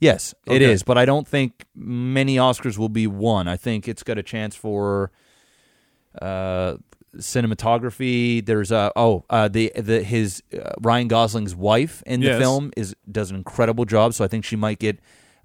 yes, 0.00 0.34
it 0.46 0.50
Okay. 0.62 0.64
is. 0.70 0.82
But 0.82 0.98
I 0.98 1.06
don't 1.06 1.26
think 1.26 1.64
many 1.74 2.36
Oscars 2.36 2.76
will 2.76 2.90
be 2.90 3.06
won. 3.06 3.48
I 3.48 3.56
think 3.56 3.88
it's 3.88 4.02
got 4.02 4.18
a 4.18 4.22
chance 4.22 4.54
for 4.54 5.10
uh, 6.20 6.76
cinematography. 7.16 8.44
There's 8.44 8.70
uh 8.70 8.90
oh 8.96 9.24
uh, 9.30 9.48
the 9.48 9.72
the 9.76 10.02
his 10.02 10.42
uh, 10.52 10.72
Ryan 10.80 11.08
Gosling's 11.08 11.54
wife 11.54 12.02
in 12.06 12.20
the 12.20 12.26
Yes. 12.26 12.38
film 12.38 12.70
is 12.76 12.94
does 13.10 13.30
an 13.30 13.36
incredible 13.36 13.84
job, 13.86 14.12
so 14.14 14.24
I 14.24 14.28
think 14.28 14.44
she 14.44 14.56
might 14.56 14.78
get 14.78 14.98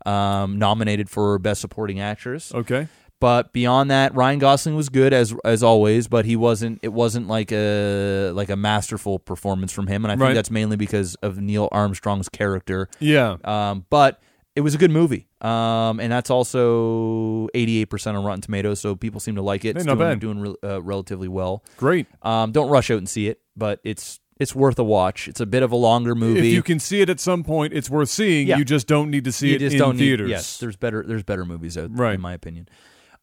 um, 0.06 0.60
nominated 0.60 1.10
for 1.10 1.40
best 1.40 1.62
supporting 1.62 2.00
actress. 2.02 2.54
Okay. 2.54 2.88
But 3.24 3.54
beyond 3.54 3.90
that, 3.90 4.14
Ryan 4.14 4.40
Gosling 4.40 4.76
was 4.76 4.90
good 4.90 5.14
as 5.14 5.34
as 5.46 5.64
always, 5.64 6.10
but 6.10 6.26
he 6.26 6.36
wasn't. 6.36 6.80
It 6.84 6.92
wasn't 6.92 7.30
like 7.30 7.54
a 7.54 8.32
like 8.36 8.50
a 8.50 8.58
masterful 8.58 9.18
performance 9.18 9.72
from 9.72 9.88
him, 9.88 10.04
and 10.04 10.12
I 10.12 10.16
think 10.16 10.22
Right. 10.24 10.34
that's 10.34 10.52
mainly 10.52 10.76
because 10.76 11.16
of 11.24 11.40
Neil 11.40 11.70
Armstrong's 11.72 12.28
character. 12.28 12.90
Yeah. 13.00 13.38
Um, 13.46 13.86
but 13.90 14.22
it 14.58 14.62
was 14.62 14.76
a 14.76 14.78
good 14.78 14.92
movie, 14.92 15.30
um, 15.40 16.02
and 16.02 16.12
that's 16.12 16.30
also 16.30 17.48
eighty 17.54 17.78
eight 17.80 17.86
percent 17.90 18.18
on 18.18 18.26
Rotten 18.26 18.42
Tomatoes, 18.42 18.82
so 18.82 18.94
people 18.96 19.22
seem 19.22 19.36
to 19.36 19.42
like 19.42 19.64
it. 19.64 19.76
Hey, 19.78 19.80
It's 19.80 19.86
not 19.86 19.98
doing, 19.98 20.10
bad. 20.10 20.20
doing 20.20 20.40
re- 20.40 20.56
uh, 20.62 20.82
relatively 20.82 21.30
well. 21.30 21.64
Great. 21.78 22.08
Um, 22.24 22.52
don't 22.52 22.70
rush 22.70 22.92
out 22.92 22.98
and 22.98 23.08
see 23.08 23.28
it, 23.30 23.40
but 23.56 23.80
it's 23.86 24.20
it's 24.38 24.54
worth 24.54 24.78
a 24.80 24.84
watch. 24.84 25.30
It's 25.30 25.40
a 25.40 25.46
bit 25.46 25.64
of 25.64 25.72
a 25.72 25.76
longer 25.78 26.14
movie. 26.14 26.40
If 26.50 26.54
you 26.54 26.62
can 26.62 26.80
see 26.80 27.00
it 27.00 27.10
at 27.10 27.22
some 27.22 27.44
point, 27.46 27.72
it's 27.72 27.90
worth 27.90 28.10
seeing. 28.10 28.48
Yeah. 28.48 28.58
You 28.58 28.66
just 28.66 28.86
don't 28.86 29.10
need 29.10 29.24
to 29.24 29.32
see 29.32 29.50
you 29.52 29.56
it 29.56 29.62
in 29.62 29.78
don't 29.80 29.98
theaters. 29.98 30.28
Need, 30.28 30.34
yes, 30.34 30.58
there's 30.58 30.76
better 30.76 31.06
there's 31.08 31.24
better 31.24 31.46
movies 31.46 31.78
out, 31.78 31.98
Right. 31.98 32.16
in 32.16 32.22
my 32.22 32.34
opinion. 32.34 32.68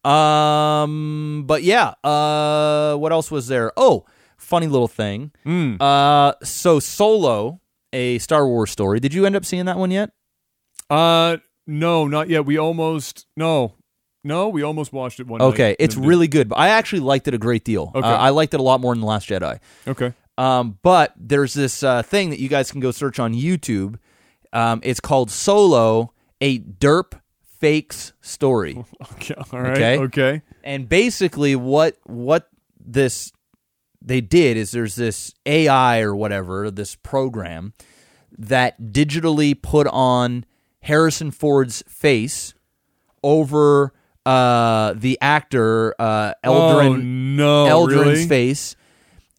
Um, 0.03 1.43
but 1.45 1.63
yeah. 1.63 1.93
Uh, 2.03 2.95
what 2.95 3.11
else 3.11 3.31
was 3.31 3.47
there? 3.47 3.71
Oh, 3.77 4.05
funny 4.37 4.67
little 4.67 4.87
thing. 4.87 5.31
Mm. 5.45 5.81
Uh, 5.81 6.33
so 6.43 6.79
Solo, 6.79 7.61
a 7.93 8.17
Star 8.19 8.47
Wars 8.47 8.71
story. 8.71 8.99
Did 8.99 9.13
you 9.13 9.25
end 9.25 9.35
up 9.35 9.45
seeing 9.45 9.65
that 9.65 9.77
one 9.77 9.91
yet? 9.91 10.11
Uh, 10.89 11.37
no, 11.67 12.07
not 12.07 12.29
yet. 12.29 12.45
We 12.45 12.57
almost 12.57 13.27
no, 13.37 13.75
no. 14.23 14.49
We 14.49 14.63
almost 14.63 14.91
watched 14.91 15.19
it 15.19 15.27
one. 15.27 15.41
Okay, 15.41 15.75
it's 15.79 15.95
really 15.95 16.27
good. 16.27 16.49
But 16.49 16.57
I 16.57 16.69
actually 16.69 16.99
liked 16.99 17.27
it 17.27 17.33
a 17.33 17.37
great 17.37 17.63
deal. 17.63 17.91
Okay. 17.95 18.07
Uh, 18.07 18.17
I 18.17 18.29
liked 18.29 18.53
it 18.53 18.59
a 18.59 18.63
lot 18.63 18.81
more 18.81 18.93
than 18.93 19.01
the 19.01 19.07
Last 19.07 19.29
Jedi. 19.29 19.59
okay. 19.87 20.13
Um, 20.37 20.79
but 20.81 21.13
there's 21.17 21.53
this 21.53 21.83
uh, 21.83 22.01
thing 22.01 22.31
that 22.31 22.39
you 22.39 22.49
guys 22.49 22.71
can 22.71 22.79
go 22.81 22.91
search 22.91 23.19
on 23.19 23.33
YouTube. 23.33 23.97
Um, 24.51 24.81
it's 24.83 24.99
called 24.99 25.29
Solo, 25.29 26.13
a 26.39 26.59
derp 26.59 27.20
fakes 27.61 28.13
story. 28.21 28.83
Okay. 29.13 29.35
All 29.53 29.61
right. 29.61 29.71
Okay. 29.77 29.99
Okay. 29.99 30.41
And 30.63 30.89
basically, 30.89 31.55
what 31.55 31.95
what 32.03 32.49
this 32.79 33.31
they 34.01 34.19
did 34.19 34.57
is 34.57 34.71
there's 34.71 34.95
this 34.95 35.33
AI 35.45 36.01
or 36.01 36.15
whatever 36.15 36.71
this 36.71 36.95
program 36.95 37.73
that 38.37 38.81
digitally 38.81 39.59
put 39.59 39.87
on 39.87 40.45
Harrison 40.81 41.29
Ford's 41.29 41.83
face 41.87 42.53
over 43.23 43.93
uh, 44.25 44.93
the 44.95 45.17
actor 45.21 45.95
uh, 45.99 46.33
Eldrin 46.43 46.89
oh 46.89 46.95
no! 46.95 47.65
Eldrin's 47.65 47.95
really? 47.95 48.27
face, 48.27 48.75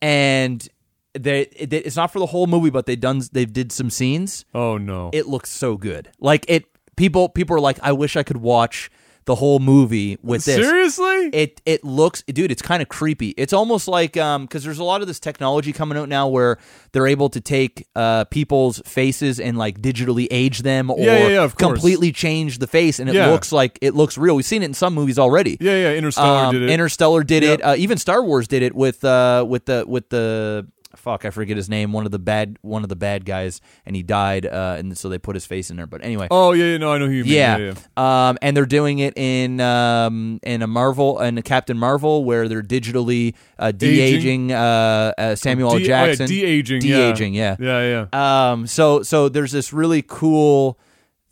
and 0.00 0.66
they 1.14 1.42
it, 1.42 1.72
it's 1.72 1.96
not 1.96 2.12
for 2.12 2.18
the 2.18 2.26
whole 2.26 2.46
movie, 2.46 2.70
but 2.70 2.86
they 2.86 2.96
done 2.96 3.20
they 3.32 3.44
did 3.44 3.72
some 3.72 3.90
scenes. 3.90 4.44
Oh 4.54 4.78
no! 4.78 5.10
It 5.12 5.26
looks 5.26 5.50
so 5.50 5.76
good. 5.76 6.10
Like 6.20 6.44
it, 6.48 6.66
people 6.96 7.28
people 7.28 7.56
are 7.56 7.60
like, 7.60 7.78
I 7.82 7.92
wish 7.92 8.16
I 8.16 8.22
could 8.22 8.38
watch 8.38 8.90
the 9.24 9.36
whole 9.36 9.60
movie 9.60 10.18
with 10.20 10.44
this. 10.44 10.56
Seriously? 10.56 11.30
It 11.32 11.62
it 11.64 11.84
looks, 11.84 12.22
dude. 12.24 12.50
It's 12.50 12.60
kind 12.60 12.82
of 12.82 12.88
creepy. 12.88 13.28
It's 13.36 13.52
almost 13.52 13.86
like 13.86 14.16
um 14.16 14.46
because 14.46 14.64
there's 14.64 14.80
a 14.80 14.84
lot 14.84 15.00
of 15.00 15.06
this 15.06 15.20
technology 15.20 15.72
coming 15.72 15.96
out 15.96 16.08
now 16.08 16.26
where 16.26 16.58
they're 16.90 17.06
able 17.06 17.28
to 17.28 17.40
take 17.40 17.86
uh 17.94 18.24
people's 18.24 18.82
faces 18.84 19.38
and 19.38 19.56
like 19.56 19.80
digitally 19.80 20.26
age 20.32 20.62
them 20.62 20.90
or 20.90 20.98
Yeah, 20.98 21.18
yeah, 21.18 21.28
yeah, 21.28 21.48
completely 21.50 22.10
change 22.10 22.58
the 22.58 22.66
face, 22.66 22.98
and 22.98 23.08
it 23.08 23.14
looks 23.14 23.52
like 23.52 23.78
it 23.80 23.94
looks 23.94 24.18
real. 24.18 24.34
We've 24.34 24.44
seen 24.44 24.62
it 24.62 24.66
in 24.66 24.74
some 24.74 24.92
movies 24.92 25.20
already. 25.20 25.56
yeah, 25.60 25.76
yeah. 25.76 25.92
Interstellar 25.92 26.46
Um, 26.46 26.52
did 26.54 26.62
it. 26.64 26.70
Interstellar 26.70 27.22
did 27.22 27.42
Yep. 27.44 27.58
it. 27.60 27.62
Uh, 27.62 27.74
even 27.78 27.98
Star 27.98 28.24
Wars 28.24 28.48
did 28.48 28.64
it 28.64 28.74
with 28.74 29.04
uh, 29.04 29.44
with 29.48 29.66
the 29.66 29.84
with 29.86 30.08
the 30.08 30.66
fuck 30.96 31.24
I 31.24 31.30
forget 31.30 31.56
his 31.56 31.68
name. 31.68 31.92
One 31.92 32.04
of 32.06 32.12
the 32.12 32.18
bad 32.18 32.58
one 32.62 32.82
of 32.82 32.88
the 32.88 32.96
bad 32.96 33.24
guys, 33.24 33.60
and 33.86 33.96
he 33.96 34.02
died. 34.02 34.46
Uh, 34.46 34.76
and 34.78 34.96
so 34.96 35.08
they 35.08 35.18
put 35.18 35.36
his 35.36 35.46
face 35.46 35.70
in 35.70 35.76
there. 35.76 35.86
But 35.86 36.04
anyway, 36.04 36.28
oh 36.30 36.52
yeah, 36.52 36.64
yeah. 36.72 36.76
No, 36.78 36.92
I 36.92 36.98
know 36.98 37.06
who 37.06 37.12
you 37.12 37.24
mean. 37.24 37.32
yeah. 37.32 37.56
Yeah, 37.56 37.74
yeah. 37.96 38.28
Um, 38.28 38.38
and 38.42 38.56
they're 38.56 38.66
doing 38.66 38.98
it 38.98 39.16
in 39.16 39.60
um, 39.60 40.40
in 40.42 40.62
a 40.62 40.66
Marvel 40.66 41.18
and 41.18 41.38
a 41.38 41.42
Captain 41.42 41.78
Marvel 41.78 42.24
where 42.24 42.48
they're 42.48 42.62
digitally 42.62 43.34
uh, 43.58 43.72
de 43.72 44.00
aging 44.00 44.52
uh, 44.52 45.12
uh, 45.18 45.34
Samuel 45.34 45.78
De- 45.78 45.84
Jackson. 45.84 46.26
de-aging, 46.26 46.82
yeah. 46.82 46.96
de-aging, 46.96 47.34
yeah. 47.34 47.56
Yeah, 47.58 48.06
yeah. 48.12 48.50
Um, 48.52 48.66
so 48.66 49.02
so 49.02 49.28
there's 49.28 49.52
this 49.52 49.72
really 49.72 50.02
cool 50.02 50.78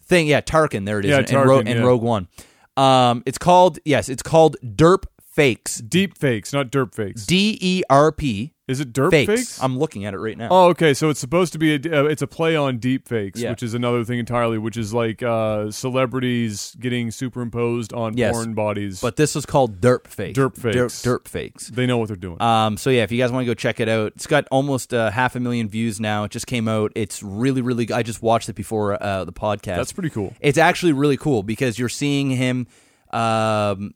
thing. 0.02 0.26
Yeah, 0.26 0.40
Tarkin. 0.40 0.86
There 0.86 0.98
it 0.98 1.04
is. 1.04 1.10
Yeah, 1.10 1.18
in, 1.18 1.24
in, 1.26 1.48
Ro- 1.48 1.60
Tarkin, 1.62 1.66
in. 1.68 1.84
Rogue 1.84 2.02
One. 2.02 2.28
Um, 2.76 3.22
it's 3.26 3.38
called 3.38 3.78
yes, 3.84 4.08
it's 4.08 4.22
called 4.22 4.56
Derp 4.64 5.04
Fakes. 5.40 5.78
Deep 5.78 6.18
fakes, 6.18 6.52
not 6.52 6.70
derp 6.70 6.94
fakes. 6.94 7.24
D 7.24 7.56
E 7.60 7.82
R 7.88 8.12
P 8.12 8.52
Is 8.68 8.78
it 8.80 8.92
derp 8.92 9.10
fakes. 9.10 9.32
fakes? 9.32 9.62
I'm 9.62 9.78
looking 9.78 10.04
at 10.04 10.12
it 10.12 10.18
right 10.18 10.36
now. 10.36 10.48
Oh, 10.50 10.68
okay. 10.68 10.92
So 10.92 11.08
it's 11.08 11.18
supposed 11.18 11.52
to 11.54 11.58
be 11.58 11.74
a, 11.74 11.76
uh, 11.76 12.04
it's 12.04 12.20
a 12.20 12.26
play 12.26 12.54
on 12.56 12.76
deep 12.78 13.08
fakes, 13.08 13.40
Yeah. 13.40 13.50
which 13.50 13.62
is 13.62 13.72
another 13.72 14.04
thing 14.04 14.18
entirely, 14.18 14.58
which 14.58 14.76
is 14.76 14.92
like 14.92 15.22
uh, 15.22 15.70
celebrities 15.70 16.76
getting 16.78 17.10
superimposed 17.10 17.92
on 17.94 18.16
Yes. 18.18 18.34
porn 18.34 18.52
bodies. 18.54 19.00
But 19.00 19.16
this 19.16 19.34
is 19.34 19.46
called 19.46 19.80
Derp 19.80 20.06
Fakes. 20.06 20.38
Derp 20.38 20.54
Derp, 20.56 20.74
Fakes. 20.74 21.02
derp 21.02 21.26
Fakes. 21.26 21.68
they 21.68 21.86
know 21.86 21.96
what 21.96 22.08
they're 22.08 22.16
doing. 22.16 22.40
Um, 22.42 22.76
so 22.76 22.90
yeah, 22.90 23.02
if 23.04 23.10
you 23.10 23.16
guys 23.18 23.32
want 23.32 23.42
to 23.44 23.46
go 23.50 23.54
check 23.54 23.80
it 23.80 23.88
out, 23.88 24.12
it's 24.16 24.26
got 24.26 24.46
almost 24.50 24.92
uh, 24.92 25.10
half 25.10 25.36
a 25.36 25.40
million 25.40 25.68
views 25.68 25.98
now. 26.00 26.24
It 26.24 26.30
just 26.32 26.46
came 26.46 26.68
out. 26.68 26.92
It's 26.94 27.22
really, 27.22 27.62
really. 27.62 27.90
I 27.92 28.02
just 28.02 28.20
watched 28.22 28.48
it 28.50 28.54
before 28.54 29.02
uh, 29.02 29.24
the 29.24 29.32
podcast. 29.32 29.76
That's 29.76 29.92
pretty 29.92 30.10
cool. 30.10 30.34
It's 30.40 30.58
actually 30.58 30.92
really 30.92 31.16
cool 31.16 31.42
because 31.42 31.78
you're 31.78 31.88
seeing 31.88 32.30
him. 32.30 32.66
Um, 33.10 33.94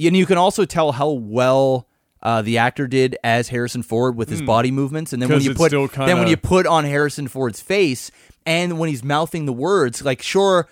and 0.00 0.16
you 0.16 0.26
can 0.26 0.38
also 0.38 0.64
tell 0.64 0.92
how 0.92 1.10
well 1.10 1.88
uh, 2.22 2.42
the 2.42 2.58
actor 2.58 2.86
did 2.86 3.16
as 3.22 3.48
Harrison 3.48 3.82
Ford 3.82 4.16
with 4.16 4.28
his 4.28 4.40
body 4.46 4.70
movements, 4.70 5.12
and 5.12 5.22
then 5.22 5.28
when 5.36 5.42
you 5.44 5.50
put 5.58 5.70
still 5.70 5.88
then 6.08 6.18
when 6.18 6.28
you 6.28 6.36
put 6.36 6.66
on 6.66 6.84
Harrison 6.84 7.28
Ford's 7.28 7.60
face, 7.60 8.10
and 8.44 8.78
when 8.78 8.88
he's 8.88 9.04
mouthing 9.04 9.46
the 9.46 9.52
words, 9.52 10.02
like 10.04 10.22
sure. 10.22 10.68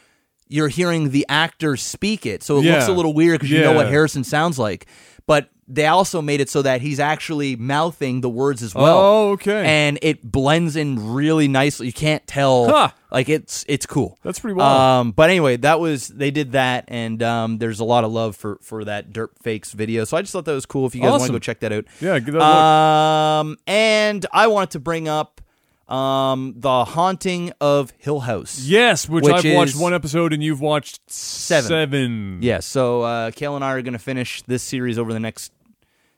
You're 0.47 0.69
hearing 0.69 1.11
the 1.11 1.25
actor 1.29 1.75
speak 1.77 2.27
it, 2.27 2.43
so 2.43 2.59
it 2.59 2.65
looks 2.75 2.87
a 2.87 2.93
little 2.93 3.15
weird 3.15 3.41
because 3.41 3.51
you 3.51 3.61
know 3.63 3.73
what 3.73 3.87
Harrison 3.89 4.25
sounds 4.25 4.59
like. 4.59 4.87
but 5.27 5.49
they 5.67 5.87
also 5.87 6.21
made 6.21 6.41
it 6.41 6.51
so 6.51 6.63
that 6.63 6.81
he's 6.81 7.01
actually 7.01 7.57
mouthing 7.57 8.21
the 8.21 8.29
words 8.29 8.63
as 8.63 8.75
well. 8.75 8.99
Oh, 8.99 9.31
okay. 9.33 9.65
And 9.65 9.99
it 10.03 10.23
blends 10.23 10.77
in 10.77 11.15
really 11.15 11.49
nicely. 11.49 11.87
You 11.87 11.93
can't 11.93 12.27
tell. 12.27 12.67
Huh. 12.69 12.91
Like 13.11 13.29
it's 13.29 13.65
it's 13.69 13.87
cool. 13.87 14.19
That's 14.25 14.41
pretty 14.41 14.55
wild. 14.55 14.81
Um, 15.07 15.13
but 15.13 15.31
anyway, 15.31 15.57
that 15.59 15.79
was 15.79 16.09
they 16.09 16.31
did 16.33 16.53
that, 16.53 16.85
and 16.89 17.23
um, 17.23 17.59
there's 17.59 17.79
a 17.79 17.85
lot 17.85 18.03
of 18.03 18.11
love 18.13 18.35
for 18.35 18.59
for 18.61 18.85
that 18.85 19.13
Derp 19.13 19.29
Fakes 19.41 19.73
video. 19.73 20.05
So 20.05 20.17
I 20.17 20.21
just 20.23 20.33
thought 20.33 20.45
that 20.47 20.53
was 20.53 20.67
cool. 20.67 20.87
If 20.87 20.95
you 20.97 21.01
guys 21.01 21.13
want 21.13 21.27
to 21.27 21.33
go 21.33 21.39
check 21.39 21.61
that 21.61 21.73
out, 21.73 21.85
yeah, 22.01 22.19
give 22.19 22.35
that 22.35 22.41
a 22.43 22.45
look. 22.45 23.51
um, 23.53 23.57
and 23.69 24.27
I 24.33 24.49
wanted 24.49 24.71
to 24.71 24.81
bring 24.81 25.07
up 25.09 25.41
um 25.89 26.55
the 26.57 26.85
Haunting 26.85 27.53
of 27.61 27.93
Hill 27.99 28.21
House. 28.21 28.61
Yes, 28.61 29.09
which, 29.09 29.25
which 29.25 29.45
I've 29.45 29.55
watched 29.55 29.75
is- 29.75 29.81
one 29.81 29.93
episode 29.95 30.33
and 30.33 30.43
you've 30.43 30.61
watched 30.61 31.01
Seven. 31.11 31.69
Seven. 31.69 32.39
Yeah, 32.43 32.61
so 32.61 33.03
uh, 33.03 33.31
Kale 33.33 33.57
and 33.57 33.65
I 33.65 33.73
are 33.73 33.83
going 33.83 33.93
to 33.93 33.99
finish 33.99 34.43
this 34.43 34.63
series 34.63 34.99
over 34.99 35.13
the 35.13 35.21
next, 35.21 35.53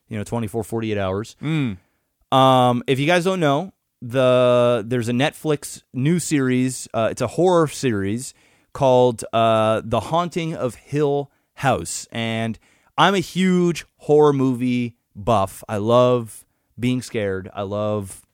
you 0.09 0.17
know, 0.17 0.25
24, 0.25 0.63
48 0.65 0.99
hours. 0.99 1.37
Mm. 1.43 1.79
Um, 2.33 2.83
if 2.87 2.99
you 3.01 3.07
guys 3.07 3.25
don't 3.25 3.41
know, 3.41 3.73
the 4.03 4.85
there's 4.87 5.09
a 5.09 5.13
Netflix 5.13 5.83
new 5.93 6.19
series. 6.19 6.87
Uh, 6.95 7.09
it's 7.11 7.23
a 7.23 7.27
horror 7.27 7.67
series 7.67 8.35
called 8.73 9.25
uh, 9.33 9.81
The 9.85 10.01
Haunting 10.01 10.55
of 10.55 10.75
Hill 10.75 11.31
House, 11.55 12.07
and 12.13 12.59
I'm 12.99 13.15
a 13.15 13.21
huge 13.21 13.87
horror 13.97 14.33
movie 14.33 14.97
buff. 15.15 15.65
I 15.69 15.79
love 15.79 16.45
being 16.79 17.01
scared. 17.01 17.51
I 17.55 17.63
love 17.63 18.26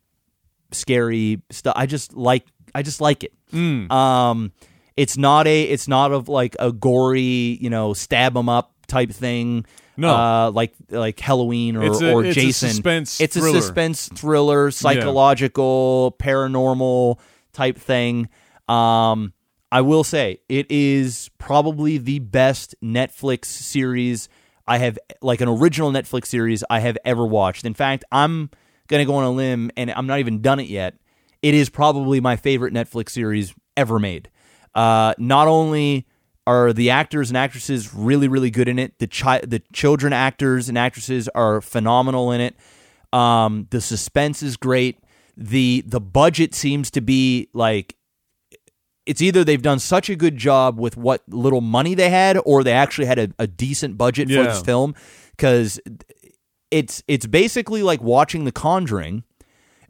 scary 0.75 1.41
stuff. 1.51 1.75
I 1.77 1.87
just 1.87 2.15
like 2.15 2.47
I 2.75 2.83
just 2.83 3.01
like 3.01 3.25
it. 3.25 3.33
Mm. 3.53 3.91
Um, 3.91 4.53
it's 4.97 5.17
not 5.17 5.47
a 5.47 5.63
it's 5.65 5.89
not 5.89 6.13
of 6.13 6.29
like 6.29 6.57
a 6.59 6.73
gory 6.73 7.59
you 7.61 7.71
know 7.71 7.93
stab 7.95 8.37
'em 8.37 8.49
up 8.49 8.73
type 8.89 9.11
thing. 9.11 9.65
No. 9.97 10.09
uh, 10.15 10.51
like 10.51 10.73
like 10.89 11.21
Halloween 11.21 11.77
or 11.77 11.85
It's 11.85 12.01
a- 12.01 12.13
or 12.13 12.25
it's 12.25 12.37
a 12.37 12.41
Jason. 12.41 12.69
suspense 12.71 13.21
it's 13.21 13.37
thriller. 13.37 13.59
a 13.59 13.61
suspense 13.61 14.09
thriller, 14.15 14.71
psychological, 14.71 16.17
paranormal 16.19 17.19
type 17.53 17.77
thing. 17.79 18.29
Um, 18.69 19.33
I 19.71 19.81
will 19.83 20.05
say 20.05 20.41
it 20.49 20.71
is 20.71 21.31
probably 21.39 21.99
the 21.99 22.19
best 22.21 22.75
Netflix 22.83 23.47
series 23.47 24.29
I 24.67 24.79
have, 24.79 24.99
like 25.21 25.41
an 25.41 25.49
original 25.49 25.91
Netflix 25.93 26.27
series 26.27 26.63
I 26.71 26.81
have 26.81 26.97
ever 27.05 27.27
watched. 27.27 27.65
In 27.65 27.75
fact, 27.75 28.05
I'm 28.13 28.51
gonna 28.89 29.05
go 29.05 29.15
on 29.15 29.25
a 29.25 29.31
limb, 29.31 29.71
and 29.77 29.91
I'm 29.91 30.07
not 30.07 30.19
even 30.19 30.41
done 30.43 30.61
it 30.61 30.69
yet. 30.69 30.95
It 31.43 31.55
is 31.55 31.69
probably 31.69 32.21
my 32.21 32.37
favorite 32.37 32.73
Netflix 32.73 33.11
series 33.11 33.55
ever 33.77 33.99
made. 33.99 34.31
Uh, 34.75 35.15
not 35.19 35.49
only 35.49 36.07
are 36.47 36.73
the 36.73 36.91
actors 36.91 37.31
and 37.31 37.37
actresses 37.37 37.95
really, 37.95 38.29
really 38.29 38.51
good 38.51 38.69
in 38.69 38.79
it, 38.79 38.99
the 38.99 39.07
chi- 39.07 39.41
the 39.41 39.63
children 39.73 40.13
actors 40.13 40.69
and 40.69 40.77
actresses 40.77 41.29
are 41.29 41.61
phenomenal 41.61 42.33
in 42.33 42.41
it. 42.41 42.57
Um, 43.13 43.67
the 43.71 43.81
suspense 43.81 44.43
is 44.43 44.57
great. 44.57 44.99
the 45.37 45.83
The 45.87 46.01
budget 46.01 46.55
seems 46.55 46.91
to 46.93 47.01
be 47.01 47.49
like 47.53 47.97
it's 49.05 49.21
either 49.21 49.43
they've 49.43 49.63
done 49.63 49.79
such 49.81 50.09
a 50.09 50.15
good 50.17 50.37
job 50.37 50.79
with 50.79 50.97
what 50.97 51.23
little 51.29 51.61
money 51.61 51.95
they 51.95 52.09
had, 52.11 52.39
or 52.45 52.63
they 52.63 52.73
actually 52.73 53.07
had 53.07 53.19
a, 53.19 53.29
a 53.39 53.47
decent 53.47 53.99
budget 53.99 54.29
for 54.29 54.35
this 54.45 54.63
film 54.63 54.95
because 55.37 55.81
it's 56.73 57.03
it's 57.07 57.27
basically 57.27 57.85
like 57.85 58.03
watching 58.03 58.45
The 58.45 58.51
Conjuring, 58.53 59.23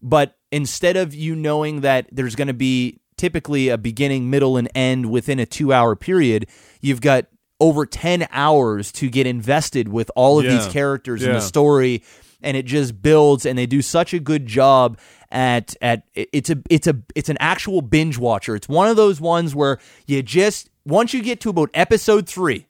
but 0.02 0.36
instead 0.50 0.96
of 0.98 1.14
you 1.14 1.34
knowing 1.34 1.80
that 1.80 2.08
there's 2.12 2.34
going 2.34 2.48
to 2.48 2.54
be 2.54 2.98
typically 3.16 3.68
a 3.68 3.78
beginning, 3.78 4.28
middle, 4.28 4.56
and 4.56 4.68
end 4.74 5.10
within 5.10 5.38
a 5.38 5.46
two 5.46 5.72
hour 5.72 5.96
period, 5.96 6.46
you've 6.80 7.00
got 7.00 7.26
over 7.60 7.86
10 7.86 8.26
hours 8.32 8.90
to 8.90 9.08
get 9.08 9.26
invested 9.26 9.88
with 9.88 10.10
all 10.16 10.38
of 10.40 10.44
Yeah. 10.44 10.56
these 10.58 10.66
characters 10.72 11.22
in 11.22 11.28
Yeah. 11.28 11.34
the 11.36 11.40
story 11.40 12.02
and 12.42 12.56
it 12.56 12.66
just 12.66 13.00
builds 13.00 13.46
and 13.46 13.56
they 13.56 13.66
do 13.66 13.80
such 13.80 14.12
a 14.12 14.18
good 14.18 14.46
job 14.46 14.98
at 15.30 15.76
at 15.80 16.02
it's 16.14 16.50
a 16.50 16.56
it's 16.68 16.88
a 16.88 16.96
it's 17.14 17.28
an 17.28 17.36
actual 17.38 17.80
binge 17.80 18.18
watcher 18.18 18.56
it's 18.56 18.68
one 18.68 18.88
of 18.88 18.96
those 18.96 19.20
ones 19.20 19.54
where 19.54 19.78
you 20.08 20.20
just 20.24 20.68
once 20.84 21.14
you 21.14 21.22
get 21.22 21.38
to 21.40 21.50
about 21.50 21.70
episode 21.72 22.28
3 22.28 22.66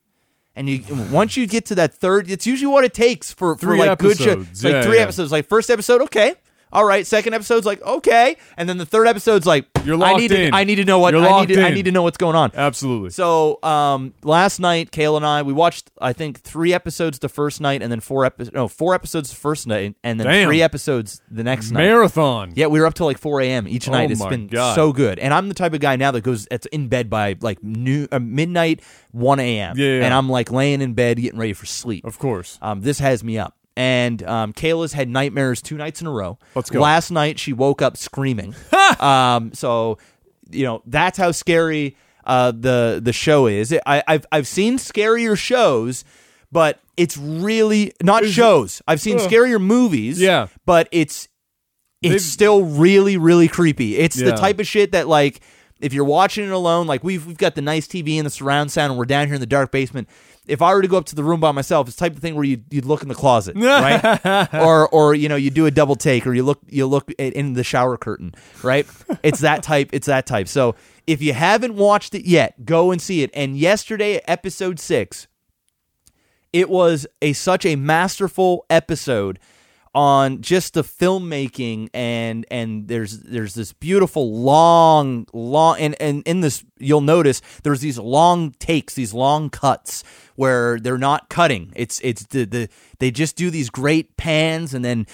and 0.55 0.69
you 0.69 0.83
once 1.11 1.37
you 1.37 1.47
get 1.47 1.65
to 1.66 1.74
that 1.77 1.95
third, 1.95 2.31
it's 2.31 2.47
usually 2.47 2.73
what 2.73 2.85
it 2.85 2.95
takes 2.95 3.33
for, 3.33 3.55
for 3.57 3.61
Three 3.61 3.79
like 3.79 3.99
good 3.99 4.19
show. 4.19 4.33
episodes. 4.33 4.51
It's 4.51 4.65
like 4.65 4.73
Yeah, 4.73 4.83
three 4.83 4.97
yeah. 4.97 5.03
episodes. 5.03 5.33
Like 5.33 5.47
first 5.49 5.70
episode, 5.70 6.03
okay, 6.03 6.35
all 6.73 6.85
right. 6.85 7.07
Second 7.07 7.35
episode's 7.35 7.66
like 7.66 7.82
okay, 7.82 8.36
and 8.57 8.69
then 8.69 8.78
the 8.78 8.86
third 8.86 9.07
episode's 9.07 9.47
like 9.47 9.66
You're 9.85 9.97
I 9.97 10.11
locked 10.11 10.20
need 10.20 10.28
to. 10.28 10.51
I 10.53 10.65
need 10.65 10.77
to 10.77 10.85
know 10.85 10.99
what 10.99 11.15
You're 11.15 11.23
I 11.23 11.31
locked 11.31 11.49
need 11.49 11.57
to, 11.57 11.62
I 11.65 11.69
in. 11.69 11.74
need 11.74 11.85
to 11.85 11.93
know 11.93 12.03
what's 12.03 12.16
going 12.16 12.36
on. 12.36 12.51
Absolutely. 12.55 13.11
So 13.11 13.59
um, 13.62 14.15
last 14.23 14.59
night, 14.61 14.90
Kale 14.90 15.16
and 15.16 15.27
I 15.27 15.43
we 15.43 15.53
watched 15.53 15.90
I 16.01 16.12
think 16.12 16.40
three 16.40 16.73
episodes 16.73 17.19
the 17.19 17.28
first 17.28 17.61
night, 17.61 17.82
and 17.82 17.90
then 17.93 18.01
four 18.01 18.24
episodes 18.24 18.55
no 18.55 18.69
four 18.69 18.94
episodes 18.94 19.31
the 19.31 19.36
first 19.36 19.66
night, 19.66 19.94
and 20.03 20.19
then 20.19 20.27
Damn. 20.27 20.49
three 20.49 20.62
episodes 20.62 21.20
the 21.31 21.44
next 21.44 21.70
night. 21.70 21.81
Marathon. 21.85 22.53
Yeah, 22.55 22.66
we 22.66 22.81
were 22.81 22.86
up 22.86 22.94
till 22.94 23.07
like 23.07 23.19
4 23.19 23.40
a.m. 23.43 23.69
each 23.69 23.89
Oh 23.89 23.93
night. 23.93 24.11
It's 24.11 24.20
my 24.20 24.28
been 24.31 24.47
God. 24.47 24.74
so 24.74 24.93
good. 24.93 25.19
And 25.19 25.32
I'm 25.35 25.49
the 25.49 25.55
type 25.55 25.73
of 25.74 25.81
guy 25.81 25.97
now 25.97 26.11
that 26.11 26.23
goes 26.23 26.47
that's 26.51 26.66
in 26.66 26.89
bed 26.89 27.09
by 27.11 27.36
like 27.40 27.62
new, 27.62 28.07
uh, 28.12 28.19
midnight, 28.19 28.81
1 29.12 29.40
a.m. 29.40 29.77
Yeah, 29.77 29.86
yeah. 29.99 30.05
And 30.05 30.15
I'm 30.15 30.28
like 30.28 30.51
laying 30.51 30.81
in 30.81 30.94
bed 30.94 31.19
getting 31.19 31.39
ready 31.39 31.53
for 31.53 31.66
sleep. 31.66 32.05
Of 32.05 32.19
course. 32.19 32.59
Um, 32.62 32.81
this 32.82 32.99
has 32.99 33.23
me 33.23 33.39
up. 33.39 33.57
And 33.77 34.23
um, 34.24 34.53
Kayla's 34.53 34.93
had 34.93 35.09
nightmares 35.09 35.62
two 35.62 35.77
nights 35.77 36.01
in 36.01 36.07
a 36.07 36.11
row. 36.11 36.39
Let's 36.55 36.69
go. 36.70 36.81
Last 36.81 37.11
night 37.11 37.39
she 37.39 37.53
woke 37.53 37.81
up 37.81 37.97
screaming. 37.97 38.55
um, 39.01 39.53
so 39.55 39.99
you 40.51 40.65
know 40.65 40.82
that's 40.86 41.16
how 41.16 41.32
scary 41.32 41.97
uh, 42.24 42.53
the 42.53 43.01
the 43.03 43.12
show 43.12 43.47
is. 43.47 43.74
I, 43.86 44.03
I've 44.07 44.27
I've 44.31 44.47
seen 44.47 44.77
scarier 44.77 45.36
shows, 45.39 46.05
but 46.51 46.81
it's 46.97 47.16
really 47.16 47.94
not 48.03 48.27
shows. 48.27 48.82
I've 48.86 49.01
seen 49.01 49.19
scarier 49.19 49.61
movies. 49.61 50.20
Yeah. 50.20 50.49
but 50.66 50.89
it's 50.93 51.28
it's 52.03 52.11
They've- 52.12 52.20
still 52.20 52.65
really 52.65 53.16
really 53.16 53.49
creepy. 53.49 53.97
It's 53.97 54.16
the 54.16 54.32
type 54.32 54.59
of 54.59 54.66
shit 54.66 54.93
that 54.93 55.09
like 55.09 55.40
if 55.81 55.93
you're 55.93 56.05
watching 56.05 56.44
it 56.44 56.51
alone, 56.53 56.86
like 56.86 57.03
we've 57.03 57.27
we've 57.27 57.39
got 57.39 57.55
the 57.55 57.62
nice 57.62 57.89
TV 57.89 58.16
and 58.16 58.27
the 58.27 58.31
surround 58.31 58.70
sound, 58.70 58.90
and 58.93 58.99
we're 58.99 59.05
down 59.05 59.27
here 59.27 59.35
in 59.35 59.40
the 59.40 59.47
dark 59.47 59.73
basement. 59.73 60.09
If 60.47 60.60
I 60.60 60.74
were 60.74 60.82
to 60.82 60.89
go 60.89 60.97
up 60.98 61.05
to 61.06 61.14
the 61.14 61.23
room 61.23 61.39
by 61.39 61.52
myself, 61.52 61.86
it's 61.86 61.97
the 61.97 62.05
type 62.05 62.16
of 62.16 62.19
thing 62.20 62.35
where 62.35 62.44
you 62.44 62.62
you'd 62.70 62.85
look 62.85 63.02
in 63.02 63.09
the 63.09 63.14
closet, 63.14 63.55
right? 63.56 64.48
or 64.55 64.89
or 64.89 65.14
you 65.14 65.28
know 65.28 65.36
you 65.36 65.51
do 65.51 65.66
a 65.66 65.70
double 65.70 65.94
take, 65.94 66.27
or 66.27 66.35
you 66.35 66.43
look 66.43 66.59
you 66.69 66.86
look 66.86 67.10
at- 67.19 67.32
in 67.35 67.52
the 67.52 67.62
shower 67.62 67.97
curtain, 67.97 68.35
right? 68.62 68.86
It's 69.23 69.40
that 69.40 69.62
type. 69.62 69.90
It's 69.93 70.06
that 70.09 70.27
type. 70.27 70.48
So 70.48 70.74
if 71.06 71.23
you 71.23 71.32
haven't 71.32 71.74
watched 71.77 72.14
it 72.14 72.27
yet, 72.27 72.64
go 72.64 72.90
and 72.90 73.01
see 73.01 73.23
it. 73.23 73.31
And 73.35 73.56
yesterday, 73.56 74.20
episode 74.27 74.81
six, 74.81 75.28
it 76.52 76.69
was 76.69 77.06
a 77.20 77.32
such 77.35 77.64
a 77.64 77.77
masterful 77.77 78.66
episode 78.69 79.39
on 79.94 80.40
just 80.40 80.74
the 80.74 80.82
filmmaking 80.82 81.89
and 81.93 82.47
and 82.51 82.89
there's 82.89 83.20
there's 83.20 83.55
this 83.55 83.73
beautiful 83.74 84.40
long 84.40 85.27
long 85.32 85.78
and 85.78 85.94
and 86.01 86.23
in 86.24 86.40
this 86.40 86.64
you'll 86.78 87.02
notice 87.02 87.43
there's 87.62 87.81
these 87.81 87.98
long 87.98 88.52
takes 88.52 88.94
these 88.94 89.12
long 89.12 89.51
cuts 89.51 90.02
where 90.35 90.81
they're 90.81 90.98
not 90.98 91.28
cutting. 91.28 91.73
It's 91.77 92.01
it's 92.01 92.24
the, 92.27 92.44
the 92.44 92.69
they 92.98 93.10
just 93.10 93.36
do 93.36 93.51
these 93.51 93.70
great 93.70 94.16
pans 94.16 94.73
and 94.74 94.85
then 94.85 95.06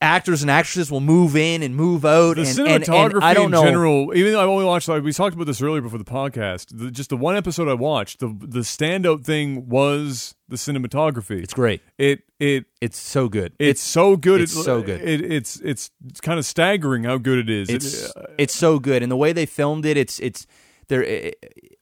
actors 0.00 0.42
and 0.42 0.50
actresses 0.50 0.90
will 0.90 1.00
move 1.00 1.34
in 1.36 1.62
and 1.62 1.74
move 1.74 2.04
out 2.04 2.36
The 2.36 2.42
and, 2.42 2.50
cinematography 2.50 3.04
and, 3.04 3.14
and 3.14 3.24
I 3.24 3.34
don't 3.34 3.46
in 3.46 3.50
know 3.52 3.62
general, 3.64 4.12
even 4.14 4.32
though 4.32 4.42
I've 4.42 4.48
only 4.48 4.64
watched, 4.66 4.88
like 4.88 5.02
we 5.02 5.12
talked 5.12 5.34
about 5.34 5.46
this 5.46 5.62
earlier 5.62 5.80
before 5.80 5.98
the 5.98 6.04
podcast, 6.04 6.66
the, 6.78 6.90
just 6.90 7.08
the 7.10 7.16
one 7.16 7.34
episode 7.36 7.66
I 7.68 7.74
watched, 7.74 8.20
the 8.20 8.28
the 8.40 8.60
standout 8.60 9.24
thing 9.24 9.68
was 9.68 10.34
the 10.48 10.56
cinematography. 10.56 11.42
it's 11.42 11.54
great 11.54 11.80
It 11.98 12.22
it 12.38 12.66
it's 12.82 12.98
so 12.98 13.28
good 13.28 13.54
it's, 13.58 13.80
so 13.80 14.16
good. 14.16 14.42
it's 14.42 14.52
so 14.52 14.82
good. 14.82 15.00
It, 15.00 15.22
it's 15.32 15.60
it's 15.60 15.90
it's 16.06 16.20
kind 16.20 16.38
of 16.38 16.44
staggering 16.44 17.04
how 17.04 17.16
good 17.18 17.38
it 17.38 17.50
is. 17.50 17.70
It's 17.70 18.04
It- 18.04 18.12
uh, 18.16 18.22
it's 18.38 18.54
so 18.54 18.78
good, 18.78 19.02
and 19.02 19.10
the 19.10 19.16
way 19.16 19.32
they 19.32 19.46
filmed 19.46 19.86
it, 19.86 19.96
it's 19.96 20.20
it's 20.20 20.46
there. 20.88 21.32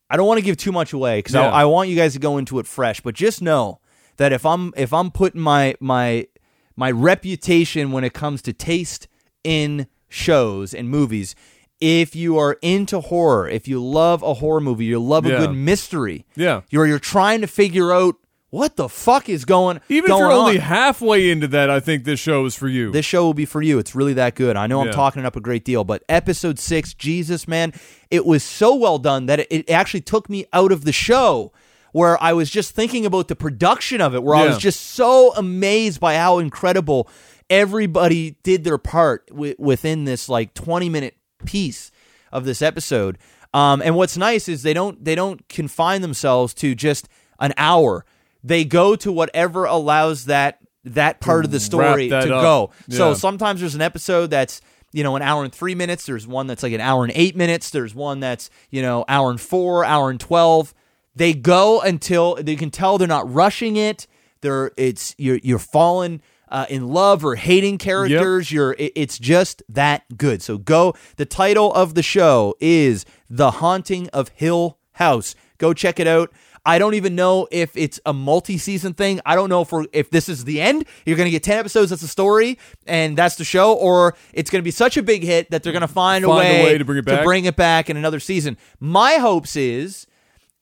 I 0.09 0.17
don't 0.17 0.27
want 0.29 0.39
to 0.39 0.45
give 0.45 0.57
too 0.57 0.71
much 0.73 0.93
away 0.93 1.19
because 1.19 1.35
Yeah. 1.35 1.49
I, 1.51 1.63
I 1.63 1.65
want 1.65 1.89
you 1.89 1.97
guys 1.97 2.13
to 2.13 2.21
go 2.21 2.39
into 2.39 2.59
it 2.61 2.67
fresh. 2.67 3.01
But 3.01 3.15
just 3.17 3.43
know 3.43 3.81
that 4.19 4.33
if 4.33 4.47
I'm 4.47 4.73
if 4.77 4.93
I'm 4.93 5.11
putting 5.11 5.41
my 5.41 5.75
my 5.81 6.29
my 6.77 6.91
reputation 6.91 7.93
when 7.93 8.05
it 8.05 8.13
comes 8.13 8.43
to 8.43 8.53
taste 8.53 9.09
in 9.43 9.87
shows 10.09 10.75
and 10.75 10.89
movies. 10.89 11.35
If 11.81 12.15
you 12.17 12.39
are 12.39 12.57
into 12.63 13.01
horror, 13.01 13.49
if 13.49 13.67
you 13.69 13.85
love 13.85 14.23
a 14.23 14.35
horror 14.35 14.61
movie, 14.61 14.85
you 14.87 14.99
love 14.99 15.27
a 15.27 15.31
Yeah. 15.31 15.39
good 15.39 15.55
mystery. 15.55 16.25
Yeah. 16.37 16.63
you're 16.71 16.87
you're 16.87 16.99
trying 16.99 17.41
to 17.43 17.47
figure 17.47 17.93
out 17.93 18.17
what 18.51 18.77
the 18.77 18.89
fuck 18.89 19.29
is 19.29 19.45
going. 19.45 19.79
On. 19.79 19.83
Even 19.89 20.05
if 20.05 20.09
going 20.11 20.21
you're 20.21 20.31
only 20.31 20.59
halfway 20.59 21.29
into 21.29 21.49
that, 21.49 21.69
I 21.69 21.81
think 21.81 22.05
this 22.05 22.21
show 22.21 22.47
is 22.47 22.55
for 22.55 22.69
you. 22.69 22.93
This 22.93 23.05
show 23.05 23.25
will 23.25 23.35
be 23.35 23.45
for 23.45 23.61
you. 23.61 23.81
It's 23.81 23.97
really 23.97 24.13
that 24.15 24.37
good. 24.37 24.57
I 24.57 24.69
know 24.69 24.81
I'm 24.81 24.87
Yeah. 24.87 24.93
talking 24.93 25.21
it 25.25 25.27
up 25.27 25.35
a 25.35 25.41
great 25.41 25.65
deal, 25.65 25.83
but 25.83 26.05
episode 26.09 26.61
six, 26.61 26.95
Jesus, 26.95 27.49
man, 27.49 27.73
it 28.13 28.25
was 28.25 28.45
so 28.45 28.75
well 28.77 28.99
done 28.99 29.27
that 29.27 29.41
it, 29.41 29.49
it 29.51 29.69
actually 29.71 30.03
took 30.03 30.31
me 30.31 30.47
out 30.53 30.71
of 30.71 30.85
the 30.85 30.93
show 30.93 31.53
where 31.95 32.21
I 32.21 32.33
was 32.33 32.51
just 32.51 32.75
thinking 32.75 33.07
about 33.07 33.29
the 33.29 33.37
production 33.37 34.01
of 34.01 34.17
it, 34.17 34.23
where 34.25 34.35
I 34.35 34.47
was 34.47 34.59
just 34.59 34.81
so 34.81 35.33
amazed 35.37 36.01
by 36.01 36.17
how 36.17 36.41
incredible 36.41 37.09
everybody 37.49 38.37
did 38.43 38.65
their 38.65 38.79
part 38.79 39.29
wi- 39.29 39.55
within 39.61 40.05
this 40.05 40.29
like 40.29 40.55
20 40.55 40.89
minute 40.89 41.17
piece 41.47 41.93
of 42.33 42.45
this 42.45 42.63
episode. 42.63 43.17
Um, 43.53 43.81
and 43.81 43.95
what's 43.95 44.17
nice 44.17 44.49
is 44.49 44.65
they 44.65 44.75
don't 44.75 45.05
they 45.05 45.15
don't 45.15 45.49
confine 45.49 46.03
themselves 46.03 46.53
to 46.55 46.75
just 46.75 47.09
an 47.39 47.55
hour. 47.57 48.05
they 48.43 48.65
go 48.65 48.97
to 48.97 49.13
whatever 49.13 49.65
allows 49.65 50.25
that 50.25 50.59
that 50.83 51.21
part 51.21 51.45
of 51.45 51.53
the 51.53 51.61
story 51.61 52.09
to 52.09 52.17
up. 52.19 52.43
go. 52.43 52.71
So 52.91 53.15
sometimes 53.15 53.61
there's 53.61 53.77
an 53.77 53.83
episode 53.83 54.31
that's 54.31 54.61
you 54.93 55.05
know 55.05 55.15
an 55.15 55.23
hour 55.23 55.45
and 55.45 55.53
three 55.55 55.77
minutes. 55.77 56.07
There's 56.07 56.27
one 56.27 56.49
that's 56.49 56.65
like 56.65 56.73
an 56.73 56.81
hour 56.81 57.05
and 57.05 57.13
eight 57.15 57.37
minutes. 57.37 57.71
There's 57.71 57.95
one 57.95 58.19
that's 58.19 58.51
you 58.71 58.83
know 58.83 59.05
hour 59.07 59.31
and 59.31 59.41
four, 59.41 59.85
hour 59.85 60.11
and 60.11 60.19
twelve. 60.19 60.75
They 61.17 61.33
go 61.35 61.81
until 61.81 62.39
you 62.45 62.57
can 62.57 62.71
tell 62.71 62.99
they're 62.99 63.07
not 63.09 63.33
rushing 63.33 63.77
it. 63.77 64.07
They're 64.41 64.73
it's 64.77 65.15
you're 65.19 65.39
you're 65.43 65.59
falling 65.59 66.21
uh, 66.49 66.67
in 66.69 66.89
love 66.89 67.25
or 67.25 67.35
hating 67.37 67.79
characters. 67.79 68.51
You're 68.53 68.73
it- 68.79 68.93
it's 68.95 69.19
just 69.19 69.63
that 69.69 70.05
good. 70.17 70.43
So 70.43 70.59
go. 70.59 70.95
The 71.17 71.25
title 71.27 71.73
of 71.73 71.95
the 71.95 72.03
show 72.03 72.55
is 72.61 73.05
The 73.31 73.53
Haunting 73.53 74.09
of 74.11 74.29
Hill 74.31 74.79
House. 74.93 75.35
Go 75.59 75.73
check 75.73 75.99
it 76.01 76.07
out. 76.07 76.31
I 76.67 76.79
don't 76.79 76.95
even 76.95 77.15
know 77.15 77.47
if 77.51 77.77
it's 77.77 78.01
a 78.07 78.15
multi-season 78.15 78.95
thing. 78.95 79.21
I 79.27 79.35
don't 79.37 79.51
know 79.51 79.61
if 79.61 79.71
we're, 79.71 79.85
if 79.93 80.09
this 80.11 80.31
is 80.31 80.45
the 80.47 80.63
end. 80.63 80.87
You're 81.05 81.17
going 81.19 81.27
to 81.27 81.31
get 81.31 81.43
10 81.43 81.59
episodes 81.59 81.91
that's 81.91 82.01
the 82.01 82.09
story 82.09 82.59
and 82.87 83.19
that's 83.19 83.37
the 83.37 83.45
show 83.45 83.75
or 83.75 84.15
it's 84.33 84.51
going 84.51 84.61
to 84.61 84.65
be 84.65 84.71
such 84.71 84.97
a 84.97 85.03
big 85.03 85.23
hit 85.23 85.51
that 85.51 85.63
they're 85.63 85.73
going 85.75 85.83
to 85.83 85.89
find, 85.89 86.25
Find 86.25 86.49
a 86.49 86.51
way, 86.53 86.65
way 86.65 86.79
to 86.79 86.85
bring 86.87 86.99
it 86.99 87.05
back. 87.05 87.19
to 87.19 87.25
bring 87.25 87.45
it 87.45 87.55
back 87.57 87.91
in 87.91 87.99
another 87.99 88.19
season. 88.19 88.57
My 88.81 89.17
hopes 89.17 89.57
is 89.57 90.07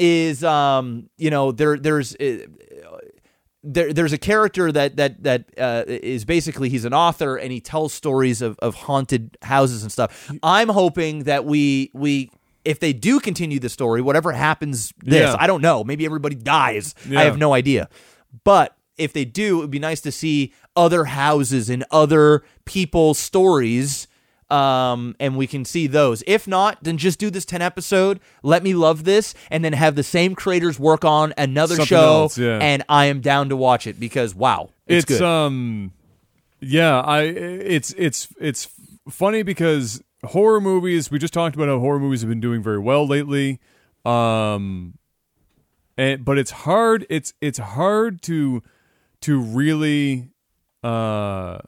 is 0.02 0.42
um 0.42 1.08
you 1.16 1.30
know 1.30 1.52
there 1.52 1.78
there's 1.78 2.16
uh, 2.16 2.38
there, 3.62 3.92
there's 3.92 4.12
a 4.12 4.18
character 4.18 4.72
that 4.72 4.96
that 4.96 5.22
that 5.22 5.44
uh, 5.56 5.84
is 5.86 6.24
basically 6.24 6.68
he's 6.68 6.84
an 6.84 6.92
author 6.92 7.36
and 7.36 7.52
he 7.52 7.60
tells 7.60 7.92
stories 7.92 8.42
of, 8.42 8.58
of 8.58 8.74
haunted 8.74 9.38
houses 9.42 9.82
and 9.82 9.92
stuff. 9.92 10.32
I'm 10.42 10.68
hoping 10.68 11.24
that 11.24 11.44
we 11.44 11.92
we 11.94 12.30
if 12.64 12.80
they 12.80 12.92
do 12.92 13.20
continue 13.20 13.60
the 13.60 13.68
story, 13.68 14.02
whatever 14.02 14.32
happens, 14.32 14.92
this 15.04 15.20
Yeah. 15.20 15.36
I 15.38 15.46
don't 15.46 15.62
know. 15.62 15.84
Maybe 15.84 16.04
everybody 16.04 16.34
dies. 16.34 16.94
I 17.08 17.22
have 17.22 17.38
no 17.38 17.54
idea. 17.54 17.88
But 18.44 18.76
if 18.98 19.12
they 19.12 19.24
do, 19.24 19.58
it 19.58 19.60
would 19.62 19.70
be 19.70 19.78
nice 19.78 20.00
to 20.02 20.12
see 20.12 20.52
other 20.74 21.04
houses 21.04 21.70
and 21.70 21.84
other 21.90 22.42
people's 22.64 23.18
stories. 23.18 24.08
Um, 24.52 25.16
and 25.18 25.36
we 25.36 25.46
can 25.46 25.64
see 25.64 25.86
those. 25.86 26.22
If 26.26 26.46
not, 26.46 26.84
then 26.84 26.98
just 26.98 27.18
do 27.18 27.30
this 27.30 27.44
10 27.46 27.62
episode. 27.62 28.20
Let 28.42 28.62
me 28.62 28.74
love 28.74 29.04
this, 29.04 29.34
and 29.50 29.64
then 29.64 29.72
have 29.72 29.94
the 29.96 30.02
same 30.02 30.34
creators 30.34 30.78
work 30.78 31.04
on 31.06 31.32
another 31.38 31.76
Something 31.76 31.86
show. 31.86 32.02
else, 32.22 32.36
yeah. 32.36 32.58
And 32.60 32.84
I 32.88 33.06
am 33.06 33.20
down 33.20 33.48
to 33.48 33.56
watch 33.56 33.86
it 33.86 33.98
because 33.98 34.34
wow, 34.34 34.68
it's, 34.86 35.10
it's 35.10 35.18
good. 35.18 35.22
um 35.26 35.92
yeah 36.64 37.00
i 37.00 37.22
it's 37.22 37.92
it's 37.98 38.28
it's 38.40 38.68
funny 39.10 39.42
because 39.42 40.00
horror 40.24 40.60
movies 40.60 41.10
we 41.10 41.18
just 41.18 41.34
talked 41.34 41.56
about 41.56 41.66
how 41.66 41.80
horror 41.80 41.98
movies 41.98 42.20
have 42.20 42.28
been 42.28 42.38
doing 42.40 42.62
very 42.62 42.78
well 42.78 43.04
lately 43.04 43.58
um 44.04 44.94
and 45.96 46.24
but 46.24 46.38
it's 46.38 46.52
hard 46.52 47.04
it's 47.10 47.34
it's 47.40 47.58
hard 47.58 48.22
to 48.22 48.62
to 49.20 49.40
really 49.40 50.28
uh 50.84 51.58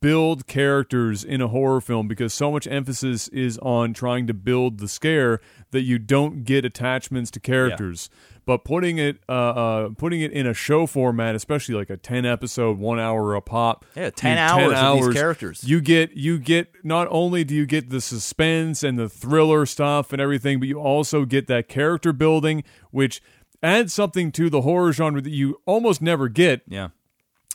build 0.00 0.46
characters 0.46 1.22
in 1.22 1.40
a 1.40 1.48
horror 1.48 1.80
film 1.80 2.08
because 2.08 2.34
so 2.34 2.50
much 2.50 2.66
emphasis 2.66 3.28
is 3.28 3.58
on 3.58 3.92
trying 3.94 4.26
to 4.26 4.34
build 4.34 4.78
the 4.78 4.88
scare 4.88 5.40
that 5.70 5.82
you 5.82 5.98
don't 5.98 6.42
get 6.44 6.64
attachments 6.64 7.30
to 7.30 7.40
characters. 7.40 8.10
But 8.44 8.64
putting 8.64 8.96
it 8.98 9.18
uh, 9.28 9.32
uh, 9.32 9.88
putting 9.90 10.20
it 10.22 10.32
in 10.32 10.46
a 10.46 10.54
show 10.54 10.86
format, 10.86 11.34
especially 11.34 11.74
like 11.74 11.90
a 11.90 11.96
ten 11.98 12.24
episode, 12.24 12.78
one 12.78 12.98
hour 12.98 13.34
a 13.34 13.42
pop, 13.42 13.84
Yeah, 13.94 14.08
10 14.10 14.36
you- 14.36 14.42
hours 14.72 14.78
of 14.78 15.04
these 15.06 15.14
characters. 15.14 15.64
You 15.64 15.80
get 15.82 16.12
you 16.12 16.38
get 16.38 16.72
not 16.82 17.06
only 17.10 17.44
do 17.44 17.54
you 17.54 17.66
get 17.66 17.90
the 17.90 18.00
suspense 18.00 18.82
and 18.82 18.98
the 18.98 19.08
thriller 19.08 19.66
stuff 19.66 20.12
and 20.14 20.20
everything, 20.22 20.58
but 20.60 20.66
you 20.68 20.80
also 20.80 21.26
get 21.26 21.46
that 21.48 21.68
character 21.68 22.12
building, 22.14 22.64
which 22.90 23.20
adds 23.62 23.92
something 23.92 24.32
to 24.32 24.48
the 24.48 24.62
horror 24.62 24.92
genre 24.94 25.20
that 25.20 25.30
you 25.32 25.60
almost 25.66 26.00
never 26.00 26.28
get. 26.28 26.62
yeah. 26.68 26.88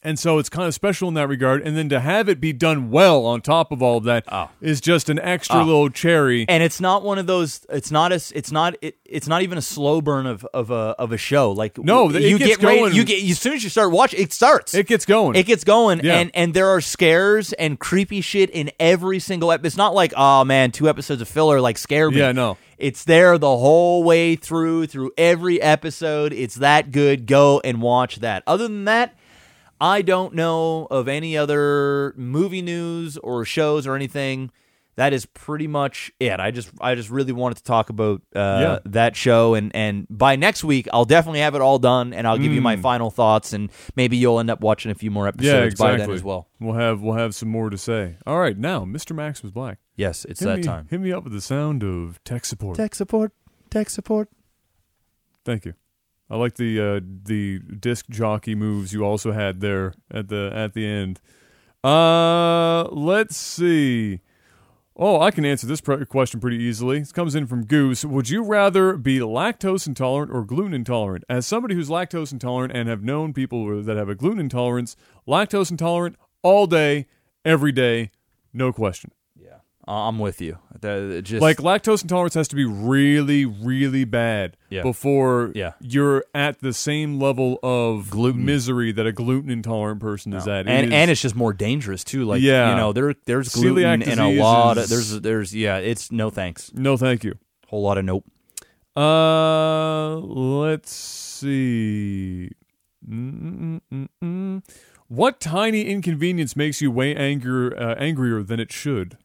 And 0.03 0.19
so 0.19 0.37
it's 0.37 0.49
kind 0.49 0.67
of 0.67 0.73
special 0.73 1.07
in 1.07 1.13
that 1.13 1.27
regard. 1.27 1.61
And 1.65 1.77
then 1.77 1.87
to 1.89 1.99
have 1.99 2.27
it 2.29 2.41
be 2.41 2.51
done 2.53 2.91
well 2.91 3.25
on 3.25 3.41
top 3.41 3.71
of 3.71 3.81
all 3.81 3.97
of 3.97 4.03
that 4.03 4.25
ah. 4.27 4.49
is 4.61 4.79
Oh. 4.79 4.81
just 4.81 5.09
an 5.09 5.17
extra 5.19 5.57
ah. 5.59 5.63
little 5.63 5.89
cherry. 5.89 6.45
and 6.49 6.61
it's 6.61 6.81
not 6.81 7.03
one 7.03 7.17
of 7.17 7.25
those 7.27 7.65
it's 7.69 7.89
not 7.91 8.11
a 8.11 8.15
it's 8.35 8.51
not 8.51 8.75
it, 8.81 8.97
it's 9.05 9.27
not 9.27 9.41
even 9.43 9.57
a 9.57 9.61
slow 9.61 10.01
burn 10.01 10.25
of 10.25 10.45
of 10.53 10.71
a 10.71 10.95
of 10.99 11.11
a 11.11 11.17
show 11.17 11.51
like 11.51 11.77
No, 11.77 12.09
you 12.09 12.37
get 12.37 12.61
ready, 12.61 12.79
going. 12.79 12.93
you 12.93 13.03
get 13.05 13.23
as 13.23 13.39
soon 13.39 13.53
as 13.53 13.63
you 13.63 13.69
start 13.69 13.91
watching 13.91 14.21
it 14.21 14.33
starts 14.33 14.73
it 14.73 14.87
gets 14.87 15.05
going. 15.05 15.35
it 15.35 15.45
gets 15.45 15.63
going 15.63 16.01
Yeah. 16.03 16.15
and 16.19 16.31
and 16.33 16.53
there 16.53 16.67
are 16.67 16.81
scares 16.81 17.53
and 17.53 17.79
creepy 17.79 18.21
shit 18.21 18.49
in 18.49 18.71
every 18.79 19.19
single 19.19 19.51
episode 19.51 19.67
it's 19.67 19.77
not 19.77 19.93
like 19.93 20.13
oh 20.17 20.43
man 20.43 20.71
two 20.71 20.89
episodes 20.89 21.21
of 21.21 21.27
filler 21.27 21.61
like 21.61 21.77
scare 21.77 22.09
me 22.11 22.17
Yeah, 22.17 22.31
no. 22.33 22.57
it's 22.77 23.03
there 23.05 23.37
the 23.37 23.57
whole 23.57 24.03
way 24.03 24.35
through 24.35 24.87
through 24.87 25.11
every 25.17 25.61
episode 25.61 26.33
it's 26.33 26.55
that 26.55 26.91
good 26.91 27.25
go 27.25 27.61
and 27.63 27.81
watch 27.81 28.17
that 28.17 28.43
other 28.47 28.63
than 28.67 28.85
that 28.85 29.15
I 29.83 30.01
don't 30.01 30.33
know 30.33 30.87
of 30.89 31.09
any 31.09 31.35
other 31.35 32.13
movie 32.15 32.61
news 32.61 33.17
or 33.17 33.43
shows 33.43 33.85
or 33.85 33.95
anything. 33.97 34.49
That 34.95 35.11
is 35.11 35.25
pretty 35.25 35.65
much 35.67 36.11
it. 36.19 36.39
I 36.39 36.51
just 36.51 36.69
I 36.79 36.93
just 36.95 37.09
really 37.09 37.33
wanted 37.33 37.57
to 37.57 37.63
talk 37.63 37.89
about 37.89 38.21
uh, 38.35 38.39
Yeah. 38.39 38.79
that 38.85 39.15
show 39.15 39.55
and 39.55 39.75
and 39.75 40.05
by 40.09 40.35
next 40.35 40.63
week 40.63 40.87
I'll 40.93 41.03
definitely 41.03 41.39
have 41.41 41.55
it 41.55 41.61
all 41.61 41.79
done 41.79 42.13
and 42.13 42.27
I'll 42.27 42.37
give 42.37 42.53
you 42.53 42.61
my 42.61 42.77
final 42.77 43.09
thoughts 43.09 43.53
and 43.53 43.71
maybe 43.95 44.17
you'll 44.17 44.39
end 44.39 44.51
up 44.51 44.61
watching 44.61 44.91
a 44.91 44.95
few 44.95 45.09
more 45.11 45.27
episodes 45.27 45.49
Mm. 45.51 45.57
yeah, 45.59 45.63
exactly. 45.65 45.97
by 45.97 46.05
then 46.05 46.11
as 46.11 46.23
well. 46.23 46.47
We'll 46.61 46.75
have 46.75 47.01
we'll 47.01 47.15
have 47.17 47.33
some 47.35 47.49
more 47.49 47.69
to 47.71 47.77
say. 47.77 48.17
All 48.27 48.39
right, 48.39 48.57
now 48.57 48.85
Mr. 48.85 49.15
Max 49.15 49.41
was 49.41 49.51
black. 49.51 49.79
Yes, 49.97 50.25
it's 50.25 50.39
Hit 50.39 50.45
that 50.45 50.57
me, 50.57 50.63
time. 50.63 50.87
Hit 50.91 51.01
me 51.01 51.11
up 51.11 51.23
with 51.23 51.33
the 51.33 51.41
sound 51.41 51.83
of 51.83 52.23
tech 52.23 52.45
support. 52.45 52.77
Tech 52.77 52.93
support, 52.95 53.33
tech 53.71 53.89
support. 53.89 54.29
Thank 55.43 55.65
you. 55.65 55.73
I 56.29 56.37
like 56.37 56.55
the 56.55 56.79
uh, 56.79 56.99
the 57.03 57.59
disc 57.59 58.07
jockey 58.09 58.55
moves 58.55 58.93
you 58.93 59.03
also 59.03 59.31
had 59.31 59.61
there 59.61 59.93
at 60.11 60.29
the 60.29 60.51
at 60.53 60.73
the 60.73 60.85
end. 60.85 61.21
Uh, 61.83 62.83
let's 62.91 63.35
see. 63.35 64.21
Oh, 64.95 65.19
I 65.19 65.31
can 65.31 65.43
answer 65.43 65.65
this 65.65 65.81
pre- 65.81 66.05
question 66.05 66.39
pretty 66.39 66.57
easily. 66.57 66.99
This 66.99 67.11
comes 67.11 67.33
in 67.33 67.47
from 67.47 67.65
Goose. 67.65 68.05
Would 68.05 68.29
you 68.29 68.43
rather 68.43 68.95
be 68.95 69.19
lactose 69.19 69.87
intolerant 69.87 70.31
or 70.31 70.45
gluten 70.45 70.73
intolerant? 70.73 71.23
As 71.27 71.47
somebody 71.47 71.73
who's 71.73 71.89
lactose 71.89 72.31
intolerant 72.31 72.75
and 72.75 72.87
have 72.87 73.03
known 73.03 73.33
people 73.33 73.81
that 73.81 73.97
have 73.97 74.07
a 74.07 74.15
gluten 74.15 74.39
intolerance, 74.39 74.95
lactose 75.27 75.71
intolerant 75.71 76.15
all 76.43 76.67
day, 76.67 77.07
every 77.43 77.71
day, 77.71 78.11
no 78.53 78.71
question. 78.71 79.11
I'm 79.87 80.17
with 80.19 80.39
you. 80.41 80.57
The- 80.79 81.21
just 81.23 81.41
Like 81.41 81.57
lactose 81.57 82.01
intolerance 82.03 82.33
has 82.35 82.47
to 82.49 82.55
be 82.55 82.63
really, 82.65 83.45
really 83.45 84.05
bad 84.05 84.55
Yeah. 84.69 84.81
before 84.81 85.51
Yeah. 85.55 85.73
you're 85.81 86.23
at 86.33 86.59
the 86.61 86.71
same 86.73 87.19
level 87.19 87.59
of 87.61 88.09
Gluten. 88.09 88.45
misery 88.45 88.91
that 88.93 89.05
a 89.05 89.11
gluten 89.11 89.49
intolerant 89.49 89.99
person 89.99 90.31
is 90.33 90.47
at. 90.47 90.67
It 90.67 90.69
and 90.69 90.87
is- 90.87 90.93
and 90.93 91.11
it's 91.11 91.21
just 91.21 91.35
more 91.35 91.51
dangerous 91.53 92.03
too. 92.03 92.23
Like 92.23 92.41
Yeah. 92.41 92.71
you 92.71 92.77
know, 92.77 92.93
there 92.93 93.13
there's 93.25 93.49
Celiac 93.49 93.99
gluten 93.99 94.01
in 94.03 94.19
a 94.19 94.31
lot. 94.31 94.77
Of, 94.77 94.87
there's 94.89 95.19
there's 95.21 95.53
yeah, 95.53 95.77
it's 95.77 96.11
no 96.11 96.29
thanks. 96.29 96.71
no, 96.73 96.95
thank 96.97 97.23
you. 97.23 97.35
Whole 97.67 97.81
lot 97.81 97.97
of 97.97 98.05
nope. 98.05 98.25
Uh, 98.95 100.17
let's 100.17 100.93
see. 100.93 102.51
Mm-mm-mm-mm. 103.09 104.63
What 105.07 105.39
tiny 105.39 105.83
inconvenience 105.85 106.55
makes 106.55 106.81
you 106.81 106.89
way 106.91 107.15
angrier 107.15 107.77
uh, 107.77 107.95
angrier 107.95 108.41
than 108.43 108.59
it 108.59 108.71
should? 108.71 109.17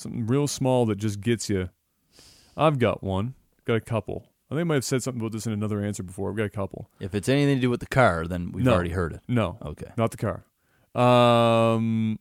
Something 0.00 0.26
real 0.26 0.46
small 0.48 0.86
that 0.86 0.96
just 0.96 1.20
gets 1.20 1.50
you. 1.50 1.68
I've 2.56 2.78
got 2.78 3.02
one. 3.04 3.34
Got 3.66 3.74
a 3.74 3.80
couple. 3.82 4.24
I 4.50 4.54
think 4.54 4.62
I 4.62 4.64
might 4.64 4.74
have 4.76 4.84
said 4.84 5.02
something 5.02 5.20
about 5.20 5.32
this 5.32 5.46
in 5.46 5.52
another 5.52 5.82
answer 5.84 6.02
before. 6.02 6.30
I've 6.30 6.36
got 6.36 6.44
a 6.44 6.48
couple. 6.48 6.88
If 7.00 7.14
it's 7.14 7.28
anything 7.28 7.56
to 7.56 7.60
do 7.60 7.68
with 7.70 7.80
the 7.80 7.86
car, 7.86 8.26
then 8.26 8.50
we've 8.50 8.64
No. 8.64 8.72
already 8.72 8.90
heard 8.90 9.12
it. 9.12 9.20
No, 9.28 9.58
Okay. 9.62 9.92
not 9.98 10.10
the 10.10 10.16
car. 10.16 10.44
Um, 11.00 12.18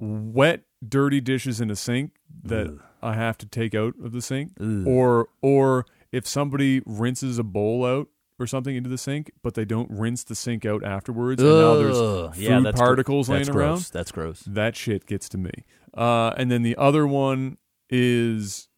wet, 0.00 0.64
dirty 0.86 1.20
dishes 1.20 1.60
in 1.60 1.70
a 1.70 1.76
sink 1.76 2.12
that. 2.42 2.76
I 3.04 3.14
have 3.14 3.36
to 3.38 3.46
take 3.46 3.74
out 3.74 3.94
of 4.02 4.12
the 4.12 4.22
sink, 4.22 4.52
Ugh. 4.60 4.86
or 4.86 5.28
or 5.40 5.86
if 6.12 6.24
somebody 6.26 6.82
rinses 6.86 7.36
a 7.38 7.42
bowl 7.42 7.84
out 7.84 8.08
or 8.42 8.46
something 8.46 8.74
into 8.76 8.90
the 8.90 8.98
sink, 8.98 9.30
but 9.42 9.54
they 9.54 9.64
don't 9.64 9.90
rinse 9.90 10.24
the 10.24 10.34
sink 10.34 10.66
out 10.66 10.84
afterwards, 10.84 11.42
and 11.42 11.50
now 11.50 11.74
there's 11.74 11.96
food 11.96 12.42
yeah, 12.42 12.60
that's 12.60 12.78
gr- 12.78 12.84
particles 12.84 13.28
that's 13.28 13.48
laying 13.48 13.56
gross. 13.56 13.88
That's 13.88 14.12
gross. 14.12 14.42
That 14.46 14.76
shit 14.76 15.06
gets 15.06 15.28
to 15.30 15.38
me. 15.38 15.52
Uh, 15.94 16.30
and 16.36 16.50
then 16.50 16.62
the 16.62 16.76
other 16.76 17.06
one 17.06 17.58
is 17.88 18.68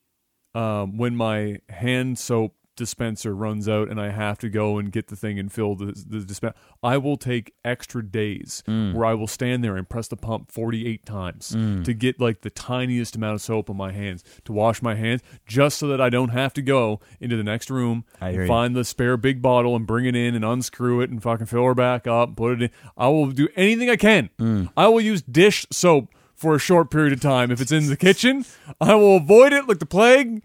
um, 0.54 0.96
when 0.98 1.16
my 1.16 1.58
hand 1.68 2.18
soap 2.18 2.54
dispenser 2.76 3.34
runs 3.34 3.68
out 3.68 3.88
and 3.88 4.00
I 4.00 4.10
have 4.10 4.38
to 4.38 4.48
go 4.48 4.78
and 4.78 4.90
get 4.90 5.08
the 5.08 5.16
thing 5.16 5.38
and 5.38 5.52
fill 5.52 5.74
the, 5.74 5.86
the 6.06 6.20
dispenser. 6.24 6.56
I 6.82 6.96
will 6.98 7.16
take 7.16 7.54
extra 7.64 8.04
days 8.04 8.62
Mm. 8.66 8.94
where 8.94 9.04
I 9.06 9.14
will 9.14 9.26
stand 9.26 9.62
there 9.64 9.76
and 9.76 9.88
press 9.88 10.08
the 10.08 10.16
pump 10.16 10.50
48 10.50 11.04
times 11.06 11.52
Mm. 11.56 11.84
to 11.84 11.94
get 11.94 12.20
like 12.20 12.40
the 12.42 12.50
tiniest 12.50 13.16
amount 13.16 13.34
of 13.36 13.42
soap 13.42 13.70
on 13.70 13.76
my 13.76 13.92
hands 13.92 14.24
to 14.44 14.52
wash 14.52 14.82
my 14.82 14.94
hands 14.94 15.22
just 15.46 15.78
so 15.78 15.86
that 15.88 16.00
I 16.00 16.10
don't 16.10 16.30
have 16.30 16.52
to 16.54 16.62
go 16.62 17.00
into 17.20 17.36
the 17.36 17.44
next 17.44 17.70
room 17.70 18.04
I 18.20 18.26
and 18.28 18.34
hear 18.34 18.42
you. 18.44 18.48
find 18.48 18.74
the 18.76 18.84
spare 18.84 19.16
big 19.16 19.40
bottle 19.42 19.76
and 19.76 19.86
bring 19.86 20.04
it 20.06 20.16
in 20.16 20.34
and 20.34 20.44
unscrew 20.44 21.00
it 21.00 21.10
and 21.10 21.22
fucking 21.22 21.46
fill 21.46 21.64
her 21.64 21.74
back 21.74 22.06
up 22.06 22.36
put 22.36 22.52
it 22.54 22.62
in. 22.64 22.70
I 22.96 23.08
will 23.08 23.26
do 23.30 23.48
anything 23.56 23.88
I 23.90 23.96
can. 23.96 24.30
Mm. 24.38 24.70
I 24.76 24.88
will 24.88 25.00
use 25.00 25.22
dish 25.22 25.66
soap 25.70 26.08
for 26.34 26.54
a 26.56 26.58
short 26.58 26.90
period 26.90 27.12
of 27.12 27.20
time. 27.20 27.50
If 27.50 27.60
it's 27.60 27.70
in 27.72 27.86
the 27.86 27.96
kitchen, 27.96 28.44
I 28.80 28.94
will 28.96 29.16
avoid 29.18 29.52
it 29.52 29.68
like 29.68 29.78
the 29.78 29.86
plague. 29.86 30.42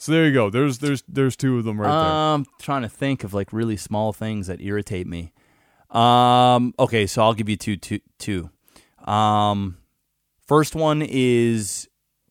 So 0.00 0.12
there 0.12 0.24
you 0.26 0.32
go. 0.32 0.48
There's 0.48 0.78
there's 0.78 1.04
there's 1.06 1.36
two 1.36 1.58
of 1.58 1.64
them 1.64 1.78
right 1.78 1.86
there. 1.90 2.10
I'm 2.10 2.46
trying 2.58 2.82
to 2.82 2.88
think 2.88 3.22
of 3.22 3.34
like 3.34 3.52
really 3.52 3.76
small 3.76 4.14
things 4.14 4.46
that 4.46 4.60
irritate 4.62 5.06
me. 5.06 5.32
Um, 5.90 6.72
okay, 6.78 7.06
so 7.06 7.20
I'll 7.22 7.34
give 7.34 7.48
you 7.50 7.56
two, 7.56 7.76
two, 7.76 8.00
two. 8.18 8.48
Um, 9.04 9.76
first 10.46 10.74
one 10.74 11.02
is 11.06 11.86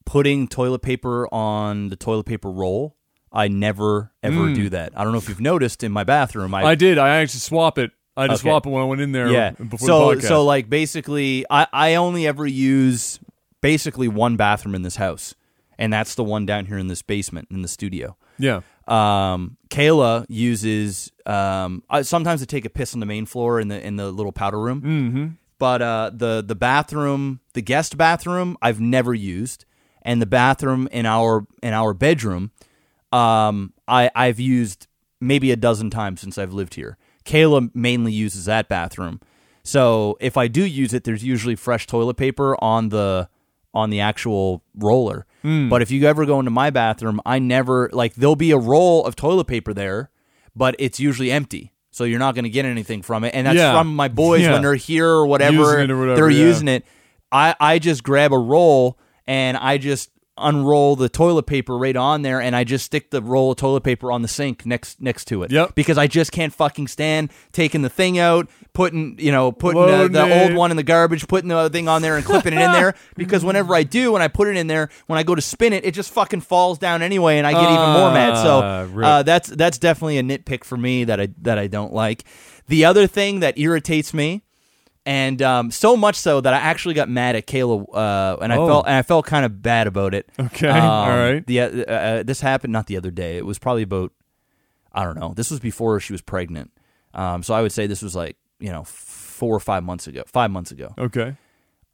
putting 0.05 0.47
toilet 0.47 0.79
paper 0.81 1.31
on 1.31 1.89
the 1.89 1.95
toilet 1.95 2.25
paper 2.25 2.49
roll. 2.49 2.95
I 3.31 3.47
never 3.49 4.11
ever 4.23 4.51
do 4.53 4.69
that. 4.69 4.93
I 4.97 5.03
don't 5.03 5.11
know 5.13 5.19
if 5.19 5.29
you've 5.29 5.39
noticed 5.39 5.83
in 5.83 5.91
my 5.91 6.03
bathroom. 6.03 6.55
I. 6.55 6.63
I 6.63 6.75
did. 6.75 6.97
I 6.97 7.17
actually 7.17 7.41
swap 7.41 7.77
it. 7.77 7.91
I 8.17 8.27
just 8.27 8.41
Okay. 8.41 8.49
swap 8.49 8.65
it 8.65 8.69
when 8.69 8.81
I 8.81 8.85
went 8.85 9.01
in 9.01 9.11
there. 9.11 9.29
yeah. 9.29 9.51
Before 9.51 9.87
so 9.87 10.09
the 10.09 10.15
podcast. 10.15 10.27
so 10.27 10.43
like 10.43 10.69
basically, 10.71 11.45
I 11.51 11.67
I 11.71 11.95
only 11.95 12.25
ever 12.25 12.47
use 12.47 13.19
basically 13.61 14.07
one 14.07 14.37
bathroom 14.37 14.73
in 14.73 14.81
this 14.81 14.95
house, 14.95 15.35
and 15.79 15.91
that's 15.91 16.13
the 16.13 16.23
one 16.23 16.45
down 16.45 16.67
here 16.67 16.77
in 16.77 16.87
this 16.87 17.01
basement 17.01 17.47
in 17.49 17.63
the 17.63 17.67
studio. 17.67 18.15
yeah. 18.37 18.61
Um, 18.87 19.57
Kayla 19.69 20.25
uses 20.29 21.11
um, 21.27 21.83
I, 21.89 22.01
sometimes 22.01 22.41
I 22.41 22.45
take 22.45 22.65
a 22.65 22.71
piss 22.71 22.95
on 22.95 22.99
the 22.99 23.05
main 23.05 23.25
floor 23.25 23.59
in 23.59 23.67
the 23.67 23.83
in 23.83 23.95
the 23.95 24.11
little 24.11 24.31
powder 24.31 24.59
room. 24.59 24.81
Mm-hmm. 24.81 25.27
But 25.59 25.81
uh, 25.81 26.11
the 26.13 26.43
the 26.45 26.55
bathroom, 26.55 27.39
the 27.53 27.61
guest 27.61 27.97
bathroom, 27.97 28.57
I've 28.61 28.79
never 28.79 29.13
used, 29.13 29.65
and 30.01 30.21
the 30.21 30.25
bathroom 30.25 30.87
in 30.91 31.05
our 31.05 31.45
in 31.61 31.73
our 31.73 31.93
bedroom, 31.93 32.51
um, 33.11 33.73
I 33.87 34.09
I've 34.15 34.39
used 34.39 34.87
maybe 35.21 35.51
a 35.51 35.55
dozen 35.55 35.89
times 35.89 36.21
since 36.21 36.37
I've 36.37 36.53
lived 36.53 36.75
here. 36.75 36.97
Kayla 37.25 37.69
mainly 37.75 38.11
uses 38.11 38.45
that 38.45 38.67
bathroom, 38.69 39.19
so 39.63 40.17
if 40.19 40.35
I 40.35 40.47
do 40.47 40.63
use 40.63 40.93
it, 40.93 41.03
there's 41.03 41.23
usually 41.23 41.55
fresh 41.55 41.85
toilet 41.85 42.17
paper 42.17 42.57
on 42.63 42.89
the 42.89 43.29
on 43.73 43.89
the 43.89 43.99
actual 43.99 44.63
roller. 44.75 45.25
Hmm. 45.41 45.69
But 45.69 45.81
if 45.81 45.91
you 45.91 46.05
ever 46.07 46.25
go 46.25 46.39
into 46.39 46.51
my 46.51 46.69
bathroom, 46.69 47.21
I 47.25 47.39
never 47.39 47.89
like 47.93 48.15
there'll 48.15 48.35
be 48.35 48.51
a 48.51 48.57
roll 48.57 49.05
of 49.05 49.15
toilet 49.15 49.45
paper 49.45 49.73
there, 49.73 50.09
but 50.55 50.75
it's 50.79 50.99
usually 50.99 51.31
empty. 51.31 51.71
So 51.91 52.03
you're 52.03 52.19
not 52.19 52.35
going 52.35 52.43
to 52.43 52.49
get 52.49 52.65
anything 52.65 53.01
from 53.01 53.23
it, 53.23 53.33
and 53.33 53.47
that's 53.47 53.57
Yeah. 53.57 53.73
from 53.77 53.95
my 53.95 54.07
boys 54.09 54.41
Yeah. 54.41 54.53
when 54.53 54.61
they're 54.61 54.75
here 54.75 55.07
or 55.07 55.25
whatever. 55.25 55.61
Or 55.77 55.81
whatever, 55.81 56.15
they're 56.15 56.29
yeah. 56.29 56.45
using 56.45 56.67
it. 56.67 56.85
I 57.31 57.55
I 57.59 57.79
just 57.79 58.03
grab 58.03 58.33
a 58.33 58.37
roll 58.37 58.97
and 59.27 59.55
I 59.57 59.77
just 59.77 60.09
unroll 60.39 60.95
the 60.95 61.09
toilet 61.09 61.43
paper 61.43 61.77
right 61.77 61.95
on 61.95 62.21
there, 62.21 62.41
and 62.41 62.55
I 62.55 62.63
just 62.63 62.85
stick 62.85 63.11
the 63.11 63.21
roll 63.21 63.51
of 63.51 63.57
toilet 63.57 63.81
paper 63.83 64.11
on 64.11 64.21
the 64.21 64.27
sink 64.27 64.65
next 64.65 65.01
next 65.01 65.25
to 65.25 65.43
it. 65.43 65.51
Yep. 65.51 65.75
Because 65.75 65.97
I 65.97 66.07
just 66.07 66.31
can't 66.31 66.53
fucking 66.53 66.87
stand 66.87 67.31
taking 67.51 67.81
the 67.81 67.89
thing 67.89 68.17
out, 68.19 68.49
putting 68.73 69.17
you 69.19 69.31
know 69.31 69.51
putting 69.51 69.81
the, 69.85 70.07
the 70.07 70.41
old 70.43 70.53
one 70.53 70.71
in 70.71 70.77
the 70.77 70.83
garbage, 70.83 71.27
putting 71.27 71.49
the 71.49 71.57
other 71.57 71.69
thing 71.69 71.87
on 71.87 72.01
there, 72.01 72.15
and 72.15 72.25
clipping 72.25 72.53
it 72.53 72.61
in 72.61 72.71
there. 72.71 72.95
Because 73.15 73.43
whenever 73.43 73.75
I 73.75 73.83
do, 73.83 74.13
when 74.13 74.21
I 74.21 74.29
put 74.29 74.47
it 74.47 74.55
in 74.55 74.67
there, 74.67 74.89
when 75.07 75.19
I 75.19 75.23
go 75.23 75.35
to 75.35 75.41
spin 75.41 75.73
it, 75.73 75.83
it 75.83 75.93
just 75.93 76.11
fucking 76.13 76.41
falls 76.41 76.77
down 76.77 77.01
anyway, 77.01 77.37
and 77.37 77.45
I 77.45 77.51
get 77.51 77.63
even 77.63 77.75
more 77.99 78.11
mad. 78.11 78.33
Ah, 78.35 78.43
So 78.43 79.01
uh, 79.03 79.23
that's 79.23 79.49
that's 79.49 79.77
definitely 79.77 80.17
a 80.19 80.23
nitpick 80.23 80.63
for 80.63 80.77
me 80.77 81.03
that 81.03 81.19
I 81.19 81.27
that 81.41 81.59
I 81.59 81.67
don't 81.67 81.93
like. 81.93 82.23
The 82.67 82.85
other 82.85 83.07
thing 83.07 83.41
that 83.41 83.57
irritates 83.57 84.13
me, 84.13 84.43
and 85.09 85.41
um, 85.41 85.71
so 85.71 85.97
much 85.97 86.15
so 86.15 86.39
that 86.39 86.53
I 86.53 86.57
actually 86.57 86.93
got 86.93 87.09
mad 87.09 87.35
at 87.35 87.47
Kayla, 87.47 87.83
uh, 87.93 88.37
and 88.41 88.53
I 88.53 88.57
Oh. 88.57 88.67
felt 88.67 88.85
and 88.85 88.95
I 88.95 89.01
felt 89.01 89.25
kind 89.25 89.43
of 89.43 89.59
bad 89.61 89.87
about 89.87 90.13
it. 90.13 90.29
Okay, 90.39 90.67
Um, 90.69 90.83
all 90.85 91.09
right. 91.09 91.45
The 91.45 91.59
uh, 91.61 91.65
uh, 91.67 92.23
this 92.23 92.41
happened 92.41 92.71
not 92.73 92.85
the 92.85 92.95
other 92.97 93.09
day. 93.11 93.37
It 93.37 93.45
was 93.45 93.57
probably 93.57 93.81
about 93.83 94.11
I 94.93 95.03
don't 95.05 95.17
know. 95.19 95.33
This 95.35 95.49
was 95.51 95.59
before 95.59 95.99
she 95.99 96.13
was 96.13 96.21
pregnant. 96.21 96.71
Um, 97.13 97.41
so 97.43 97.53
I 97.55 97.61
would 97.63 97.71
say 97.71 97.87
this 97.87 98.01
was 98.03 98.15
like 98.15 98.37
you 98.59 98.71
know 98.71 98.83
four 98.83 99.55
or 99.55 99.59
five 99.59 99.83
months 99.83 100.05
ago. 100.07 100.23
Five 100.27 100.51
months 100.51 100.71
ago. 100.71 100.93
Okay. 100.97 101.35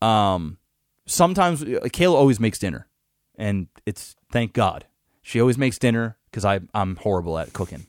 Um, 0.02 0.58
sometimes 1.06 1.62
uh, 1.64 1.66
Kayla 1.86 2.16
always 2.16 2.40
makes 2.40 2.60
dinner, 2.60 2.88
and 3.38 3.68
it's 3.86 4.16
thank 4.32 4.52
God 4.54 4.86
she 5.22 5.40
always 5.40 5.58
makes 5.58 5.80
dinner 5.80 6.18
because 6.30 6.44
I 6.44 6.60
I'm 6.74 6.98
horrible 6.98 7.38
at 7.40 7.54
cooking. 7.54 7.86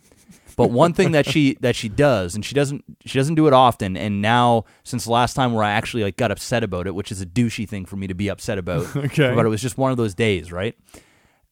But 0.56 0.70
one 0.70 0.94
thing 0.94 1.12
that 1.12 1.26
she 1.26 1.54
that 1.60 1.76
she 1.76 1.88
does, 1.90 2.34
and 2.34 2.42
she 2.44 2.54
doesn't 2.54 2.82
she 3.04 3.18
doesn't 3.18 3.34
do 3.34 3.46
it 3.46 3.52
often, 3.52 3.96
and 3.96 4.22
now 4.22 4.64
since 4.84 5.04
the 5.04 5.10
last 5.12 5.34
time 5.34 5.52
where 5.52 5.62
I 5.62 5.70
actually 5.72 6.02
like 6.02 6.16
got 6.16 6.30
upset 6.30 6.64
about 6.64 6.86
it, 6.86 6.94
which 6.94 7.12
is 7.12 7.20
a 7.20 7.26
douchey 7.26 7.68
thing 7.68 7.84
for 7.84 7.96
me 7.96 8.06
to 8.06 8.14
be 8.14 8.28
upset 8.28 8.56
about. 8.58 8.86
Okay. 8.96 9.34
But 9.34 9.44
it 9.44 9.48
was 9.50 9.60
just 9.60 9.76
one 9.76 9.90
of 9.90 9.98
those 9.98 10.14
days, 10.14 10.50
right? 10.50 10.74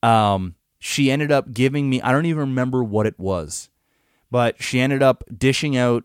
Um, 0.03 0.55
she 0.79 1.11
ended 1.11 1.31
up 1.33 1.53
giving 1.53 1.89
me 1.89 2.01
I 2.03 2.13
don't 2.13 2.27
even 2.27 2.41
remember 2.41 2.83
what 2.83 3.07
it 3.07 3.19
was, 3.19 3.69
but 4.31 4.63
she 4.63 4.81
ended 4.81 5.03
up 5.03 5.25
dishing 5.37 5.77
out. 5.77 6.05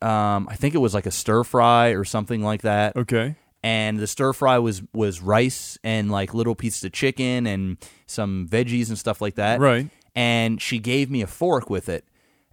Um, 0.00 0.48
I 0.50 0.54
think 0.54 0.74
it 0.74 0.78
was 0.78 0.94
like 0.94 1.06
a 1.06 1.10
stir 1.10 1.44
fry 1.44 1.88
or 1.88 2.04
something 2.04 2.42
like 2.44 2.62
that 2.62 2.94
Okay. 2.94 3.34
and 3.64 3.98
the 3.98 4.06
stir 4.06 4.32
fry 4.32 4.58
was 4.58 4.80
was 4.94 5.20
rice 5.20 5.76
and 5.82 6.08
like 6.10 6.32
little 6.34 6.54
pieces 6.54 6.84
of 6.84 6.92
chicken 6.92 7.46
and 7.48 7.78
some 8.06 8.46
veggies 8.48 8.88
and 8.88 8.98
stuff 8.98 9.20
like 9.20 9.34
that. 9.34 9.58
Right. 9.60 9.88
And 10.14 10.62
she 10.62 10.78
gave 10.78 11.10
me 11.10 11.20
a 11.22 11.26
fork 11.26 11.68
with 11.68 11.88
it, 11.88 12.04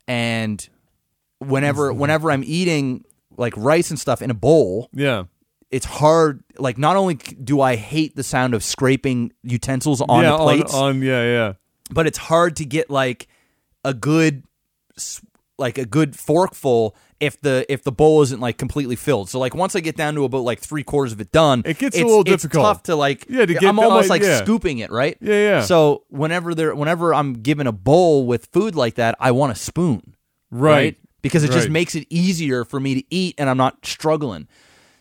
and 0.07 0.68
whenever 1.40 1.91
whenever 1.94 2.32
I'm 2.32 2.44
eating 2.45 3.03
like 3.38 3.53
rice 3.57 3.90
and 3.90 3.99
stuff 3.99 4.22
in 4.22 4.32
a 4.32 4.34
bowl, 4.36 4.90
Yeah. 4.94 5.23
it's 5.72 5.86
hard. 5.86 6.44
Like 6.57 6.77
not 6.77 6.95
only 6.95 7.15
do 7.15 7.60
I 7.61 7.76
hate 7.76 8.15
the 8.15 8.23
sound 8.23 8.53
of 8.53 8.64
scraping 8.64 9.34
utensils 9.44 10.02
on 10.02 10.23
yeah. 10.23 10.32
the 10.32 10.38
plates, 10.38 10.73
On, 10.73 10.95
on 10.98 11.02
yeah 11.02 11.23
yeah. 11.23 11.53
but 11.91 12.07
it's 12.07 12.18
hard 12.18 12.56
to 12.57 12.65
get 12.65 12.90
like 12.90 13.27
a 13.84 13.94
good 13.94 14.44
s- 14.98 15.22
like 15.57 15.77
a 15.77 15.86
good 15.86 16.15
forkful 16.18 16.95
if 17.19 17.40
the 17.41 17.65
if 17.69 17.84
the 17.84 17.91
bowl 17.91 18.22
isn't 18.23 18.41
like 18.41 18.57
completely 18.57 18.95
filled. 18.95 19.30
So 19.30 19.40
like 19.40 19.56
once 19.56 19.76
I 19.76 19.80
get 19.80 19.95
down 19.95 20.15
to 20.15 20.26
about 20.26 20.44
like 20.44 20.60
three 20.60 20.84
quarters 20.84 21.14
of 21.14 21.22
it 21.22 21.32
done, 21.32 21.61
It 21.65 21.77
gets 21.77 21.98
a 21.98 22.03
little 22.03 22.22
it's 22.22 22.30
difficult. 22.44 22.65
tough 22.65 22.84
to 22.84 22.95
like. 22.95 23.26
Yeah, 23.30 23.45
to 23.45 23.53
get 23.53 23.64
I'm 23.64 23.80
almost 23.80 24.10
like- 24.10 24.22
like 24.22 24.27
yeah. 24.30 24.44
scooping 24.44 24.80
it, 24.80 24.91
right? 24.91 25.18
Yeah, 25.22 25.34
yeah. 25.36 25.61
So 25.61 26.03
whenever 26.10 26.53
there, 26.53 26.76
whenever 26.76 27.14
I'm 27.14 27.34
given 27.36 27.68
a 27.68 27.72
bowl 27.72 28.26
with 28.27 28.48
food 28.48 28.76
like 28.76 28.95
that, 28.95 29.15
I 29.19 29.32
want 29.32 29.52
a 29.52 29.56
spoon, 29.56 30.15
Right. 30.52 30.98
Because 31.22 31.44
it 31.44 31.49
just 31.52 31.69
makes 31.69 31.95
it 31.95 32.06
easier 32.11 32.64
for 32.65 32.80
me 32.80 32.94
to 33.02 33.03
eat, 33.10 33.34
and 33.40 33.49
I'm 33.49 33.57
not 33.57 33.84
struggling. 33.84 34.48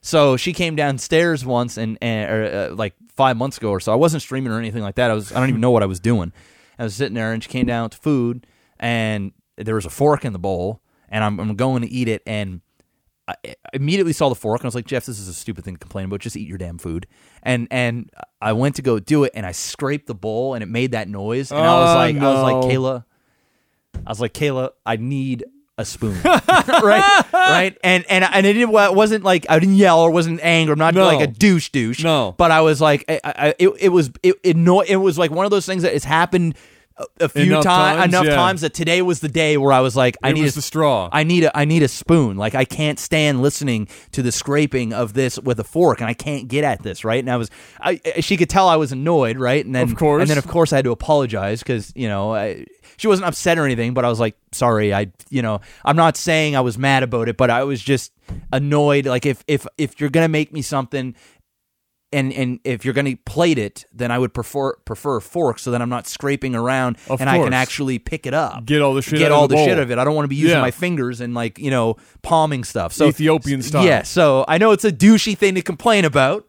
So 0.00 0.38
she 0.38 0.54
came 0.54 0.74
downstairs 0.74 1.44
once, 1.44 1.76
and, 1.76 1.98
and 2.00 2.30
or, 2.30 2.44
uh, 2.44 2.74
like 2.74 2.94
five 3.14 3.36
months 3.36 3.58
ago 3.58 3.68
or 3.70 3.78
so. 3.80 3.92
I 3.92 3.96
wasn't 3.96 4.22
streaming 4.22 4.50
or 4.50 4.58
anything 4.58 4.80
like 4.82 4.94
that. 4.94 5.10
I 5.10 5.14
was 5.14 5.32
I 5.32 5.40
don't 5.40 5.50
even 5.50 5.60
know 5.60 5.70
what 5.70 5.82
I 5.82 5.86
was 5.86 6.00
doing. 6.00 6.32
I 6.78 6.84
was 6.84 6.94
sitting 6.94 7.12
there, 7.14 7.32
and 7.34 7.42
she 7.42 7.50
came 7.50 7.66
down 7.66 7.90
to 7.90 7.98
food, 7.98 8.46
and 8.80 9.32
there 9.56 9.74
was 9.74 9.86
a 9.86 9.90
fork 9.90 10.24
in 10.24 10.32
the 10.32 10.38
bowl, 10.38 10.80
and 11.08 11.22
I'm, 11.24 11.38
I'm 11.40 11.54
going 11.56 11.82
to 11.82 11.88
eat 11.88 12.08
it, 12.08 12.22
and 12.26 12.60
I 13.26 13.34
immediately 13.72 14.12
saw 14.12 14.28
the 14.28 14.34
fork 14.34 14.60
and 14.60 14.66
I 14.66 14.68
was 14.68 14.74
like, 14.74 14.84
Jeff, 14.84 15.06
this 15.06 15.18
is 15.18 15.28
a 15.28 15.32
stupid 15.32 15.64
thing 15.64 15.74
to 15.76 15.80
complain 15.80 16.04
about. 16.04 16.20
Just 16.20 16.36
eat 16.36 16.46
your 16.46 16.58
damn 16.58 16.76
food. 16.76 17.06
And 17.42 17.66
and 17.70 18.10
I 18.42 18.52
went 18.52 18.76
to 18.76 18.82
go 18.82 18.98
do 18.98 19.24
it 19.24 19.32
and 19.34 19.46
I 19.46 19.52
scraped 19.52 20.06
the 20.08 20.14
bowl 20.14 20.52
and 20.52 20.62
it 20.62 20.66
made 20.66 20.90
that 20.92 21.08
noise. 21.08 21.50
And 21.50 21.58
I 21.58 21.80
was 21.80 21.90
Oh, 21.90 21.94
like, 21.94 22.16
I 22.16 22.34
was 22.34 22.42
like. 22.42 22.70
Kayla, 22.70 23.04
I 24.06 24.10
was 24.10 24.20
like, 24.20 24.34
Kayla, 24.34 24.72
I 24.84 24.96
need 24.96 25.44
a 25.78 25.86
spoon. 25.86 26.20
right? 26.24 27.24
Right? 27.32 27.78
And 27.82 28.04
and 28.10 28.24
and 28.24 28.44
it 28.46 28.52
didn't 28.52 28.74
it 28.74 28.94
wasn't 28.94 29.24
like 29.24 29.46
I 29.48 29.58
didn't 29.58 29.76
yell 29.76 30.00
or 30.00 30.10
wasn't 30.10 30.40
angry. 30.42 30.72
I'm 30.74 30.78
not 30.78 30.94
No. 30.94 31.06
like 31.06 31.26
a 31.26 31.32
douche 31.32 31.70
douche. 31.70 32.04
No. 32.04 32.34
But 32.36 32.50
I 32.50 32.60
was 32.60 32.82
like 32.82 33.06
I, 33.08 33.20
I, 33.24 33.54
it, 33.58 33.70
it 33.80 33.88
was 33.88 34.10
it 34.22 34.34
it, 34.42 34.56
no, 34.56 34.82
it 34.82 34.96
was 34.96 35.16
like 35.16 35.30
one 35.30 35.46
of 35.46 35.50
those 35.50 35.64
things 35.64 35.82
that 35.82 35.94
has 35.94 36.04
happened 36.04 36.56
a, 37.18 37.28
few 37.28 37.42
Enough 37.42 37.64
times 37.64 37.96
times, 37.98 38.12
enough 38.14 38.26
yeah. 38.26 38.34
times 38.36 38.60
that 38.60 38.72
today 38.72 39.02
was 39.02 39.18
the 39.20 39.28
day 39.28 39.56
where 39.56 39.72
I 39.72 39.80
was 39.80 39.96
like 39.96 40.16
I 40.22 40.30
It 40.30 40.34
need 40.34 40.46
a, 40.46 40.50
the 40.52 40.62
straw. 40.62 41.08
I 41.12 41.24
need 41.24 41.44
a 41.44 41.56
I 41.56 41.64
need 41.64 41.82
a 41.82 41.88
spoon. 41.88 42.36
Like 42.36 42.54
I 42.54 42.64
can't 42.64 42.98
stand 43.00 43.42
listening 43.42 43.88
to 44.12 44.22
the 44.22 44.30
scraping 44.30 44.92
of 44.92 45.12
this 45.14 45.38
with 45.40 45.58
a 45.58 45.64
fork, 45.64 46.00
and 46.00 46.08
I 46.08 46.14
can't 46.14 46.46
get 46.46 46.62
at 46.62 46.82
this 46.82 47.04
right. 47.04 47.18
And 47.18 47.28
I 47.30 47.36
was, 47.36 47.50
I 47.80 48.00
she 48.20 48.36
could 48.36 48.48
tell 48.48 48.68
I 48.68 48.76
was 48.76 48.92
annoyed, 48.92 49.38
right? 49.38 49.64
And 49.64 49.74
then 49.74 49.90
Of 49.90 49.96
course. 49.96 50.20
and 50.20 50.30
then 50.30 50.38
of 50.38 50.46
course 50.46 50.72
I 50.72 50.76
had 50.76 50.84
to 50.84 50.92
apologize 50.92 51.60
because 51.64 51.92
you 51.96 52.08
know 52.08 52.32
I, 52.34 52.64
she 52.96 53.08
wasn't 53.08 53.26
upset 53.26 53.58
or 53.58 53.64
anything, 53.64 53.92
but 53.92 54.04
I 54.04 54.08
was 54.08 54.20
like, 54.20 54.36
sorry, 54.52 54.94
I 54.94 55.10
you 55.30 55.42
know 55.42 55.60
I'm 55.84 55.96
not 55.96 56.16
saying 56.16 56.54
I 56.54 56.60
was 56.60 56.78
mad 56.78 57.02
about 57.02 57.28
it, 57.28 57.36
but 57.36 57.50
I 57.50 57.64
was 57.64 57.82
just 57.82 58.12
annoyed. 58.52 59.06
Like 59.06 59.26
if 59.26 59.42
if 59.48 59.66
if 59.78 60.00
you're 60.00 60.10
gonna 60.10 60.28
make 60.28 60.52
me 60.52 60.62
something. 60.62 61.16
And, 62.14 62.32
and 62.32 62.60
if 62.64 62.84
you're 62.84 62.94
going 62.94 63.06
to 63.06 63.16
plate 63.26 63.58
it, 63.58 63.84
then 63.92 64.10
I 64.12 64.18
would 64.18 64.32
prefer 64.32 64.74
prefer 64.84 65.16
a 65.16 65.20
fork 65.20 65.58
so 65.58 65.72
that 65.72 65.82
I'm 65.82 65.88
not 65.88 66.06
scraping 66.06 66.54
around 66.54 66.96
Of 67.10 67.20
and 67.20 67.28
I 67.28 67.38
can 67.38 67.52
actually 67.52 67.98
pick 67.98 68.24
it 68.24 68.32
up 68.34 68.64
Get 68.66 68.82
all 68.82 68.94
the 68.94 69.02
shit 69.02 69.18
get 69.18 69.32
out 69.32 69.34
of 69.34 69.38
all 69.40 69.48
the 69.48 69.56
the, 69.56 69.64
shit 69.64 69.78
of 69.78 69.90
it. 69.90 69.98
I 69.98 70.04
don't 70.04 70.14
want 70.14 70.24
to 70.24 70.28
be 70.28 70.36
using 70.36 70.56
Yeah. 70.56 70.62
my 70.62 70.70
fingers 70.70 71.20
and 71.20 71.34
like 71.34 71.58
you 71.58 71.70
know 71.70 71.96
palming 72.22 72.62
stuff. 72.64 72.92
So 72.92 73.08
Ethiopian 73.08 73.62
style. 73.62 73.84
Yeah. 73.84 74.02
So 74.02 74.44
I 74.46 74.58
know 74.58 74.70
it's 74.70 74.84
a 74.84 74.92
douchey 74.92 75.36
thing 75.36 75.56
to 75.56 75.62
complain 75.62 76.04
about. 76.04 76.46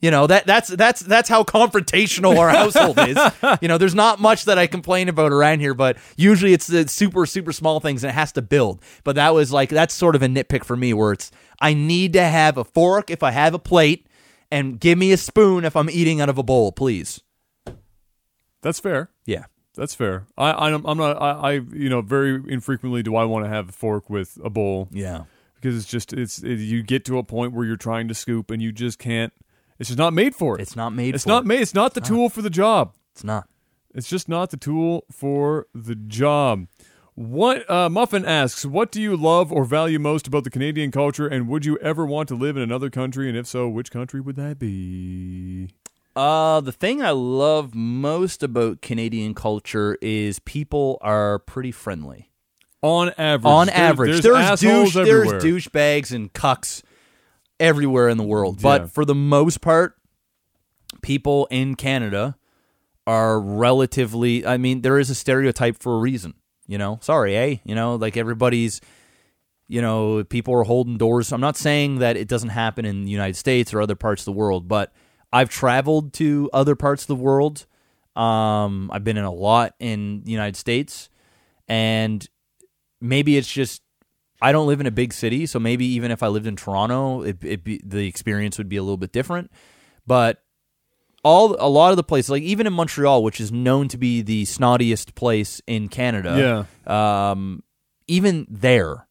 You 0.00 0.10
know 0.10 0.26
that 0.26 0.46
that's 0.46 0.68
that's 0.68 1.00
that's 1.00 1.28
how 1.28 1.42
confrontational 1.42 2.36
our 2.38 2.48
household 2.60 2.98
is. 2.98 3.18
You 3.62 3.68
know, 3.68 3.78
there's 3.78 3.94
not 3.94 4.20
much 4.20 4.44
that 4.44 4.58
I 4.58 4.66
complain 4.66 5.08
about 5.08 5.32
around 5.32 5.60
here, 5.60 5.72
but 5.74 5.96
usually 6.16 6.52
it's 6.52 6.66
the 6.66 6.86
super 6.86 7.24
super 7.26 7.52
small 7.52 7.80
things 7.80 8.04
and 8.04 8.10
it 8.10 8.14
has 8.14 8.30
to 8.32 8.42
build. 8.42 8.82
But 9.04 9.16
that 9.16 9.32
was 9.34 9.52
like 9.52 9.70
that's 9.70 9.94
sort 9.94 10.14
of 10.14 10.22
a 10.22 10.26
nitpick 10.26 10.64
for 10.64 10.76
me 10.76 10.92
where 10.92 11.12
it's 11.12 11.30
I 11.60 11.72
need 11.74 12.12
to 12.12 12.22
have 12.22 12.58
a 12.58 12.64
fork 12.64 13.10
if 13.10 13.22
I 13.22 13.30
have 13.30 13.54
a 13.54 13.58
plate 13.58 14.05
and 14.50 14.78
give 14.80 14.98
me 14.98 15.12
a 15.12 15.16
spoon 15.16 15.64
if 15.64 15.76
I'm 15.76 15.90
eating 15.90 16.20
out 16.20 16.28
of 16.28 16.38
a 16.38 16.42
bowl, 16.42 16.72
please. 16.72 17.20
That's 18.62 18.80
fair. 18.80 19.10
Yeah. 19.24 19.44
That's 19.76 19.94
fair. 19.94 20.26
I, 20.38 20.50
I 20.50 20.72
I'm 20.74 20.82
not. 20.98 21.20
I, 21.20 21.30
I 21.30 21.52
you 21.52 21.88
know 21.90 22.00
very 22.00 22.42
infrequently 22.48 23.02
do 23.02 23.14
I 23.14 23.24
want 23.24 23.44
to 23.44 23.48
have 23.50 23.68
a 23.68 23.72
fork 23.72 24.08
with 24.08 24.38
a 24.42 24.48
bowl 24.48 24.88
Yeah. 24.90 25.24
because 25.56 25.76
it's 25.76 25.86
just 25.86 26.14
it's 26.14 26.42
it, 26.42 26.56
you 26.60 26.82
get 26.82 27.04
to 27.06 27.18
a 27.18 27.22
point 27.22 27.52
where 27.52 27.66
you're 27.66 27.76
trying 27.76 28.08
to 28.08 28.14
scoop 28.14 28.50
and 28.50 28.62
you 28.62 28.72
just 28.72 28.98
can't. 28.98 29.32
It's 29.78 29.90
just 29.90 29.98
not 29.98 30.14
made 30.14 30.34
for 30.34 30.58
it. 30.58 30.62
It's 30.62 30.74
not 30.76 30.94
made 30.94 31.14
It's 31.14 31.24
for 31.24 31.28
not 31.28 31.44
it. 31.44 31.46
made. 31.46 31.60
It's 31.60 31.74
not 31.74 31.92
the 31.92 32.00
tool 32.00 32.30
for 32.30 32.40
the 32.40 32.48
job. 32.48 32.94
It's 33.12 33.22
not. 33.24 33.46
It's 33.94 34.08
just 34.08 34.28
not 34.30 34.48
the 34.50 34.56
tool 34.56 35.04
for 35.12 35.66
the 35.74 35.94
job. 35.94 36.68
What 37.16 37.68
uh, 37.70 37.88
Muffin 37.88 38.26
asks, 38.26 38.66
what 38.66 38.92
do 38.92 39.00
you 39.00 39.16
love 39.16 39.50
or 39.50 39.64
value 39.64 39.98
most 39.98 40.26
about 40.26 40.44
the 40.44 40.50
Canadian 40.50 40.90
culture, 40.90 41.26
and 41.26 41.48
would 41.48 41.64
you 41.64 41.78
ever 41.78 42.04
want 42.04 42.28
to 42.28 42.34
live 42.34 42.58
in 42.58 42.62
another 42.62 42.90
country? 42.90 43.26
And 43.26 43.38
if 43.38 43.46
so, 43.46 43.70
which 43.70 43.90
country 43.90 44.20
would 44.20 44.36
that 44.36 44.58
be? 44.58 45.70
Uh, 46.14 46.60
the 46.60 46.72
thing 46.72 47.00
I 47.02 47.12
love 47.12 47.74
most 47.74 48.42
about 48.42 48.82
Canadian 48.82 49.32
culture 49.32 49.96
is 50.02 50.40
people 50.40 50.98
are 51.00 51.38
pretty 51.38 51.72
friendly. 51.72 52.30
On 52.82 53.08
average, 53.16 53.50
On 53.50 53.66
There- 53.66 53.74
average, 53.74 54.20
there's, 54.20 54.60
there's, 54.60 54.60
douche, 54.60 54.94
there's 54.94 55.32
douchebags 55.42 56.12
and 56.12 56.30
cucks 56.34 56.82
everywhere 57.58 58.10
in 58.10 58.18
the 58.18 58.24
world. 58.24 58.56
Yeah. 58.58 58.62
But 58.62 58.90
for 58.90 59.06
the 59.06 59.14
most 59.14 59.62
part, 59.62 59.96
people 61.00 61.48
in 61.50 61.76
Canada 61.76 62.36
are 63.06 63.40
relatively. 63.40 64.46
I 64.46 64.58
mean, 64.58 64.82
there 64.82 64.98
is 64.98 65.08
a 65.08 65.14
stereotype 65.14 65.78
for 65.82 65.96
a 65.96 65.98
reason. 65.98 66.34
You 66.66 66.78
know, 66.78 66.98
sorry, 67.02 67.36
eh? 67.36 67.56
You 67.64 67.74
know, 67.74 67.96
like 67.96 68.16
everybody's. 68.16 68.80
You 69.68 69.82
know, 69.82 70.22
people 70.22 70.54
are 70.54 70.62
holding 70.62 70.96
doors. 70.96 71.32
I'm 71.32 71.40
not 71.40 71.56
saying 71.56 71.98
that 71.98 72.16
it 72.16 72.28
doesn't 72.28 72.50
happen 72.50 72.84
in 72.84 73.02
the 73.02 73.10
United 73.10 73.34
States 73.34 73.74
or 73.74 73.80
other 73.80 73.96
parts 73.96 74.22
of 74.22 74.26
the 74.26 74.38
world, 74.38 74.68
but 74.68 74.92
I've 75.32 75.48
traveled 75.48 76.12
to 76.14 76.48
other 76.52 76.76
parts 76.76 77.02
of 77.02 77.08
the 77.08 77.16
world. 77.16 77.66
Um, 78.14 78.90
I've 78.92 79.02
been 79.02 79.16
in 79.16 79.24
a 79.24 79.32
lot 79.32 79.74
in 79.80 80.22
the 80.22 80.30
United 80.30 80.56
States, 80.56 81.10
and 81.66 82.24
maybe 83.00 83.36
it's 83.36 83.50
just 83.50 83.82
I 84.40 84.52
don't 84.52 84.66
live 84.66 84.80
in 84.80 84.86
a 84.86 84.92
big 84.92 85.12
city, 85.12 85.46
so 85.46 85.58
maybe 85.58 85.86
even 85.86 86.10
if 86.10 86.22
I 86.22 86.28
lived 86.28 86.46
in 86.46 86.56
Toronto, 86.56 87.22
it, 87.22 87.42
it 87.42 87.64
be, 87.64 87.80
the 87.84 88.06
experience 88.06 88.58
would 88.58 88.68
be 88.68 88.76
a 88.76 88.82
little 88.82 88.96
bit 88.96 89.12
different. 89.12 89.50
But 90.06 90.42
all 91.26 91.56
a 91.58 91.68
lot 91.68 91.90
of 91.90 91.96
the 91.96 92.04
places, 92.04 92.30
like 92.30 92.42
even 92.44 92.66
in 92.66 92.72
Montreal, 92.72 93.22
which 93.24 93.40
is 93.40 93.50
known 93.50 93.88
to 93.88 93.98
be 93.98 94.22
the 94.22 94.44
snottiest 94.44 95.14
place 95.14 95.60
in 95.66 95.88
Canada, 95.88 96.66
um, 96.86 97.62
even 98.06 98.46
there, 98.48 99.06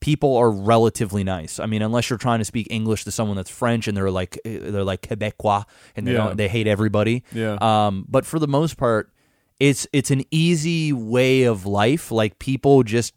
people 0.00 0.36
are 0.38 0.50
relatively 0.50 1.22
nice. 1.22 1.60
I 1.60 1.66
mean, 1.66 1.82
unless 1.82 2.08
you're 2.08 2.18
trying 2.18 2.38
to 2.38 2.44
speak 2.44 2.66
English 2.70 3.04
to 3.04 3.10
someone 3.10 3.36
that's 3.36 3.50
French 3.50 3.86
and 3.88 3.94
they're 3.96 4.10
like 4.10 4.38
they're 4.44 4.84
like 4.84 5.02
Quebecois 5.02 5.64
and 5.96 6.06
they 6.06 6.12
Yeah. 6.12 6.24
don't, 6.28 6.36
they 6.38 6.48
hate 6.48 6.66
everybody. 6.66 7.22
Yeah. 7.32 7.58
Um, 7.60 8.06
but 8.08 8.24
for 8.24 8.38
the 8.38 8.48
most 8.48 8.76
part, 8.78 9.12
it's 9.58 9.86
it's 9.92 10.10
an 10.10 10.22
easy 10.30 10.92
way 10.94 11.42
of 11.42 11.66
life. 11.66 12.10
Like 12.10 12.38
people 12.38 12.82
just, 12.82 13.12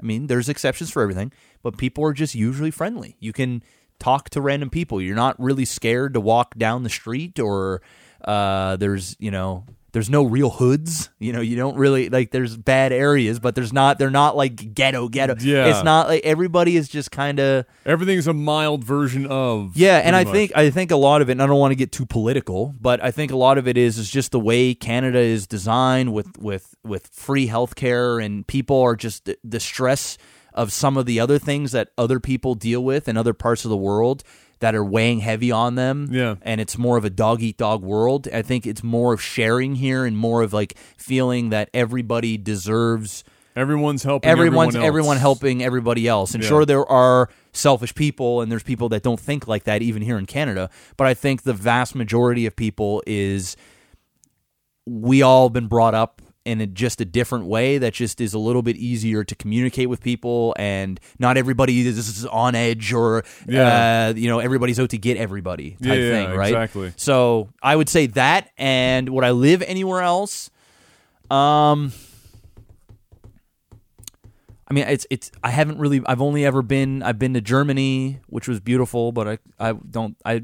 I 0.00 0.04
mean, 0.04 0.26
there's 0.26 0.48
exceptions 0.48 0.90
for 0.90 1.02
everything, 1.02 1.30
but 1.62 1.76
people 1.78 2.02
are 2.04 2.12
just 2.12 2.34
usually 2.34 2.72
friendly. 2.72 3.16
You 3.20 3.32
can 3.32 3.62
talk 3.98 4.30
to 4.30 4.40
random 4.40 4.70
people. 4.70 5.00
You're 5.00 5.16
not 5.16 5.38
really 5.40 5.64
scared 5.64 6.14
to 6.14 6.20
walk 6.20 6.56
down 6.56 6.82
the 6.82 6.90
street, 6.90 7.38
or 7.38 7.82
uh, 8.24 8.76
there's 8.76 9.16
you 9.18 9.30
know. 9.30 9.64
There's 9.90 10.10
no 10.10 10.22
real 10.22 10.50
hoods, 10.50 11.08
you 11.18 11.32
know. 11.32 11.40
You 11.40 11.56
don't 11.56 11.76
really 11.76 12.10
like. 12.10 12.30
There's 12.30 12.54
bad 12.58 12.92
areas, 12.92 13.40
but 13.40 13.54
there's 13.54 13.72
not. 13.72 13.98
They're 13.98 14.10
not 14.10 14.36
like 14.36 14.74
ghetto, 14.74 15.08
ghetto. 15.08 15.36
Yeah. 15.40 15.68
it's 15.68 15.82
not 15.82 16.08
like 16.08 16.22
everybody 16.24 16.76
is 16.76 16.90
just 16.90 17.10
kind 17.10 17.40
of 17.40 17.64
Everything's 17.86 18.26
a 18.26 18.34
mild 18.34 18.84
version 18.84 19.26
of. 19.26 19.74
yeah, 19.78 19.96
and 19.96 20.14
I 20.14 20.24
much. 20.24 20.34
think 20.34 20.52
I 20.54 20.68
think 20.68 20.90
a 20.90 20.96
lot 20.96 21.22
of 21.22 21.30
it. 21.30 21.32
And 21.32 21.42
I 21.42 21.46
don't 21.46 21.58
want 21.58 21.70
to 21.72 21.74
get 21.74 21.90
too 21.90 22.04
political, 22.04 22.74
but 22.78 23.02
I 23.02 23.10
think 23.10 23.32
a 23.32 23.36
lot 23.36 23.56
of 23.56 23.66
it 23.66 23.78
is 23.78 23.96
is 23.96 24.10
just 24.10 24.30
the 24.30 24.38
way 24.38 24.74
Canada 24.74 25.20
is 25.20 25.46
designed 25.46 26.12
with 26.12 26.36
with 26.38 26.74
with 26.84 27.06
free 27.06 27.48
healthcare, 27.48 28.22
and 28.22 28.46
people 28.46 28.82
are 28.82 28.94
just 28.94 29.24
the, 29.24 29.38
the 29.42 29.58
stress 29.58 30.18
of 30.58 30.72
some 30.72 30.96
of 30.96 31.06
the 31.06 31.20
other 31.20 31.38
things 31.38 31.72
that 31.72 31.88
other 31.96 32.18
people 32.20 32.54
deal 32.54 32.82
with 32.84 33.08
in 33.08 33.16
other 33.16 33.32
parts 33.32 33.64
of 33.64 33.70
the 33.70 33.76
world 33.76 34.22
that 34.58 34.74
are 34.74 34.84
weighing 34.84 35.20
heavy 35.20 35.52
on 35.52 35.76
them. 35.76 36.08
Yeah. 36.10 36.34
and 36.42 36.60
it's 36.60 36.76
more 36.76 36.96
of 36.98 37.04
a 37.04 37.10
dog 37.10 37.40
eat 37.42 37.56
dog 37.56 37.82
world. 37.82 38.26
I 38.32 38.42
think 38.42 38.66
it's 38.66 38.82
more 38.82 39.12
of 39.14 39.22
sharing 39.22 39.76
here 39.76 40.04
and 40.04 40.16
more 40.16 40.42
of 40.42 40.52
like 40.52 40.76
feeling 40.96 41.50
that 41.50 41.70
everybody 41.72 42.36
deserves 42.36 43.22
everyone's 43.54 44.02
helping. 44.02 44.28
everyone's 44.28 44.74
everyone, 44.74 44.76
else. 44.76 44.88
everyone 44.88 45.16
helping 45.18 45.62
everybody 45.62 46.08
else. 46.08 46.34
And 46.34 46.42
Yeah. 46.42 46.48
sure, 46.48 46.64
there 46.64 46.86
are 46.86 47.28
selfish 47.52 47.94
people, 47.94 48.40
and 48.40 48.50
there's 48.52 48.62
people 48.64 48.88
that 48.90 49.02
don't 49.02 49.18
think 49.20 49.46
like 49.48 49.64
that, 49.64 49.80
even 49.82 50.02
here 50.02 50.18
in 50.18 50.26
Canada. 50.26 50.70
But 50.96 51.06
I 51.06 51.14
think 51.14 51.42
the 51.42 51.54
vast 51.54 51.94
majority 51.94 52.44
of 52.46 52.54
people 52.56 53.02
is 53.06 53.56
we 54.86 55.22
all 55.22 55.50
been 55.50 55.66
brought 55.66 55.94
up 55.94 56.22
in 56.48 56.60
a, 56.60 56.66
just 56.66 57.00
a 57.00 57.04
different 57.04 57.44
way 57.46 57.78
that 57.78 57.92
just 57.92 58.20
is 58.20 58.34
a 58.34 58.38
little 58.38 58.62
bit 58.62 58.76
easier 58.76 59.22
to 59.22 59.34
communicate 59.34 59.88
with 59.88 60.00
people 60.00 60.54
and 60.58 60.98
not 61.18 61.36
everybody 61.36 61.86
is 61.86 62.24
on 62.26 62.54
edge 62.54 62.92
or 62.92 63.22
Yeah. 63.46 64.08
uh, 64.10 64.14
you 64.16 64.28
know 64.28 64.38
everybody's 64.38 64.80
out 64.80 64.90
to 64.90 64.98
get 64.98 65.16
everybody 65.16 65.72
type 65.72 65.80
Yeah, 65.82 65.94
yeah, 65.94 66.10
thing 66.10 66.36
right 66.36 66.48
exactly. 66.48 66.92
so 66.96 67.48
i 67.62 67.76
would 67.76 67.88
say 67.88 68.06
that 68.08 68.50
and 68.58 69.08
would 69.10 69.24
i 69.24 69.30
live 69.32 69.62
anywhere 69.62 70.00
else 70.02 70.50
um 71.30 71.92
I 74.70 74.74
mean, 74.74 74.84
it's 74.86 75.06
it's. 75.08 75.30
I 75.42 75.48
haven't 75.50 75.78
really. 75.78 76.02
I've 76.04 76.20
only 76.20 76.44
ever 76.44 76.60
been. 76.60 77.02
I've 77.02 77.18
been 77.18 77.32
to 77.32 77.40
Germany, 77.40 78.20
which 78.26 78.46
was 78.46 78.60
beautiful, 78.60 79.12
but 79.12 79.26
I 79.26 79.38
I 79.58 79.72
don't. 79.72 80.14
I 80.26 80.42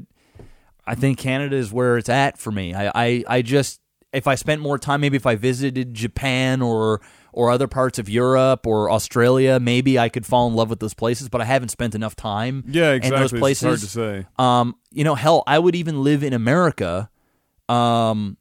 I 0.83 0.95
think 0.95 1.19
Canada 1.19 1.55
is 1.55 1.71
where 1.71 1.95
it's 1.97 2.09
at 2.09 2.39
for 2.39 2.51
me. 2.51 2.73
I 2.73 2.91
I, 2.95 3.23
I 3.27 3.41
just 3.43 3.79
if 4.15 4.27
I 4.27 4.35
spent 4.35 4.61
more 4.61 4.77
time, 4.79 5.01
maybe 5.01 5.17
if 5.17 5.25
I 5.25 5.35
visited 5.35 5.93
Japan 5.93 6.61
or 6.61 7.01
or 7.33 7.51
other 7.51 7.67
parts 7.67 7.99
of 7.99 8.07
Europe 8.07 8.65
or 8.65 8.89
Australia, 8.89 9.59
maybe 9.59 9.99
I 9.99 10.07
could 10.09 10.25
fall 10.25 10.47
in 10.47 10.53
love 10.55 10.69
with 10.69 10.79
those 10.79 10.93
places. 10.93 11.27
But 11.29 11.41
I 11.41 11.45
haven't 11.45 11.69
spent 11.69 11.93
enough 11.93 12.15
time 12.15 12.63
Yeah, 12.67 12.91
in 12.91 12.97
exactly. 12.97 13.19
those 13.19 13.31
places. 13.39 13.83
It's 13.83 13.93
hard 13.93 14.15
to 14.15 14.23
say. 14.23 14.27
Um, 14.39 14.75
you 14.91 15.03
know, 15.03 15.15
hell, 15.15 15.43
I 15.45 15.59
would 15.59 15.75
even 15.75 16.01
live 16.03 16.23
in 16.23 16.31
America, 16.33 17.09
um, 17.69 18.37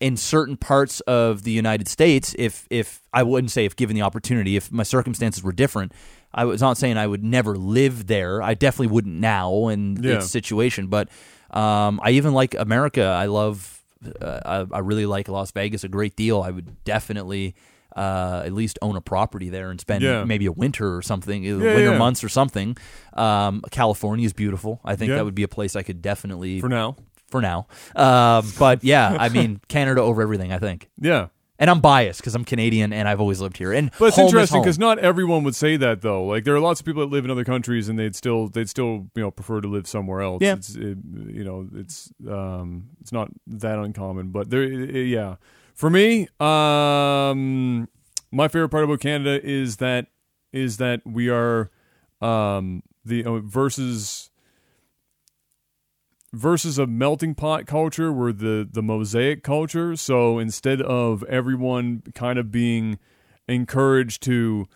in 0.00 0.16
certain 0.16 0.56
parts 0.56 1.00
of 1.02 1.44
the 1.44 1.52
United 1.52 1.86
States 1.88 2.34
if 2.38 2.66
if 2.70 3.00
I 3.12 3.22
wouldn't 3.22 3.52
say 3.52 3.64
if 3.64 3.76
given 3.76 3.94
the 3.94 4.02
opportunity, 4.02 4.56
if 4.56 4.70
my 4.72 4.82
circumstances 4.82 5.42
were 5.42 5.52
different. 5.52 5.92
I 6.34 6.44
was 6.46 6.60
not 6.62 6.78
saying 6.78 6.96
I 6.96 7.06
would 7.06 7.22
never 7.22 7.56
live 7.56 8.06
there. 8.06 8.42
I 8.42 8.54
definitely 8.54 8.86
wouldn't 8.94 9.16
now 9.16 9.68
in 9.68 10.02
Yeah. 10.02 10.14
its 10.16 10.30
situation, 10.30 10.86
but 10.86 11.08
um, 11.50 12.00
I 12.02 12.12
even 12.12 12.32
like 12.32 12.54
America. 12.54 13.04
I 13.04 13.26
love. 13.26 13.81
Uh, 14.20 14.64
I, 14.70 14.76
I 14.76 14.78
really 14.80 15.06
like 15.06 15.28
Las 15.28 15.50
Vegas 15.52 15.84
a 15.84 15.88
great 15.88 16.16
deal. 16.16 16.42
I 16.42 16.50
would 16.50 16.82
definitely. 16.84 17.54
Uh, 17.94 18.42
at 18.46 18.54
least 18.54 18.78
own 18.80 18.96
a 18.96 19.02
property 19.02 19.50
there 19.50 19.70
and 19.70 19.78
spend 19.78 20.02
Yeah. 20.02 20.24
maybe 20.24 20.46
a 20.46 20.52
winter 20.52 20.96
or 20.96 21.02
something, 21.02 21.42
uh, 21.44 21.58
Yeah, 21.58 21.74
winter 21.74 21.92
yeah. 21.92 21.98
months 21.98 22.24
or 22.24 22.30
something. 22.30 22.74
Um, 23.12 23.60
California 23.70 24.24
is 24.24 24.32
beautiful. 24.32 24.80
I 24.82 24.96
think 24.96 25.10
that 25.10 25.22
would 25.26 25.34
be 25.34 25.42
a 25.42 25.48
place 25.48 25.76
I 25.76 25.82
could 25.82 26.00
definitely 26.00 26.58
For 26.60 26.70
now. 26.70 26.96
for 27.30 27.42
now. 27.42 27.66
Um, 27.94 28.50
but 28.58 28.82
yeah, 28.82 29.14
I 29.20 29.28
mean 29.28 29.60
Canada 29.68 30.00
over 30.00 30.22
everything. 30.22 30.52
I 30.54 30.58
think, 30.58 30.88
Yeah. 30.98 31.26
And 31.62 31.70
I'm 31.70 31.80
biased 31.80 32.18
because 32.18 32.34
I'm 32.34 32.44
Canadian 32.44 32.92
and 32.92 33.08
I've 33.08 33.20
always 33.20 33.40
lived 33.40 33.56
here. 33.56 33.72
And 33.72 33.92
But 33.96 34.06
it's 34.06 34.18
interesting 34.18 34.60
because 34.60 34.80
not 34.80 34.98
everyone 34.98 35.44
would 35.44 35.54
say 35.54 35.76
that 35.76 36.02
though. 36.02 36.24
Like 36.24 36.42
there 36.42 36.56
are 36.56 36.60
lots 36.60 36.80
of 36.80 36.86
people 36.86 37.02
that 37.02 37.12
live 37.12 37.24
in 37.24 37.30
other 37.30 37.44
countries 37.44 37.88
and 37.88 37.96
they'd 37.96 38.16
still 38.16 38.48
they'd 38.48 38.68
still 38.68 39.06
you 39.14 39.22
know 39.22 39.30
prefer 39.30 39.60
to 39.60 39.68
live 39.68 39.86
somewhere 39.86 40.22
else. 40.22 40.42
Yeah. 40.42 40.54
It's, 40.54 40.74
it, 40.74 40.98
you 41.28 41.44
know 41.44 41.68
it's 41.72 42.12
um 42.28 42.88
it's 43.00 43.12
not 43.12 43.30
that 43.46 43.78
uncommon. 43.78 44.30
But 44.30 44.50
there 44.50 44.64
yeah. 44.64 45.36
For 45.76 45.88
me, 45.88 46.28
um, 46.40 47.88
my 48.32 48.48
favorite 48.48 48.70
part 48.70 48.82
about 48.82 48.98
Canada 48.98 49.40
is 49.42 49.76
that 49.76 50.08
is 50.52 50.78
that 50.78 51.02
we 51.06 51.28
are 51.28 51.70
um 52.20 52.82
the 53.04 53.24
uh, 53.24 53.38
versus 53.38 54.31
versus 56.32 56.78
a 56.78 56.86
melting 56.86 57.34
pot 57.34 57.66
culture 57.66 58.12
we're 58.12 58.32
the 58.32 58.68
the 58.70 58.82
mosaic 58.82 59.42
culture. 59.42 59.96
So 59.96 60.38
instead 60.38 60.80
of 60.80 61.22
everyone 61.24 62.02
kind 62.14 62.38
of 62.38 62.50
being 62.50 62.98
encouraged 63.48 64.22
to 64.22 64.66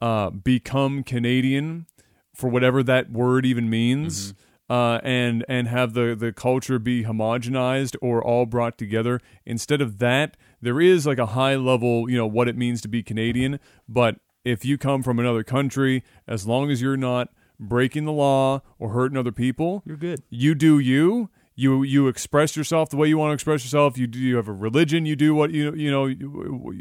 uh, 0.00 0.30
become 0.30 1.02
canadian 1.02 1.86
for 2.34 2.48
whatever 2.48 2.82
that 2.82 3.10
word 3.10 3.44
even 3.44 3.68
means 3.68 4.34
uh, 4.70 5.00
and 5.02 5.44
and 5.48 5.68
have 5.68 5.94
the 5.94 6.14
the 6.14 6.32
culture 6.32 6.78
be 6.78 7.04
homogenized 7.04 7.96
or 8.00 8.22
all 8.24 8.46
brought 8.46 8.78
together 8.78 9.20
instead 9.44 9.80
of 9.80 9.98
that 9.98 10.36
there 10.62 10.80
is 10.80 11.06
like 11.06 11.18
a 11.18 11.26
high 11.26 11.56
level 11.56 12.08
you 12.08 12.16
know 12.16 12.26
what 12.26 12.48
it 12.48 12.56
means 12.56 12.80
to 12.80 12.88
be 12.88 13.02
canadian. 13.02 13.58
But 13.88 14.16
if 14.44 14.64
you 14.64 14.78
come 14.78 15.02
from 15.02 15.18
another 15.18 15.42
country 15.42 16.02
as 16.26 16.46
long 16.46 16.70
as 16.70 16.80
you're 16.80 16.96
not 16.96 17.30
breaking 17.60 18.06
the 18.06 18.12
law 18.12 18.62
or 18.78 18.90
hurting 18.90 19.16
other 19.18 19.30
people 19.32 19.82
You're 19.86 19.96
good. 19.96 20.22
you 20.30 20.54
do 20.54 20.78
you. 20.78 21.30
You 21.54 21.82
you 21.82 22.08
express 22.08 22.56
yourself 22.56 22.88
the 22.88 22.96
way 22.96 23.06
you 23.08 23.18
want 23.18 23.30
to 23.30 23.34
express 23.34 23.62
yourself. 23.64 23.98
You 23.98 24.06
do 24.06 24.18
you 24.18 24.36
have 24.36 24.48
a 24.48 24.52
religion 24.52 25.04
you 25.04 25.14
do 25.14 25.34
what 25.34 25.50
you 25.50 25.74
you 25.74 25.90
know 25.90 26.08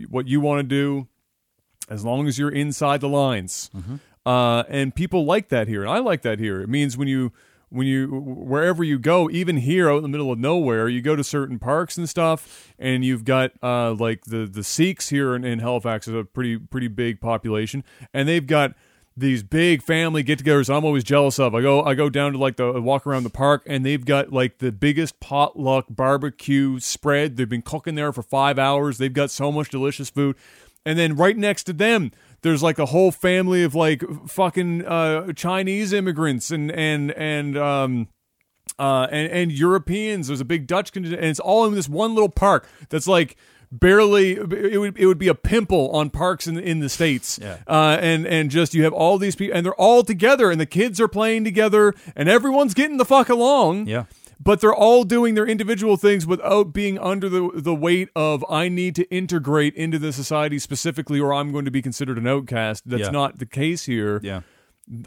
what 0.10 0.28
you 0.28 0.40
want 0.40 0.60
to 0.60 0.64
do 0.64 1.08
as 1.90 2.06
long 2.06 2.28
as 2.28 2.40
you're 2.40 2.52
inside 2.52 3.02
the 3.02 3.10
lines. 3.10 3.70
Uh, 4.26 4.64
and 4.70 4.94
people 4.96 5.26
like 5.26 5.50
that 5.50 5.68
here 5.68 5.82
and 5.82 5.90
i 5.92 5.98
like 6.00 6.22
that 6.22 6.40
here. 6.40 6.62
It 6.62 6.70
means 6.70 6.98
when 6.98 7.08
you 7.10 7.34
when 7.70 7.88
you 7.88 8.08
wherever 8.08 8.84
you 8.84 8.98
go 8.98 9.30
even 9.30 9.58
here 9.58 9.90
out 9.92 9.98
in 9.98 10.04
the 10.04 10.10
middle 10.10 10.32
of 10.32 10.40
nowhere 10.40 10.88
you 10.88 11.02
go 11.02 11.16
to 11.16 11.24
certain 11.24 11.60
parks 11.60 11.98
and 11.98 12.08
stuff 12.10 12.74
and 12.80 13.04
you've 13.06 13.24
got 13.26 13.52
uh, 13.62 13.92
like 13.94 14.26
the 14.26 14.46
the 14.48 14.64
sikhs 14.64 15.10
here 15.10 15.36
in, 15.36 15.44
in 15.44 15.60
halifax 15.60 16.08
is 16.08 16.16
a 16.16 16.24
pretty 16.24 16.58
pretty 16.58 16.88
big 16.88 17.20
population 17.22 17.84
and 18.14 18.28
they've 18.30 18.48
got 18.48 18.74
these 19.20 19.44
big 19.44 19.84
family 19.84 20.24
get-togethers. 20.24 20.74
I'm 20.74 20.86
always 20.86 21.04
jealous 21.04 21.40
of. 21.40 21.54
I 21.54 21.62
go 21.62 21.84
I 21.84 21.94
go 21.94 22.10
down 22.10 22.34
to 22.34 22.38
like 22.38 22.58
the 22.58 22.82
walk 22.82 23.06
around 23.06 23.24
the 23.24 23.30
park, 23.30 23.64
and 23.66 23.86
they've 23.86 24.04
got 24.04 24.32
like 24.32 24.60
the 24.60 24.72
biggest 24.72 25.20
potluck 25.20 25.86
barbecue 25.90 26.80
spread. 26.80 27.38
They've 27.38 27.50
been 27.50 27.62
cooking 27.62 27.96
there 27.96 28.12
for 28.12 28.24
five 28.24 28.58
hours. 28.58 28.98
They've 28.98 29.14
got 29.14 29.32
so 29.32 29.52
much 29.52 29.70
delicious 29.70 30.10
food, 30.10 30.36
and 30.86 30.98
then 30.98 31.16
right 31.16 31.38
next 31.38 31.64
to 31.66 31.74
them. 31.74 32.12
There's 32.42 32.64
like 32.64 32.80
a 32.80 32.86
whole 32.86 33.12
family 33.12 33.64
of 33.64 33.76
like 33.76 34.02
fucking 34.28 34.86
uh, 34.86 35.34
Chinese 35.34 35.92
immigrants 35.92 36.52
and 36.52 36.72
and 36.72 37.12
and 37.12 37.58
um, 37.58 38.08
uh, 38.80 39.08
and, 39.12 39.30
and 39.30 39.52
Europeans. 39.52 40.28
There's 40.28 40.40
a 40.40 40.46
big 40.46 40.66
Dutch 40.66 40.94
contingent, 40.94 41.20
and 41.22 41.30
it's 41.30 41.42
all 41.42 41.66
in 41.66 41.74
this 41.74 41.90
one 41.90 42.14
little 42.14 42.30
park 42.30 42.66
that's 42.88 43.08
like 43.08 43.36
barely. 43.72 44.32
It 44.34 44.80
would 44.80 44.98
it 44.98 45.06
would 45.06 45.18
be 45.18 45.28
a 45.28 45.36
pimple 45.36 45.90
on 45.92 46.10
parks 46.10 46.48
in 46.48 46.58
in 46.58 46.80
the 46.80 46.90
states. 46.90 47.40
Yeah. 47.42 47.58
Uh, 47.68 47.98
and 48.02 48.26
and 48.28 48.50
just 48.50 48.74
you 48.74 48.84
have 48.84 48.94
all 48.94 49.18
these 49.18 49.36
people, 49.36 49.56
and 49.56 49.66
they're 49.66 49.74
all 49.76 50.04
together, 50.04 50.52
and 50.52 50.60
the 50.60 50.66
kids 50.66 51.00
are 51.00 51.08
playing 51.08 51.44
together, 51.44 51.94
and 52.16 52.30
everyone's 52.30 52.74
getting 52.74 52.98
the 52.98 53.06
fuck 53.06 53.30
along. 53.30 53.88
Yeah. 53.88 54.06
But 54.42 54.62
they're 54.62 54.74
all 54.74 55.04
doing 55.04 55.36
their 55.36 55.46
individual 55.46 55.98
things 55.98 56.26
without 56.26 56.72
being 56.72 56.98
under 56.98 57.28
the 57.28 57.52
the 57.54 57.76
weight 57.76 58.10
of 58.16 58.46
I 58.50 58.70
need 58.70 58.96
to 58.96 59.04
integrate 59.14 59.76
into 59.76 60.00
the 60.00 60.14
society 60.14 60.60
specifically, 60.60 61.20
or 61.20 61.34
I'm 61.34 61.52
going 61.52 61.66
to 61.66 61.72
be 61.72 61.82
considered 61.82 62.18
an 62.18 62.26
outcast. 62.26 62.84
That's 62.90 63.04
Yeah. 63.04 63.10
not 63.12 63.40
the 63.40 63.46
case 63.46 63.84
here. 63.86 64.22
Yeah. 64.24 64.42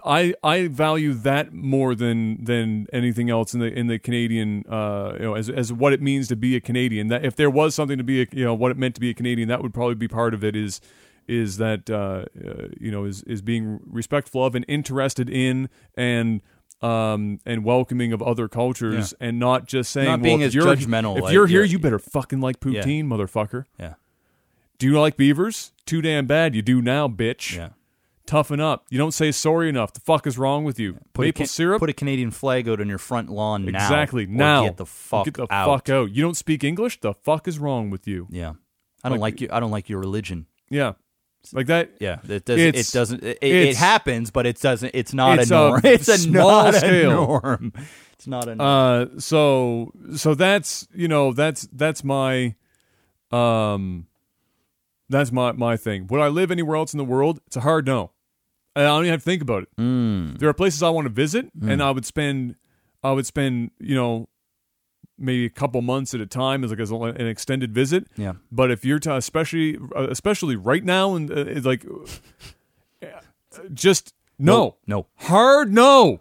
I 0.05 0.35
I 0.45 0.69
value 0.69 1.13
that 1.15 1.53
more 1.53 1.95
than 1.95 2.45
than 2.45 2.87
anything 2.93 3.31
else 3.31 3.53
in 3.53 3.61
the 3.61 3.67
in 3.67 3.89
the 3.89 3.99
Canadian 3.99 4.65
uh 4.69 5.15
you 5.15 5.25
know 5.25 5.35
as 5.35 5.51
as 5.51 5.73
what 5.73 5.93
it 5.93 6.01
means 6.01 6.29
to 6.29 6.37
be 6.37 6.55
a 6.55 6.61
Canadian. 6.61 7.09
That 7.09 7.25
if 7.25 7.35
there 7.35 7.51
was 7.51 7.75
something 7.75 7.99
to 7.99 8.05
be 8.05 8.23
a 8.23 8.27
you 8.33 8.45
know 8.45 8.55
what 8.55 8.71
it 8.71 8.77
meant 8.79 8.95
to 8.95 9.01
be 9.01 9.11
a 9.11 9.15
Canadian, 9.15 9.49
that 9.49 9.61
would 9.63 9.75
probably 9.75 9.97
be 9.97 10.09
part 10.09 10.35
of 10.35 10.45
it. 10.45 10.55
Is 10.55 10.81
is 11.27 11.57
that 11.57 11.91
uh, 11.91 12.27
uh 12.47 12.69
you 12.79 12.91
know 12.93 13.05
is 13.05 13.23
is 13.25 13.43
being 13.43 13.81
respectful 13.87 14.45
of 14.45 14.55
and 14.55 14.65
interested 14.69 15.29
in 15.29 15.69
and 15.97 16.43
um 16.81 17.41
and 17.47 17.65
welcoming 17.65 18.13
of 18.13 18.23
other 18.23 18.49
cultures 18.49 19.15
and 19.21 19.39
not 19.39 19.67
just 19.67 19.91
saying 19.93 20.07
Not 20.09 20.23
being 20.23 20.41
if 20.41 20.49
as 20.49 20.55
you're, 20.55 20.67
judgmental, 20.67 21.17
If 21.17 21.25
like, 21.25 21.33
you're 21.33 21.47
here, 21.47 21.59
you're- 21.61 21.69
you 21.69 21.79
better 21.79 21.99
fucking 22.01 22.41
like 22.41 22.59
poutine, 22.61 23.05
motherfucker. 23.07 23.65
Yeah. 23.79 23.95
Do 24.79 24.87
you 24.89 25.01
like 25.01 25.17
beavers? 25.17 25.73
Too 25.87 26.03
damn 26.03 26.27
bad. 26.27 26.57
You 26.57 26.63
do 26.63 26.83
now, 26.83 27.07
bitch 27.09 27.57
Yeah. 27.57 27.69
Toughen 28.27 28.61
up. 28.61 28.85
You 28.91 28.99
don't 28.99 29.13
say 29.13 29.33
sorry 29.33 29.69
enough. 29.69 29.93
The 29.93 30.01
fuck 30.01 30.27
is 30.27 30.39
wrong 30.39 30.65
with 30.65 30.79
you? 30.79 30.99
Put 31.13 31.25
Maple 31.27 31.45
a, 31.45 31.47
syrup? 31.47 31.81
Put 31.81 31.91
a 31.91 31.93
Canadian 31.93 32.31
flag 32.31 32.69
out 32.69 32.81
on 32.81 32.89
your 32.89 32.99
front 32.99 33.29
lawn 33.31 33.65
now. 33.65 33.79
exactly. 33.85 34.27
now. 34.27 34.65
Get 34.65 34.77
the 34.77 34.87
fuck 34.87 35.25
Get 35.27 35.35
the 35.35 35.47
out. 35.53 35.67
fuck 35.67 35.89
out. 35.89 36.11
You 36.15 36.23
don't 36.23 36.37
speak 36.37 36.65
English? 36.65 37.01
The 37.01 37.15
fuck 37.15 37.47
is 37.49 37.59
wrong 37.59 37.91
with 37.91 38.07
you? 38.07 38.27
Yeah. 38.31 38.53
I 39.05 39.09
don't 39.09 39.19
Like- 39.21 39.35
like, 39.35 39.41
you. 39.41 39.49
I 39.51 39.61
don't 39.61 39.71
like 39.73 39.89
your 39.89 39.99
religion. 40.01 40.47
Yeah. 40.71 40.93
Like 41.53 41.67
that. 41.67 41.91
Yeah, 41.99 42.19
it 42.29 42.45
does. 42.45 42.59
It's- 42.61 42.89
It 42.89 42.93
doesn't. 42.97 43.25
It, 43.25 43.39
it 43.43 43.77
happens, 43.77 44.31
but 44.31 44.47
it 44.47 44.61
doesn't. 44.61 44.93
It's 44.95 45.13
not 45.13 45.41
it's 45.41 45.51
a 45.51 45.55
a 45.55 45.59
norm. 45.71 45.81
it's 45.85 46.09
a 46.09 46.19
small 46.19 46.65
not 46.65 46.75
scale. 46.77 47.11
a 47.11 47.15
norm. 47.15 47.73
It's 48.13 48.27
not 48.29 48.47
a 48.47 48.55
norm. 48.55 48.61
Uh 49.17 49.19
so 49.21 49.93
so 50.15 50.37
that's 50.37 50.87
you 50.95 51.09
know, 51.09 51.33
that's 51.33 51.69
that's 51.73 52.05
my 52.05 52.55
um 53.33 54.07
that's 55.13 55.31
my 55.33 55.53
my 55.53 55.77
thing. 55.77 56.07
Would 56.09 56.21
I 56.21 56.29
live 56.29 56.51
anywhere 56.51 56.77
else 56.77 56.93
in 56.95 56.99
the 56.99 57.05
world? 57.05 57.41
It's 57.47 57.57
a 57.57 57.61
hard 57.61 57.87
no. 57.87 58.11
I 58.75 58.83
don't 58.85 59.03
even 59.05 59.13
have 59.13 59.21
to 59.21 59.25
think 59.25 59.43
about 59.43 59.65
it. 59.65 59.69
Mm. 59.79 60.39
There 60.39 60.49
are 60.49 60.55
places 60.55 60.83
I 60.83 60.89
want 60.89 61.05
to 61.05 61.13
visit, 61.13 61.51
and 61.61 61.83
I 61.83 61.91
would 61.91 62.07
spend, 62.07 62.57
I 63.05 63.13
would 63.13 63.27
spend, 63.27 63.71
you 63.79 63.95
know, 63.95 64.29
maybe 65.19 65.45
a 65.45 65.51
couple 65.51 65.83
months 65.83 66.15
at 66.15 66.23
a 66.23 66.27
time 66.27 66.65
as 66.65 66.71
like 66.71 66.81
as 66.81 66.91
an 66.91 67.27
extended 67.27 67.75
visit. 67.75 68.07
Yeah. 68.17 68.33
But 68.51 68.71
if 68.71 68.83
you're 68.85 68.99
to, 69.01 69.15
especially, 69.17 69.77
uh, 69.95 70.09
especially 70.09 70.57
right 70.57 70.83
now, 70.83 71.15
and 71.15 71.31
uh, 71.31 71.35
it's 71.47 71.67
like, 71.67 71.85
uh, 73.03 73.07
just 73.75 74.15
no, 74.39 74.77
No. 74.87 75.07
hard 75.17 75.73
no. 75.73 76.21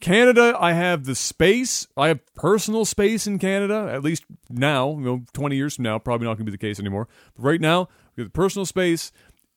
Canada, 0.00 0.56
I 0.58 0.72
have 0.72 1.04
the 1.04 1.14
space. 1.14 1.86
I 1.96 2.08
have 2.08 2.20
personal 2.34 2.84
space 2.84 3.26
in 3.26 3.38
Canada, 3.38 3.88
at 3.92 4.02
least 4.02 4.24
now. 4.50 4.90
You 4.92 5.00
know, 5.00 5.22
20 5.32 5.56
years 5.56 5.76
from 5.76 5.84
now, 5.84 5.98
probably 5.98 6.26
not 6.26 6.34
going 6.34 6.44
to 6.46 6.50
be 6.50 6.56
the 6.56 6.58
case 6.58 6.78
anymore. 6.78 7.08
But 7.36 7.42
right 7.44 7.60
now, 7.60 7.88
we 8.16 8.22
have 8.22 8.32
the 8.32 8.36
personal 8.36 8.66
space. 8.66 9.12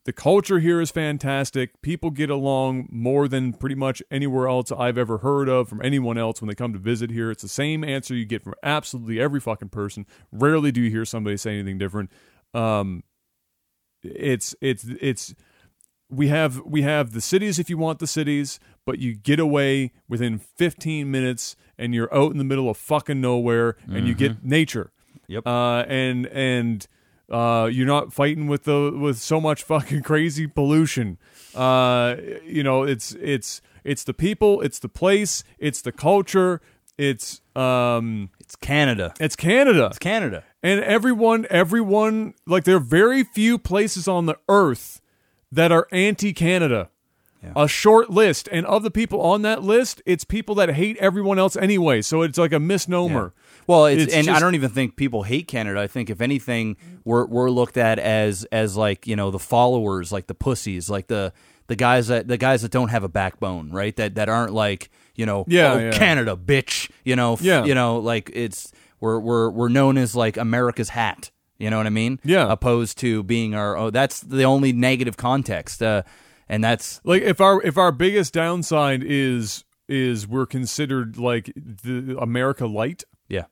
The 0.05 0.13
culture 0.13 0.59
here 0.59 0.79
is 0.79 0.89
fantastic. 0.89 1.81
People 1.81 2.11
get 2.11 2.29
along 2.29 2.88
more 2.89 3.27
than 3.27 3.51
pretty 3.51 3.75
much 3.75 4.01
anywhere 4.09 4.47
else 4.47 4.71
I've 4.71 4.97
ever 4.97 5.17
heard 5.17 5.49
of 5.49 5.67
from 5.67 5.81
anyone 5.81 6.17
else 6.17 6.41
when 6.41 6.47
they 6.47 6.55
come 6.55 6.71
to 6.71 6.79
visit 6.79 7.11
here. 7.11 7.29
It's 7.29 7.41
the 7.41 7.49
same 7.49 7.84
answer 7.84 8.15
you 8.15 8.23
get 8.23 8.41
from 8.41 8.53
absolutely 8.63 9.19
every 9.19 9.41
fucking 9.41 9.67
person. 9.67 10.05
Rarely 10.31 10.71
do 10.71 10.79
you 10.79 10.89
hear 10.89 11.03
somebody 11.03 11.35
say 11.35 11.55
anything 11.55 11.77
different. 11.77 12.09
Um, 12.53 13.03
it's 14.01 14.55
it's 14.61 14.85
it's 15.01 15.35
we 16.09 16.29
have 16.29 16.61
we 16.65 16.84
have 16.84 17.11
the 17.11 17.19
cities 17.19 17.59
if 17.59 17.69
you 17.69 17.77
want 17.77 17.99
the 17.99 18.07
cities, 18.07 18.61
but 18.85 18.99
you 18.99 19.13
get 19.13 19.39
away 19.39 19.91
within 20.07 20.39
15 20.39 21.11
minutes 21.11 21.57
and 21.77 21.93
you're 21.93 22.13
out 22.15 22.31
in 22.31 22.38
the 22.38 22.45
middle 22.45 22.69
of 22.69 22.77
fucking 22.77 23.19
nowhere 23.19 23.75
and 23.88 24.07
you 24.07 24.13
get 24.13 24.43
nature. 24.43 24.91
Yep. 25.27 25.45
Uh, 25.45 25.84
and 25.89 26.27
and 26.27 26.88
uh, 27.29 27.69
you're 27.71 27.87
not 27.87 28.13
fighting 28.13 28.47
with 28.47 28.63
the 28.63 28.91
with 28.97 29.17
so 29.17 29.39
much 29.41 29.63
fucking 29.63 30.01
crazy 30.03 30.47
pollution. 30.47 31.17
Uh, 31.55 32.15
you 32.45 32.63
know, 32.63 32.83
it's 32.83 33.13
it's 33.13 33.61
it's 33.83 34.03
the 34.03 34.13
people, 34.13 34.61
it's 34.61 34.79
the 34.79 34.89
place, 34.89 35.43
it's 35.59 35.81
the 35.81 35.91
culture, 35.91 36.61
it's 36.97 37.41
um 37.55 38.29
It's 38.39 38.55
Canada. 38.55 39.13
it's 39.19 39.35
Canada. 39.35 39.87
It's 39.87 39.99
Canada. 39.99 40.43
And 40.63 40.83
everyone, 40.83 41.45
everyone, 41.49 42.33
like 42.45 42.63
there 42.63 42.75
are 42.77 42.79
very 42.79 43.23
few 43.23 43.57
places 43.57 44.07
on 44.07 44.25
the 44.25 44.37
earth 44.49 45.01
that 45.51 45.71
are 45.71 45.87
anti-Canada. 45.91 46.89
Yeah. 47.56 47.64
A 47.64 47.68
short 47.68 48.10
list, 48.10 48.48
and 48.52 48.65
of 48.65 48.84
the 48.84 48.91
people 48.91 49.22
on 49.22 49.41
that 49.44 49.64
list, 49.64 50.02
it's 50.06 50.24
people 50.24 50.56
that 50.56 50.69
hate 50.69 50.98
everyone 50.98 51.40
else 51.40 51.56
anyway. 51.56 52.02
So 52.02 52.22
it's 52.22 52.38
like 52.38 52.53
a 52.53 52.60
misnomer. 52.60 53.34
Well, 53.68 53.86
it's, 53.88 54.03
It's 54.03 54.14
and 54.14 54.30
I 54.30 54.40
don't 54.40 54.56
even 54.56 54.69
think 54.69 54.95
people 54.95 55.24
hate 55.24 55.48
Canada. 55.48 55.80
I 55.82 55.88
think 55.88 56.10
if 56.10 56.22
anything, 56.22 56.78
we're 57.03 57.26
we're 57.26 57.49
looked 57.49 57.78
at 57.78 57.99
as 57.99 58.45
as 58.45 58.78
like 58.78 59.07
you 59.07 59.15
know 59.15 59.32
the 59.32 59.40
followers, 59.40 60.11
like 60.11 60.28
the 60.28 60.36
pussies, 60.36 60.90
like 60.90 61.07
the 61.07 61.34
the 61.68 61.76
guys 61.76 62.07
that 62.07 62.28
the 62.28 62.38
guys 62.38 62.61
that 62.61 62.72
don't 62.72 62.90
have 62.90 63.03
a 63.03 63.10
backbone, 63.10 63.72
right? 63.72 63.95
That 63.98 64.15
that 64.15 64.30
aren't 64.30 64.53
like 64.53 64.90
you 65.15 65.26
know, 65.26 65.44
Yeah, 65.48 65.74
oh, 65.74 65.78
yeah. 65.80 65.91
Canada, 65.91 66.36
bitch. 66.38 66.90
You 67.03 67.15
know, 67.15 67.34
f- 67.34 67.41
Yeah. 67.41 67.65
you 67.65 67.74
know, 67.76 67.98
like 67.98 68.30
it's 68.34 68.72
we're 69.02 69.19
we're 69.19 69.49
we're 69.49 69.68
known 69.69 69.98
as 69.98 70.15
like 70.15 70.38
America's 70.38 70.90
hat. 70.90 71.32
You 71.57 71.72
know 71.72 71.78
what 71.78 71.88
I 71.88 71.90
mean? 71.90 72.19
Yeah. 72.24 72.52
Opposed 72.52 72.99
to 72.99 73.24
being 73.24 73.56
our 73.56 73.76
oh, 73.76 73.90
that's 73.90 74.22
the 74.22 74.44
only 74.44 74.72
negative 74.74 75.18
context, 75.18 75.82
uh, 75.82 76.03
and 76.49 76.64
that's 76.64 77.02
Like 77.03 77.22
if 77.24 77.40
our 77.41 77.61
if 77.64 77.78
our 77.78 77.91
biggest 77.91 78.34
downside 78.34 79.03
is 79.06 79.64
is 79.90 80.28
we're 80.28 80.45
considered 80.45 81.18
like 81.18 81.52
the 81.56 82.18
America 82.19 82.65
light, 82.68 83.03
yeah. 83.30 83.45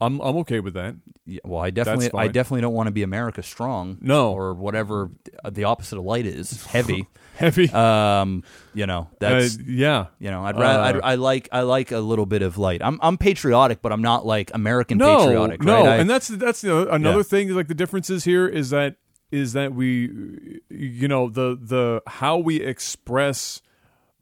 I'm 0.00 0.20
I'm 0.20 0.36
okay 0.38 0.58
with 0.60 0.74
that. 0.74 0.96
Yeah, 1.24 1.38
well, 1.44 1.60
I 1.60 1.70
definitely, 1.70 2.10
I 2.18 2.26
definitely 2.26 2.62
don't 2.62 2.74
want 2.74 2.88
to 2.88 2.90
be 2.90 3.04
America 3.04 3.42
strong, 3.44 3.98
No. 4.00 4.32
or 4.32 4.52
whatever 4.54 5.12
the 5.48 5.62
opposite 5.64 5.96
of 5.98 6.04
light 6.04 6.26
is, 6.26 6.64
heavy. 6.66 7.06
Heavy. 7.36 7.70
um, 7.70 8.42
you 8.74 8.86
know, 8.86 9.08
that's 9.18 9.56
Uh, 9.56 9.62
yeah. 9.66 10.06
you 10.18 10.30
know, 10.30 10.44
I'd 10.44 10.58
rather, 10.58 10.80
uh, 10.80 10.86
I'd, 10.86 11.00
I 11.02 11.14
like, 11.14 11.48
I 11.50 11.60
like 11.62 11.90
a 11.90 11.98
little 12.00 12.26
bit 12.26 12.42
of 12.42 12.58
light. 12.58 12.82
I'm, 12.84 12.98
I'm 13.02 13.16
patriotic, 13.16 13.80
but 13.80 13.90
I'm 13.90 14.02
not 14.02 14.26
like 14.26 14.50
American 14.52 14.98
no, 14.98 15.16
patriotic. 15.18 15.62
no, 15.62 15.76
right? 15.76 15.88
I- 15.88 15.96
and 15.96 16.10
that's 16.10 16.28
that's 16.28 16.60
the, 16.60 16.92
another 16.92 17.18
Yeah. 17.18 17.22
thing. 17.22 17.48
Like 17.54 17.68
the 17.68 17.74
differences 17.74 18.24
here 18.24 18.46
is 18.46 18.70
that 18.70 18.96
is 19.32 19.54
that 19.54 19.74
we, 19.74 20.60
you 20.68 21.08
know, 21.08 21.28
the 21.28 21.58
the 21.60 22.02
how 22.06 22.38
we 22.38 22.60
express 22.60 23.62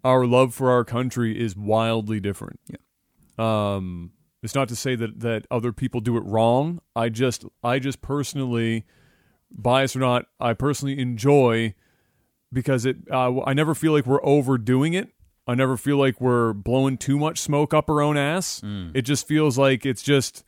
our 0.05 0.25
love 0.25 0.55
for 0.55 0.71
our 0.71 0.85
country 0.85 1.39
is 1.39 1.57
wildly 1.57 2.21
different. 2.21 2.61
Yeah. 2.69 2.77
Um, 3.39 4.13
it's 4.43 4.55
not 4.55 4.69
to 4.69 4.77
say 4.77 4.95
that 4.95 5.21
that 5.21 5.47
other 5.51 5.73
people 5.73 6.01
do 6.01 6.17
it 6.17 6.25
wrong. 6.25 6.81
I 6.97 7.09
just 7.09 7.45
I 7.63 7.79
just 7.79 8.01
personally, 8.01 8.87
bias 9.51 9.95
or 9.95 9.99
not, 9.99 10.27
I 10.39 10.55
personally 10.55 10.99
enjoy 10.99 11.75
because 12.53 12.87
it. 12.87 12.97
Uh, 13.11 13.43
I 13.43 13.53
never 13.53 13.75
feel 13.75 13.93
like 13.93 14.07
we're 14.07 14.25
overdoing 14.25 14.95
it. 14.95 15.09
I 15.47 15.55
never 15.55 15.77
feel 15.77 15.97
like 15.97 16.21
we're 16.21 16.53
blowing 16.53 16.97
too 16.97 17.19
much 17.19 17.41
smoke 17.41 17.75
up 17.75 17.91
our 17.91 18.01
own 18.01 18.17
ass. 18.17 18.63
It 18.95 19.03
just 19.03 19.27
feels 19.27 19.59
like 19.59 19.85
it's 19.85 20.03
just 20.03 20.45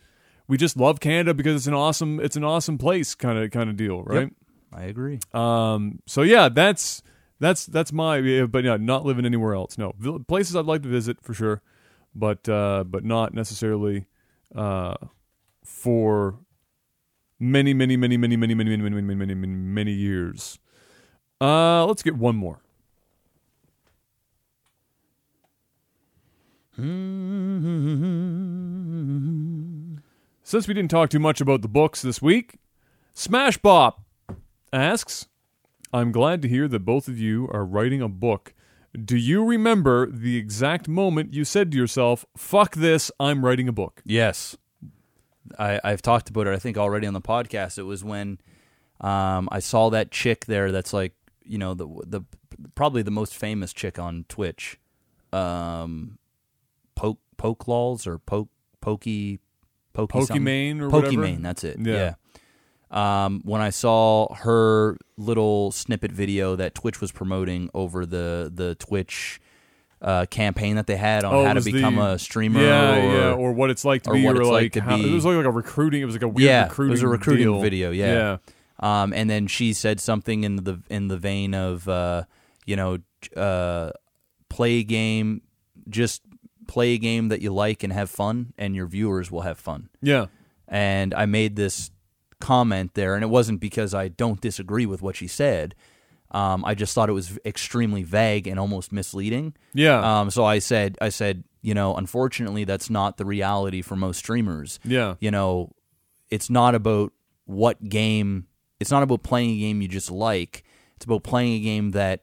we 0.47 0.57
just 0.57 0.77
love 0.77 1.01
Canada 1.01 1.35
because 1.35 1.57
it's 1.57 1.67
an 1.67 1.75
awesome 1.75 2.21
it's 2.21 2.37
an 2.37 2.45
awesome 2.45 2.79
place 2.79 3.15
kind 3.15 3.39
of 3.39 3.51
kind 3.51 3.69
of 3.69 3.77
deal, 3.77 4.03
right? 4.05 4.31
I 4.73 4.85
agree. 4.85 5.21
Um, 5.33 6.01
so 6.07 6.23
yeah, 6.23 6.49
that's 6.49 7.03
that's 7.41 7.67
that's 7.67 7.93
my 7.93 8.47
but 8.47 8.65
yeah, 8.65 8.77
not 8.79 9.05
living 9.05 9.27
anywhere 9.27 9.55
else. 9.55 9.77
No, 9.77 9.93
places 10.29 10.57
I'd 10.57 10.65
like 10.65 10.83
to 10.83 10.89
visit 10.89 11.19
for 11.23 11.35
sure, 11.35 11.63
but 12.15 12.49
uh, 12.49 12.85
but 12.85 13.05
not 13.05 13.35
necessarily 13.35 14.07
uh, 14.55 14.95
for 15.65 16.39
many 17.39 17.75
many 17.75 17.97
many 17.97 18.17
many 18.17 18.37
many 18.37 18.55
many 18.55 18.71
many 18.71 18.83
many 18.91 19.03
many 19.03 19.15
many 19.15 19.35
many 19.35 19.59
many 19.59 19.93
years. 19.93 20.59
Uh, 21.41 21.85
let's 21.87 22.03
get 22.03 22.17
one 22.17 22.37
more. 22.37 22.61
Since 30.45 30.69
we 30.69 30.75
didn't 30.75 30.91
talk 30.91 31.11
too 31.11 31.19
much 31.19 31.41
about 31.41 31.63
the 31.63 31.69
books 31.69 32.01
this 32.01 32.23
week, 32.23 32.55
Smash 33.13 33.59
Bop 33.59 34.02
asks, 34.73 35.27
I'm 35.93 36.13
glad 36.13 36.43
to 36.43 36.49
hear 36.49 36.69
that 36.69 36.81
both 36.81 37.09
of 37.09 37.19
you 37.19 37.49
are 37.53 37.65
writing 37.65 38.01
a 38.01 38.09
book. 38.09 38.55
Do 38.93 39.17
you 39.17 39.45
remember 39.45 40.11
the 40.11 40.37
exact 40.37 40.89
moment 40.89 41.33
you 41.33 41.45
said 41.45 41.73
to 41.73 41.79
yourself, 41.79 42.25
fuck 42.37 42.75
this, 42.75 43.11
I'm 43.19 43.45
writing 43.45 43.69
a 43.69 43.73
book? 43.73 44.03
Yes, 44.05 44.57
I, 45.59 45.81
I've 45.83 46.03
talked 46.03 46.29
about 46.29 46.47
it. 46.47 46.53
I 46.53 46.59
think 46.59 46.77
already 46.77 47.07
on 47.07 47.15
the 47.15 47.21
podcast. 47.21 47.79
It 47.79 47.85
was 47.85 48.05
when 48.05 48.39
um, 49.01 49.49
I 49.51 49.61
saw 49.61 49.91
that 49.91 50.11
chick 50.11 50.47
there. 50.47 50.73
That's 50.73 50.93
like 50.93 51.15
you 51.45 51.59
know 51.59 51.75
the 51.75 51.87
the 52.07 52.23
probably 52.75 53.03
the 53.03 53.11
most 53.11 53.37
famous 53.37 53.73
chick 53.73 53.99
on 53.99 54.25
Twitch. 54.29 54.79
Um, 55.33 56.19
poke 56.95 57.19
poke 57.37 57.67
laws 57.67 58.07
or 58.07 58.19
poke 58.19 58.51
pokey 58.81 59.41
pokey. 59.93 60.19
Pokimane 60.19 60.81
or 60.81 60.89
whatever? 60.89 61.17
Pokimane, 61.17 61.43
that's 61.43 61.65
it. 61.65 61.79
Yeah. 61.81 61.95
Yeah. 61.95 62.15
Um, 62.93 63.41
when 63.45 63.61
I 63.63 63.71
saw 63.71 64.33
her 64.35 64.99
little 65.17 65.73
snippet 65.73 66.13
video 66.13 66.57
that 66.57 66.75
Twitch 66.75 67.01
was 67.01 67.11
promoting 67.11 67.71
over 67.73 68.05
the 68.05 68.53
the 68.55 68.75
Twitch 68.75 69.41
uh, 70.03 70.27
campaign 70.27 70.77
that 70.77 70.87
they 70.87 70.97
had 70.97 71.25
on 71.25 71.33
Oh, 71.35 71.45
how 71.45 71.53
to 71.53 71.59
was 71.59 71.65
the- 71.65 71.73
become 71.73 71.99
a 71.99 72.19
streamer, 72.19 72.61
Yeah, 72.61 72.97
or, 72.97 73.15
yeah, 73.17 73.33
or 73.35 73.53
what 73.53 73.71
it's 73.71 73.85
like 73.85 74.03
to 74.03 74.13
be, 74.13 74.27
or 74.27 74.35
like, 74.35 74.47
like 74.47 74.73
to 74.73 74.81
how- 74.83 74.97
be- 74.99 75.09
it 75.09 75.15
was 75.15 75.25
like 75.25 75.37
a 75.45 75.51
recruiting. 75.51 76.03
It 76.03 76.07
was 76.07 76.17
like 76.17 76.23
a 76.23 76.29
weird 76.29 76.45
Yeah, 76.47 76.63
it 76.65 76.69
recruiting. 76.71 76.91
was 76.91 77.03
a 77.03 77.09
recruiting 77.09 77.47
deal. 77.47 77.61
video, 77.61 77.91
yeah. 77.93 78.39
Um, 78.81 79.13
and 79.15 79.31
then 79.31 79.47
she 79.47 79.73
said 79.73 80.01
something 80.01 80.43
in 80.43 80.57
the 80.57 80.81
in 80.91 81.07
the 81.07 81.17
vein 81.17 81.55
of, 81.55 81.89
uh, 81.89 82.25
you 82.67 82.75
know, 82.75 82.99
uh, 83.37 83.93
play 84.49 84.81
a 84.81 84.83
game, 84.83 85.43
just 85.89 86.23
play 86.67 86.95
a 86.95 86.99
game 86.99 87.29
that 87.29 87.41
you 87.41 87.53
like 87.55 87.85
and 87.85 87.93
have 87.93 88.11
fun, 88.11 88.53
and 88.59 88.75
your 88.75 88.87
viewers 88.89 89.31
will 89.31 89.43
have 89.43 89.57
fun. 89.59 89.89
yeah, 90.03 90.27
And 90.67 91.15
I 91.15 91.27
made 91.27 91.55
this 91.55 91.92
comment 92.43 92.93
there, 92.95 93.15
and 93.15 93.23
it 93.25 93.29
wasn't 93.29 93.61
because 93.61 93.95
I 93.95 94.09
don't 94.09 94.41
disagree 94.41 94.85
with 94.85 95.01
what 95.01 95.17
she 95.17 95.27
said. 95.27 95.75
Um, 96.33 96.65
I 96.65 96.75
just 96.75 96.95
thought 96.95 97.09
it 97.09 97.13
was 97.13 97.39
extremely 97.45 98.03
vague 98.03 98.47
and 98.47 98.59
almost 98.59 98.91
misleading. 98.93 99.55
yeah, 99.75 100.21
Um, 100.21 100.31
so 100.31 100.45
I 100.45 100.59
said, 100.61 100.97
I 101.01 101.09
said, 101.11 101.45
you 101.61 101.75
know, 101.75 101.95
unfortunately, 101.97 102.65
that's 102.65 102.89
not 102.91 103.17
the 103.19 103.25
reality 103.27 103.83
for 103.83 103.97
most 103.97 104.19
streamers 104.19 104.81
yeah, 104.85 105.15
you 105.21 105.31
know, 105.31 105.71
it's 106.31 106.49
not 106.51 106.75
about 106.75 107.13
what 107.45 107.89
game. 107.89 108.47
It's 108.81 108.91
not 108.91 109.03
about 109.03 109.23
playing 109.23 109.51
a 109.51 109.59
game 109.61 109.83
you 109.83 109.89
just 109.89 110.11
like. 110.11 110.65
It's 110.97 111.05
about 111.05 111.23
playing 111.23 111.53
a 111.53 111.61
game 111.61 111.91
that 111.93 112.23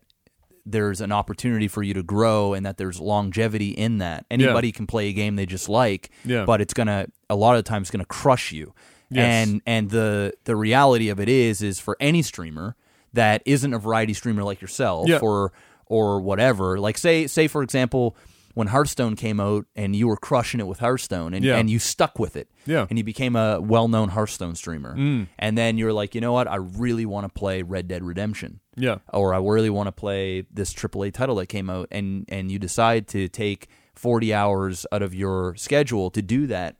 there's 0.65 1.01
an 1.01 1.11
opportunity 1.11 1.67
for 1.67 1.81
you 1.83 1.93
to 1.93 2.03
grow 2.03 2.53
and 2.53 2.65
that 2.65 2.77
there's 2.77 2.99
longevity 2.99 3.69
in 3.69 3.99
that. 3.99 4.25
Anybody 4.29 4.71
can 4.71 4.87
play 4.87 5.07
a 5.09 5.13
game 5.13 5.35
they 5.35 5.45
just 5.45 5.69
like, 5.69 6.09
Yeah. 6.25 6.45
but 6.45 6.61
it's 6.61 6.73
gonna 6.73 7.07
a 7.29 7.35
lot 7.35 7.55
of 7.57 7.63
times 7.63 7.89
gonna 7.91 8.05
crush 8.05 8.51
you. 8.51 8.73
Yes. 9.09 9.47
And 9.47 9.61
and 9.65 9.89
the 9.89 10.33
the 10.43 10.55
reality 10.55 11.09
of 11.09 11.19
it 11.19 11.29
is 11.29 11.61
is 11.61 11.79
for 11.79 11.97
any 11.99 12.21
streamer 12.21 12.75
that 13.13 13.41
isn't 13.45 13.73
a 13.73 13.79
variety 13.79 14.13
streamer 14.13 14.43
like 14.43 14.61
yourself 14.61 15.07
Yeah. 15.09 15.19
or 15.19 15.51
or 15.87 16.21
whatever. 16.21 16.79
Like 16.79 16.97
say 16.97 17.25
say 17.27 17.47
for 17.47 17.63
example 17.63 18.15
when 18.55 18.67
Hearthstone 18.67 19.15
came 19.15 19.39
out 19.39 19.65
and 19.75 19.95
you 19.95 20.07
were 20.07 20.17
crushing 20.17 20.59
it 20.59 20.67
with 20.67 20.79
Hearthstone 20.79 21.33
and, 21.33 21.45
Yeah. 21.45 21.57
and 21.57 21.69
you 21.69 21.79
stuck 21.79 22.19
with 22.19 22.35
it. 22.35 22.49
Yeah. 22.65 22.87
And 22.89 22.97
you 22.97 23.03
became 23.03 23.35
a 23.35 23.61
well 23.61 23.87
known 23.87 24.09
Hearthstone 24.09 24.55
streamer. 24.55 24.95
Mm. 24.97 25.27
And 25.37 25.57
then 25.57 25.77
you're 25.77 25.93
like, 25.93 26.13
you 26.13 26.19
know 26.19 26.33
what? 26.33 26.47
I 26.47 26.55
really 26.55 27.05
want 27.05 27.25
to 27.25 27.29
play 27.29 27.61
Red 27.61 27.87
Dead 27.87 28.03
Redemption. 28.03 28.59
yeah, 28.75 28.97
Or 29.13 29.33
I 29.33 29.39
really 29.39 29.69
want 29.69 29.87
to 29.87 29.91
play 29.91 30.45
this 30.51 30.73
AAA 30.73 31.13
title 31.13 31.35
that 31.35 31.45
came 31.47 31.69
out 31.69 31.87
and 31.91 32.25
and 32.27 32.51
you 32.51 32.59
decide 32.59 33.07
to 33.09 33.27
take 33.29 33.67
40 33.95 34.33
hours 34.33 34.85
out 34.91 35.01
of 35.03 35.13
your 35.13 35.55
schedule 35.55 36.09
to 36.11 36.21
do 36.21 36.47
that, 36.47 36.75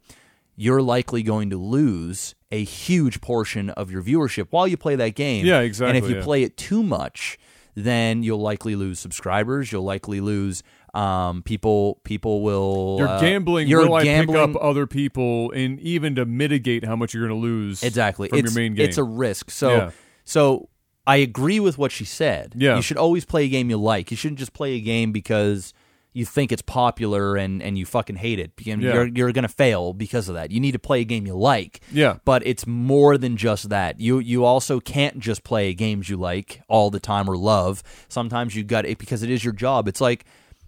you're 0.60 0.82
likely 0.82 1.24
going 1.24 1.50
to 1.50 1.58
lose 1.58 2.36
a 2.52 2.66
huge 2.66 3.22
portion 3.22 3.70
of 3.70 3.90
your 3.90 4.04
viewership 4.04 4.48
while 4.50 4.68
you 4.68 4.76
play 4.76 4.94
that 4.98 5.16
game. 5.16 5.46
Yeah, 5.46 5.62
exactly. 5.62 5.98
And 5.98 6.04
if 6.04 6.10
you 6.10 6.18
yeah. 6.18 6.24
play 6.24 6.44
it 6.44 6.58
too 6.58 6.84
much, 6.84 7.40
then 7.76 8.24
you'll 8.24 8.42
likely 8.42 8.76
lose 8.76 9.00
subscribers. 9.00 9.72
You'll 9.72 9.86
likely 9.86 10.20
lose 10.20 10.62
um, 10.94 11.44
people. 11.44 12.02
People 12.04 12.42
will. 12.42 12.98
You're 13.00 13.08
uh, 13.08 13.22
gambling. 13.22 13.70
You're 13.70 13.88
will 13.88 14.04
gambling. 14.04 14.38
I 14.38 14.48
pick 14.48 14.56
up 14.58 14.62
other 14.62 14.86
people, 14.86 15.50
and 15.52 15.80
even 15.80 16.16
to 16.16 16.26
mitigate 16.26 16.84
how 16.84 16.98
much 16.98 17.14
you're 17.14 17.26
going 17.26 17.40
to 17.40 17.42
lose 17.42 17.82
Exactly. 17.82 18.28
from 18.28 18.40
it's, 18.40 18.54
your 18.54 18.62
main 18.62 18.76
game? 18.76 18.86
It's 18.86 18.98
a 18.98 19.04
risk. 19.06 19.52
So 19.52 19.70
Yeah. 19.70 19.92
so 20.26 20.68
I 21.08 21.18
agree 21.18 21.62
with 21.62 21.78
what 21.78 21.94
she 21.94 22.04
said. 22.04 22.54
Yeah. 22.58 22.76
You 22.76 22.82
should 22.82 22.98
always 22.98 23.24
play 23.24 23.46
a 23.46 23.48
game 23.48 23.70
you 23.70 23.78
like. 23.78 24.12
You 24.12 24.18
shouldn't 24.18 24.40
just 24.40 24.52
play 24.52 24.74
a 24.74 24.82
game 24.82 25.14
because 25.14 25.74
you 26.20 26.26
think 26.26 26.52
it's 26.52 26.62
popular 26.62 27.36
and, 27.38 27.64
and 27.64 27.78
you 27.78 27.86
fucking 27.86 28.18
hate 28.18 28.38
it. 28.40 28.52
And 28.68 28.82
Yeah. 28.84 28.94
You're 28.94 29.08
you're 29.08 29.32
gonna 29.32 29.48
fail 29.48 29.94
because 29.94 30.30
of 30.30 30.36
that. 30.36 30.52
You 30.52 30.60
need 30.60 30.74
to 30.74 30.80
play 30.80 31.02
a 31.02 31.04
game 31.06 31.26
you 31.26 31.36
like. 31.36 31.82
Yeah. 31.92 32.18
But 32.26 32.46
it's 32.46 32.68
more 32.68 33.18
than 33.18 33.38
just 33.38 33.70
that. 33.70 34.00
You 34.00 34.20
you 34.20 34.44
also 34.46 34.80
can't 34.80 35.20
just 35.20 35.44
play 35.44 35.74
games 35.74 36.10
you 36.10 36.18
like 36.18 36.62
all 36.68 36.90
the 36.92 37.00
time 37.00 37.30
or 37.30 37.38
love. 37.38 37.82
Sometimes 38.10 38.56
you 38.56 38.64
got 38.64 38.86
it 38.86 38.98
because 39.00 39.24
it 39.24 39.30
is 39.32 39.44
your 39.44 39.54
job. 39.54 39.88
It's 39.88 40.02
like 40.02 40.26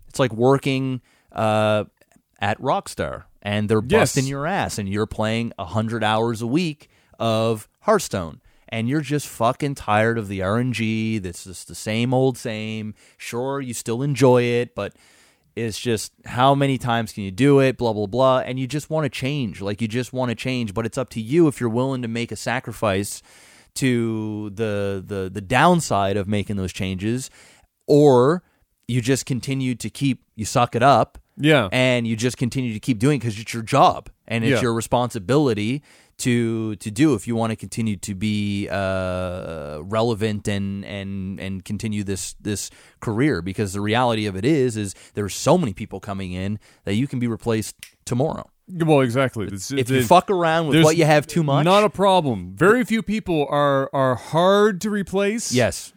it's 0.07 0.19
like 0.19 0.33
working 0.33 1.01
uh, 1.31 1.83
at 2.39 2.59
Rockstar 2.59 3.23
and 3.41 3.67
they're 3.69 3.81
Yes. 3.87 4.15
busting 4.15 4.27
your 4.27 4.45
ass 4.47 4.77
and 4.77 4.87
you're 4.89 5.05
playing 5.07 5.51
100 5.57 6.03
hours 6.03 6.41
a 6.41 6.47
week 6.47 6.89
of 7.19 7.67
Hearthstone 7.81 8.41
and 8.69 8.87
you're 8.87 9.01
just 9.01 9.27
fucking 9.27 9.75
tired 9.75 10.17
of 10.17 10.27
the 10.27 10.39
RNG 10.39 11.21
that's 11.21 11.43
just 11.45 11.67
the 11.67 11.75
same 11.75 12.13
old 12.13 12.37
same 12.37 12.93
sure 13.17 13.59
you 13.61 13.73
still 13.73 14.01
enjoy 14.01 14.43
it 14.43 14.75
but 14.75 14.93
it's 15.55 15.79
just 15.79 16.13
how 16.25 16.55
many 16.55 16.77
times 16.77 17.11
can 17.11 17.23
you 17.23 17.31
do 17.31 17.59
it 17.59 17.77
blah 17.77 17.91
blah 17.93 18.05
blah 18.05 18.39
and 18.39 18.57
you 18.59 18.67
just 18.67 18.89
want 18.89 19.03
to 19.03 19.09
change 19.09 19.61
like 19.61 19.81
you 19.81 19.87
just 19.87 20.13
want 20.13 20.29
to 20.29 20.35
change 20.35 20.73
but 20.73 20.85
it's 20.85 20.97
up 20.97 21.09
to 21.09 21.19
you 21.21 21.47
if 21.47 21.59
you're 21.59 21.69
willing 21.69 22.01
to 22.01 22.07
make 22.07 22.31
a 22.31 22.35
sacrifice 22.35 23.21
to 23.75 24.49
the 24.51 25.03
the 25.05 25.29
the 25.33 25.41
downside 25.41 26.17
of 26.17 26.27
making 26.27 26.55
those 26.57 26.73
changes 26.73 27.29
or 27.87 28.43
you 28.87 29.01
just 29.01 29.25
continue 29.25 29.75
to 29.75 29.89
keep 29.89 30.23
you 30.35 30.45
suck 30.45 30.75
it 30.75 30.83
up 30.83 31.17
Yeah. 31.37 31.69
and 31.71 32.05
you 32.07 32.15
just 32.15 32.37
continue 32.37 32.73
to 32.73 32.79
keep 32.79 32.99
doing 32.99 33.19
because 33.19 33.39
it's 33.39 33.53
your 33.53 33.63
job 33.63 34.09
and 34.27 34.43
it's 34.43 34.51
Yeah. 34.55 34.61
your 34.61 34.73
responsibility 34.73 35.81
to 36.21 36.75
to 36.77 36.91
do 36.91 37.13
if 37.13 37.27
you 37.27 37.35
want 37.35 37.51
to 37.51 37.55
continue 37.55 37.97
to 37.97 38.15
be 38.15 38.67
uh, 38.69 39.79
relevant 39.83 40.47
and 40.47 40.85
and 40.85 41.39
and 41.39 41.65
continue 41.65 42.03
this 42.03 42.33
this 42.39 42.69
career 42.99 43.41
because 43.41 43.73
the 43.73 43.81
reality 43.81 44.25
of 44.25 44.35
it 44.35 44.45
is 44.45 44.77
is 44.77 44.95
there's 45.13 45.35
so 45.35 45.57
many 45.57 45.73
people 45.73 45.99
coming 45.99 46.31
in 46.31 46.59
that 46.85 46.95
you 46.95 47.07
can 47.07 47.19
be 47.19 47.27
replaced 47.27 47.75
tomorrow 48.05 48.49
well, 48.73 49.01
exactly. 49.01 49.47
It's, 49.47 49.71
if 49.71 49.89
you 49.89 50.03
fuck 50.03 50.29
around 50.29 50.67
with 50.67 50.83
what 50.83 50.95
you 50.95 51.05
have 51.05 51.27
too 51.27 51.43
much 51.43 51.65
Not 51.65 51.83
a 51.83 51.89
problem. 51.89 52.53
Very 52.55 52.85
few 52.85 53.01
people 53.01 53.45
are 53.49 53.89
are 53.93 54.15
hard 54.15 54.81
to 54.81 54.89
replace. 54.89 55.51
Yes. 55.51 55.93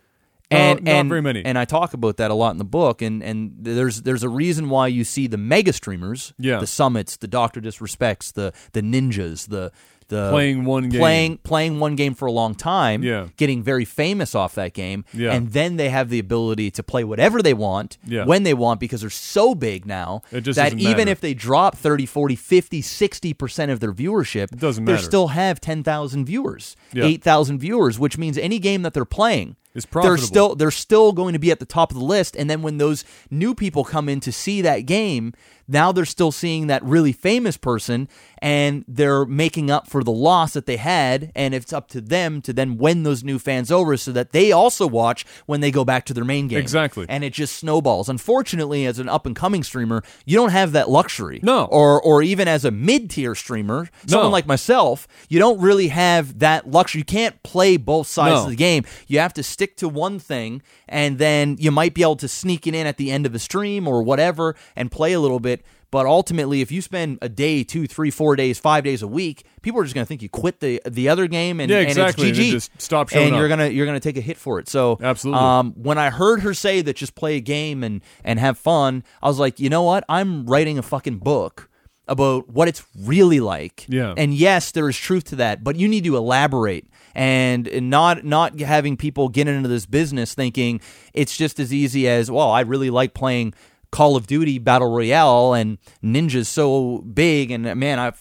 And, 0.51 0.85
not 0.85 0.91
and 0.91 1.09
very 1.09 1.23
many. 1.23 1.45
And 1.45 1.59
I 1.59 1.65
talk 1.65 1.95
about 1.95 2.19
that 2.19 2.31
a 2.31 2.35
lot 2.35 2.51
in 2.51 2.59
the 2.59 2.65
book. 2.65 3.03
And, 3.03 3.23
and 3.23 3.55
there's 3.61 4.03
there's 4.03 4.23
a 4.23 4.29
reason 4.29 4.69
why 4.69 4.89
you 4.89 5.03
see 5.03 5.27
the 5.27 5.39
mega 5.39 5.73
streamers, 5.73 6.33
Yeah. 6.39 6.61
the 6.61 6.67
summits, 6.67 7.17
the 7.17 7.27
Doctor 7.29 7.61
Disrespects, 7.61 8.33
the 8.33 8.53
the 8.73 8.83
ninjas, 8.83 9.49
the 9.49 9.73
the 10.09 10.31
Playing 10.31 10.65
one 10.65 10.89
game. 10.89 11.01
playing 11.01 11.39
playing 11.39 11.81
one 11.81 11.97
game 11.97 12.15
for 12.15 12.27
a 12.27 12.33
long 12.33 12.55
time, 12.55 13.03
Yeah. 13.03 13.29
getting 13.37 13.63
very 13.63 13.85
famous 13.85 14.35
off 14.35 14.55
that 14.55 14.75
game, 14.75 15.05
Yeah. 15.13 15.33
and 15.33 15.53
then 15.53 15.77
they 15.77 15.89
have 15.91 16.09
the 16.11 16.19
ability 16.19 16.71
to 16.73 16.83
play 16.83 17.05
whatever 17.05 17.43
they 17.43 17.55
want 17.55 17.99
Yeah. 18.07 18.25
when 18.25 18.43
they 18.43 18.55
want 18.55 18.81
because 18.81 19.01
they're 19.03 19.11
so 19.11 19.55
big 19.55 19.87
now 19.87 20.23
It 20.33 20.43
just 20.43 20.57
that 20.57 20.75
even 20.75 20.97
matter. 20.97 21.11
if 21.11 21.21
they 21.21 21.35
drop 21.35 21.77
30, 21.77 22.07
40, 22.07 22.37
50, 22.37 22.83
60% 22.83 23.71
of 23.71 23.81
their 23.81 23.93
viewership, 23.93 24.53
It 24.53 24.59
doesn't 24.61 24.85
they 24.85 24.97
still 24.97 25.29
have 25.29 25.61
10,000 25.61 26.25
viewers, 26.25 26.77
Yeah. 26.93 27.05
8,000 27.05 27.59
viewers, 27.59 27.99
which 27.99 28.19
means 28.19 28.39
any 28.39 28.59
game 28.59 28.83
that 28.83 28.95
they're 28.95 29.05
playing 29.05 29.57
It's 29.75 29.87
they're 29.87 30.17
still 30.19 30.55
they're 30.55 30.71
still 30.71 31.13
going 31.13 31.33
to 31.33 31.39
be 31.39 31.51
at 31.51 31.59
the 31.59 31.67
top 31.67 31.91
of 31.91 31.97
the 31.99 32.05
list 32.05 32.37
and 32.37 32.49
then 32.49 32.63
when 32.63 32.79
those 32.79 33.05
new 33.31 33.55
people 33.55 33.83
come 33.85 34.09
in 34.09 34.21
to 34.21 34.31
see 34.31 34.61
that 34.63 34.81
game 34.87 35.33
now 35.67 35.91
they're 35.93 36.05
still 36.05 36.31
seeing 36.31 36.67
that 36.67 36.85
really 36.85 37.11
famous 37.13 37.57
person 37.57 38.07
and 38.43 38.85
they're 38.87 39.25
making 39.25 39.71
up 39.71 39.89
for 39.89 40.05
the 40.05 40.13
loss 40.13 40.53
that 40.53 40.67
they 40.67 40.77
had 40.77 41.33
and 41.35 41.55
it's 41.55 41.73
up 41.73 41.89
to 41.89 42.01
them 42.01 42.41
to 42.43 42.53
then 42.53 42.77
win 42.77 43.03
those 43.03 43.25
new 43.25 43.39
fans 43.39 43.73
over 43.73 43.97
so 43.97 44.13
that 44.13 44.31
they 44.33 44.53
also 44.53 44.87
watch 44.87 45.25
when 45.47 45.61
they 45.61 45.71
go 45.71 45.85
back 45.85 46.05
to 46.05 46.15
their 46.15 46.25
main 46.25 46.47
game 46.49 46.59
Exactly. 46.59 47.07
and 47.09 47.25
it 47.25 47.33
just 47.33 47.57
snowballs 47.57 48.09
unfortunately 48.09 48.87
as 48.87 48.99
an 48.99 49.09
up 49.09 49.27
and 49.27 49.35
coming 49.35 49.63
streamer 49.65 50.03
you 50.25 50.37
don't 50.37 50.51
have 50.51 50.73
that 50.73 50.89
luxury 50.91 51.41
No. 51.43 51.65
or 51.65 52.01
or 52.01 52.23
even 52.23 52.47
as 52.47 52.65
a 52.65 52.71
mid-tier 52.71 53.35
streamer 53.35 53.89
someone 54.07 54.27
No. 54.29 54.33
like 54.33 54.47
myself 54.47 55.09
you 55.29 55.39
don't 55.39 55.61
really 55.61 55.89
have 55.89 56.39
that 56.41 56.71
luxury 56.71 57.01
you 57.01 57.05
can't 57.05 57.43
play 57.43 57.77
both 57.77 58.07
sides 58.07 58.35
No. 58.35 58.45
of 58.45 58.51
the 58.51 58.57
game 58.57 58.85
you 59.09 59.19
have 59.19 59.33
to 59.35 59.43
stick 59.43 59.64
to 59.77 59.89
one 59.89 60.19
thing 60.19 60.63
and 60.89 61.19
then 61.19 61.57
you 61.59 61.71
might 61.71 61.95
be 61.95 62.03
able 62.03 62.17
to 62.17 62.29
sneak 62.29 62.67
it 62.67 62.75
in 62.75 62.87
at 62.87 62.97
the 62.97 63.11
end 63.11 63.27
of 63.27 63.35
a 63.35 63.39
stream 63.39 63.87
or 63.89 64.03
whatever 64.03 64.55
and 64.77 64.91
play 64.91 65.13
a 65.13 65.21
little 65.21 65.41
bit. 65.41 65.65
But 65.91 66.07
ultimately 66.07 66.61
if 66.61 66.73
you 66.73 66.83
spend 66.83 67.19
a 67.23 67.29
day 67.29 67.63
two 67.65 67.87
three 67.87 68.11
four 68.11 68.35
days 68.37 68.59
five 68.59 68.83
days 68.85 69.01
a 69.03 69.07
week 69.07 69.45
people 69.63 69.81
are 69.81 69.85
just 69.85 69.95
going 69.95 70.05
to 70.05 70.09
think 70.09 70.23
you 70.23 70.29
quit 70.29 70.59
the 70.61 70.83
the 70.89 71.09
other 71.09 71.27
game 71.29 71.61
and, 71.61 71.71
Yeah, 71.71 71.79
and 71.79 71.89
exactly, 71.89 72.31
it's 72.31 72.39
and 72.39 72.49
just 72.51 72.71
stop 72.83 73.09
showing 73.11 73.29
and 73.29 73.37
you're 73.37 73.45
up. 73.47 73.51
gonna 73.51 73.69
you're 73.69 73.87
gonna 73.87 74.01
take 74.01 74.17
a 74.17 74.21
hit 74.21 74.37
for 74.37 74.59
it. 74.59 74.69
So 74.69 74.99
Absolutely. 75.01 75.41
um, 75.41 75.73
when 75.77 75.97
I 75.99 76.11
heard 76.11 76.41
her 76.41 76.53
say 76.53 76.81
that 76.83 76.97
just 76.97 77.15
play 77.15 77.37
a 77.37 77.41
game 77.41 77.85
and 77.85 78.03
and 78.25 78.39
have 78.41 78.59
fun 78.59 79.05
I 79.23 79.29
was 79.29 79.39
like 79.39 79.61
you 79.61 79.69
know 79.71 79.83
what? 79.83 80.05
I'm 80.09 80.47
writing 80.47 80.79
a 80.79 80.83
fucking 80.83 81.19
book 81.19 81.71
about 82.07 82.49
what 82.49 82.69
it's 82.69 82.85
really 82.99 83.41
like. 83.41 83.87
Yeah. 83.89 84.15
And 84.17 84.35
yes, 84.35 84.71
there 84.73 84.89
is 84.89 84.97
truth 84.97 85.25
to 85.25 85.37
that, 85.37 85.65
but 85.65 85.77
you 85.77 85.89
need 85.89 86.05
to 86.05 86.17
elaborate 86.17 86.87
and 87.15 87.69
and 87.69 87.91
not 87.91 88.25
not 88.25 88.59
having 88.59 88.97
people 88.97 89.29
get 89.29 89.47
into 89.47 89.69
this 89.69 89.87
business 89.87 90.35
thinking 90.35 90.81
it's 91.13 91.37
just 91.37 91.61
as 91.61 91.73
easy 91.73 92.09
as, 92.09 92.31
well, 92.31 92.51
I 92.51 92.61
really 92.61 92.91
like 92.91 93.15
playing 93.15 93.55
Call 93.91 94.17
of 94.17 94.27
Duty 94.27 94.59
Battle 94.59 94.91
Royale 94.91 95.55
and 95.55 95.79
Ninja's 96.03 96.49
so 96.49 96.99
big 96.99 97.51
and 97.51 97.63
man, 97.77 97.99
I 97.99 98.13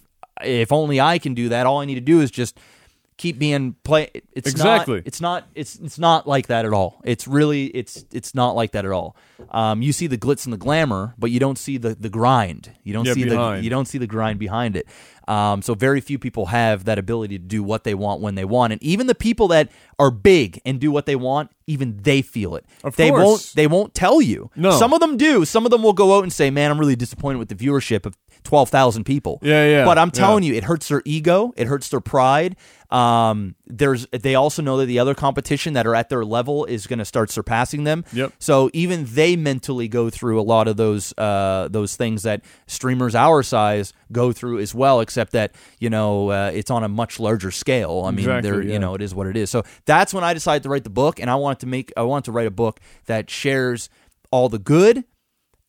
if 0.42 0.72
only 0.72 1.00
I 1.00 1.20
can 1.20 1.34
do 1.34 1.50
that, 1.50 1.66
all 1.66 1.80
I 1.80 1.86
need 1.86 1.96
to 1.96 2.02
do 2.02 2.22
is 2.22 2.32
just 2.32 2.58
keep 3.24 3.40
being 3.40 3.74
play 3.86 4.10
it's 4.34 4.50
Exactly. 4.52 4.98
not 4.98 5.08
it's 5.08 5.22
not 5.22 5.48
it's 5.56 5.76
it's 5.78 5.98
not 5.98 6.28
like 6.28 6.48
that 6.48 6.66
at 6.66 6.74
all. 6.74 7.00
It's 7.06 7.26
really 7.26 7.68
it's 7.68 8.04
it's 8.12 8.36
not 8.36 8.52
like 8.56 8.72
that 8.74 8.84
at 8.84 8.92
all. 8.92 9.16
Um, 9.50 9.82
you 9.82 9.94
see 9.94 10.08
the 10.08 10.18
glitz 10.18 10.44
and 10.46 10.52
the 10.52 10.58
glamour 10.58 11.14
but 11.18 11.32
you 11.32 11.40
don't 11.40 11.58
see 11.58 11.78
the 11.78 11.96
the 11.96 12.10
grind. 12.10 12.72
You 12.84 12.92
don't 12.94 13.06
Yeah, 13.06 13.14
see 13.14 13.24
the 13.24 13.60
you 13.64 13.70
don't 13.70 13.88
see 13.88 13.98
the 13.98 14.08
grind 14.08 14.40
behind 14.40 14.76
it 14.76 14.88
um, 15.28 15.62
so 15.62 15.74
very 15.74 16.02
few 16.02 16.20
people 16.20 16.48
have 16.48 16.86
that 16.86 17.00
ability 17.00 17.38
to 17.38 17.44
do 17.44 17.64
what 17.64 17.84
they 17.84 17.94
want 17.94 18.22
when 18.22 18.36
they 18.36 18.46
want. 18.46 18.74
And 18.74 18.84
even 18.84 19.08
the 19.08 19.16
people 19.16 19.48
that 19.50 19.72
are 19.98 20.12
big 20.12 20.60
and 20.66 20.80
do 20.80 20.92
what 20.92 21.06
they 21.06 21.16
want 21.16 21.52
even 21.66 21.98
they 22.02 22.22
feel 22.22 22.56
it. 22.56 22.66
Of 22.84 22.98
they 22.98 23.10
course. 23.10 23.24
won't 23.24 23.54
they 23.56 23.68
won't 23.68 23.94
tell 23.94 24.22
you. 24.22 24.50
No. 24.56 24.72
some 24.72 24.94
of 24.94 25.00
them 25.00 25.16
do. 25.16 25.46
Some 25.46 25.66
of 25.66 25.72
them 25.72 25.82
will 25.82 25.94
go 25.94 26.18
out 26.18 26.24
and 26.24 26.34
say 26.34 26.50
man 26.52 26.72
i'm 26.72 26.80
really 26.80 26.96
disappointed 26.96 27.40
with 27.40 27.50
the 27.50 27.56
viewership 27.56 28.06
of 28.06 28.18
12,000 28.44 29.06
people. 29.06 29.40
Yeah, 29.42 29.66
yeah, 29.66 29.86
but 29.86 29.98
i'm 29.98 30.10
yeah. 30.10 30.20
telling 30.20 30.44
you 30.44 30.54
it 30.54 30.66
hurts 30.66 30.90
their 30.90 31.02
ego. 31.06 31.54
It 31.56 31.68
hurts 31.68 31.90
their 31.90 32.02
pride. 32.02 32.58
Um, 32.90 33.56
there's 33.66 34.06
they 34.08 34.36
also 34.36 34.62
know 34.62 34.76
that 34.78 34.88
the 34.88 35.00
other 35.00 35.16
competition 35.16 35.74
that 35.74 35.88
are 35.88 35.96
at 35.96 36.10
their 36.10 36.26
level 36.26 36.66
is 36.66 36.86
going 36.86 37.00
to 37.00 37.06
start 37.06 37.30
surpassing 37.32 37.86
them 37.86 38.04
Yep. 38.12 38.34
so 38.38 38.70
even 38.74 39.06
they 39.08 39.38
mentally 39.38 39.88
go 39.88 40.10
through 40.10 40.40
a 40.40 40.44
lot 40.44 40.68
of 40.68 40.76
those 40.76 41.14
uh, 41.18 41.70
those 41.72 41.96
things 41.96 42.24
that 42.24 42.42
streamers 42.68 43.16
our 43.16 43.42
size 43.42 43.94
go 44.12 44.34
through 44.34 44.60
as 44.60 44.76
well 44.76 45.00
except 45.00 45.32
that 45.32 45.56
you 45.80 45.90
know 45.90 46.30
uh, 46.30 46.52
it's 46.54 46.70
on 46.70 46.84
a 46.84 46.90
much 46.90 47.22
larger 47.22 47.52
scale 47.52 48.04
i 48.06 48.12
mean 48.12 48.20
Exactly, 48.20 48.52
they're 48.52 48.62
yeah. 48.64 48.74
you 48.74 48.80
know 48.80 48.96
it 48.96 49.02
is 49.02 49.16
what 49.16 49.28
it 49.28 49.38
is 49.38 49.50
so 49.50 49.64
that's 49.86 50.14
when 50.14 50.26
i 50.26 50.34
decided 50.34 50.64
to 50.64 50.70
write 50.70 50.84
the 50.84 50.90
book 50.90 51.20
and 51.22 51.30
i 51.30 51.36
wanted 51.36 51.60
to 51.60 51.68
make 51.68 51.94
i 51.96 52.02
wanted 52.02 52.26
to 52.26 52.32
write 52.34 52.48
a 52.48 52.52
book 52.52 52.82
that 53.06 53.30
shares 53.30 53.90
all 54.30 54.50
the 54.50 54.60
good 54.60 55.06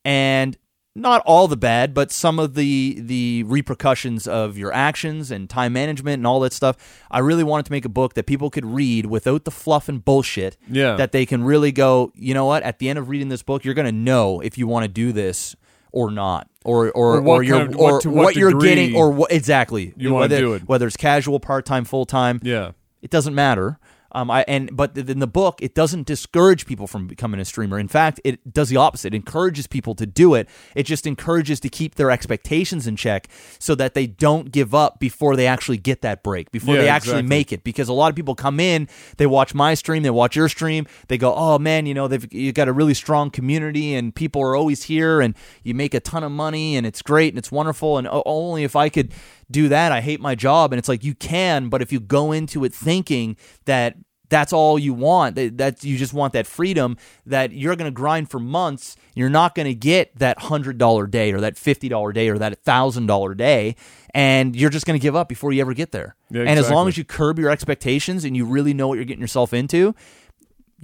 and 0.05 0.57
not 0.95 1.23
all 1.27 1.49
the 1.49 1.57
bad, 1.57 1.93
but 1.95 2.13
some 2.13 2.39
of 2.39 2.55
the 2.55 2.99
the 3.01 3.43
repercussions 3.45 4.27
of 4.29 4.57
your 4.57 4.73
actions 4.73 5.31
and 5.31 5.51
time 5.51 5.73
management 5.73 6.15
and 6.21 6.27
all 6.27 6.41
that 6.41 6.53
stuff. 6.53 6.77
I 7.11 7.19
really 7.19 7.43
wanted 7.45 7.67
to 7.67 7.73
make 7.73 7.85
a 7.85 7.89
book 7.89 8.15
that 8.15 8.27
people 8.27 8.49
could 8.51 8.65
read 8.65 9.07
without 9.07 9.45
the 9.45 9.51
fluff 9.51 9.89
and 9.89 10.05
bullshit. 10.05 10.57
Yeah. 10.71 10.95
That 10.97 11.13
they 11.13 11.27
can 11.27 11.43
really 11.45 11.73
go, 11.73 12.13
you 12.15 12.33
know 12.35 12.45
what? 12.47 12.63
At 12.63 12.79
the 12.79 12.89
end 12.89 12.99
of 12.99 13.09
reading 13.09 13.29
this 13.29 13.43
book, 13.43 13.65
you're 13.65 13.75
going 13.75 13.87
to 13.87 13.93
know 13.93 14.41
if 14.41 14.57
you 14.57 14.67
want 14.69 14.85
to 14.85 14.89
do 14.89 15.11
this 15.13 15.57
or 15.91 16.11
not, 16.11 16.49
or 16.65 16.91
or 16.93 17.17
Or 17.17 17.23
what 17.23 17.41
you're 17.47 17.59
kind 17.59 17.75
of- 17.75 17.81
or 17.81 17.93
what- 17.95 18.03
to 18.03 18.11
what 18.11 18.37
you're 18.37 18.53
getting, 18.61 18.95
or 18.97 19.11
what 19.11 19.33
exactly 19.33 19.95
you 19.97 20.13
whether, 20.15 20.39
do 20.39 20.55
it. 20.55 20.63
Whether 20.69 20.87
it's 20.87 20.97
casual, 20.97 21.41
part 21.41 21.65
time, 21.67 21.85
full 21.85 22.05
time. 22.07 22.41
Yeah. 22.43 22.73
It 23.03 23.11
doesn't 23.11 23.35
matter. 23.35 23.79
Um, 24.15 24.31
I 24.31 24.45
and 24.47 24.75
but 24.77 24.97
in 24.97 25.19
the 25.19 25.27
book, 25.27 25.59
it 25.61 25.75
doesn't 25.75 26.07
discourage 26.07 26.67
people 26.67 26.87
from 26.87 27.07
becoming 27.07 27.41
a 27.41 27.45
streamer. 27.45 27.79
In 27.79 27.89
fact, 27.89 28.21
it 28.25 28.53
does 28.53 28.69
the 28.69 28.77
opposite. 28.77 29.13
It 29.13 29.17
encourages 29.17 29.67
people 29.67 29.95
to 29.97 30.07
do 30.07 30.35
it. 30.35 30.49
It 30.75 30.85
just 30.85 31.07
encourages 31.07 31.61
to 31.61 31.69
keep 31.69 31.97
their 31.97 32.11
expectations 32.11 32.87
in 32.87 32.97
check 32.97 33.29
so 33.59 33.75
that 33.75 33.95
they 33.95 34.07
don't 34.07 34.53
give 34.53 34.75
up 34.75 35.01
before 35.01 35.37
they 35.37 35.47
actually 35.47 35.79
get 35.79 36.03
that 36.03 36.23
break, 36.23 36.51
before 36.53 36.77
Yeah, 36.77 36.83
they 36.83 36.89
actually 36.89 37.13
exactly. 37.19 37.29
make 37.29 37.53
it. 37.53 37.65
Because 37.65 37.89
a 37.89 37.93
lot 37.93 38.11
of 38.11 38.17
people 38.17 38.35
come 38.35 38.61
in, 38.61 38.89
they 39.17 39.27
watch 39.27 39.55
my 39.55 39.75
stream, 39.75 40.03
they 40.03 40.11
watch 40.11 40.37
your 40.37 40.49
stream, 40.49 40.87
they 41.09 41.19
go, 41.19 41.35
"Oh 41.35 41.59
man, 41.59 41.87
you 41.87 41.95
know, 41.95 42.09
they've 42.09 42.33
you 42.33 42.53
got 42.53 42.69
a 42.69 42.73
really 42.73 42.95
strong 42.95 43.31
community, 43.31 43.95
and 43.95 44.15
people 44.15 44.41
are 44.43 44.55
always 44.55 44.85
here, 44.85 45.21
and 45.21 45.35
you 45.63 45.75
make 45.75 45.93
a 45.95 46.01
ton 46.01 46.23
of 46.23 46.31
money, 46.31 46.77
and 46.77 46.87
it's 46.87 47.03
great, 47.03 47.31
and 47.33 47.39
it's 47.39 47.51
wonderful, 47.51 47.99
and 47.99 48.09
only 48.11 48.63
if 48.65 48.77
I 48.77 48.89
could." 48.89 49.13
Do 49.51 49.69
that 49.69 49.93
i 49.93 50.01
hate 50.01 50.21
my 50.21 50.35
job. 50.35 50.73
And 50.73 50.79
it's 50.79 50.89
like 50.89 51.05
you 51.05 51.15
can 51.15 51.69
but 51.69 51.83
if 51.83 51.93
you 51.93 52.01
go 52.01 52.33
into 52.33 52.65
it 52.65 52.75
thinking 52.75 53.37
that 53.65 53.97
that's 54.31 54.53
all 54.53 54.79
you 54.79 54.95
want 54.95 55.37
that, 55.37 55.59
that 55.59 55.85
you 55.85 55.97
just 55.97 56.13
want 56.13 56.33
that 56.33 56.47
freedom 56.47 56.97
that 57.27 57.53
you're 57.53 57.77
going 57.77 57.91
to 57.91 57.95
grind 57.95 58.31
for 58.31 58.39
months 58.39 58.97
you're 59.15 59.29
not 59.29 59.55
going 59.55 59.67
to 59.67 59.75
get 59.75 60.17
that 60.19 60.39
$100 60.39 61.11
day 61.11 61.33
or 61.33 61.41
that 61.41 61.55
$50 61.55 62.15
day 62.15 62.29
or 62.29 62.39
that 62.39 62.65
$1000 62.65 63.37
day 63.37 63.77
and 64.15 64.57
you're 64.57 64.71
just 64.71 64.87
going 64.87 64.99
to 64.99 65.03
give 65.03 65.17
up 65.17 65.29
before 65.29 65.53
you 65.53 65.61
ever 65.61 65.75
get 65.75 65.91
there. 65.91 66.15
Yeah, 66.31 66.43
and 66.43 66.59
as 66.59 66.71
long 66.71 66.87
as 66.87 66.97
you 66.97 67.05
curb 67.05 67.39
your 67.39 67.51
expectations 67.51 68.25
and 68.25 68.37
you 68.37 68.45
really 68.45 68.73
know 68.73 68.89
what 68.89 68.95
you're 68.95 69.05
getting 69.05 69.21
yourself 69.21 69.53
into 69.53 69.95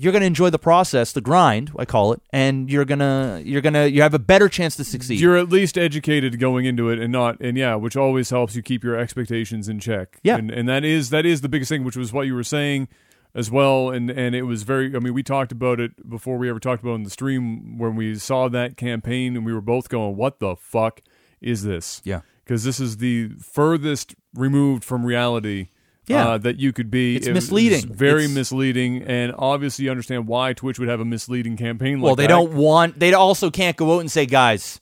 you're 0.03 0.13
going 0.13 0.21
to 0.21 0.27
enjoy 0.27 0.51
the 0.51 0.59
process 0.59 1.13
the 1.13 1.21
grind 1.21 1.71
i 1.79 1.85
call 1.85 2.13
it 2.13 2.21
and 2.33 2.71
you're 2.71 2.85
going 2.85 2.99
to 2.99 3.43
you're 3.45 3.61
going 3.61 3.75
to 3.75 3.91
you 3.91 4.03
have 4.03 4.15
a 4.15 4.19
better 4.19 4.49
chance 4.49 4.77
to 4.77 4.85
succeed 4.85 5.21
You're 5.21 5.37
at 5.37 5.49
least 5.49 5.77
educated 5.77 6.39
going 6.39 6.65
into 6.65 6.89
it 6.89 6.99
and 6.99 7.13
not 7.13 7.41
and 7.41 7.57
yeah, 7.57 7.75
which 7.75 7.97
always 7.97 8.31
helps 8.31 8.55
you 8.55 8.63
keep 8.63 8.85
your 8.85 8.97
expectations 8.97 9.69
in 9.69 9.81
check. 9.81 10.19
Yeah. 10.23 10.37
And 10.37 10.51
and 10.51 10.69
that 10.69 10.85
is 10.85 11.11
that 11.11 11.27
is 11.27 11.41
the 11.41 11.49
biggest 11.49 11.69
thing, 11.69 11.85
which 11.85 11.97
was 11.97 12.13
what 12.13 12.27
you 12.27 12.35
were 12.35 12.45
saying 12.45 12.89
as 13.35 13.51
well. 13.51 13.91
And 13.91 14.11
and 14.11 14.35
it 14.35 14.43
was 14.43 14.63
very 14.63 14.95
I 14.95 14.99
mean, 14.99 15.15
we 15.15 15.23
talked 15.23 15.53
about 15.53 15.81
it 15.81 16.09
before 16.09 16.39
we 16.39 16.49
ever 16.49 16.61
talked 16.61 16.83
about 16.83 16.93
it 16.93 16.97
in 16.97 17.03
the 17.05 17.11
stream 17.11 17.79
when 17.79 17.97
we 17.97 18.15
saw 18.17 18.49
that 18.49 18.77
campaign 18.77 19.37
and 19.37 19.45
we 19.45 19.53
were 19.53 19.61
both 19.61 19.89
going, 19.89 20.17
What 20.17 20.41
the 20.41 20.57
fuck 20.57 21.01
is 21.41 21.63
this? 21.65 22.01
Yeah. 22.05 22.21
Because 22.45 22.65
this 22.65 22.81
is 22.81 22.97
the 22.99 23.31
furthest 23.41 24.15
removed 24.35 24.85
from 24.85 25.05
reality 25.05 25.69
Yeah. 26.11 26.28
uh, 26.28 26.39
that 26.39 26.59
you 26.59 26.73
could 26.73 26.91
be. 26.91 27.16
It's 27.16 27.27
It 27.27 27.32
misleading. 27.35 27.93
very 27.93 28.24
It's- 28.24 28.35
misleading, 28.35 29.03
and 29.03 29.32
obviously 29.39 29.85
you 29.87 29.91
understand 29.91 30.27
why 30.27 30.53
Twitch 30.53 30.78
would 30.78 30.89
have 30.89 31.01
a 31.01 31.05
misleading 31.05 31.57
campaign 31.57 32.01
like 32.01 32.05
well, 32.05 32.16
they 32.16 32.24
that. 32.24 32.28
don't 32.28 32.53
want. 32.55 32.99
They 32.99 33.12
also 33.15 33.51
can't 33.51 33.77
go 33.77 33.95
out 33.97 34.01
and 34.01 34.11
say, 34.11 34.27
guys, 34.27 34.81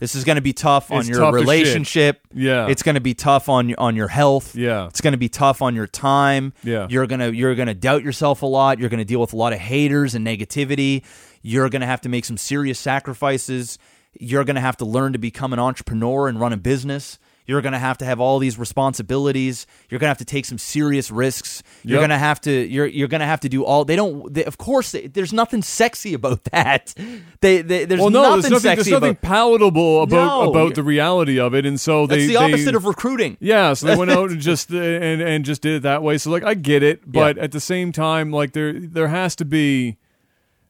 this 0.00 0.14
is 0.14 0.24
going 0.24 0.36
to 0.36 0.42
be 0.42 0.54
tough 0.54 0.90
on 0.90 1.00
It's 1.00 1.08
your 1.10 1.18
tough 1.20 1.34
relationship. 1.34 2.20
Yeah. 2.32 2.68
it's 2.68 2.82
going 2.82 2.94
to 2.94 3.02
be 3.02 3.12
tough 3.12 3.50
on 3.50 3.68
your 3.68 3.78
on 3.78 3.94
your 3.96 4.08
health. 4.08 4.56
Yeah. 4.56 4.86
it's 4.86 5.02
going 5.02 5.12
to 5.12 5.18
be 5.18 5.28
tough 5.28 5.60
on 5.60 5.74
your 5.74 5.86
time. 5.86 6.54
Yeah. 6.64 6.86
you're 6.88 7.06
gonna 7.06 7.28
you're 7.30 7.54
gonna 7.54 7.74
doubt 7.74 8.02
yourself 8.02 8.40
a 8.42 8.46
lot. 8.46 8.78
You're 8.78 8.88
gonna 8.88 9.04
deal 9.04 9.20
with 9.20 9.34
a 9.34 9.36
lot 9.36 9.52
of 9.52 9.58
haters 9.58 10.14
and 10.14 10.26
negativity. 10.26 11.02
You're 11.42 11.68
gonna 11.68 11.84
have 11.86 12.00
to 12.02 12.08
make 12.08 12.24
some 12.24 12.38
serious 12.38 12.78
sacrifices. 12.78 13.78
You're 14.18 14.44
gonna 14.44 14.60
have 14.62 14.76
to 14.78 14.84
learn 14.86 15.12
to 15.12 15.18
become 15.18 15.52
an 15.52 15.58
entrepreneur 15.58 16.28
and 16.28 16.40
run 16.40 16.52
a 16.54 16.56
business. 16.56 17.18
You're 17.50 17.62
going 17.62 17.72
to 17.72 17.78
have 17.80 17.98
to 17.98 18.04
have 18.04 18.20
all 18.20 18.38
these 18.38 18.58
responsibilities. 18.60 19.66
You're 19.88 19.98
going 19.98 20.06
to 20.06 20.10
have 20.10 20.18
to 20.18 20.24
take 20.24 20.44
some 20.44 20.56
serious 20.58 21.10
risks. 21.10 21.64
You're 21.82 21.96
Yep. 21.96 22.00
going 22.02 22.10
to 22.10 22.18
have 22.18 22.40
to 22.42 22.50
you're 22.52 22.86
you're 22.86 23.08
going 23.08 23.20
to 23.22 23.26
have 23.26 23.40
to 23.40 23.48
do 23.48 23.64
all. 23.64 23.84
They 23.84 23.96
don't. 23.96 24.32
They, 24.32 24.44
of 24.44 24.56
course, 24.56 24.92
they, 24.92 25.08
there's 25.08 25.32
nothing 25.32 25.62
sexy 25.62 26.14
about 26.14 26.44
that. 26.52 26.94
They, 27.40 27.62
they 27.62 27.86
there's 27.86 28.00
well, 28.00 28.10
no, 28.10 28.22
nothing, 28.22 28.42
there's 28.42 28.52
nothing, 28.52 28.60
sexy 28.76 28.90
there's 28.90 29.00
nothing 29.00 29.16
about. 29.18 29.22
palatable 29.22 30.02
about 30.04 30.44
No. 30.44 30.50
about 30.50 30.74
the 30.76 30.84
reality 30.84 31.40
of 31.40 31.54
it, 31.54 31.66
and 31.66 31.80
so 31.80 32.06
they 32.06 32.26
That's 32.26 32.28
the 32.28 32.36
opposite 32.36 32.74
of 32.76 32.84
recruiting. 32.84 33.36
Yeah, 33.40 33.72
so 33.74 33.86
they 33.88 33.96
went 33.96 34.12
out 34.12 34.30
and 34.30 34.40
just 34.50 34.72
uh, 34.72 34.76
and 34.78 35.20
and 35.20 35.44
just 35.44 35.62
did 35.62 35.74
it 35.74 35.82
that 35.82 36.02
way. 36.04 36.18
So 36.18 36.30
like 36.30 36.44
I 36.44 36.54
get 36.54 36.82
it, 36.84 37.02
but 37.10 37.36
at 37.38 37.50
the 37.50 37.60
same 37.60 37.90
time, 37.90 38.30
like 38.30 38.52
there 38.52 38.72
there 38.78 39.08
has 39.08 39.34
to 39.36 39.44
be 39.44 39.96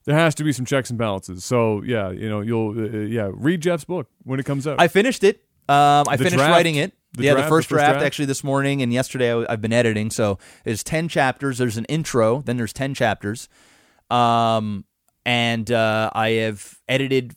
there 0.06 0.16
has 0.16 0.34
to 0.36 0.44
be 0.44 0.52
some 0.52 0.64
checks 0.64 0.88
and 0.88 0.98
balances. 0.98 1.44
So 1.44 1.82
yeah, 1.82 2.10
you 2.10 2.28
know, 2.28 2.40
you'll 2.40 2.70
uh, 2.78 2.98
yeah 3.00 3.30
read 3.32 3.60
Jeff's 3.60 3.84
book 3.84 4.08
when 4.24 4.40
it 4.40 4.46
comes 4.46 4.66
out. 4.66 4.80
I 4.80 4.88
finished 4.88 5.22
it. 5.24 5.44
Um, 5.68 6.04
I 6.08 6.16
The 6.16 6.24
finished 6.24 6.36
draft? 6.36 6.50
writing 6.52 6.76
it. 6.76 6.92
The 7.12 7.24
yeah, 7.24 7.32
draft, 7.32 7.46
the 7.46 7.48
first 7.50 7.68
the 7.68 7.74
first 7.74 7.78
draft, 7.80 7.92
draft? 7.94 8.06
actually 8.06 8.26
this 8.26 8.44
morning 8.44 8.82
and 8.82 8.92
yesterday 8.92 9.32
I, 9.34 9.44
I've 9.52 9.60
been 9.60 9.72
editing. 9.72 10.10
So 10.10 10.38
there's 10.64 10.84
ten 10.84 11.08
chapters. 11.08 11.58
There's 11.58 11.76
an 11.76 11.84
intro. 11.86 12.40
Then 12.42 12.56
there's 12.56 12.72
ten 12.72 12.94
chapters. 12.94 13.48
Um, 14.10 14.84
and 15.26 15.70
uh, 15.70 16.10
I 16.12 16.30
have 16.30 16.78
edited 16.88 17.34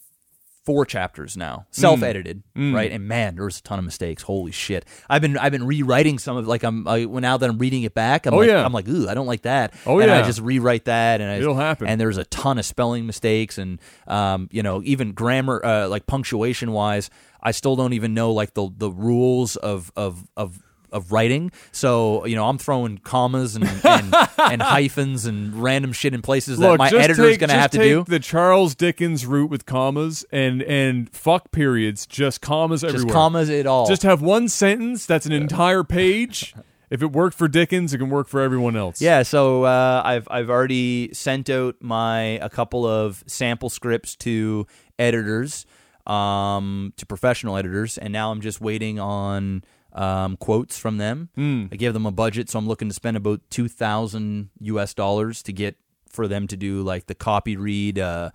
four 0.65 0.85
chapters 0.85 1.35
now, 1.35 1.65
self-edited, 1.71 2.41
right? 2.55 2.89
And 2.89 3.05
man, 3.05 3.35
there 3.35 3.43
was 3.43 3.59
a 3.59 3.63
ton 3.63 3.79
of 3.79 3.83
mistakes. 3.85 4.23
Holy 4.23 4.51
shit! 4.53 4.85
I've 5.09 5.21
been 5.21 5.37
I've 5.37 5.51
been 5.51 5.65
rewriting 5.67 6.17
some 6.19 6.37
of 6.37 6.47
like 6.47 6.63
I'm 6.63 6.87
I, 6.87 7.03
well, 7.05 7.19
now 7.21 7.35
that 7.37 7.49
I'm 7.49 7.57
reading 7.57 7.83
it 7.83 7.93
back. 7.93 8.25
I'm 8.25 8.33
Oh, 8.33 8.37
like, 8.37 8.47
yeah. 8.47 8.63
I'm 8.65 8.71
like, 8.71 8.87
ooh, 8.87 9.09
I 9.09 9.13
don't 9.13 9.27
like 9.27 9.41
that. 9.41 9.73
Oh, 9.85 9.99
and 9.99 10.09
I 10.09 10.21
just 10.23 10.39
rewrite 10.39 10.85
that, 10.85 11.19
and 11.19 11.29
I, 11.29 11.35
It'll 11.35 11.55
happen. 11.55 11.87
And 11.87 11.99
there's 11.99 12.17
a 12.17 12.23
ton 12.25 12.57
of 12.57 12.65
spelling 12.65 13.05
mistakes, 13.05 13.57
and 13.57 13.79
um, 14.07 14.47
you 14.51 14.63
know, 14.63 14.81
even 14.85 15.11
grammar, 15.11 15.63
uh, 15.63 15.87
like 15.89 16.07
punctuation 16.07 16.71
wise, 16.71 17.09
I 17.43 17.51
still 17.51 17.75
don't 17.75 17.93
even 17.93 18.13
know 18.13 18.31
like 18.31 18.53
the 18.53 18.69
the 18.75 18.89
rules 18.89 19.55
of 19.57 19.91
of 19.95 20.27
of. 20.35 20.61
Of 20.91 21.11
writing, 21.11 21.51
so 21.71 22.23
you 22.27 22.35
know 22.35 22.47
I'm 22.47 22.59
throwing 22.59 22.99
commas 22.99 23.55
and 23.55 23.63
and, 23.65 24.15
and 24.37 24.61
hyphens 24.61 25.25
and 25.25 25.55
random 25.55 25.91
shit 25.91 26.13
in 26.13 26.21
places 26.21 26.59
that 26.59 26.77
my 26.77 26.91
just 26.91 27.03
editor's 27.03 27.31
take, 27.31 27.39
going 27.39 27.49
to 27.49 27.55
have 27.55 27.71
to 27.71 27.79
take 27.79 27.89
do. 27.89 28.03
the 28.07 28.19
Charles 28.19 28.75
Dickens 28.75 29.25
route 29.25 29.49
with 29.49 29.65
commas 29.65 30.23
and 30.31 30.61
and 30.61 31.09
fuck 31.09 31.51
periods, 31.51 32.05
just 32.05 32.41
commas 32.41 32.83
everywhere. 32.83 32.93
Just 32.93 33.05
everywhere. 33.05 33.13
commas 33.15 33.49
it 33.49 33.65
all. 33.65 33.87
Just 33.87 34.03
have 34.03 34.21
one 34.21 34.47
sentence 34.47 35.07
that's 35.07 35.25
an 35.25 35.31
entire 35.31 35.83
page. 35.83 36.53
If 36.91 37.01
it 37.01 37.11
worked 37.11 37.35
for 37.35 37.47
Dickens, 37.47 37.91
it 37.95 37.97
can 37.97 38.11
work 38.11 38.27
for 38.27 38.39
everyone 38.39 38.75
else. 38.75 39.01
Yeah, 39.01 39.23
so 39.23 39.63
uh, 39.63 40.03
I've 40.05 40.27
I've 40.29 40.51
already 40.51 41.11
sent 41.11 41.49
out 41.49 41.77
my 41.81 42.37
a 42.39 42.51
couple 42.51 42.85
of 42.85 43.23
sample 43.25 43.71
scripts 43.71 44.15
to 44.17 44.67
editors, 44.99 45.65
um, 46.07 46.93
to 46.97 47.05
professional 47.05 47.57
editors, 47.57 47.97
and 47.97 48.11
now 48.13 48.31
I'm 48.31 48.41
just 48.41 48.59
waiting 48.61 48.99
on 48.99 49.63
um, 49.93 50.37
quotes 50.37 50.77
from 50.77 50.97
them. 50.97 51.29
Hmm. 51.35 51.65
I 51.71 51.75
gave 51.75 51.93
them 51.93 52.05
a 52.05 52.11
budget, 52.11 52.49
so 52.49 52.59
I'm 52.59 52.67
looking 52.67 52.87
to 52.89 52.93
spend 52.93 53.17
about 53.17 53.41
two 53.49 53.67
thousand 53.67 54.49
U.S. 54.61 54.93
dollars 54.93 55.43
to 55.43 55.53
get 55.53 55.75
for 56.09 56.27
them 56.27 56.47
to 56.47 56.57
do 56.57 56.81
like 56.81 57.05
the 57.07 57.15
copy 57.15 57.55
read. 57.57 57.99
Uh, 57.99 58.31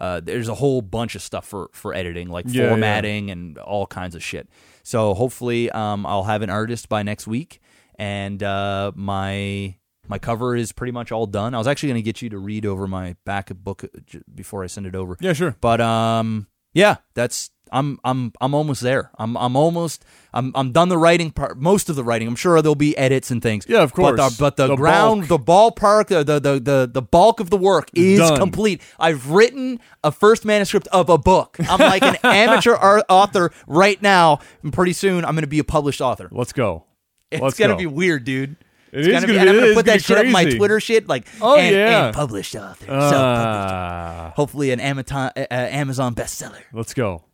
Uh, 0.00 0.18
there's 0.18 0.48
a 0.48 0.54
whole 0.54 0.80
bunch 0.80 1.14
of 1.14 1.20
stuff 1.20 1.46
for 1.46 1.68
for 1.72 1.92
editing, 1.92 2.30
like 2.30 2.46
Yeah, 2.48 2.62
yeah. 2.62 2.68
formatting 2.70 3.30
and 3.30 3.58
all 3.58 3.86
kinds 3.86 4.14
of 4.14 4.22
shit. 4.24 4.48
So 4.82 5.12
hopefully, 5.12 5.70
um, 5.72 6.06
I'll 6.06 6.24
have 6.24 6.40
an 6.40 6.48
artist 6.48 6.88
by 6.88 7.02
next 7.02 7.26
week, 7.26 7.60
and 7.98 8.42
uh, 8.42 8.92
my 8.94 9.76
my 10.08 10.18
cover 10.18 10.56
is 10.56 10.72
pretty 10.72 10.92
much 10.92 11.12
all 11.12 11.26
done. 11.26 11.54
I 11.54 11.58
was 11.58 11.66
actually 11.66 11.90
going 11.90 12.02
to 12.02 12.08
get 12.10 12.22
you 12.22 12.30
to 12.30 12.38
read 12.38 12.64
over 12.64 12.86
my 12.88 13.14
back 13.26 13.52
book 13.54 13.84
uh, 13.84 14.18
before 14.34 14.64
I 14.64 14.68
send 14.68 14.86
it 14.86 14.94
over. 14.96 15.18
Yeah, 15.20 15.34
sure. 15.34 15.54
But 15.60 15.82
um, 15.82 16.46
yeah, 16.72 16.96
that's 17.14 17.50
I'm 17.72 18.00
I'm 18.04 18.32
I'm 18.40 18.52
almost 18.54 18.80
there. 18.80 19.10
I'm 19.18 19.36
I'm 19.36 19.54
almost 19.56 20.04
I'm 20.34 20.50
I'm 20.56 20.72
done 20.72 20.88
the 20.88 20.98
writing 20.98 21.30
part, 21.30 21.56
most 21.56 21.88
of 21.88 21.94
the 21.96 22.02
writing. 22.02 22.26
I'm 22.26 22.34
sure 22.34 22.60
there'll 22.62 22.74
be 22.74 22.96
edits 22.98 23.30
and 23.30 23.40
things. 23.40 23.64
Yeah, 23.68 23.82
of 23.82 23.92
But 23.94 24.16
the, 24.16 24.22
course. 24.22 24.36
but 24.38 24.56
the, 24.56 24.66
The 24.68 24.76
ground, 24.76 25.28
the 25.28 25.38
ballpark, 25.38 26.08
the, 26.08 26.24
the 26.24 26.40
the 26.40 26.58
the 26.60 26.90
the 26.92 27.02
bulk 27.02 27.38
of 27.38 27.50
the 27.50 27.56
work 27.56 27.88
is 27.94 28.18
Done. 28.18 28.36
complete. 28.38 28.82
I've 28.98 29.30
written 29.30 29.78
a 30.02 30.10
first 30.10 30.44
manuscript 30.44 30.88
of 30.88 31.08
a 31.08 31.18
book. 31.18 31.58
I'm 31.60 31.78
like 31.78 32.02
an 32.02 32.16
amateur 32.24 32.74
art 32.74 33.04
author 33.08 33.52
right 33.68 34.00
now, 34.02 34.40
and 34.64 34.72
pretty 34.72 34.92
soon 34.92 35.24
I'm 35.24 35.34
going 35.34 35.42
to 35.42 35.46
be 35.48 35.60
a 35.60 35.64
published 35.64 36.00
author. 36.00 36.28
Let's 36.32 36.52
go. 36.52 36.86
It's 37.30 37.40
Let's 37.40 37.56
gonna 37.56 37.74
go. 37.74 37.78
be 37.78 37.86
weird, 37.86 38.24
dude. 38.24 38.56
It 38.92 38.98
It's 39.00 39.08
is 39.08 39.14
gonna 39.14 39.26
gonna 39.26 39.32
be, 39.32 39.38
and 39.38 39.48
I'm 39.50 39.60
gonna 39.64 39.74
put 39.74 39.86
that 39.86 40.02
shit 40.02 40.18
up 40.18 40.26
on 40.26 40.32
my. 40.32 40.44
Twitter 40.44 40.80
shit, 40.80 41.08
like 41.08 41.26
Oh, 41.40 41.56
and, 41.56 41.74
yeah. 41.74 42.06
and 42.06 42.14
published 42.14 42.54
author, 42.56 42.86
self-published. 42.86 43.14
Ah, 43.20 44.32
Hopefully, 44.36 44.70
an 44.72 44.80
Amazon, 44.80 45.30
uh, 45.36 45.46
Amazon 45.50 46.14
bestseller. 46.14 46.62
let's 46.72 46.94
go. 46.94 47.24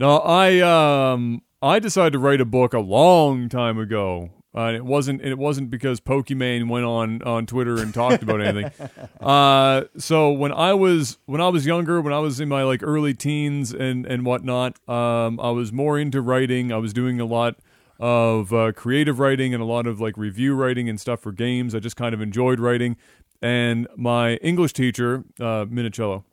Now, 0.00 0.18
I 0.18 0.60
um 0.60 1.42
I 1.62 1.78
decided 1.78 2.12
to 2.14 2.18
write 2.18 2.40
a 2.40 2.44
book 2.44 2.72
a 2.74 2.78
long 2.80 3.48
time 3.48 3.78
ago. 3.78 4.30
Uh, 4.56 4.62
and 4.68 4.76
it 4.76 4.84
wasn't 4.84 5.20
it 5.22 5.36
wasn't 5.38 5.70
because 5.70 6.00
Pokimane 6.00 6.68
went 6.68 6.84
on 6.86 7.22
on 7.22 7.46
Twitter 7.46 7.76
and 7.80 7.92
talked 7.92 8.22
about 8.22 8.40
anything. 8.40 8.70
Uh, 9.20 9.82
so 9.98 10.30
when 10.32 10.52
I 10.52 10.72
was 10.72 11.18
when 11.26 11.40
I 11.40 11.48
was 11.48 11.66
younger, 11.66 12.00
when 12.00 12.12
I 12.14 12.18
was 12.18 12.40
in 12.40 12.48
my 12.48 12.62
like 12.62 12.82
early 12.82 13.12
teens 13.14 13.72
and 13.72 14.06
and 14.06 14.24
whatnot, 14.24 14.78
um, 14.88 15.38
I 15.38 15.50
was 15.50 15.70
more 15.72 15.98
into 15.98 16.22
writing. 16.22 16.72
I 16.72 16.76
was 16.78 16.92
doing 16.92 17.20
a 17.20 17.24
lot 17.24 17.56
of 17.98 18.52
uh, 18.52 18.72
creative 18.72 19.18
writing 19.18 19.52
and 19.52 19.62
a 19.62 19.66
lot 19.66 19.86
of 19.86 20.00
like 20.00 20.16
review 20.16 20.54
writing 20.54 20.88
and 20.88 21.00
stuff 21.00 21.20
for 21.20 21.32
games. 21.32 21.74
I 21.74 21.80
just 21.80 21.96
kind 21.96 22.14
of 22.14 22.20
enjoyed 22.20 22.60
writing. 22.60 22.96
And 23.42 23.86
my 23.96 24.34
English 24.36 24.72
teacher, 24.72 25.24
uh, 25.40 25.64
Minicello, 25.66 26.24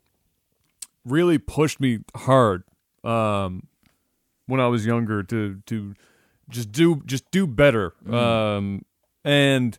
really 1.03 1.37
pushed 1.37 1.79
me 1.79 1.99
hard 2.15 2.63
um, 3.03 3.67
when 4.47 4.59
I 4.59 4.67
was 4.67 4.85
younger 4.85 5.23
to 5.23 5.61
to 5.65 5.93
just 6.49 6.71
do 6.71 7.01
just 7.05 7.29
do 7.31 7.47
better. 7.47 7.93
Um, 8.11 8.85
and 9.23 9.77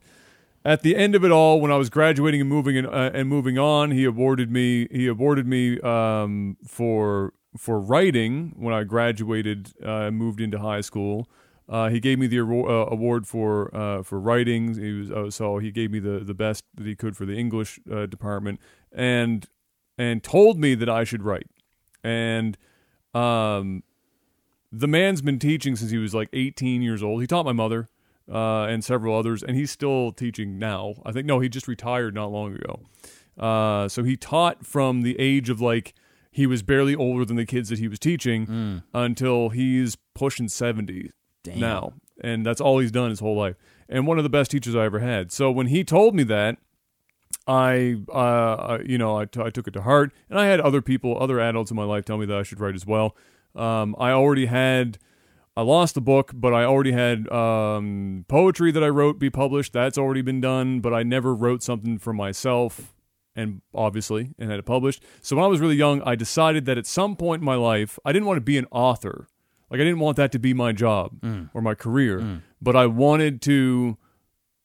at 0.65 0.83
the 0.83 0.97
end 0.97 1.15
of 1.15 1.25
it 1.25 1.31
all, 1.31 1.61
when 1.61 1.71
I 1.71 1.77
was 1.77 1.91
graduating 1.91 2.41
and 2.41 2.51
moving 2.51 2.77
and, 2.77 2.87
uh, 2.87 3.11
and 3.15 3.29
moving 3.29 3.59
on, 3.59 3.93
he 3.93 4.05
awarded 4.05 4.51
me 4.51 4.89
he 4.91 5.07
awarded 5.07 5.47
me 5.47 5.81
um, 5.81 6.57
for 6.67 7.33
for 7.57 7.81
writing 7.81 8.53
when 8.57 8.75
I 8.75 8.85
graduated 8.85 9.73
uh, 9.85 10.07
and 10.07 10.17
moved 10.17 10.41
into 10.41 10.59
high 10.59 10.81
school. 10.81 11.29
Uh, 11.69 11.89
he 11.89 11.99
gave 11.99 12.19
me 12.19 12.27
the 12.27 12.39
award, 12.39 12.71
uh, 12.71 12.87
award 12.93 13.27
for 13.27 13.75
uh, 13.75 14.03
for 14.03 14.21
writing. 14.21 14.75
He 14.75 14.93
was 14.93 15.11
uh, 15.11 15.31
so 15.31 15.59
he 15.59 15.71
gave 15.71 15.91
me 15.91 15.99
the, 15.99 16.21
the 16.21 16.35
best 16.35 16.65
that 16.75 16.87
he 16.87 16.95
could 16.95 17.17
for 17.17 17.27
the 17.27 17.37
English 17.37 17.81
uh, 17.91 18.07
department, 18.07 18.61
and 18.93 19.47
and 19.99 20.23
told 20.23 20.61
me 20.61 20.75
that 20.77 20.89
I 20.89 21.05
should 21.05 21.23
write. 21.23 21.49
And 22.05 22.57
um, 23.15 23.83
the 24.71 24.87
man's 24.87 25.23
been 25.23 25.39
teaching 25.39 25.75
since 25.75 25.91
he 25.91 25.99
was 25.99 26.15
like 26.15 26.29
18 26.33 26.83
years 26.83 27.03
old. 27.03 27.21
He 27.21 27.27
taught 27.27 27.45
my 27.45 27.53
mother 27.53 27.89
uh, 28.33 28.65
and 28.65 28.85
several 28.85 29.19
others, 29.19 29.43
and 29.43 29.57
he's 29.57 29.71
still 29.71 30.13
teaching 30.13 30.59
now. 30.59 30.95
I 31.05 31.11
think 31.13 31.27
no, 31.27 31.41
he 31.41 31.49
just 31.49 31.67
retired 31.67 32.15
not 32.15 32.31
long 32.31 32.55
ago. 32.55 32.81
Uh, 33.37 33.89
so 33.89 34.05
he 34.05 34.17
taught 34.17 34.65
from 34.65 35.03
the 35.03 35.19
age 35.19 35.51
of 35.51 35.61
like 35.61 35.95
he 36.31 36.47
was 36.47 36.63
barely 36.63 36.95
older 36.95 37.25
than 37.25 37.37
the 37.37 37.47
kids 37.47 37.71
that 37.71 37.79
he 37.79 37.89
was 37.89 37.99
teaching 37.99 38.83
until 38.95 39.49
he's 39.49 39.97
pushing 40.15 40.49
70 40.49 41.11
Damn. 41.47 41.61
now, 41.61 41.93
and 42.21 42.45
that's 42.45 42.61
all 42.61 42.79
he's 42.79 42.93
done 42.93 43.11
his 43.11 43.21
whole 43.21 43.37
life. 43.37 43.57
And 43.89 44.07
one 44.07 44.19
of 44.19 44.25
the 44.25 44.31
best 44.31 44.51
teachers 44.51 44.75
I 44.75 44.85
ever 44.85 44.99
had. 44.99 45.31
So 45.33 45.51
when 45.51 45.69
he 45.69 45.85
told 45.85 46.15
me 46.15 46.25
that, 46.25 46.59
I, 47.47 47.97
uh, 48.13 48.79
you 48.85 48.99
know, 48.99 49.17
I, 49.17 49.25
t- 49.27 49.41
I 49.41 49.51
took 49.51 49.69
it 49.69 49.73
to 49.73 49.83
heart, 49.83 50.13
and 50.29 50.39
I 50.39 50.47
had 50.47 50.61
other 50.61 50.83
people, 50.83 51.17
other 51.21 51.39
adults 51.41 51.71
in 51.71 51.77
my 51.77 51.85
life, 51.85 52.05
tell 52.05 52.19
me 52.19 52.27
that 52.27 52.37
I 52.37 52.43
should 52.43 52.61
write 52.61 52.75
as 52.75 52.85
well. 52.85 53.17
Um, 53.55 53.95
I 53.99 54.11
already 54.11 54.47
had, 54.47 54.99
I 55.57 55.63
lost 55.63 55.95
the 55.95 56.01
book, 56.01 56.33
but 56.35 56.53
I 56.53 56.65
already 56.65 56.93
had 56.93 57.31
um, 57.31 58.25
poetry 58.29 58.73
that 58.73 58.83
I 58.83 58.89
wrote 58.89 59.19
be 59.19 59.31
published. 59.31 59.73
That's 59.73 59.97
already 59.97 60.23
been 60.23 60.41
done, 60.41 60.81
but 60.81 60.93
I 60.93 61.03
never 61.05 61.35
wrote 61.35 61.63
something 61.63 61.99
for 61.99 62.13
myself, 62.13 62.95
and 63.37 63.63
obviously, 63.73 64.35
and 64.39 64.51
had 64.51 64.59
it 64.59 64.67
published. 64.67 65.05
So 65.23 65.37
when 65.37 65.45
I 65.45 65.49
was 65.49 65.61
really 65.61 65.77
young, 65.77 66.03
I 66.03 66.17
decided 66.17 66.65
that 66.67 66.79
at 66.79 66.87
some 66.87 67.15
point 67.17 67.41
in 67.41 67.47
my 67.47 67.55
life, 67.55 67.99
I 68.05 68.13
didn't 68.13 68.27
want 68.27 68.39
to 68.39 68.43
be 68.43 68.59
an 68.59 68.67
author. 68.73 69.29
Like 69.71 69.81
I 69.81 69.85
didn't 69.85 69.99
want 70.01 70.17
that 70.17 70.33
to 70.33 70.39
be 70.39 70.55
my 70.55 70.73
job 70.73 71.13
or 71.55 71.61
my 71.61 71.75
career, 71.75 72.43
but 72.63 72.77
I 72.77 72.87
wanted 72.87 73.43
to 73.43 73.97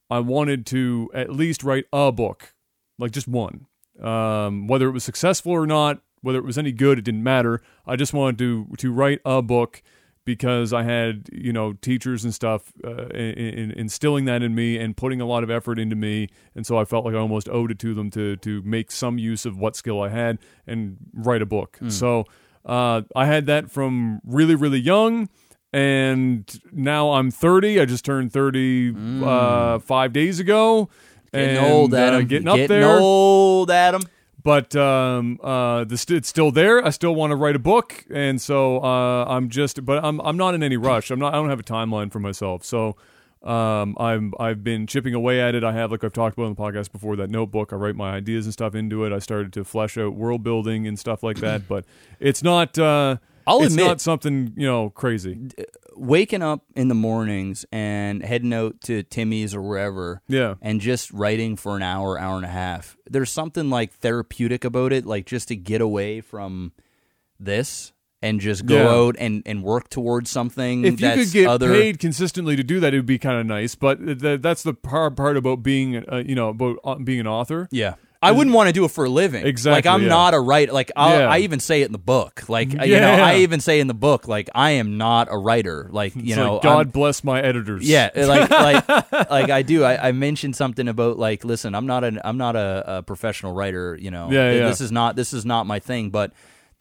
I 0.09 0.19
wanted 0.19 0.65
to 0.67 1.09
at 1.13 1.31
least 1.31 1.63
write 1.63 1.85
a 1.93 2.11
book, 2.11 2.53
like 2.99 3.11
just 3.11 3.27
one. 3.27 3.65
Um, 4.01 4.67
whether 4.67 4.87
it 4.87 4.91
was 4.91 5.03
successful 5.03 5.51
or 5.53 5.65
not, 5.67 6.01
whether 6.21 6.37
it 6.39 6.45
was 6.45 6.57
any 6.57 6.71
good, 6.71 6.97
it 6.99 7.03
didn't 7.03 7.23
matter. 7.23 7.61
I 7.85 7.95
just 7.95 8.13
wanted 8.13 8.37
to 8.39 8.67
to 8.77 8.91
write 8.91 9.21
a 9.25 9.41
book 9.41 9.81
because 10.23 10.71
I 10.71 10.83
had 10.83 11.29
you 11.31 11.51
know 11.51 11.73
teachers 11.73 12.23
and 12.23 12.33
stuff 12.33 12.71
uh, 12.83 13.07
in, 13.07 13.33
in, 13.37 13.71
instilling 13.71 14.25
that 14.25 14.43
in 14.43 14.53
me 14.53 14.77
and 14.77 14.95
putting 14.95 15.19
a 15.21 15.25
lot 15.25 15.43
of 15.43 15.49
effort 15.49 15.79
into 15.79 15.95
me, 15.95 16.27
and 16.53 16.65
so 16.65 16.77
I 16.77 16.85
felt 16.85 17.05
like 17.05 17.15
I 17.15 17.17
almost 17.17 17.49
owed 17.49 17.71
it 17.71 17.79
to 17.79 17.93
them 17.93 18.11
to 18.11 18.35
to 18.37 18.61
make 18.63 18.91
some 18.91 19.17
use 19.17 19.45
of 19.45 19.57
what 19.57 19.75
skill 19.75 20.01
I 20.01 20.09
had 20.09 20.37
and 20.67 20.97
write 21.13 21.41
a 21.41 21.45
book. 21.47 21.79
So 21.89 22.25
uh, 22.65 23.01
I 23.15 23.25
had 23.25 23.45
that 23.47 23.71
from 23.71 24.21
really 24.25 24.55
really 24.55 24.79
young. 24.79 25.29
And 25.73 26.43
now 26.73 27.11
I'm 27.13 27.31
30. 27.31 27.79
I 27.79 27.85
just 27.85 28.03
turned 28.03 28.33
30 28.33 29.23
uh, 29.23 29.79
five 29.79 30.11
days 30.11 30.37
ago. 30.39 30.89
Getting 31.33 31.57
and, 31.57 31.65
old, 31.65 31.93
uh, 31.93 31.97
Adam. 31.97 32.27
getting 32.27 32.47
You're 32.47 32.63
up 32.63 32.67
there 32.67 32.99
old, 32.99 33.71
Adam. 33.71 34.01
but 34.43 34.75
um, 34.75 35.39
uh, 35.41 35.85
the 35.85 35.97
st- 35.97 36.17
it's 36.17 36.27
still 36.27 36.51
there. 36.51 36.85
I 36.85 36.89
still 36.89 37.15
want 37.15 37.31
to 37.31 37.37
write 37.37 37.55
a 37.55 37.59
book, 37.59 38.03
and 38.13 38.41
so 38.41 38.83
uh, 38.83 39.23
I'm 39.29 39.47
just. 39.47 39.85
But 39.85 40.03
I'm 40.03 40.19
I'm 40.19 40.35
not 40.35 40.55
in 40.55 40.61
any 40.61 40.75
rush. 40.75 41.09
I'm 41.09 41.19
not. 41.19 41.33
I 41.33 41.37
don't 41.37 41.49
have 41.49 41.61
a 41.61 41.63
timeline 41.63 42.11
for 42.11 42.19
myself. 42.19 42.65
So 42.65 42.97
um, 43.43 43.95
I'm 43.99 44.33
I've 44.39 44.63
been 44.63 44.85
chipping 44.87 45.13
away 45.13 45.41
at 45.41 45.55
it. 45.55 45.63
I 45.63 45.71
have 45.73 45.91
like 45.91 46.03
I've 46.03 46.13
talked 46.13 46.37
about 46.37 46.45
on 46.45 46.53
the 46.55 46.61
podcast 46.61 46.91
before 46.91 47.15
that 47.15 47.29
notebook. 47.29 47.73
I 47.73 47.75
write 47.75 47.95
my 47.95 48.11
ideas 48.11 48.45
and 48.45 48.53
stuff 48.53 48.75
into 48.75 49.03
it. 49.05 49.11
I 49.11 49.19
started 49.19 49.51
to 49.53 49.63
flesh 49.63 49.97
out 49.97 50.13
world 50.13 50.43
building 50.43 50.85
and 50.87 50.97
stuff 50.99 51.23
like 51.23 51.37
that. 51.37 51.61
But 51.67 51.85
it's 52.19 52.43
not. 52.43 52.77
Uh, 52.77 53.17
I'll 53.47 53.63
it's 53.63 53.73
admit- 53.73 53.87
not 53.87 54.01
something 54.01 54.53
you 54.55 54.67
know 54.67 54.89
crazy. 54.91 55.49
Waking 55.95 56.41
up 56.41 56.63
in 56.75 56.87
the 56.87 56.95
mornings 56.95 57.65
and 57.71 58.23
heading 58.23 58.53
out 58.53 58.79
to 58.81 59.03
Timmy's 59.03 59.53
or 59.53 59.61
wherever, 59.61 60.21
Yeah. 60.27 60.55
and 60.61 60.79
just 60.79 61.11
writing 61.11 61.57
for 61.57 61.75
an 61.75 61.83
hour, 61.83 62.17
hour 62.17 62.37
and 62.37 62.45
a 62.45 62.49
half. 62.49 62.95
There's 63.09 63.29
something 63.29 63.69
like 63.69 63.91
therapeutic 63.93 64.63
about 64.63 64.93
it, 64.93 65.05
like 65.05 65.25
just 65.25 65.49
to 65.49 65.55
get 65.55 65.81
away 65.81 66.21
from 66.21 66.71
this 67.39 67.91
and 68.21 68.39
just 68.39 68.65
go 68.65 68.75
Yeah. 68.75 68.89
out 68.89 69.15
and, 69.19 69.41
and 69.45 69.63
work 69.63 69.89
towards 69.89 70.29
something. 70.29 70.85
If 70.85 71.01
you 71.01 71.11
could 71.11 71.31
get 71.31 71.47
other, 71.47 71.71
paid 71.73 71.99
consistently 71.99 72.55
to 72.55 72.63
do 72.63 72.79
that, 72.79 72.93
it 72.93 72.97
would 72.97 73.05
be 73.05 73.17
kind 73.19 73.39
of 73.39 73.45
nice. 73.45 73.75
But 73.75 74.19
th- 74.19 74.41
that's 74.41 74.63
the 74.63 74.75
hard 74.85 75.17
part 75.17 75.37
about 75.37 75.63
being, 75.63 75.97
uh, 75.97 76.23
you 76.25 76.35
know, 76.35 76.49
about 76.49 76.77
uh, 76.83 76.95
being 76.95 77.19
an 77.19 77.27
author. 77.27 77.67
Yeah. 77.71 77.95
I 78.23 78.33
wouldn't 78.33 78.55
want 78.55 78.67
to 78.67 78.71
do 78.73 78.85
it 78.85 78.91
for 78.91 79.05
a 79.05 79.09
living. 79.09 79.43
Exactly, 79.47 79.77
Like 79.77 79.87
I'm 79.87 80.03
yeah. 80.03 80.09
not 80.09 80.35
a 80.35 80.39
writer. 80.39 80.71
Like 80.71 80.91
I'll, 80.95 81.17
Yeah. 81.21 81.25
I 81.27 81.39
even 81.39 81.59
say 81.59 81.81
it 81.81 81.85
in 81.87 81.91
the 81.91 81.97
book. 81.97 82.47
Like 82.47 82.71
you 82.71 82.99
know, 82.99 83.13
I 83.13 83.37
even 83.37 83.59
say 83.61 83.79
in 83.79 83.87
the 83.87 83.95
book, 83.95 84.27
like 84.27 84.47
I 84.53 84.71
am 84.73 84.99
not 84.99 85.27
a 85.31 85.37
writer. 85.39 85.89
Like 85.91 86.15
you 86.15 86.21
It's 86.27 86.35
know, 86.35 86.53
like, 86.53 86.61
God 86.61 86.77
I'm- 86.77 86.89
bless 86.89 87.23
my 87.23 87.41
editors. 87.41 87.89
Yeah, 87.89 88.11
like 88.15 88.47
like 88.51 88.87
like 89.31 89.49
I 89.49 89.63
do. 89.63 89.83
I, 89.83 90.09
I 90.09 90.11
mentioned 90.11 90.55
something 90.55 90.87
about 90.87 91.17
like, 91.17 91.43
listen, 91.43 91.73
I'm 91.73 91.87
not 91.87 92.03
an 92.03 92.21
I'm 92.23 92.37
not 92.37 92.55
a, 92.55 92.83
a 92.99 93.01
professional 93.01 93.53
writer. 93.53 93.97
You 93.99 94.11
know, 94.11 94.29
Yeah, 94.29 94.51
yeah. 94.51 94.67
this 94.67 94.81
is 94.81 94.91
not 94.91 95.15
this 95.15 95.33
is 95.33 95.43
not 95.43 95.65
my 95.65 95.79
thing. 95.79 96.11
But 96.11 96.31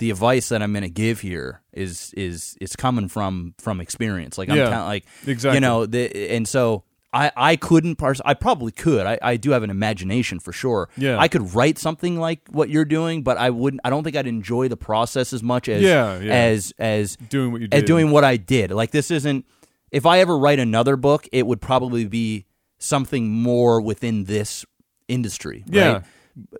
the 0.00 0.10
advice 0.10 0.48
that 0.48 0.60
I'm 0.62 0.72
going 0.72 0.82
to 0.82 0.90
give 0.90 1.20
here 1.20 1.62
is 1.72 2.12
is 2.16 2.56
it's 2.60 2.74
coming 2.74 3.06
from 3.08 3.54
from 3.58 3.80
experience. 3.80 4.36
Like 4.36 4.48
I'm 4.50 4.56
Yeah, 4.56 4.82
like 4.84 5.04
exactly. 5.26 5.56
You 5.56 5.60
know, 5.60 5.86
the, 5.86 6.32
and 6.34 6.48
so. 6.48 6.82
I, 7.12 7.32
I 7.36 7.56
couldn't 7.56 7.96
parse. 7.96 8.20
I 8.24 8.34
probably 8.34 8.70
could. 8.70 9.04
I, 9.04 9.18
I 9.20 9.36
do 9.36 9.50
have 9.50 9.64
an 9.64 9.70
imagination 9.70 10.38
for 10.38 10.52
sure. 10.52 10.88
Yeah. 10.96 11.18
I 11.18 11.26
could 11.26 11.56
write 11.56 11.76
something 11.76 12.20
like 12.20 12.38
what 12.50 12.70
you're 12.70 12.84
doing, 12.84 13.24
but 13.24 13.36
I 13.36 13.50
wouldn't. 13.50 13.80
I 13.82 13.90
don't 13.90 14.04
think 14.04 14.14
I'd 14.14 14.28
enjoy 14.28 14.68
the 14.68 14.76
process 14.76 15.32
as 15.32 15.42
much 15.42 15.68
as 15.68 15.82
Yeah, 15.82 16.20
yeah. 16.20 16.32
as 16.32 16.72
as 16.78 17.16
Doing 17.16 17.50
what 17.50 17.62
you 17.62 17.66
did. 17.66 17.84
doing 17.84 18.12
what 18.12 18.22
I 18.22 18.36
did. 18.36 18.70
Like 18.70 18.92
this 18.92 19.10
isn't. 19.10 19.44
If 19.90 20.06
I 20.06 20.20
ever 20.20 20.38
write 20.38 20.60
another 20.60 20.94
book, 20.96 21.26
it 21.32 21.48
would 21.48 21.60
probably 21.60 22.04
be 22.06 22.46
something 22.78 23.28
more 23.28 23.80
within 23.80 24.22
this 24.22 24.64
industry. 25.08 25.64
Right? 25.66 25.74
Yeah. 25.74 26.02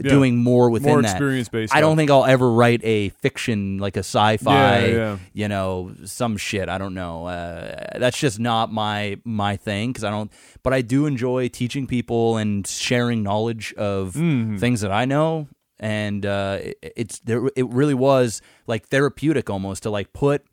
Doing 0.02 0.36
more 0.38 0.70
within 0.70 0.88
More 0.90 1.02
that. 1.02 1.10
experience-based 1.10 1.74
I 1.74 1.80
don't 1.80 1.96
think 1.96 2.10
I'll 2.10 2.24
ever 2.24 2.50
write 2.50 2.80
a 2.84 3.10
fiction 3.10 3.78
like 3.78 3.96
a 3.96 4.00
sci-fi. 4.00 4.78
Yeah, 4.78 4.86
yeah. 4.94 5.18
You 5.32 5.48
know, 5.48 5.92
some 6.04 6.36
shit. 6.36 6.68
I 6.68 6.78
don't 6.78 6.94
know. 6.94 7.26
Uh, 7.26 7.98
that's 7.98 8.18
just 8.18 8.38
not 8.38 8.72
my 8.72 9.18
my 9.24 9.56
thing 9.56 9.90
because 9.90 10.04
I 10.04 10.10
don't. 10.10 10.30
But 10.62 10.72
I 10.72 10.82
do 10.82 11.06
enjoy 11.06 11.48
teaching 11.48 11.86
people 11.86 12.36
and 12.36 12.66
sharing 12.66 13.22
knowledge 13.22 13.72
of 13.74 14.14
Mm-hmm. 14.14 14.56
things 14.58 14.80
that 14.80 14.92
I 14.92 15.04
know. 15.04 15.48
and 15.78 16.26
uh, 16.26 16.58
it, 16.60 16.92
it's 16.96 17.18
there. 17.20 17.46
It 17.56 17.68
really 17.68 17.94
was 17.94 18.42
like 18.66 18.88
therapeutic 18.88 19.48
almost 19.48 19.82
to 19.84 19.90
like 19.90 20.12
put 20.12 20.44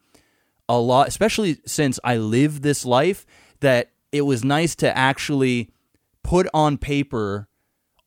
a 0.70 0.78
lot, 0.78 1.08
especially 1.08 1.60
since 1.66 2.00
I 2.04 2.18
live 2.18 2.62
this 2.62 2.86
life. 2.86 3.26
That 3.62 3.92
it 4.12 4.22
was 4.22 4.44
nice 4.46 4.76
to 4.78 4.98
actually 4.98 5.70
put 6.24 6.48
on 6.54 6.78
paper 6.78 7.47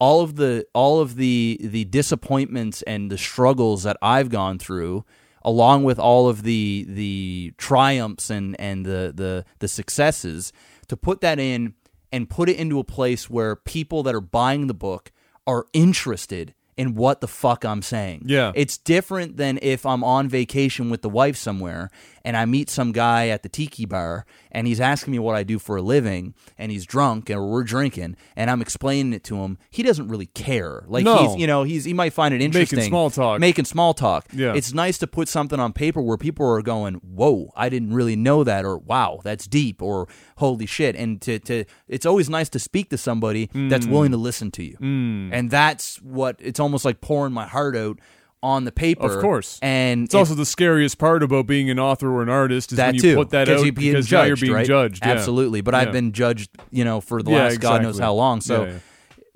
all 0.01 0.23
of 0.23 0.37
the 0.37 0.67
all 0.75 1.01
of 1.01 1.15
the 1.15 1.59
the 1.61 1.85
disappointments 1.85 2.83
and 2.83 3.11
the 3.11 3.19
struggles 3.19 3.85
that 3.85 3.97
I've 4.03 4.31
gone 4.31 4.59
through 4.59 5.05
along 5.43 5.85
with 5.85 5.99
all 5.99 6.29
of 6.29 6.43
the 6.43 6.87
the 6.89 7.53
triumphs 7.57 8.31
and 8.31 8.59
and 8.61 8.85
the 8.85 9.13
the 9.15 9.45
the 9.61 9.69
successes 9.69 10.53
to 10.89 10.97
put 10.97 11.21
that 11.21 11.39
in 11.39 11.75
and 12.13 12.29
put 12.29 12.49
it 12.49 12.57
into 12.57 12.79
a 12.79 12.85
place 12.85 13.31
where 13.31 13.55
people 13.55 14.03
that 14.03 14.15
are 14.15 14.21
buying 14.21 14.67
the 14.67 14.75
book 14.75 15.13
are 15.47 15.67
interested 15.73 16.55
in 16.77 16.95
what 16.95 17.21
the 17.21 17.29
fuck 17.29 17.65
I'm 17.65 17.83
saying. 17.83 18.23
Yeah. 18.25 18.53
It's 18.55 18.79
different 18.79 19.37
than 19.37 19.59
if 19.61 19.85
I'm 19.85 20.03
on 20.03 20.29
vacation 20.29 20.89
with 20.89 21.03
the 21.03 21.11
wife 21.11 21.37
somewhere 21.37 21.91
and 22.25 22.37
I 22.37 22.45
meet 22.45 22.69
some 22.71 22.93
guy 22.93 23.29
at 23.29 23.43
the 23.43 23.49
tiki 23.49 23.87
bar 23.87 24.27
and 24.53 24.67
he's 24.67 24.81
asking 24.81 25.13
me 25.13 25.19
what 25.19 25.37
I 25.37 25.43
do 25.43 25.59
for 25.59 25.77
a 25.77 25.83
living 25.83 26.35
and 26.59 26.71
he's 26.73 26.85
drunk 26.85 27.31
and 27.31 27.41
we're 27.49 27.63
drinking 27.65 28.17
and 28.37 28.51
I'm 28.51 28.61
explaining 28.61 29.13
it 29.13 29.25
to 29.25 29.37
him. 29.39 29.59
He 29.71 29.83
doesn't 29.83 30.09
really 30.09 30.27
care. 30.27 30.85
Like 30.87 31.05
No. 31.05 31.17
he's 31.33 31.37
you 31.41 31.47
know, 31.47 31.63
he's 31.63 31.85
he 31.85 31.93
might 31.95 32.13
find 32.13 32.35
it 32.35 32.43
interesting. 32.43 32.77
Making 32.79 32.91
small 32.91 33.11
talk. 33.11 33.41
Making 33.41 33.65
small 33.65 33.95
talk. 33.95 34.27
Yeah. 34.33 34.55
It's 34.55 34.73
nice 34.75 34.99
to 34.99 35.07
put 35.07 35.29
something 35.29 35.59
on 35.61 35.73
paper 35.73 36.01
where 36.03 36.17
people 36.17 36.47
are 36.47 36.63
going, 36.63 36.95
"Whoa, 36.97 37.53
I 37.57 37.69
didn't 37.69 37.95
really 37.95 38.17
know 38.17 38.45
that," 38.45 38.65
or 38.65 38.79
"Wow, 38.79 39.21
that's 39.25 39.47
deep," 39.47 39.81
or 39.83 40.09
"Holy 40.37 40.67
shit!" 40.67 40.97
And 40.97 41.21
to 41.23 41.39
to 41.41 41.65
it's 41.89 42.05
always 42.07 42.29
nice 42.29 42.49
to 42.51 42.59
speak 42.59 42.91
to 42.91 42.99
somebody 42.99 43.49
that's 43.55 43.87
Mm. 43.87 43.91
willing 43.91 44.11
to 44.11 44.17
listen 44.17 44.51
to 44.53 44.65
you, 44.65 44.77
and 44.81 45.51
that's 45.51 45.97
what 46.03 46.37
it's 46.41 46.61
almost 46.61 46.85
like 46.85 47.01
pouring 47.01 47.33
my 47.33 47.47
heart 47.47 47.77
out 47.77 47.99
on 48.43 48.65
the 48.65 48.73
paper. 48.73 49.07
Of 49.07 49.21
course. 49.21 49.59
and 49.63 50.05
It's 50.05 50.15
also 50.15 50.35
the 50.35 50.47
scariest 50.47 50.99
part 50.99 51.23
about 51.23 51.47
being 51.47 51.71
an 51.71 51.79
author 51.79 52.11
or 52.11 52.23
an 52.23 52.29
artist 52.29 52.73
is 52.73 52.77
that 52.77 52.87
when 52.87 52.95
you 52.97 53.01
too 53.01 53.15
put 53.17 53.31
that 53.31 53.49
out 53.49 53.63
because 53.75 54.11
now 54.11 54.23
you're 54.23 54.31
judged, 54.37 54.41
being 54.43 54.55
right? 54.55 54.67
judged. 54.67 55.05
yeah. 55.05 55.13
Absolutely, 55.13 55.61
but 55.61 55.75
I've 55.75 55.93
been 55.93 56.13
judged, 56.13 56.51
you 56.71 56.85
know, 56.85 57.01
for 57.01 57.23
the 57.23 57.31
Yeah, 57.31 57.45
last 57.45 57.61
God 57.61 57.83
knows 57.83 57.99
how 57.99 58.15
long. 58.15 58.41
So. 58.41 58.65
Yeah, 58.65 58.71
yeah. 58.71 58.79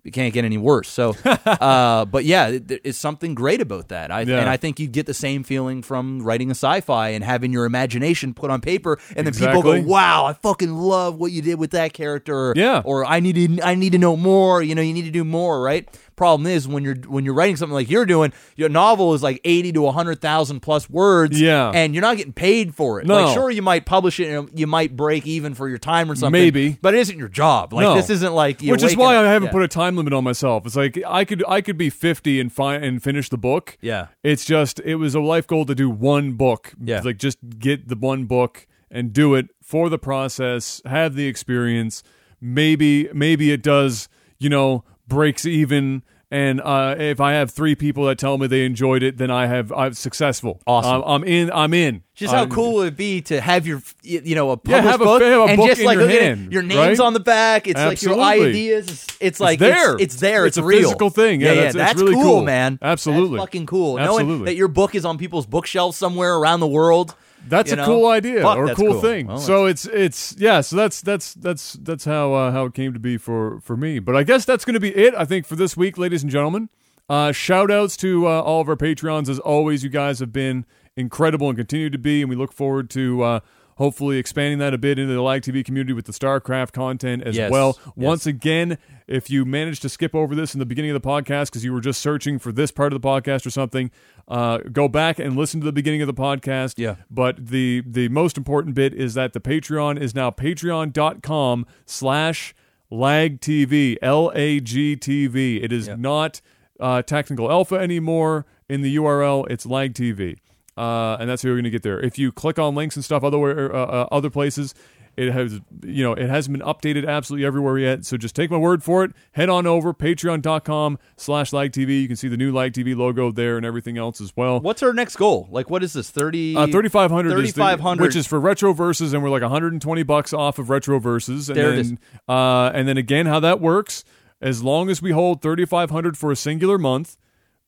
It 0.04 0.12
can't 0.12 0.34
get 0.34 0.44
any 0.44 0.58
worse. 0.58 0.90
So, 0.90 1.16
uh, 1.24 2.04
but 2.04 2.26
yeah, 2.26 2.48
it, 2.48 2.70
it's 2.84 2.98
something 2.98 3.34
great 3.34 3.62
about 3.62 3.88
that. 3.88 4.10
I, 4.10 4.20
Yeah. 4.20 4.38
And 4.40 4.50
I 4.50 4.58
think 4.58 4.78
you 4.78 4.86
get 4.86 5.06
the 5.06 5.14
same 5.14 5.44
feeling 5.44 5.80
from 5.80 6.20
writing 6.20 6.50
a 6.50 6.54
sci-fi 6.54 7.08
and 7.08 7.24
having 7.24 7.54
your 7.54 7.64
imagination 7.64 8.34
put 8.34 8.50
on 8.50 8.60
paper, 8.60 8.98
and 9.16 9.26
then 9.26 9.32
people 9.32 9.62
go, 9.62 9.80
"Wow, 9.80 10.26
I 10.26 10.34
fucking 10.34 10.74
love 10.74 11.16
what 11.16 11.32
you 11.32 11.40
did 11.40 11.58
with 11.58 11.70
that 11.70 11.94
character." 11.94 12.52
Yeah. 12.54 12.82
Or 12.84 13.06
I 13.06 13.20
need 13.20 13.56
to, 13.56 13.66
I 13.66 13.76
need 13.76 13.92
to 13.92 13.98
know 13.98 14.14
more. 14.14 14.62
You 14.62 14.74
know, 14.74 14.82
you 14.82 14.92
need 14.92 15.06
to 15.06 15.10
do 15.10 15.24
more. 15.24 15.62
Right. 15.62 15.88
Problem 16.16 16.46
is 16.46 16.68
when 16.68 16.84
you're 16.84 16.94
when 17.08 17.24
you're 17.24 17.34
writing 17.34 17.56
something 17.56 17.74
like 17.74 17.90
you're 17.90 18.06
doing, 18.06 18.32
your 18.56 18.68
novel 18.68 19.14
is 19.14 19.22
like 19.22 19.40
eighty 19.44 19.72
to 19.72 19.90
hundred 19.90 20.20
thousand 20.20 20.60
plus 20.60 20.88
words. 20.88 21.40
Yeah. 21.40 21.70
And 21.74 21.92
you're 21.94 22.02
not 22.02 22.16
getting 22.16 22.32
paid 22.32 22.74
for 22.74 23.00
it. 23.00 23.06
No. 23.06 23.24
Like, 23.24 23.34
sure, 23.34 23.50
you 23.50 23.62
might 23.62 23.84
publish 23.84 24.20
it 24.20 24.28
and 24.32 24.48
you 24.58 24.66
might 24.68 24.96
break 24.96 25.26
even 25.26 25.54
for 25.54 25.68
your 25.68 25.78
time 25.78 26.08
or 26.10 26.14
something. 26.14 26.30
Maybe. 26.32 26.78
but 26.80 26.94
it 26.94 27.00
isn't 27.00 27.18
your 27.18 27.28
job. 27.28 27.72
Like 27.72 27.82
No. 27.84 27.94
this 27.96 28.10
isn't 28.10 28.32
like 28.32 28.60
Which 28.60 28.82
is 28.84 28.96
why 28.96 29.16
I 29.16 29.24
haven't 29.24 29.46
yeah. 29.46 29.52
put 29.52 29.62
a 29.62 29.68
time 29.68 29.96
limit 29.96 30.12
on 30.12 30.22
myself. 30.22 30.66
It's 30.66 30.76
like 30.76 30.98
I 31.06 31.24
could 31.24 31.42
I 31.48 31.60
could 31.60 31.76
be 31.76 31.90
50 31.90 32.38
and 32.40 32.52
fi- 32.52 32.76
and 32.76 33.02
finish 33.02 33.28
the 33.28 33.38
book. 33.38 33.76
Yeah. 33.80 34.06
It's 34.22 34.44
just 34.44 34.78
it 34.84 34.94
was 34.96 35.14
a 35.16 35.20
life 35.20 35.46
goal 35.48 35.64
to 35.66 35.74
do 35.74 35.90
one 35.90 36.32
book. 36.34 36.72
Yeah. 36.80 37.00
Like 37.04 37.18
just 37.18 37.38
get 37.58 37.88
the 37.88 37.96
one 37.96 38.26
book 38.26 38.66
and 38.88 39.12
do 39.12 39.34
it 39.34 39.48
for 39.60 39.88
the 39.88 39.98
process, 39.98 40.80
have 40.86 41.16
the 41.16 41.26
experience. 41.26 42.04
Maybe 42.40 43.08
maybe 43.12 43.50
it 43.52 43.62
does, 43.62 44.08
you 44.38 44.48
know, 44.48 44.84
breaks 45.08 45.44
even 45.46 46.02
and 46.30 46.60
uh, 46.62 46.96
if 46.98 47.20
I 47.20 47.34
have 47.34 47.52
three 47.52 47.76
people 47.76 48.06
that 48.06 48.18
tell 48.18 48.38
me 48.38 48.48
they 48.48 48.64
enjoyed 48.64 49.04
it, 49.04 49.18
then 49.18 49.30
I 49.30 49.46
have 49.46 49.70
I'm 49.70 49.92
successful. 49.94 50.60
Awesome. 50.66 51.04
I'm, 51.04 51.22
I'm 51.22 51.24
in. 51.24 51.50
I'm 51.52 51.72
in. 51.74 52.02
Just 52.16 52.32
how 52.32 52.40
I'm- 52.40 52.50
cool 52.50 52.74
would 52.74 52.88
it 52.88 52.96
be 52.96 53.20
to 53.22 53.40
have 53.40 53.68
your, 53.68 53.82
you 54.02 54.20
you 54.24 54.34
know, 54.34 54.50
a 54.50 54.54
Yeah, 54.64 54.80
published 54.80 54.90
have 54.90 55.00
a- 55.00 55.04
book 55.04 55.22
have 55.22 55.40
a 55.40 55.44
and 55.44 55.56
book 55.58 55.68
just 55.68 55.80
in 55.82 55.86
like 55.86 55.94
your 55.96 56.06
look 56.06 56.14
it, 56.16 56.22
hand, 56.22 56.52
your 56.52 56.62
name's 56.62 56.98
right? 56.98 57.06
on 57.06 57.12
the 57.12 57.20
back. 57.20 57.68
It's 57.68 57.78
like 57.78 58.02
your 58.02 58.18
ideas. 58.20 58.88
It's, 58.88 59.16
it's 59.20 59.40
like 59.40 59.60
there. 59.60 59.94
It's, 59.94 60.02
it's 60.02 60.16
there. 60.16 60.46
It's, 60.46 60.56
It's 60.56 60.64
a 60.64 60.66
real. 60.66 60.80
physical 60.82 61.10
thing. 61.10 61.40
Yeah, 61.40 61.48
yeah, 61.48 61.54
that's- 61.54 61.74
that's, 61.74 61.92
it's 61.92 62.00
really 62.02 62.14
cool, 62.14 62.22
cool. 62.24 62.42
man. 62.44 62.80
Absolutely. 62.82 63.36
that's 63.36 63.42
fucking 63.46 63.66
cool. 63.66 63.96
Knowing 63.98 64.08
Absolutely. 64.22 64.44
that 64.46 64.56
your 64.56 64.68
book 64.68 64.96
is 64.96 65.04
on 65.04 65.18
people's 65.18 65.46
bookshelves 65.46 65.96
somewhere 65.96 66.34
around 66.34 66.58
the 66.60 66.66
world. 66.66 67.14
That's 67.46 67.70
you 67.70 67.74
a 67.74 67.76
know? 67.76 67.86
cool 67.86 68.06
idea 68.06 68.42
Fuck, 68.42 68.56
or 68.56 68.64
a 68.64 68.66
that's 68.68 68.78
cool, 68.78 69.00
thing. 69.00 69.26
Well, 69.26 69.38
so 69.38 69.66
it's 69.66 69.84
it's 69.86 70.34
yeah. 70.38 70.60
So 70.60 70.76
that's 70.76 71.00
that's 71.00 71.34
that's 71.34 71.74
that's 71.74 72.04
how 72.04 72.32
uh, 72.32 72.52
how 72.52 72.64
it 72.66 72.74
came 72.74 72.92
to 72.92 72.98
be 73.00 73.16
for 73.16 73.60
for 73.60 73.76
me. 73.76 73.98
But 73.98 74.16
I 74.16 74.22
guess 74.22 74.44
that's 74.44 74.64
going 74.64 74.74
to 74.74 74.80
be 74.80 74.94
it. 74.94 75.14
I 75.14 75.24
think 75.24 75.46
for 75.46 75.56
this 75.56 75.76
week, 75.76 75.98
ladies 75.98 76.22
and 76.22 76.30
gentlemen. 76.30 76.68
Uh, 77.06 77.32
shout 77.32 77.70
outs 77.70 77.98
to 77.98 78.26
uh, 78.26 78.40
all 78.40 78.62
of 78.62 78.68
our 78.68 78.76
Patreons 78.76 79.28
as 79.28 79.38
always. 79.38 79.84
You 79.84 79.90
guys 79.90 80.20
have 80.20 80.32
been 80.32 80.64
incredible 80.96 81.50
and 81.50 81.58
continue 81.58 81.90
to 81.90 81.98
be, 81.98 82.22
and 82.22 82.30
we 82.30 82.36
look 82.36 82.52
forward 82.52 82.88
to. 82.90 83.22
Uh, 83.22 83.40
Hopefully, 83.76 84.18
expanding 84.18 84.58
that 84.60 84.72
a 84.74 84.78
bit 84.78 84.98
into 84.98 85.12
the 85.12 85.20
Lag 85.22 85.42
TV 85.42 85.64
community 85.64 85.92
with 85.92 86.04
the 86.04 86.12
StarCraft 86.12 86.72
content 86.72 87.22
as 87.24 87.36
Yes, 87.36 87.50
well. 87.50 87.76
yes. 87.78 87.92
Once 87.96 88.26
again, 88.26 88.78
if 89.08 89.28
you 89.30 89.44
managed 89.44 89.82
to 89.82 89.88
skip 89.88 90.14
over 90.14 90.34
this 90.34 90.54
in 90.54 90.60
the 90.60 90.66
beginning 90.66 90.90
of 90.92 91.02
the 91.02 91.06
podcast 91.08 91.46
because 91.46 91.64
you 91.64 91.72
were 91.72 91.80
just 91.80 92.00
searching 92.00 92.38
for 92.38 92.52
this 92.52 92.70
part 92.70 92.92
of 92.92 93.00
the 93.02 93.06
podcast 93.06 93.44
or 93.46 93.50
something, 93.50 93.90
uh, 94.28 94.58
go 94.72 94.88
back 94.88 95.18
and 95.18 95.36
listen 95.36 95.60
to 95.60 95.66
the 95.66 95.72
beginning 95.72 96.00
of 96.02 96.06
the 96.06 96.14
podcast. 96.14 96.74
Yeah. 96.78 96.96
But 97.10 97.46
the 97.48 97.82
the 97.86 98.08
most 98.08 98.36
important 98.38 98.74
bit 98.74 98.94
is 98.94 99.14
that 99.14 99.32
the 99.32 99.40
Patreon 99.40 100.00
is 100.00 100.14
now 100.14 100.30
patreon.com 100.30 101.66
slash 101.86 102.54
lag 102.90 103.40
TV, 103.40 103.96
L 104.02 104.30
A 104.34 104.60
G 104.60 104.96
T 104.96 105.26
V. 105.26 105.62
It 105.62 105.72
is 105.72 105.88
Yeah. 105.88 105.96
not 105.98 106.40
uh, 106.80 107.02
technical 107.02 107.50
alpha 107.50 107.76
anymore 107.76 108.46
in 108.68 108.82
the 108.82 108.96
URL. 108.96 109.46
It's 109.50 109.66
lag 109.66 109.94
TV. 109.94 110.36
Uh, 110.76 111.16
and 111.20 111.28
that's 111.30 111.42
how 111.42 111.48
you're 111.48 111.56
going 111.56 111.64
to 111.64 111.70
get 111.70 111.82
there. 111.82 112.00
If 112.00 112.18
you 112.18 112.32
click 112.32 112.58
on 112.58 112.74
links 112.74 112.96
and 112.96 113.04
stuff 113.04 113.22
other 113.22 113.74
uh, 113.74 113.78
uh, 113.86 114.08
other 114.10 114.28
places, 114.30 114.74
it 115.16 115.32
has 115.32 115.60
you 115.84 116.02
know 116.02 116.12
it 116.14 116.28
hasn't 116.28 116.58
been 116.58 116.66
updated 116.66 117.06
absolutely 117.08 117.46
everywhere 117.46 117.78
yet. 117.78 118.04
So 118.04 118.16
just 118.16 118.34
take 118.34 118.50
my 118.50 118.56
word 118.56 118.82
for 118.82 119.04
it. 119.04 119.12
Head 119.32 119.48
on 119.48 119.66
over 119.68 119.94
patreon.com 119.94 120.98
slash 121.16 121.52
lag 121.52 121.70
TV. 121.70 122.02
You 122.02 122.08
can 122.08 122.16
see 122.16 122.26
the 122.26 122.36
new 122.36 122.52
lag 122.52 122.72
TV 122.72 122.96
logo 122.96 123.30
there 123.30 123.56
and 123.56 123.64
everything 123.64 123.96
else 123.96 124.20
as 124.20 124.36
well. 124.36 124.58
What's 124.60 124.82
our 124.82 124.92
next 124.92 125.14
goal? 125.14 125.46
Like, 125.50 125.70
what 125.70 125.84
is 125.84 125.92
this? 125.92 126.10
Thirty. 126.10 126.56
Uh, 126.56 126.66
Thirty 126.66 126.88
five 126.88 127.12
hundred. 127.12 127.30
Thirty 127.30 127.52
five 127.52 127.78
hundred, 127.78 128.02
which 128.04 128.16
is 128.16 128.26
for 128.26 128.40
retro 128.40 128.72
versus 128.72 129.12
and 129.12 129.22
we're 129.22 129.30
like 129.30 129.42
120 129.42 130.02
bucks 130.02 130.32
off 130.32 130.58
of 130.58 130.70
retro 130.70 130.98
versus 130.98 131.48
and 131.48 131.56
There 131.56 131.72
it 131.72 131.76
then 131.76 131.92
is. 131.92 131.98
uh 132.28 132.72
and 132.74 132.88
then 132.88 132.96
again 132.96 133.26
how 133.26 133.38
that 133.40 133.60
works 133.60 134.02
as 134.40 134.62
long 134.64 134.90
as 134.90 135.00
we 135.00 135.12
hold 135.12 135.40
3500 135.40 136.18
for 136.18 136.32
a 136.32 136.36
singular 136.36 136.78
month 136.78 137.16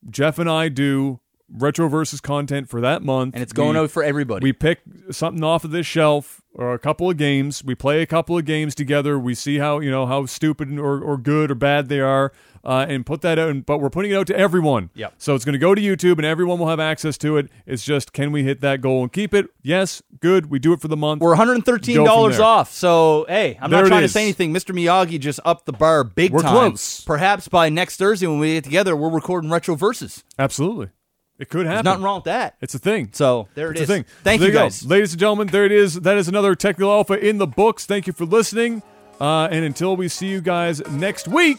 Jeff 0.09 0.37
and 0.39 0.49
I 0.49 0.67
do 0.69 1.21
retro 1.49 1.87
versus 1.87 2.19
content 2.19 2.67
for 2.69 2.81
that 2.81 3.01
month 3.01 3.33
and 3.33 3.41
it's 3.41 3.53
going 3.53 3.73
we, 3.73 3.79
out 3.79 3.89
for 3.91 4.03
everybody. 4.03 4.43
we 4.43 4.51
pick 4.51 4.79
something 5.11 5.43
off 5.43 5.63
of 5.63 5.71
this 5.71 5.85
shelf 5.85 6.41
or 6.53 6.73
a 6.73 6.79
couple 6.79 7.09
of 7.09 7.15
games 7.15 7.63
we 7.63 7.73
play 7.73 8.01
a 8.01 8.05
couple 8.05 8.37
of 8.37 8.43
games 8.43 8.75
together 8.75 9.17
we 9.17 9.33
see 9.33 9.57
how 9.57 9.79
you 9.79 9.89
know 9.89 10.05
how 10.05 10.25
stupid 10.25 10.77
or, 10.77 10.99
or 11.01 11.15
good 11.17 11.49
or 11.49 11.55
bad 11.55 11.87
they 11.87 12.01
are 12.01 12.33
uh, 12.65 12.85
and 12.89 13.05
put 13.05 13.21
that 13.21 13.39
out 13.39 13.49
and, 13.49 13.65
but 13.65 13.77
we're 13.77 13.89
putting 13.89 14.11
it 14.11 14.15
out 14.15 14.27
to 14.27 14.37
everyone 14.37 14.89
Yep. 14.95 15.13
so 15.19 15.35
it's 15.35 15.45
going 15.45 15.53
to 15.53 15.59
go 15.59 15.73
to 15.73 15.81
youtube 15.81 16.17
and 16.17 16.25
everyone 16.25 16.59
will 16.59 16.67
have 16.67 16.81
access 16.81 17.17
to 17.19 17.37
it 17.37 17.47
it's 17.65 17.85
just 17.85 18.11
can 18.11 18.33
we 18.33 18.43
hit 18.43 18.59
that 18.59 18.81
goal 18.81 19.03
and 19.03 19.13
keep 19.13 19.33
it 19.33 19.47
yes 19.63 20.01
good 20.19 20.47
we 20.49 20.59
do 20.59 20.73
it 20.73 20.81
for 20.81 20.89
the 20.89 20.97
month 20.97 21.21
We're 21.21 21.29
one 21.29 21.37
hundred 21.37 21.53
and 21.53 21.65
thirteen 21.65 22.03
dollars 22.03 22.39
off. 22.41 22.73
So 22.73 23.25
hey, 23.29 23.57
I'm 23.61 23.69
There 23.71 23.83
not 23.83 23.87
trying 23.87 24.01
to 24.01 24.09
say 24.09 24.23
anything. 24.23 24.51
Mr. 24.53 24.75
Miyagi 24.75 25.19
just 25.19 25.39
upped 25.45 25.65
the 25.65 25.73
bar 25.73 26.03
big 26.03 26.31
We're 26.33 26.41
time. 26.41 26.51
close. 26.71 27.01
Perhaps 27.05 27.47
by 27.47 27.69
next 27.69 27.97
Thursday 27.97 28.25
when 28.27 28.39
we 28.39 28.55
get 28.55 28.63
together, 28.63 28.95
we're 28.97 29.09
recording 29.11 29.49
retro 29.51 29.75
versus. 29.75 30.23
absolutely 30.39 30.89
it 31.39 31.49
could 31.49 31.65
happen 31.65 31.83
There's 31.85 31.93
nothing 31.93 32.03
wrong 32.03 32.15
with 32.17 32.25
that. 32.25 32.55
it's 32.61 32.73
a 32.75 32.79
thing 32.79 33.09
So 33.13 33.47
there 33.55 33.67
it 33.69 33.71
It's 33.71 33.81
is. 33.81 33.89
a 33.89 33.93
thing. 33.93 34.05
Thank 34.23 34.41
you 34.41 34.51
guys. 34.51 34.81
go. 34.81 34.89
ladies 34.89 35.13
and 35.13 35.19
gentlemen. 35.19 35.47
There 35.47 35.65
it 35.65 35.71
is. 35.71 35.95
That 36.01 36.17
is 36.17 36.27
another 36.27 36.55
technical 36.55 36.91
alpha 36.91 37.13
in 37.13 37.37
the 37.37 37.47
books. 37.47 37.85
Thank 37.85 38.07
you 38.07 38.13
for 38.13 38.25
listening. 38.25 38.81
Uh, 39.19 39.47
and 39.51 39.65
until 39.65 39.95
we 39.95 40.07
see 40.07 40.27
you 40.27 40.41
guys 40.41 40.79
next 40.91 41.27
week, 41.27 41.57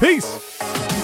peace. 0.00 1.03